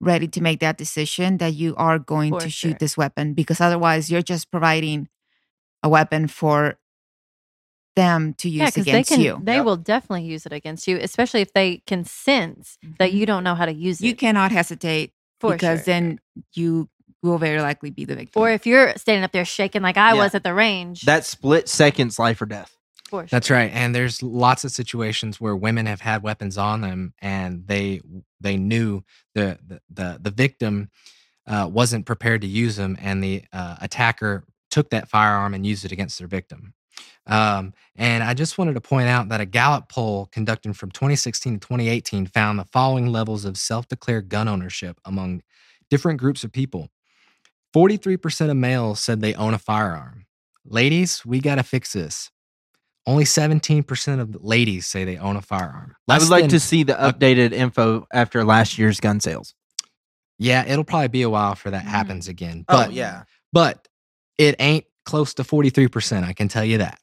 ready 0.00 0.28
to 0.28 0.40
make 0.40 0.60
that 0.60 0.78
decision 0.78 1.38
that 1.38 1.54
you 1.54 1.74
are 1.76 1.98
going 1.98 2.32
For 2.32 2.40
to 2.40 2.50
sure. 2.50 2.70
shoot 2.70 2.78
this 2.78 2.96
weapon 2.96 3.34
because 3.34 3.60
otherwise 3.60 4.10
you're 4.10 4.22
just 4.22 4.50
providing 4.50 5.08
a 5.82 5.88
weapon 5.88 6.26
for 6.28 6.78
them 7.96 8.34
to 8.34 8.48
Yeah, 8.48 8.66
use 8.66 8.76
they 8.76 8.82
against 8.82 9.10
can. 9.10 9.20
you. 9.20 9.42
They 9.42 9.56
Yep. 9.56 9.64
will 9.64 9.76
definitely 9.76 10.24
use 10.24 10.46
it 10.46 10.52
against 10.52 10.86
you, 10.88 10.96
especially 10.98 11.40
if 11.40 11.52
they 11.52 11.78
can 11.86 12.04
sense 12.04 12.78
that 12.98 13.10
Mhm. 13.10 13.14
you 13.14 13.26
don't 13.26 13.44
know 13.44 13.54
how 13.54 13.66
to 13.66 13.72
use 13.72 14.00
it. 14.00 14.06
you 14.06 14.14
cannot 14.14 14.52
hesitate 14.52 15.12
for 15.40 15.52
because 15.54 15.80
sure. 15.80 15.94
then 15.94 16.18
you 16.54 16.88
will 17.22 17.38
very 17.38 17.60
likely 17.60 17.90
be 17.90 18.04
the 18.04 18.14
victim. 18.16 18.40
or 18.42 18.50
if 18.50 18.66
you're 18.66 18.94
standing 18.96 19.24
up 19.24 19.32
there 19.32 19.44
shaking 19.44 19.82
like 19.82 19.96
I 19.96 20.14
Yeah. 20.14 20.22
was 20.24 20.34
at 20.34 20.42
the 20.44 20.54
range. 20.54 21.02
That 21.02 21.24
split 21.26 21.68
seconds 21.68 22.18
life 22.18 22.40
or 22.40 22.46
death. 22.46 22.74
for 23.08 23.22
sure. 23.22 23.28
That's 23.30 23.50
right. 23.50 23.70
And 23.74 23.94
there's 23.94 24.22
lots 24.22 24.64
of 24.64 24.70
situations 24.70 25.40
where 25.40 25.56
women 25.56 25.86
have 25.86 26.00
had 26.00 26.22
weapons 26.22 26.56
on 26.56 26.80
them 26.80 27.12
and 27.20 27.66
they 27.66 28.00
they 28.40 28.56
knew 28.56 29.02
the 29.34 29.58
the 29.66 29.80
the, 29.90 30.18
the 30.22 30.30
victim 30.30 30.90
uh, 31.46 31.68
wasn't 31.70 32.06
prepared 32.06 32.40
to 32.42 32.46
use 32.46 32.76
them 32.76 32.96
and 33.00 33.22
the 33.24 33.42
uh, 33.52 33.76
attacker 33.80 34.44
took 34.70 34.90
that 34.90 35.08
firearm 35.08 35.52
and 35.54 35.66
used 35.66 35.84
it 35.84 35.90
against 35.92 36.18
their 36.18 36.28
victim. 36.28 36.72
Um, 37.26 37.74
and 37.96 38.22
I 38.22 38.34
just 38.34 38.56
wanted 38.56 38.74
to 38.74 38.80
point 38.80 39.08
out 39.08 39.28
that 39.28 39.40
a 39.40 39.46
Gallup 39.46 39.88
poll 39.88 40.26
conducted 40.32 40.76
from 40.76 40.90
2016 40.90 41.54
to 41.54 41.58
2018 41.58 42.26
found 42.26 42.58
the 42.58 42.64
following 42.64 43.06
levels 43.08 43.44
of 43.44 43.58
self-declared 43.58 44.28
gun 44.28 44.48
ownership 44.48 44.98
among 45.04 45.42
different 45.90 46.18
groups 46.20 46.44
of 46.44 46.52
people. 46.52 46.88
43% 47.74 48.50
of 48.50 48.56
males 48.56 49.00
said 49.00 49.20
they 49.20 49.34
own 49.34 49.54
a 49.54 49.58
firearm. 49.58 50.26
Ladies, 50.64 51.24
we 51.24 51.40
got 51.40 51.56
to 51.56 51.62
fix 51.62 51.92
this. 51.92 52.30
Only 53.06 53.24
17% 53.24 54.20
of 54.20 54.36
ladies 54.44 54.86
say 54.86 55.04
they 55.04 55.16
own 55.16 55.36
a 55.36 55.42
firearm. 55.42 55.96
I 56.08 56.18
would 56.18 56.28
like 56.28 56.48
to 56.50 56.60
see 56.60 56.82
the 56.82 57.02
a- 57.08 57.12
updated 57.12 57.52
info 57.52 58.06
after 58.12 58.44
last 58.44 58.78
year's 58.78 59.00
gun 59.00 59.20
sales. 59.20 59.54
Yeah, 60.38 60.64
it'll 60.66 60.84
probably 60.84 61.08
be 61.08 61.22
a 61.22 61.30
while 61.30 61.54
for 61.54 61.70
that 61.70 61.84
Mhm. 61.84 61.88
happens 61.88 62.28
again. 62.28 62.64
Oh, 62.68 62.88
yeah. 62.88 63.24
but 63.52 63.88
it 64.38 64.54
ain't 64.58 64.84
close 65.04 65.34
to 65.34 65.44
43%, 65.44 66.24
I 66.24 66.32
can 66.34 66.48
tell 66.48 66.64
you 66.64 66.78
that. 66.78 66.98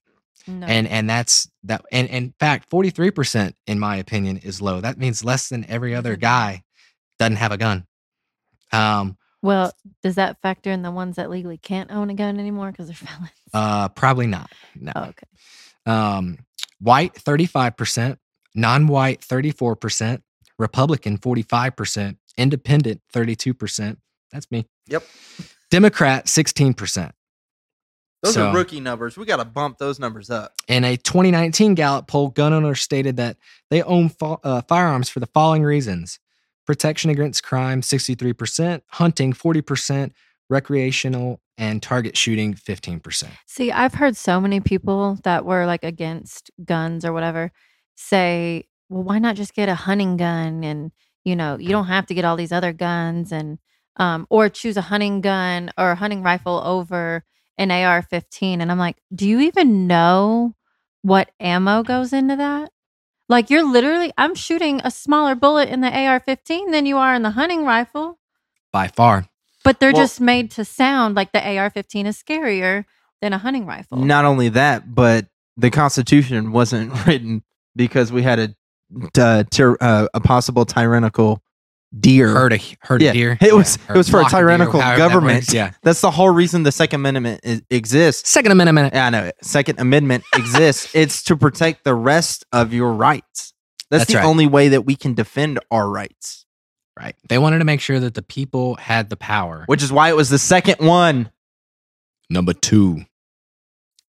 No. 0.49 0.65
And 0.65 0.87
and 0.87 1.09
that's 1.09 1.49
that 1.63 1.83
and, 1.91 2.07
and 2.09 2.25
in 2.27 2.33
fact, 2.39 2.69
43% 2.69 3.53
in 3.67 3.79
my 3.79 3.97
opinion 3.97 4.37
is 4.37 4.61
low. 4.61 4.79
That 4.79 4.97
means 4.97 5.21
less 5.25 5.49
than 5.49 5.65
every 5.65 5.93
other 5.93 6.15
Mhm. 6.15 6.21
guy 6.21 6.63
doesn't 7.19 7.35
have 7.35 7.51
a 7.51 7.57
gun. 7.57 7.85
Um 8.71 9.17
well, 9.47 9.73
does 10.03 10.15
that 10.15 10.41
factor 10.41 10.71
in 10.71 10.81
the 10.81 10.91
ones 10.91 11.15
that 11.15 11.29
legally 11.29 11.57
can't 11.57 11.91
own 11.91 12.09
a 12.09 12.13
gun 12.13 12.39
anymore 12.39 12.71
because 12.71 12.87
they're 12.87 12.95
felons? 13.07 13.31
uh 13.53 13.89
probably 13.89 14.27
not. 14.27 14.51
No. 14.75 14.91
oh, 14.95 15.03
okay. 15.05 15.27
Um, 15.85 16.37
white 16.79 17.13
35%, 17.13 18.17
non-white 18.55 19.21
34%, 19.21 20.21
Republican 20.59 21.17
45%, 21.17 22.17
independent 22.37 23.01
32%. 23.13 23.97
That's 24.31 24.51
me. 24.51 24.67
Yep. 24.87 25.03
Democrat 25.71 26.25
16%. 26.25 27.11
Those 28.23 28.33
So- 28.33 28.47
are 28.49 28.55
rookie 28.55 28.79
numbers. 28.79 29.15
We 29.17 29.25
got 29.25 29.37
to 29.37 29.45
bump 29.45 29.77
those 29.77 29.99
numbers 29.99 30.29
up. 30.29 30.53
In 30.67 30.83
a 30.83 30.97
2019 30.97 31.75
Gallup 31.75 32.07
poll, 32.07 32.29
gun 32.29 32.51
owners 32.51 32.81
stated 32.81 33.17
that 33.17 33.37
they 33.69 33.81
own 33.83 34.09
fa- 34.09 34.39
uh, 34.43 34.61
firearms 34.67 35.07
for 35.09 35.19
the 35.19 35.27
following 35.27 35.63
reasons 35.63 36.19
protection 36.67 37.09
against 37.09 37.43
crime 37.43 37.81
63%, 37.81 38.81
hunting 38.89 39.33
40%, 39.33 40.11
recreational 40.49 41.41
and 41.57 41.81
target 41.81 42.15
shooting 42.15 42.53
15%. 42.53 43.29
See, 43.47 43.71
I've 43.71 43.95
heard 43.95 44.15
so 44.15 44.39
many 44.39 44.59
people 44.59 45.17
that 45.23 45.45
were 45.45 45.65
like 45.65 45.83
against 45.83 46.51
guns 46.63 47.03
or 47.03 47.11
whatever 47.11 47.51
say, 47.95 48.67
well, 48.89 49.03
why 49.03 49.19
not 49.19 49.35
just 49.35 49.55
get 49.55 49.69
a 49.69 49.75
hunting 49.75 50.17
gun? 50.17 50.63
And, 50.63 50.91
you 51.25 51.35
know, 51.35 51.57
you 51.57 51.69
don't 51.69 51.87
have 51.87 52.05
to 52.07 52.13
get 52.13 52.25
all 52.25 52.35
these 52.35 52.51
other 52.51 52.73
guns 52.73 53.31
and, 53.31 53.57
um, 53.97 54.27
or 54.29 54.49
choose 54.49 54.77
a 54.77 54.81
hunting 54.81 55.21
gun 55.21 55.71
or 55.77 55.91
a 55.91 55.95
hunting 55.95 56.21
rifle 56.21 56.61
over 56.63 57.23
an 57.57 57.71
AR 57.71 58.03
15. 58.03 58.61
And 58.61 58.71
I'm 58.71 58.77
like, 58.77 58.97
do 59.13 59.27
you 59.27 59.39
even 59.41 59.87
know 59.87 60.53
what 61.01 61.31
ammo 61.39 61.81
goes 61.81 62.13
into 62.13 62.35
that? 62.35 62.69
Like, 63.29 63.49
you're 63.49 63.63
literally, 63.69 64.13
I'm 64.17 64.35
shooting 64.35 64.81
a 64.83 64.91
smaller 64.91 65.35
bullet 65.35 65.69
in 65.69 65.81
the 65.81 65.91
AR 65.91 66.19
15 66.19 66.71
than 66.71 66.85
you 66.85 66.97
are 66.97 67.13
in 67.13 67.23
the 67.23 67.31
hunting 67.31 67.65
rifle, 67.65 68.19
By 68.71 68.87
far. 68.87 69.25
but 69.63 69.79
they're 69.79 69.91
Well- 69.91 70.03
just 70.03 70.21
made 70.21 70.51
to 70.51 70.63
sound 70.65 71.15
like 71.15 71.31
the 71.33 71.45
AR 71.57 71.69
15 71.69 72.05
is 72.05 72.21
scarier 72.21 72.85
than 73.21 73.33
a 73.33 73.37
hunting 73.37 73.65
rifle. 73.65 73.97
Not 73.97 74.25
only 74.25 74.49
that, 74.49 74.93
but 74.95 75.25
the 75.57 75.69
Constitution 75.71 76.51
wasn't 76.51 76.91
written 77.07 77.43
because 77.75 78.11
we 78.11 78.21
had 78.23 78.39
a 78.39 78.55
uh, 79.19 79.43
tyr- 79.51 79.77
uh, 79.81 80.07
a 80.13 80.21
possible 80.21 80.63
tyrannical 80.65 81.41
deer. 81.97 82.29
Herd 82.29 82.53
a, 82.53 82.59
herd 82.81 83.01
Yeah, 83.01 83.11
a 83.11 83.13
deer. 83.13 83.37
it 83.41 83.53
was- 83.55 83.77
or 83.89 83.95
it 83.95 83.97
was 83.97 84.09
for 84.09 84.17
a 84.17 84.21
flock 84.21 84.33
of 84.33 84.37
deer, 84.39 84.39
tyrannical 84.47 84.79
that 84.79 84.97
government. 84.97 85.51
Yeah. 85.53 85.71
That's 85.83 86.01
the 86.01 86.11
whole 86.11 86.29
reason 86.29 86.63
the 86.63 86.71
Second 86.71 87.01
Amendment 87.01 87.41
i- 87.45 87.61
exists. 87.69 88.29
Second 88.29 88.51
Amendment. 88.51 88.93
Yeah, 88.93 89.05
I 89.05 89.09
know. 89.09 89.23
it. 89.25 89.35
Second 89.41 89.79
Amendment 89.79 90.23
exists. 90.35 90.93
It's 90.93 91.23
to 91.23 91.37
protect 91.37 91.83
the 91.83 91.95
rest 91.95 92.45
of 92.51 92.73
your 92.73 92.93
rights. 92.93 93.53
That's, 93.89 94.01
That's 94.01 94.11
the 94.11 94.17
right. 94.17 94.25
only 94.25 94.47
way 94.47 94.69
that 94.69 94.81
we 94.81 94.95
can 94.97 95.13
defend 95.13 95.59
our 95.71 95.89
rights. 95.89 96.45
Right. 96.99 97.15
They 97.29 97.37
wanted 97.37 97.59
to 97.59 97.65
make 97.65 97.79
sure 97.79 97.99
that 97.99 98.15
the 98.15 98.21
people 98.23 98.75
had 98.75 99.09
the 99.09 99.15
power. 99.17 99.63
Which 99.67 99.83
is 99.83 99.91
why 99.91 100.09
it 100.09 100.15
was 100.15 100.29
the 100.29 100.39
second 100.39 100.85
one. 100.85 101.29
Number 102.29 102.51
two, 102.53 103.05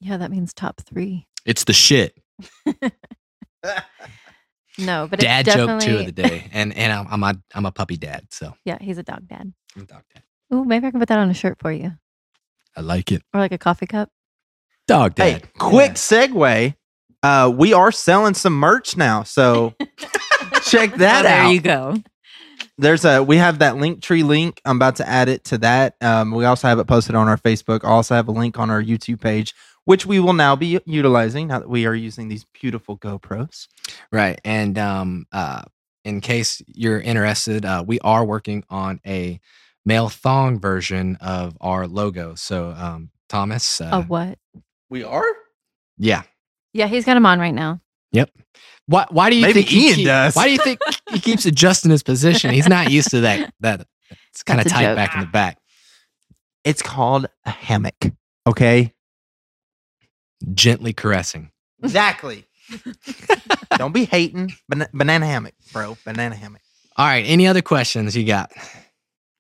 Yeah, 0.00 0.16
that 0.16 0.30
means 0.32 0.52
top 0.52 0.80
three. 0.80 1.26
it's 1.44 1.62
the 1.64 1.72
shit. 1.74 2.16
No, 4.78 5.06
but 5.08 5.18
dad 5.20 5.46
it's 5.46 5.54
joke 5.56 5.66
definitely, 5.68 5.86
two 5.86 5.98
of 6.00 6.06
the 6.06 6.12
day, 6.12 6.48
and 6.52 6.72
and 6.76 6.92
I'm 6.92 7.06
I'm 7.10 7.22
a 7.24 7.40
I'm 7.54 7.66
a 7.66 7.72
puppy 7.72 7.96
dad, 7.96 8.26
so 8.30 8.54
Yeah, 8.64 8.78
he's 8.80 8.98
a 8.98 9.02
dog 9.02 9.26
dad. 9.28 9.52
I'm 9.76 9.82
a 9.82 9.86
dog 9.86 10.02
dad. 10.14 10.22
Ooh, 10.54 10.64
maybe 10.64 10.86
I 10.86 10.90
can 10.90 11.00
put 11.00 11.08
that 11.08 11.18
on 11.18 11.28
a 11.30 11.34
shirt 11.34 11.58
for 11.60 11.70
you, 11.72 11.92
I 12.76 12.80
like 12.80 13.10
it. 13.12 13.22
or 13.34 13.40
like 13.40 13.52
a 13.52 13.58
coffee 13.58 13.86
cup. 13.86 14.08
Dog 14.86 15.12
Hey, 15.16 15.32
dad. 15.34 15.48
quick 15.58 15.92
segue. 15.92 16.74
Uh, 17.22 17.52
we 17.54 17.72
are 17.74 17.90
selling 17.92 18.34
some 18.34 18.54
merch 18.54 18.96
now, 18.96 19.24
so 19.24 19.74
check 20.64 20.94
that 20.94 21.24
Oh, 21.24 21.28
there 21.28 21.52
you 21.52 21.60
go. 21.60 21.96
There's 22.80 23.04
a 23.04 23.22
we 23.22 23.36
have 23.38 23.58
that 23.58 23.76
link 23.76 24.02
tree 24.02 24.22
link. 24.22 24.60
I'm 24.64 24.76
about 24.76 24.96
to 24.96 25.08
add 25.08 25.28
it 25.28 25.44
to 25.46 25.58
that. 25.58 25.96
Um, 26.00 26.30
we 26.30 26.44
also 26.44 26.68
have 26.68 26.78
it 26.78 26.84
posted 26.86 27.16
on 27.16 27.26
our 27.28 27.36
Facebook. 27.36 27.84
I 27.84 27.88
also 27.88 28.14
have 28.14 28.28
a 28.28 28.32
link 28.32 28.58
on 28.58 28.70
our 28.70 28.80
YouTube 28.82 29.20
page, 29.20 29.52
which 29.88 30.04
we 30.04 30.20
will 30.20 30.34
now 30.34 30.54
be 30.54 30.78
utilizing 30.84 31.48
now 31.48 31.58
that 31.60 31.68
we 31.70 31.86
are 31.86 31.94
using 31.94 32.28
these 32.28 32.44
beautiful 32.60 32.98
GoPros. 32.98 33.68
Right. 34.12 34.38
And 34.44 34.76
um 34.76 35.26
uh 35.32 35.62
in 36.04 36.20
case 36.20 36.60
you're 36.66 37.00
interested, 37.00 37.64
uh 37.64 37.82
we 37.86 37.98
are 38.00 38.22
working 38.22 38.64
on 38.68 39.00
a 39.06 39.40
male 39.86 40.10
thong 40.10 40.60
version 40.60 41.16
of 41.22 41.56
our 41.62 41.86
logo. 41.86 42.34
So 42.34 42.74
um 42.76 43.10
Thomas 43.30 43.80
uh, 43.80 43.88
a 43.92 44.02
what? 44.02 44.38
We 44.90 45.04
are. 45.04 45.24
yeah. 45.96 46.22
Yeah, 46.74 46.86
he's 46.86 47.06
got 47.06 47.16
him 47.16 47.24
on 47.24 47.40
right 47.40 47.54
now. 47.54 47.80
Yep. 48.12 48.30
Why 48.86 49.06
why 49.08 49.30
do 49.30 49.36
you 49.36 49.42
Maybe 49.42 49.62
think 49.62 49.72
Ian 49.72 49.94
keep- 49.94 50.06
does. 50.06 50.34
Why 50.34 50.44
do 50.48 50.52
you 50.52 50.58
think 50.58 50.80
he 51.10 51.18
keeps 51.18 51.46
adjusting 51.46 51.90
his 51.90 52.02
position? 52.02 52.52
He's 52.52 52.68
not 52.68 52.90
used 52.90 53.10
to 53.12 53.20
that 53.22 53.54
that 53.60 53.86
it's 54.30 54.42
kind 54.42 54.60
of 54.60 54.64
That's 54.64 54.74
tight 54.74 54.82
joke. 54.84 54.96
back 54.96 55.14
in 55.14 55.20
the 55.20 55.26
back. 55.26 55.56
It's 56.64 56.82
called 56.82 57.26
a 57.46 57.50
hammock. 57.50 57.96
Okay. 58.46 58.92
Gently 60.54 60.92
caressing. 60.92 61.50
Exactly. 61.82 62.46
Don't 63.76 63.92
be 63.92 64.04
hating. 64.04 64.52
Bana- 64.68 64.88
banana 64.92 65.26
hammock, 65.26 65.54
bro. 65.72 65.96
Banana 66.04 66.34
hammock. 66.34 66.62
All 66.96 67.06
right. 67.06 67.24
Any 67.26 67.46
other 67.46 67.62
questions 67.62 68.16
you 68.16 68.24
got? 68.24 68.50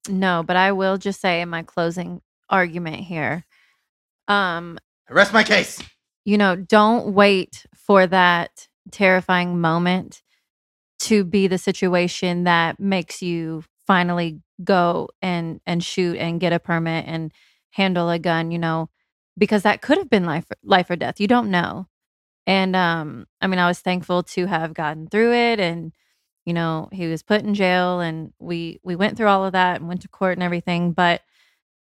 No, 0.08 0.42
but 0.46 0.56
I 0.56 0.72
will 0.72 0.96
just 0.96 1.20
say 1.20 1.40
in 1.40 1.48
my 1.48 1.62
closing 1.62 2.20
argument 2.48 2.96
here, 2.96 3.44
um, 4.28 4.78
Rest 5.10 5.32
my 5.32 5.42
case. 5.44 5.82
you 6.24 6.38
know, 6.38 6.56
don't 6.56 7.14
wait 7.14 7.66
for 7.74 8.06
that 8.06 8.68
terrifying 8.90 9.60
moment 9.60 10.22
to 11.00 11.24
be 11.24 11.46
the 11.46 11.58
situation 11.58 12.44
that 12.44 12.80
makes 12.80 13.22
you 13.22 13.64
finally 13.86 14.40
go 14.64 15.08
and 15.22 15.60
and 15.66 15.82
shoot 15.84 16.16
and 16.16 16.40
get 16.40 16.52
a 16.52 16.58
permit 16.58 17.04
and 17.06 17.32
handle 17.70 18.10
a 18.10 18.18
gun, 18.18 18.50
you 18.50 18.58
know, 18.58 18.88
because 19.38 19.62
that 19.62 19.80
could 19.80 19.98
have 19.98 20.10
been 20.10 20.24
life 20.24 20.46
life 20.62 20.90
or 20.90 20.96
death. 20.96 21.20
You 21.20 21.28
don't 21.28 21.50
know. 21.50 21.86
And 22.46 22.74
um 22.76 23.26
I 23.40 23.46
mean, 23.46 23.58
I 23.58 23.68
was 23.68 23.80
thankful 23.80 24.22
to 24.24 24.46
have 24.46 24.74
gotten 24.74 25.06
through 25.06 25.32
it 25.32 25.60
and 25.60 25.92
you 26.44 26.54
know, 26.54 26.88
he 26.92 27.06
was 27.06 27.22
put 27.22 27.42
in 27.42 27.54
jail 27.54 28.00
and 28.00 28.32
we 28.38 28.80
we 28.82 28.96
went 28.96 29.16
through 29.16 29.28
all 29.28 29.44
of 29.44 29.52
that 29.52 29.80
and 29.80 29.88
went 29.88 30.02
to 30.02 30.08
court 30.08 30.34
and 30.34 30.42
everything, 30.42 30.92
but 30.92 31.22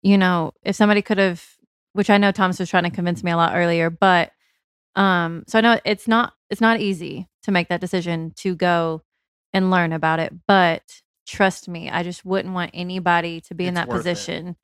you 0.02 0.18
know, 0.18 0.52
if 0.62 0.76
somebody 0.76 1.02
could 1.02 1.18
have 1.18 1.44
which 1.94 2.10
I 2.10 2.18
know 2.18 2.30
Thomas 2.32 2.58
was 2.58 2.70
trying 2.70 2.84
to 2.84 2.90
convince 2.90 3.24
me 3.24 3.30
a 3.30 3.36
lot 3.36 3.54
earlier, 3.54 3.90
but 3.90 4.32
um 4.96 5.44
so 5.46 5.58
I 5.58 5.62
know 5.62 5.80
it's 5.84 6.08
not 6.08 6.34
it's 6.50 6.60
not 6.60 6.80
easy 6.80 7.28
to 7.44 7.50
make 7.50 7.68
that 7.68 7.80
decision 7.80 8.32
to 8.36 8.54
go 8.54 9.02
and 9.52 9.70
learn 9.70 9.92
about 9.92 10.20
it, 10.20 10.32
but 10.46 10.82
trust 11.26 11.68
me, 11.68 11.90
I 11.90 12.02
just 12.02 12.24
wouldn't 12.24 12.54
want 12.54 12.70
anybody 12.74 13.40
to 13.42 13.54
be 13.54 13.66
in 13.66 13.74
that 13.74 13.88
position. 13.88 14.48
it. 14.48 14.56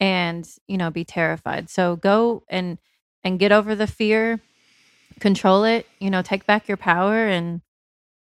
And, 0.00 0.48
you 0.68 0.76
know, 0.78 0.90
be 0.90 1.04
terrified. 1.04 1.70
So 1.70 1.96
go 1.96 2.44
and 2.48 2.78
and 3.24 3.38
get 3.38 3.52
over 3.52 3.74
the 3.74 3.86
fear, 3.86 4.40
control 5.20 5.64
it, 5.64 5.86
you 6.00 6.10
know, 6.10 6.22
take 6.22 6.46
back 6.46 6.68
your 6.68 6.76
power 6.76 7.26
and 7.26 7.62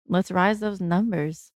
let's 0.07 0.31
rise 0.31 0.59
those 0.59 0.81
numbers. 0.81 1.51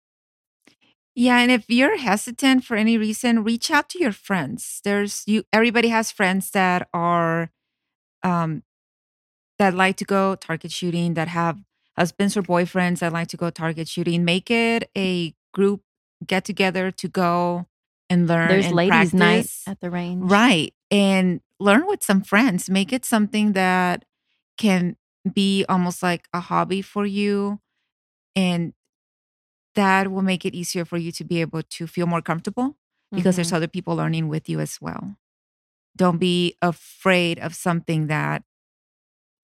Yeah, 1.15 1.39
and 1.41 1.51
if 1.51 1.65
you're 1.69 1.99
hesitant 1.99 2.65
for 2.65 2.77
any 2.77 2.97
reason, 2.97 3.43
reach 3.45 3.71
out 3.71 3.89
to 3.91 3.99
your 3.99 4.13
friends. 4.13 4.81
There's 4.85 5.25
you 5.27 5.45
everybody 5.53 5.89
has 5.89 6.11
friends 6.13 6.51
that 6.53 6.89
are 6.95 7.51
um 8.23 8.63
that 9.59 9.75
like 9.75 9.97
to 9.99 10.05
go 10.05 10.35
target 10.37 10.73
shooting, 10.73 11.15
that 11.15 11.29
have 11.29 11.59
husbands 11.97 12.37
or 12.37 12.43
boyfriends 12.43 13.01
that 13.01 13.13
like 13.13 13.29
to 13.29 13.37
go 13.37 13.51
target 13.51 13.89
shooting. 13.89 14.25
Make 14.25 14.51
it 14.51 14.91
a 14.97 15.35
group 15.53 15.83
get 16.27 16.45
together 16.45 16.91
to 16.91 17.09
go 17.09 17.67
and 18.11 18.27
learn. 18.29 18.49
There's 18.49 18.67
and 18.67 18.75
ladies' 18.77 19.15
night 19.15 19.35
practice. 19.47 19.63
at 19.69 19.81
the 19.81 19.91
range. 19.91 20.31
Right. 20.31 20.75
And 20.91 21.41
learn 21.59 21.87
with 21.87 22.03
some 22.03 22.21
friends. 22.23 22.69
Make 22.69 22.93
it 22.93 23.05
something 23.07 23.53
that 23.53 24.05
can 24.59 24.97
be 25.33 25.65
almost 25.69 26.03
like 26.03 26.27
a 26.35 26.41
hobby 26.41 26.83
for 26.83 27.07
you. 27.07 27.61
And 28.37 28.75
that 29.75 30.11
will 30.11 30.23
make 30.23 30.45
it 30.45 30.55
easier 30.55 30.85
for 30.85 30.99
you 30.99 31.13
to 31.13 31.25
be 31.25 31.41
able 31.41 31.63
to 31.63 31.87
feel 31.87 32.07
more 32.07 32.21
comfortable 32.23 32.77
because 33.13 33.37
there's 33.37 33.51
Mhm. 33.53 33.57
other 33.57 33.69
people 33.69 33.95
learning 33.97 34.29
with 34.29 34.49
you 34.49 34.61
as 34.61 34.81
well. 34.81 35.17
Don't 35.97 36.19
be 36.19 36.57
afraid 36.63 37.39
of 37.39 37.55
something 37.55 38.07
that 38.09 38.43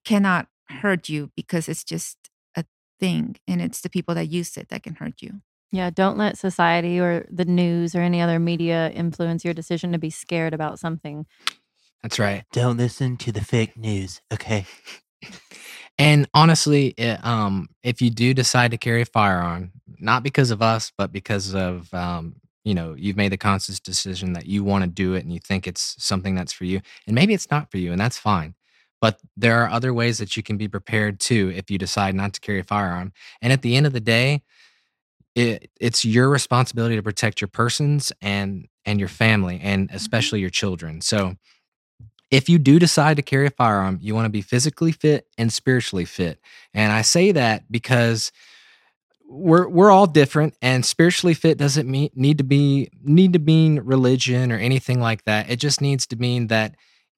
cannot 0.05 0.49
hurt 0.69 1.09
you 1.09 1.31
because 1.37 1.69
it's 1.69 1.85
just 1.85 2.31
a 2.57 2.65
thing 2.99 3.37
and 3.47 3.61
it's 3.61 3.81
the 3.81 3.91
people 3.91 4.15
that 4.15 4.27
use 4.29 4.57
it 4.57 4.69
that 4.69 4.83
can 4.83 4.97
hurt 4.97 5.23
you. 5.23 5.43
Yeah, 5.73 5.91
don't 5.91 6.17
let 6.17 6.39
society 6.39 6.99
or 6.99 7.27
the 7.31 7.45
news 7.45 7.95
or 7.95 8.01
any 8.01 8.21
other 8.21 8.39
media 8.39 8.91
influence 8.91 9.45
your 9.45 9.55
decision 9.55 9.93
to 9.93 9.99
be 9.99 10.11
scared 10.11 10.55
about 10.55 10.79
something. 10.79 11.27
That's 12.03 12.19
right. 12.19 12.45
Don't 12.53 12.77
listen 12.77 13.17
to 13.19 13.33
the 13.33 13.41
fake 13.41 13.77
news. 13.77 14.21
Okay. 14.33 14.67
And 15.99 16.29
honestly, 16.35 16.89
it, 16.99 17.25
um, 17.25 17.69
if 17.83 18.03
you 18.03 18.11
do 18.11 18.35
decide 18.35 18.71
to 18.73 18.79
carry 18.79 19.03
a 19.03 19.07
firearm, 19.07 19.73
not 19.99 20.23
because 20.23 20.51
of 20.51 20.61
us, 20.61 20.93
but 20.97 21.11
because 21.11 21.55
of 21.55 21.93
um, 21.95 22.37
you 22.65 22.75
know 22.75 22.95
you've 22.95 23.17
made 23.17 23.33
the 23.33 23.39
conscious 23.39 23.81
decision 23.81 24.35
that 24.35 24.47
you 24.47 24.63
want 24.63 24.85
to 24.85 24.91
do 24.91 25.15
it 25.15 25.25
and 25.25 25.33
you 25.33 25.41
think 25.41 25.67
it's 25.67 25.97
something 25.99 26.35
that's 26.35 26.53
for 26.53 26.65
you, 26.65 26.81
and 27.07 27.15
maybe 27.15 27.33
it's 27.33 27.51
not 27.51 27.71
for 27.71 27.79
you, 27.79 27.93
and 27.93 28.01
that's 28.01 28.19
fine. 28.19 28.55
But 29.01 29.21
there 29.37 29.63
are 29.63 29.71
other 29.71 29.93
ways 29.95 30.19
that 30.19 30.37
you 30.37 30.43
can 30.43 30.57
be 30.57 30.69
prepared 30.69 31.21
too 31.21 31.53
if 31.55 31.71
you 31.71 31.79
decide 31.79 32.15
not 32.15 32.33
to 32.35 32.41
carry 32.41 32.61
a 32.61 32.65
firearm. 32.65 33.13
And 33.41 33.53
at 33.53 33.63
the 33.63 33.77
end 33.77 33.87
of 33.87 33.93
the 33.93 34.01
day, 34.01 34.43
it, 35.37 35.71
it's 35.79 36.05
your 36.05 36.31
responsibility 36.31 36.97
to 36.97 37.03
protect 37.03 37.41
your 37.41 37.49
persons 37.49 38.11
and 38.23 38.67
and 38.87 38.99
your 38.99 39.09
family 39.09 39.61
and 39.63 39.89
mm-hmm. 39.89 39.97
especially 39.97 40.41
your 40.41 40.51
children. 40.51 41.01
So 41.01 41.37
if 42.31 42.49
you 42.49 42.59
do 42.59 42.79
decide 42.79 43.19
to 43.19 43.23
carry 43.23 43.47
a 43.47 43.51
firearm, 43.51 43.99
you 44.01 44.15
want 44.15 44.25
to 44.25 44.31
be 44.31 44.41
physically 44.41 44.93
fit 44.93 45.27
and 45.39 45.53
spiritually 45.53 46.07
fit. 46.07 46.41
And 46.75 46.93
I 46.93 47.03
say 47.03 47.33
that 47.33 47.71
because 47.71 48.33
we're 49.29 49.69
we're 49.69 49.91
all 49.91 50.07
different 50.07 50.57
and 50.63 50.85
spiritually 50.85 51.35
fit 51.35 51.59
doesn't 51.59 51.89
mean 51.89 52.11
need 52.15 52.39
to 52.39 52.45
be 52.45 52.89
need 53.03 53.35
to 53.35 53.39
mean 53.39 53.81
religion 53.81 54.51
or 54.51 54.57
anything 54.57 55.01
like 55.01 55.25
that. 55.25 55.51
It 55.51 55.57
just 55.57 55.81
needs 55.83 56.07
to 56.07 56.17
mean 56.17 56.47
that 56.47 56.77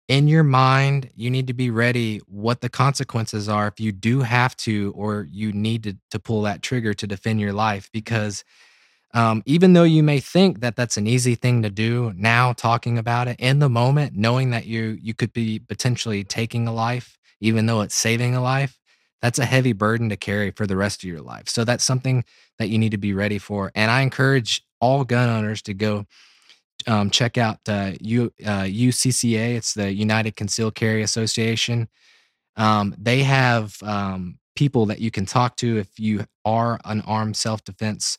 in 0.08 0.26
your 0.26 0.42
mind, 0.42 1.10
you 1.14 1.30
need 1.30 1.46
to 1.46 1.54
be 1.54 1.70
ready 1.70 2.18
what 2.26 2.60
the 2.60 2.68
consequences 2.68 3.48
are 3.48 3.68
if 3.68 3.78
you 3.78 3.92
do 3.92 4.20
have 4.20 4.56
to 4.58 4.92
or 4.96 5.28
you 5.30 5.52
need 5.52 5.82
to, 5.84 5.96
to 6.10 6.18
pull 6.18 6.42
that 6.42 6.62
trigger 6.62 6.94
to 6.94 7.06
defend 7.06 7.40
your 7.40 7.52
life 7.52 7.90
because 7.92 8.42
um, 9.14 9.42
even 9.46 9.72
though 9.72 9.84
you 9.84 10.02
may 10.02 10.20
think 10.20 10.60
that 10.60 10.76
that's 10.76 10.96
an 10.96 11.06
easy 11.06 11.34
thing 11.34 11.62
to 11.62 11.70
do 11.70 12.12
now 12.16 12.52
talking 12.52 12.98
about 12.98 13.28
it 13.28 13.38
in 13.38 13.58
the 13.58 13.68
moment 13.68 14.14
knowing 14.14 14.50
that 14.50 14.66
you 14.66 14.98
you 15.00 15.14
could 15.14 15.32
be 15.32 15.58
potentially 15.58 16.24
taking 16.24 16.68
a 16.68 16.72
life 16.72 17.16
even 17.40 17.64
though 17.66 17.80
it's 17.80 17.94
saving 17.94 18.34
a 18.34 18.42
life 18.42 18.78
that's 19.20 19.38
a 19.38 19.44
heavy 19.44 19.72
burden 19.72 20.08
to 20.10 20.16
carry 20.16 20.50
for 20.50 20.66
the 20.66 20.76
rest 20.76 21.02
of 21.02 21.08
your 21.08 21.20
life. 21.20 21.48
So 21.48 21.64
that's 21.64 21.84
something 21.84 22.24
that 22.58 22.68
you 22.68 22.78
need 22.78 22.92
to 22.92 22.98
be 22.98 23.12
ready 23.12 23.38
for. 23.38 23.72
And 23.74 23.90
i 23.90 24.02
encourage 24.02 24.62
all 24.80 25.04
gun 25.04 25.28
owners 25.28 25.62
to 25.62 25.74
go 25.74 26.06
um, 26.86 27.10
check 27.10 27.36
out 27.38 27.58
uh, 27.68 27.92
U, 28.00 28.32
uh, 28.44 28.62
UCCA. 28.62 29.56
It's 29.56 29.74
the 29.74 29.92
United 29.92 30.36
Concealed 30.36 30.74
Carry 30.74 31.02
Association. 31.02 31.88
Um, 32.56 32.94
they 32.98 33.22
have 33.22 33.82
um, 33.82 34.38
people 34.56 34.86
that 34.86 35.00
you 35.00 35.10
can 35.10 35.26
talk 35.26 35.56
to 35.56 35.78
if 35.78 35.98
you 35.98 36.24
are 36.44 36.78
an 36.84 37.00
armed 37.02 37.36
self 37.36 37.64
defense 37.64 38.18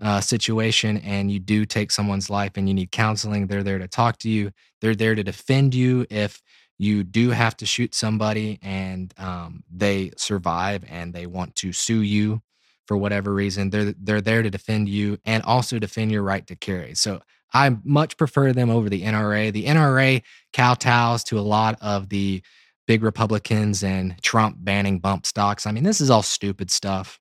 uh, 0.00 0.20
situation 0.20 0.96
and 0.98 1.30
you 1.30 1.38
do 1.38 1.66
take 1.66 1.90
someone's 1.90 2.30
life 2.30 2.52
and 2.56 2.68
you 2.68 2.74
need 2.74 2.90
counseling. 2.90 3.46
They're 3.46 3.62
there 3.62 3.78
to 3.78 3.88
talk 3.88 4.18
to 4.18 4.30
you. 4.30 4.52
They're 4.80 4.94
there 4.94 5.14
to 5.14 5.22
defend 5.22 5.74
you 5.74 6.06
if 6.08 6.42
you 6.78 7.04
do 7.04 7.30
have 7.30 7.56
to 7.58 7.66
shoot 7.66 7.94
somebody 7.94 8.58
and 8.62 9.12
um, 9.18 9.62
they 9.70 10.12
survive 10.16 10.82
and 10.88 11.12
they 11.12 11.26
want 11.26 11.54
to 11.56 11.72
sue 11.72 12.00
you 12.00 12.40
for 12.86 12.96
whatever 12.96 13.34
reason. 13.34 13.68
They're 13.70 13.92
they're 13.98 14.22
there 14.22 14.42
to 14.42 14.50
defend 14.50 14.88
you 14.88 15.18
and 15.26 15.42
also 15.42 15.78
defend 15.78 16.10
your 16.10 16.22
right 16.22 16.46
to 16.46 16.56
carry. 16.56 16.94
So 16.94 17.20
I 17.52 17.76
much 17.84 18.16
prefer 18.16 18.52
them 18.52 18.70
over 18.70 18.88
the 18.88 19.02
NRA. 19.02 19.52
The 19.52 19.66
NRA 19.66 20.22
kowtows 20.52 21.24
to 21.24 21.38
a 21.38 21.40
lot 21.40 21.78
of 21.80 22.08
the 22.08 22.42
big 22.86 23.02
Republicans 23.02 23.82
and 23.82 24.20
Trump 24.22 24.56
banning 24.58 24.98
bump 24.98 25.26
stocks. 25.26 25.66
I 25.66 25.72
mean, 25.72 25.84
this 25.84 26.00
is 26.00 26.10
all 26.10 26.22
stupid 26.22 26.70
stuff. 26.70 27.20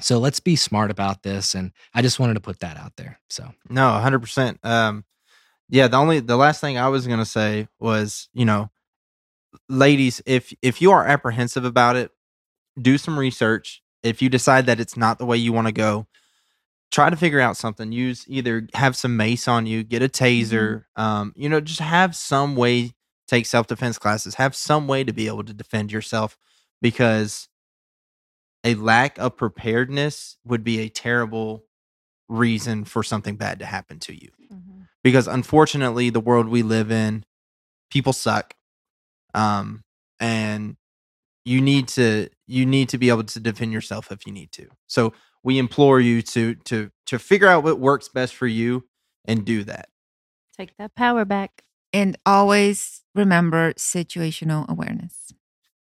So 0.00 0.18
let's 0.18 0.40
be 0.40 0.56
smart 0.56 0.90
about 0.90 1.22
this. 1.22 1.54
And 1.54 1.72
I 1.94 2.02
just 2.02 2.18
wanted 2.18 2.34
to 2.34 2.40
put 2.40 2.60
that 2.60 2.76
out 2.76 2.92
there. 2.96 3.20
So 3.28 3.52
No, 3.68 3.90
hundred 3.92 4.20
percent. 4.20 4.58
Um, 4.62 5.04
yeah. 5.68 5.88
The 5.88 5.96
only 5.96 6.20
the 6.20 6.36
last 6.36 6.60
thing 6.60 6.78
I 6.78 6.88
was 6.88 7.06
gonna 7.06 7.24
say 7.24 7.68
was, 7.78 8.28
you 8.32 8.44
know, 8.44 8.70
ladies, 9.68 10.20
if 10.26 10.52
if 10.62 10.82
you 10.82 10.90
are 10.90 11.06
apprehensive 11.06 11.64
about 11.64 11.96
it, 11.96 12.10
do 12.80 12.98
some 12.98 13.18
research. 13.18 13.82
If 14.02 14.20
you 14.20 14.28
decide 14.28 14.66
that 14.66 14.80
it's 14.80 14.96
not 14.96 15.18
the 15.18 15.24
way 15.24 15.38
you 15.38 15.52
want 15.52 15.68
to 15.68 15.72
go, 15.72 16.06
try 16.94 17.10
to 17.10 17.16
figure 17.16 17.40
out 17.40 17.56
something. 17.56 17.90
Use 17.90 18.24
either 18.28 18.68
have 18.74 18.94
some 18.94 19.16
mace 19.16 19.48
on 19.48 19.66
you, 19.66 19.82
get 19.82 20.00
a 20.00 20.08
taser, 20.08 20.84
um, 20.94 21.32
you 21.34 21.48
know, 21.48 21.60
just 21.60 21.80
have 21.80 22.14
some 22.14 22.54
way. 22.54 22.92
Take 23.26 23.46
self 23.46 23.66
defense 23.66 23.98
classes. 23.98 24.36
Have 24.36 24.54
some 24.54 24.86
way 24.86 25.02
to 25.02 25.12
be 25.12 25.26
able 25.26 25.42
to 25.44 25.52
defend 25.52 25.90
yourself 25.90 26.38
because 26.80 27.48
a 28.62 28.74
lack 28.74 29.18
of 29.18 29.36
preparedness 29.36 30.36
would 30.44 30.62
be 30.62 30.78
a 30.80 30.88
terrible 30.88 31.64
reason 32.28 32.84
for 32.84 33.02
something 33.02 33.36
bad 33.36 33.58
to 33.58 33.66
happen 33.66 33.98
to 34.00 34.14
you. 34.14 34.30
Mhm. 34.52 34.88
Because 35.02 35.26
unfortunately, 35.26 36.10
the 36.10 36.20
world 36.20 36.48
we 36.48 36.62
live 36.62 36.92
in, 36.92 37.24
people 37.90 38.12
suck, 38.12 38.54
um, 39.34 39.82
and 40.20 40.76
you 41.44 41.60
need 41.60 41.88
to 41.88 42.28
you 42.46 42.66
need 42.66 42.88
to 42.90 42.98
be 42.98 43.08
able 43.08 43.24
to 43.24 43.40
defend 43.40 43.72
yourself 43.72 44.12
if 44.12 44.26
you 44.26 44.32
need 44.32 44.52
to. 44.52 44.68
So 44.86 45.12
we 45.44 45.58
implore 45.58 46.00
you 46.00 46.22
to 46.22 46.56
to 46.56 46.90
to 47.06 47.20
figure 47.20 47.46
out 47.46 47.62
what 47.62 47.78
works 47.78 48.08
best 48.08 48.34
for 48.34 48.48
you 48.48 48.88
and 49.24 49.44
do 49.44 49.62
that. 49.64 49.88
Take 50.56 50.76
that 50.78 50.96
power 50.96 51.24
back. 51.24 51.62
And 51.92 52.16
always 52.26 53.02
remember 53.14 53.72
situational 53.74 54.68
awareness. 54.68 55.32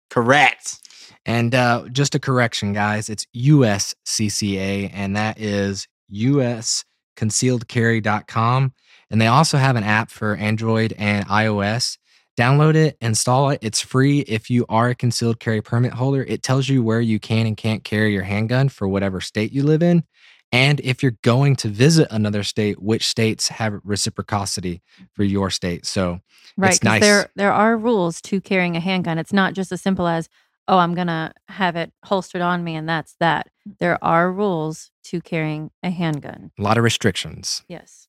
Correct. 0.10 0.80
And 1.26 1.54
uh, 1.54 1.90
just 1.92 2.16
a 2.16 2.20
correction, 2.20 2.72
guys, 2.72 3.10
it's 3.10 3.28
USCCA, 3.36 4.90
and 4.94 5.18
that 5.18 5.38
is 5.40 5.90
usconcealedcarry.com. 6.14 8.74
And 9.10 9.22
they 9.22 9.28
also 9.28 9.58
have 9.58 9.76
an 9.76 9.84
app 9.84 10.10
for 10.10 10.36
Android 10.36 10.94
and 10.98 11.28
iOS. 11.28 11.98
Download 12.38 12.76
it, 12.76 12.98
install 13.02 13.50
it. 13.50 13.60
It's 13.64 13.82
free 13.82 14.20
if 14.20 14.50
you 14.50 14.66
are 14.70 14.90
a 14.90 14.96
concealed 14.96 15.40
carry 15.40 15.62
permit 15.62 15.92
holder. 15.94 16.24
It 16.24 16.44
tells 16.44 16.70
you 16.70 16.84
where 16.84 17.02
you 17.02 17.20
can 17.20 17.48
and 17.48 17.58
can't 17.58 17.84
carry 17.84 18.14
your 18.14 18.24
handgun 18.24 18.70
for 18.70 18.88
whatever 18.88 19.20
state 19.22 19.52
you 19.52 19.64
live 19.64 19.82
in. 19.82 20.04
And 20.52 20.80
if 20.82 21.02
you're 21.02 21.18
going 21.24 21.56
to 21.58 21.68
visit 21.68 22.08
another 22.12 22.44
state, 22.44 22.82
which 22.82 23.08
states 23.08 23.48
have 23.50 23.80
reciprocity 23.84 24.82
for 25.14 25.24
your 25.24 25.50
state. 25.50 25.86
So 25.86 26.20
Right. 26.56 26.70
It's 26.70 26.80
'cause 26.80 26.86
nice. 26.86 27.02
there 27.02 27.30
there 27.36 27.52
are 27.54 27.78
rules 27.78 28.22
to 28.22 28.40
carrying 28.42 28.76
a 28.76 28.80
handgun. 28.80 29.18
It's 29.18 29.34
not 29.34 29.54
just 29.54 29.72
as 29.72 29.82
simple 29.82 30.08
as, 30.08 30.28
oh, 30.68 30.78
I'm 30.78 30.96
gonna 30.96 31.34
have 31.50 31.76
it 31.76 31.92
holstered 32.06 32.42
on 32.42 32.64
me 32.64 32.76
and 32.76 32.88
that's 32.88 33.16
that. 33.20 33.50
There 33.80 34.04
are 34.04 34.32
rules 34.32 34.90
to 35.06 35.22
carrying 35.22 35.72
a 35.84 35.90
handgun. 35.90 36.52
a 36.58 36.62
lot 36.62 36.78
of 36.78 36.84
restrictions. 36.84 37.64
Yes. 37.68 38.08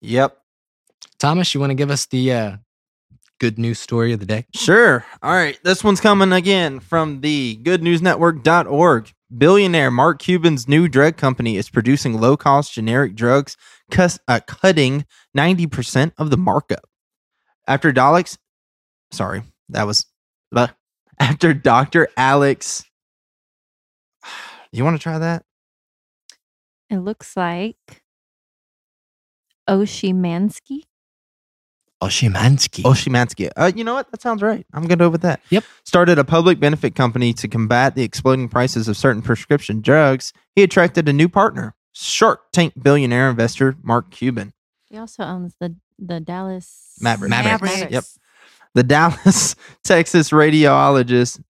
Yep. 0.00 0.38
Thomas, 1.18 1.52
you 1.54 1.60
want 1.60 1.70
to 1.70 1.74
give 1.74 1.90
us 1.90 2.06
the 2.06 2.32
uh, 2.32 2.56
good 3.38 3.58
news 3.58 3.78
story 3.78 4.12
of 4.12 4.20
the 4.20 4.26
day? 4.26 4.46
Sure. 4.54 5.04
All 5.22 5.32
right. 5.32 5.58
This 5.64 5.82
one's 5.84 6.00
coming 6.00 6.32
again 6.32 6.80
from 6.80 7.20
the 7.20 7.58
goodnewsnetwork.org. 7.62 9.12
Billionaire 9.36 9.90
Mark 9.90 10.20
Cuban's 10.20 10.66
new 10.66 10.88
drug 10.88 11.16
company 11.16 11.56
is 11.56 11.68
producing 11.68 12.18
low 12.18 12.36
cost 12.36 12.72
generic 12.72 13.14
drugs, 13.14 13.56
cus- 13.90 14.18
uh, 14.26 14.40
cutting 14.46 15.04
90% 15.36 16.12
of 16.16 16.30
the 16.30 16.38
markup. 16.38 16.88
After 17.66 17.92
Daleks, 17.92 18.38
sorry, 19.10 19.42
that 19.68 19.86
was, 19.86 20.06
but 20.50 20.74
after 21.18 21.52
Dr. 21.52 22.08
Alex, 22.16 22.84
you 24.72 24.82
want 24.82 24.96
to 24.96 25.02
try 25.02 25.18
that? 25.18 25.44
It 26.88 26.98
looks 26.98 27.36
like 27.36 28.02
Oshimansky. 29.68 30.84
Oshimansky. 32.02 32.84
Oshimansky. 32.84 33.50
Uh, 33.56 33.72
you 33.74 33.82
know 33.82 33.94
what? 33.94 34.10
That 34.10 34.22
sounds 34.22 34.42
right. 34.42 34.64
I'm 34.72 34.82
going 34.82 34.90
to 34.90 34.96
go 34.96 35.08
with 35.08 35.22
that. 35.22 35.40
Yep. 35.50 35.64
Started 35.84 36.18
a 36.18 36.24
public 36.24 36.60
benefit 36.60 36.94
company 36.94 37.32
to 37.34 37.48
combat 37.48 37.94
the 37.96 38.02
exploding 38.02 38.48
prices 38.48 38.86
of 38.86 38.96
certain 38.96 39.20
prescription 39.20 39.80
drugs. 39.80 40.32
He 40.54 40.62
attracted 40.62 41.08
a 41.08 41.12
new 41.12 41.28
partner, 41.28 41.74
Shark 41.92 42.52
Tank 42.52 42.74
billionaire 42.80 43.28
investor 43.28 43.76
Mark 43.82 44.10
Cuban. 44.10 44.52
He 44.88 44.96
also 44.96 45.24
owns 45.24 45.54
the 45.60 45.76
the 45.98 46.20
Dallas 46.20 46.96
Mavericks. 47.00 47.30
Mavericks. 47.30 47.90
Yep. 47.90 48.04
The 48.74 48.82
Dallas, 48.84 49.56
Texas 49.84 50.30
radiologist 50.30 51.42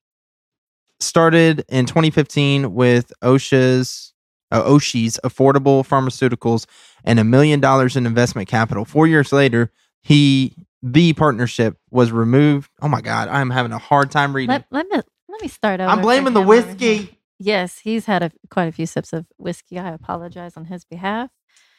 started 1.01 1.65
in 1.69 1.87
2015 1.87 2.75
with 2.75 3.13
OSHA's 3.23 4.15
uh, 4.51 4.63
Oshi's 4.63 5.21
affordable 5.23 5.87
pharmaceuticals 5.87 6.67
and 7.05 7.19
a 7.19 7.25
million 7.25 7.61
dollars 7.61 7.97
in 7.97 8.07
investment 8.07 8.49
capital. 8.49 8.85
Four 8.85 9.07
years 9.07 9.33
later, 9.33 9.71
he 10.03 10.55
the 10.83 11.13
partnership 11.13 11.77
was 11.91 12.13
removed. 12.13 12.71
Oh 12.81 12.89
my 12.89 13.01
God, 13.01 13.29
I'm 13.29 13.51
having 13.51 13.73
a 13.73 13.79
hard 13.79 14.11
time 14.11 14.35
reading. 14.35 14.51
Let, 14.51 14.67
let 14.71 14.89
me 14.89 15.01
let 15.29 15.43
me 15.43 15.49
start 15.49 15.81
over. 15.81 15.91
I'm 15.91 16.01
blaming 16.01 16.35
the 16.35 16.41
him 16.41 16.49
over 16.49 16.63
here. 16.63 16.67
whiskey. 16.67 17.19
Yes, 17.41 17.79
he's 17.79 18.07
had 18.07 18.23
a, 18.23 18.33
quite 18.51 18.67
a 18.67 18.73
few 18.73 18.87
sips 18.87 19.13
of 19.13 19.27
whiskey. 19.37 19.79
I 19.79 19.91
apologize 19.91 20.57
on 20.57 20.65
his 20.67 20.85
behalf. 20.85 21.31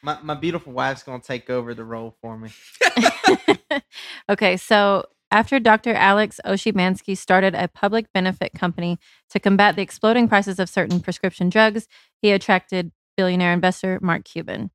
My, 0.02 0.18
my 0.22 0.34
beautiful 0.34 0.72
wife's 0.72 1.04
gonna 1.04 1.22
take 1.22 1.50
over 1.50 1.74
the 1.74 1.84
role 1.84 2.16
for 2.22 2.38
me. 2.38 2.52
okay, 4.30 4.56
so 4.56 5.06
after 5.32 5.60
Dr. 5.60 5.94
Alex 5.94 6.40
Oshimansky 6.46 7.18
started 7.18 7.54
a 7.54 7.68
public 7.68 8.12
benefit 8.14 8.54
company 8.54 8.98
to 9.30 9.40
combat 9.40 9.76
the 9.76 9.82
exploding 9.82 10.28
prices 10.28 10.60
of 10.60 10.70
certain 10.70 11.02
prescription 11.02 11.50
drugs, 11.50 11.88
he 12.22 12.32
attracted 12.32 12.92
billionaire 13.18 13.54
investor 13.54 14.00
Mark 14.02 14.24
Cuban. 14.24 14.72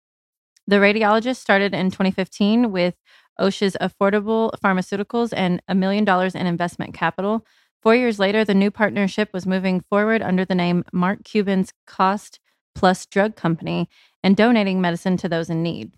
The 0.67 0.77
radiologist 0.77 1.37
started 1.37 1.75
in 1.75 1.91
2015 1.91 2.71
with 2.71 2.95
OSHA's 3.41 3.77
affordable 3.81 4.53
pharmaceuticals 4.63 5.33
and 5.37 5.63
a 5.69 5.75
million 5.75 6.05
dollars 6.05 6.35
in 6.35 6.47
investment 6.47 6.95
capital. 6.95 7.45
Four 7.83 7.97
years 7.97 8.19
later, 8.19 8.45
the 8.45 8.55
new 8.55 8.71
partnership 8.71 9.31
was 9.33 9.47
moving 9.47 9.81
forward 9.81 10.23
under 10.23 10.45
the 10.45 10.55
name 10.55 10.85
Mark 10.93 11.25
Cuban's 11.25 11.73
Cost 11.87 12.41
Plus 12.75 13.07
Drug 13.07 13.37
Company 13.37 13.89
and 14.23 14.37
donating 14.37 14.81
medicine 14.81 15.17
to 15.19 15.29
those 15.29 15.51
in 15.51 15.63
need. 15.63 15.93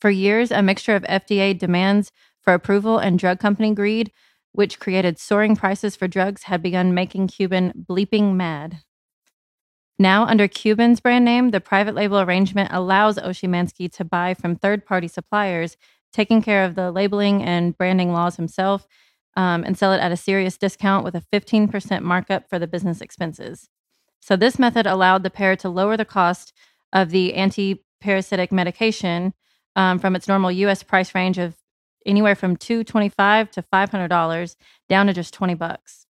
For 0.00 0.10
years, 0.10 0.50
a 0.50 0.62
mixture 0.62 0.94
of 0.94 1.02
FDA 1.04 1.58
demands 1.58 2.12
for 2.40 2.54
approval 2.54 2.98
and 2.98 3.18
drug 3.18 3.40
company 3.40 3.74
greed, 3.74 4.12
which 4.52 4.78
created 4.78 5.18
soaring 5.18 5.56
prices 5.56 5.96
for 5.96 6.06
drugs, 6.06 6.44
had 6.44 6.62
begun 6.62 6.94
making 6.94 7.28
Cuban 7.28 7.72
bleeping 7.88 8.34
mad. 8.34 8.82
Now, 9.98 10.24
under 10.24 10.46
Cuban's 10.46 11.00
brand 11.00 11.24
name, 11.24 11.50
the 11.50 11.60
private 11.60 11.94
label 11.94 12.20
arrangement 12.20 12.70
allows 12.72 13.16
Oshimansky 13.16 13.90
to 13.92 14.04
buy 14.04 14.34
from 14.34 14.54
third 14.54 14.84
party 14.84 15.08
suppliers, 15.08 15.76
taking 16.16 16.40
care 16.40 16.64
of 16.64 16.74
the 16.74 16.90
labeling 16.90 17.42
and 17.42 17.76
branding 17.76 18.10
laws 18.10 18.36
himself, 18.36 18.88
um, 19.36 19.62
and 19.64 19.76
sell 19.76 19.92
it 19.92 20.00
at 20.00 20.10
a 20.10 20.16
serious 20.16 20.56
discount 20.56 21.04
with 21.04 21.14
a 21.14 21.22
15% 21.30 22.00
markup 22.00 22.48
for 22.48 22.58
the 22.58 22.66
business 22.66 23.02
expenses. 23.02 23.68
So, 24.20 24.34
this 24.34 24.58
method 24.58 24.86
allowed 24.86 25.22
the 25.22 25.30
pair 25.30 25.54
to 25.56 25.68
lower 25.68 25.96
the 25.96 26.06
cost 26.06 26.54
of 26.90 27.10
the 27.10 27.34
anti 27.34 27.82
parasitic 28.00 28.50
medication 28.50 29.34
um, 29.76 29.98
from 29.98 30.16
its 30.16 30.26
normal 30.26 30.50
US 30.50 30.82
price 30.82 31.14
range 31.14 31.36
of 31.36 31.54
anywhere 32.06 32.34
from 32.34 32.56
225 32.56 33.50
to 33.50 33.62
$500 33.62 34.56
down 34.88 35.06
to 35.06 35.12
just 35.12 35.34
20 35.34 35.54
bucks. 35.54 36.06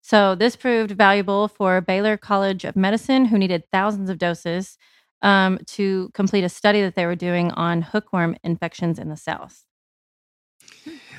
So 0.00 0.34
this 0.34 0.56
proved 0.56 0.90
valuable 0.90 1.48
for 1.48 1.80
Baylor 1.80 2.16
College 2.16 2.64
of 2.64 2.76
Medicine, 2.76 3.26
who 3.26 3.38
needed 3.38 3.64
thousands 3.72 4.10
of 4.10 4.18
doses 4.18 4.78
um, 5.24 5.58
to 5.66 6.10
complete 6.14 6.44
a 6.44 6.48
study 6.48 6.82
that 6.82 6.94
they 6.94 7.06
were 7.06 7.16
doing 7.16 7.50
on 7.52 7.82
hookworm 7.82 8.36
infections 8.44 8.98
in 8.98 9.08
the 9.08 9.16
South. 9.16 9.64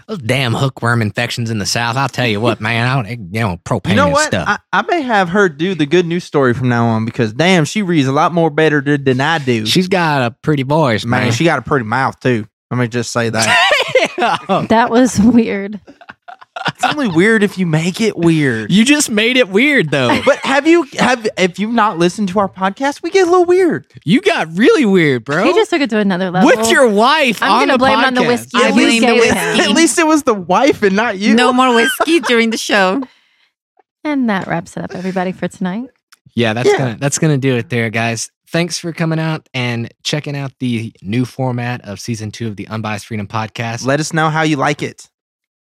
Those 0.08 0.20
damn 0.20 0.54
hookworm 0.54 1.02
infections 1.02 1.50
in 1.50 1.58
the 1.58 1.66
South. 1.66 1.98
I'll 1.98 2.08
tell 2.08 2.28
you 2.28 2.40
what, 2.40 2.62
man. 2.62 2.88
I 2.88 2.94
don't, 2.96 3.34
you 3.34 3.40
know, 3.40 3.58
propane 3.66 3.90
You 3.90 3.96
know 3.96 4.10
what? 4.10 4.28
stuff. 4.28 4.48
I, 4.48 4.60
I 4.72 4.84
may 4.84 5.02
have 5.02 5.30
her 5.30 5.50
do 5.50 5.74
the 5.74 5.88
good 5.88 6.06
news 6.06 6.24
story 6.24 6.54
from 6.54 6.70
now 6.70 6.86
on 6.90 7.06
because 7.06 7.34
damn, 7.34 7.66
she 7.66 7.82
reads 7.82 8.08
a 8.08 8.12
lot 8.12 8.32
more 8.32 8.52
better 8.52 8.82
than 8.82 9.04
than 9.04 9.20
I 9.20 9.40
do. 9.40 9.66
She's 9.66 9.88
got 9.88 10.22
a 10.22 10.36
pretty 10.44 10.62
voice, 10.62 11.06
man. 11.06 11.24
Man, 11.24 11.32
she 11.32 11.44
got 11.44 11.58
a 11.58 11.64
pretty 11.64 11.86
mouth 11.86 12.20
too. 12.20 12.48
Let 12.70 12.80
me 12.80 12.88
just 12.88 13.12
say 13.12 13.30
that. 13.30 13.72
That 14.70 14.90
was 14.90 15.20
weird. 15.20 15.80
It's 16.68 16.84
only 16.86 17.08
weird 17.08 17.44
if 17.44 17.58
you 17.58 17.66
make 17.66 18.00
it 18.00 18.16
weird. 18.18 18.72
You 18.72 18.86
just 18.86 19.10
made 19.10 19.38
it 19.38 19.50
weird, 19.50 19.92
though. 19.92 20.22
But 20.26 20.38
have 20.40 20.66
you 20.68 20.84
have 21.00 21.28
if 21.38 21.60
you've 21.60 21.74
not 21.74 21.98
listened 21.98 22.30
to 22.30 22.40
our 22.40 22.48
podcast, 22.50 23.02
we 23.04 23.10
get 23.12 23.28
a 23.28 23.30
little 23.30 23.46
weird. 23.46 23.86
You 24.06 24.22
got 24.22 24.48
really 24.58 24.86
weird, 24.86 25.26
bro. 25.26 25.44
He 25.44 25.54
just 25.54 25.70
took 25.70 25.82
it 25.82 25.90
to 25.92 25.98
another 26.00 26.32
level. 26.32 26.48
With 26.48 26.70
your 26.72 26.90
wife 26.90 27.42
I'm 27.44 27.52
on 27.52 27.60
gonna 27.62 27.74
the 27.74 27.78
blame 27.80 28.00
it 28.00 28.06
on 28.06 28.14
the 28.14 28.24
whiskey. 28.24 28.58
I 28.58 28.72
blame 28.72 29.02
the 29.02 29.14
whiskey. 29.16 29.62
At 29.62 29.70
least 29.72 30.00
it 30.00 30.08
was 30.08 30.24
the 30.24 30.34
wife 30.34 30.82
and 30.84 30.96
not 30.96 31.18
you. 31.18 31.36
No 31.36 31.52
more 31.54 31.74
whiskey 31.76 32.20
during 32.22 32.50
the 32.52 32.58
show. 32.58 33.02
And 34.04 34.30
that 34.30 34.48
wraps 34.48 34.78
it 34.78 34.84
up, 34.84 34.94
everybody, 34.96 35.32
for 35.32 35.48
tonight. 35.48 35.90
Yeah, 36.36 36.54
that's 36.54 36.70
Yeah. 36.70 36.78
gonna 36.78 36.98
that's 37.00 37.18
gonna 37.20 37.38
do 37.38 37.56
it 37.56 37.70
there, 37.70 37.90
guys. 37.90 38.30
Thanks 38.50 38.78
for 38.78 38.94
coming 38.94 39.20
out 39.20 39.50
and 39.54 39.92
checking 40.04 40.36
out 40.36 40.54
the 40.60 40.94
new 41.02 41.26
format 41.26 41.82
of 41.82 42.00
season 42.00 42.32
two 42.32 42.48
of 42.48 42.56
the 42.56 42.68
Unbiased 42.68 43.08
Freedom 43.08 43.28
Podcast. 43.28 43.86
Let 43.86 44.00
us 44.00 44.14
know 44.14 44.30
how 44.30 44.44
you 44.44 44.56
like 44.56 44.82
it. 44.84 45.10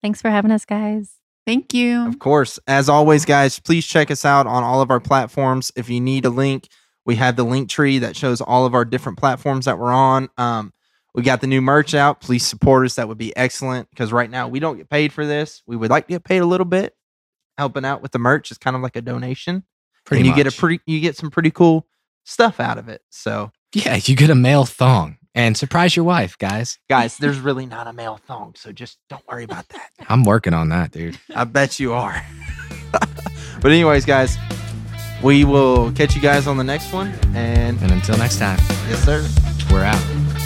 Thanks 0.06 0.22
for 0.22 0.30
having 0.30 0.52
us, 0.52 0.66
guys. 0.66 1.14
Thank 1.48 1.74
you. 1.74 2.08
Of 2.08 2.20
course, 2.20 2.60
as 2.68 2.90
always, 2.90 3.26
guys, 3.26 3.58
please 3.58 3.88
check 3.88 4.12
us 4.12 4.24
out 4.24 4.46
on 4.46 4.64
all 4.64 4.80
of 4.80 4.92
our 4.92 5.00
platforms. 5.00 5.72
If 5.76 5.90
you 5.90 6.00
need 6.00 6.26
a 6.26 6.30
link, 6.30 6.68
we 7.08 7.16
have 7.16 7.36
the 7.36 7.44
link 7.44 7.72
tree 7.72 7.98
that 7.98 8.16
shows 8.16 8.40
all 8.40 8.68
of 8.68 8.76
our 8.76 8.86
different 8.86 9.18
platforms 9.18 9.66
that 9.66 9.80
we're 9.80 9.92
on. 9.92 10.30
Um, 10.38 10.74
we 11.16 11.24
got 11.24 11.42
the 11.42 11.48
new 11.48 11.60
merch 11.60 11.96
out. 11.96 12.22
Please 12.22 12.46
support 12.46 12.86
us. 12.86 12.98
That 12.98 13.08
would 13.08 13.18
be 13.18 13.36
excellent 13.36 13.90
because 13.90 14.14
right 14.14 14.30
now 14.30 14.48
we 14.48 14.60
don't 14.60 14.78
get 14.78 14.92
paid 14.92 15.12
for 15.12 15.26
this. 15.26 15.64
We 15.66 15.76
would 15.76 15.90
like 15.90 16.06
to 16.06 16.14
get 16.14 16.24
paid 16.24 16.44
a 16.44 16.46
little 16.46 16.66
bit. 16.66 16.96
Helping 17.58 17.84
out 17.84 18.04
with 18.04 18.12
the 18.12 18.20
merch 18.20 18.52
is 18.52 18.60
kind 18.60 18.76
of 18.76 18.84
like 18.84 18.96
a 18.96 19.02
donation, 19.02 19.64
Pretty 20.06 20.20
and 20.20 20.28
you 20.28 20.36
get 20.36 20.46
a 20.46 20.56
pretty, 20.56 20.82
you 20.86 21.00
get 21.00 21.18
some 21.18 21.32
pretty 21.32 21.50
cool 21.50 21.88
stuff 22.26 22.60
out 22.60 22.78
of 22.78 22.90
it. 22.90 23.02
So, 23.10 23.52
yeah, 23.74 23.96
you 24.04 24.16
get 24.16 24.30
a 24.30 24.36
male 24.36 24.66
thong 24.66 25.18
and 25.36 25.56
surprise 25.56 25.96
your 25.96 26.06
wife, 26.06 26.38
guys. 26.40 26.80
guys, 26.90 27.18
there's 27.18 27.40
really 27.40 27.66
not 27.68 27.86
a 27.88 27.94
male 27.94 28.20
thong, 28.26 28.54
so 28.56 28.72
just 28.72 28.98
don't 29.10 29.24
worry 29.28 29.44
about 29.44 29.68
that. 29.70 29.90
I'm 30.10 30.24
working 30.24 30.54
on 30.54 30.70
that, 30.70 30.92
dude. 30.92 31.20
I 31.36 31.44
bet 31.44 31.80
you 31.80 31.94
are. 31.94 32.26
but 32.92 33.66
anyways, 33.72 34.06
guys, 34.06 34.38
we 35.22 35.44
will 35.44 35.92
catch 35.92 36.16
you 36.16 36.22
guys 36.22 36.48
on 36.48 36.58
the 36.58 36.64
next 36.64 36.92
one. 36.94 37.10
And 37.36 37.80
And 37.82 37.92
until 37.92 38.18
next 38.18 38.40
time, 38.40 38.58
yes, 38.90 39.04
sir. 39.04 39.28
we're 39.72 39.84
out. 39.84 40.45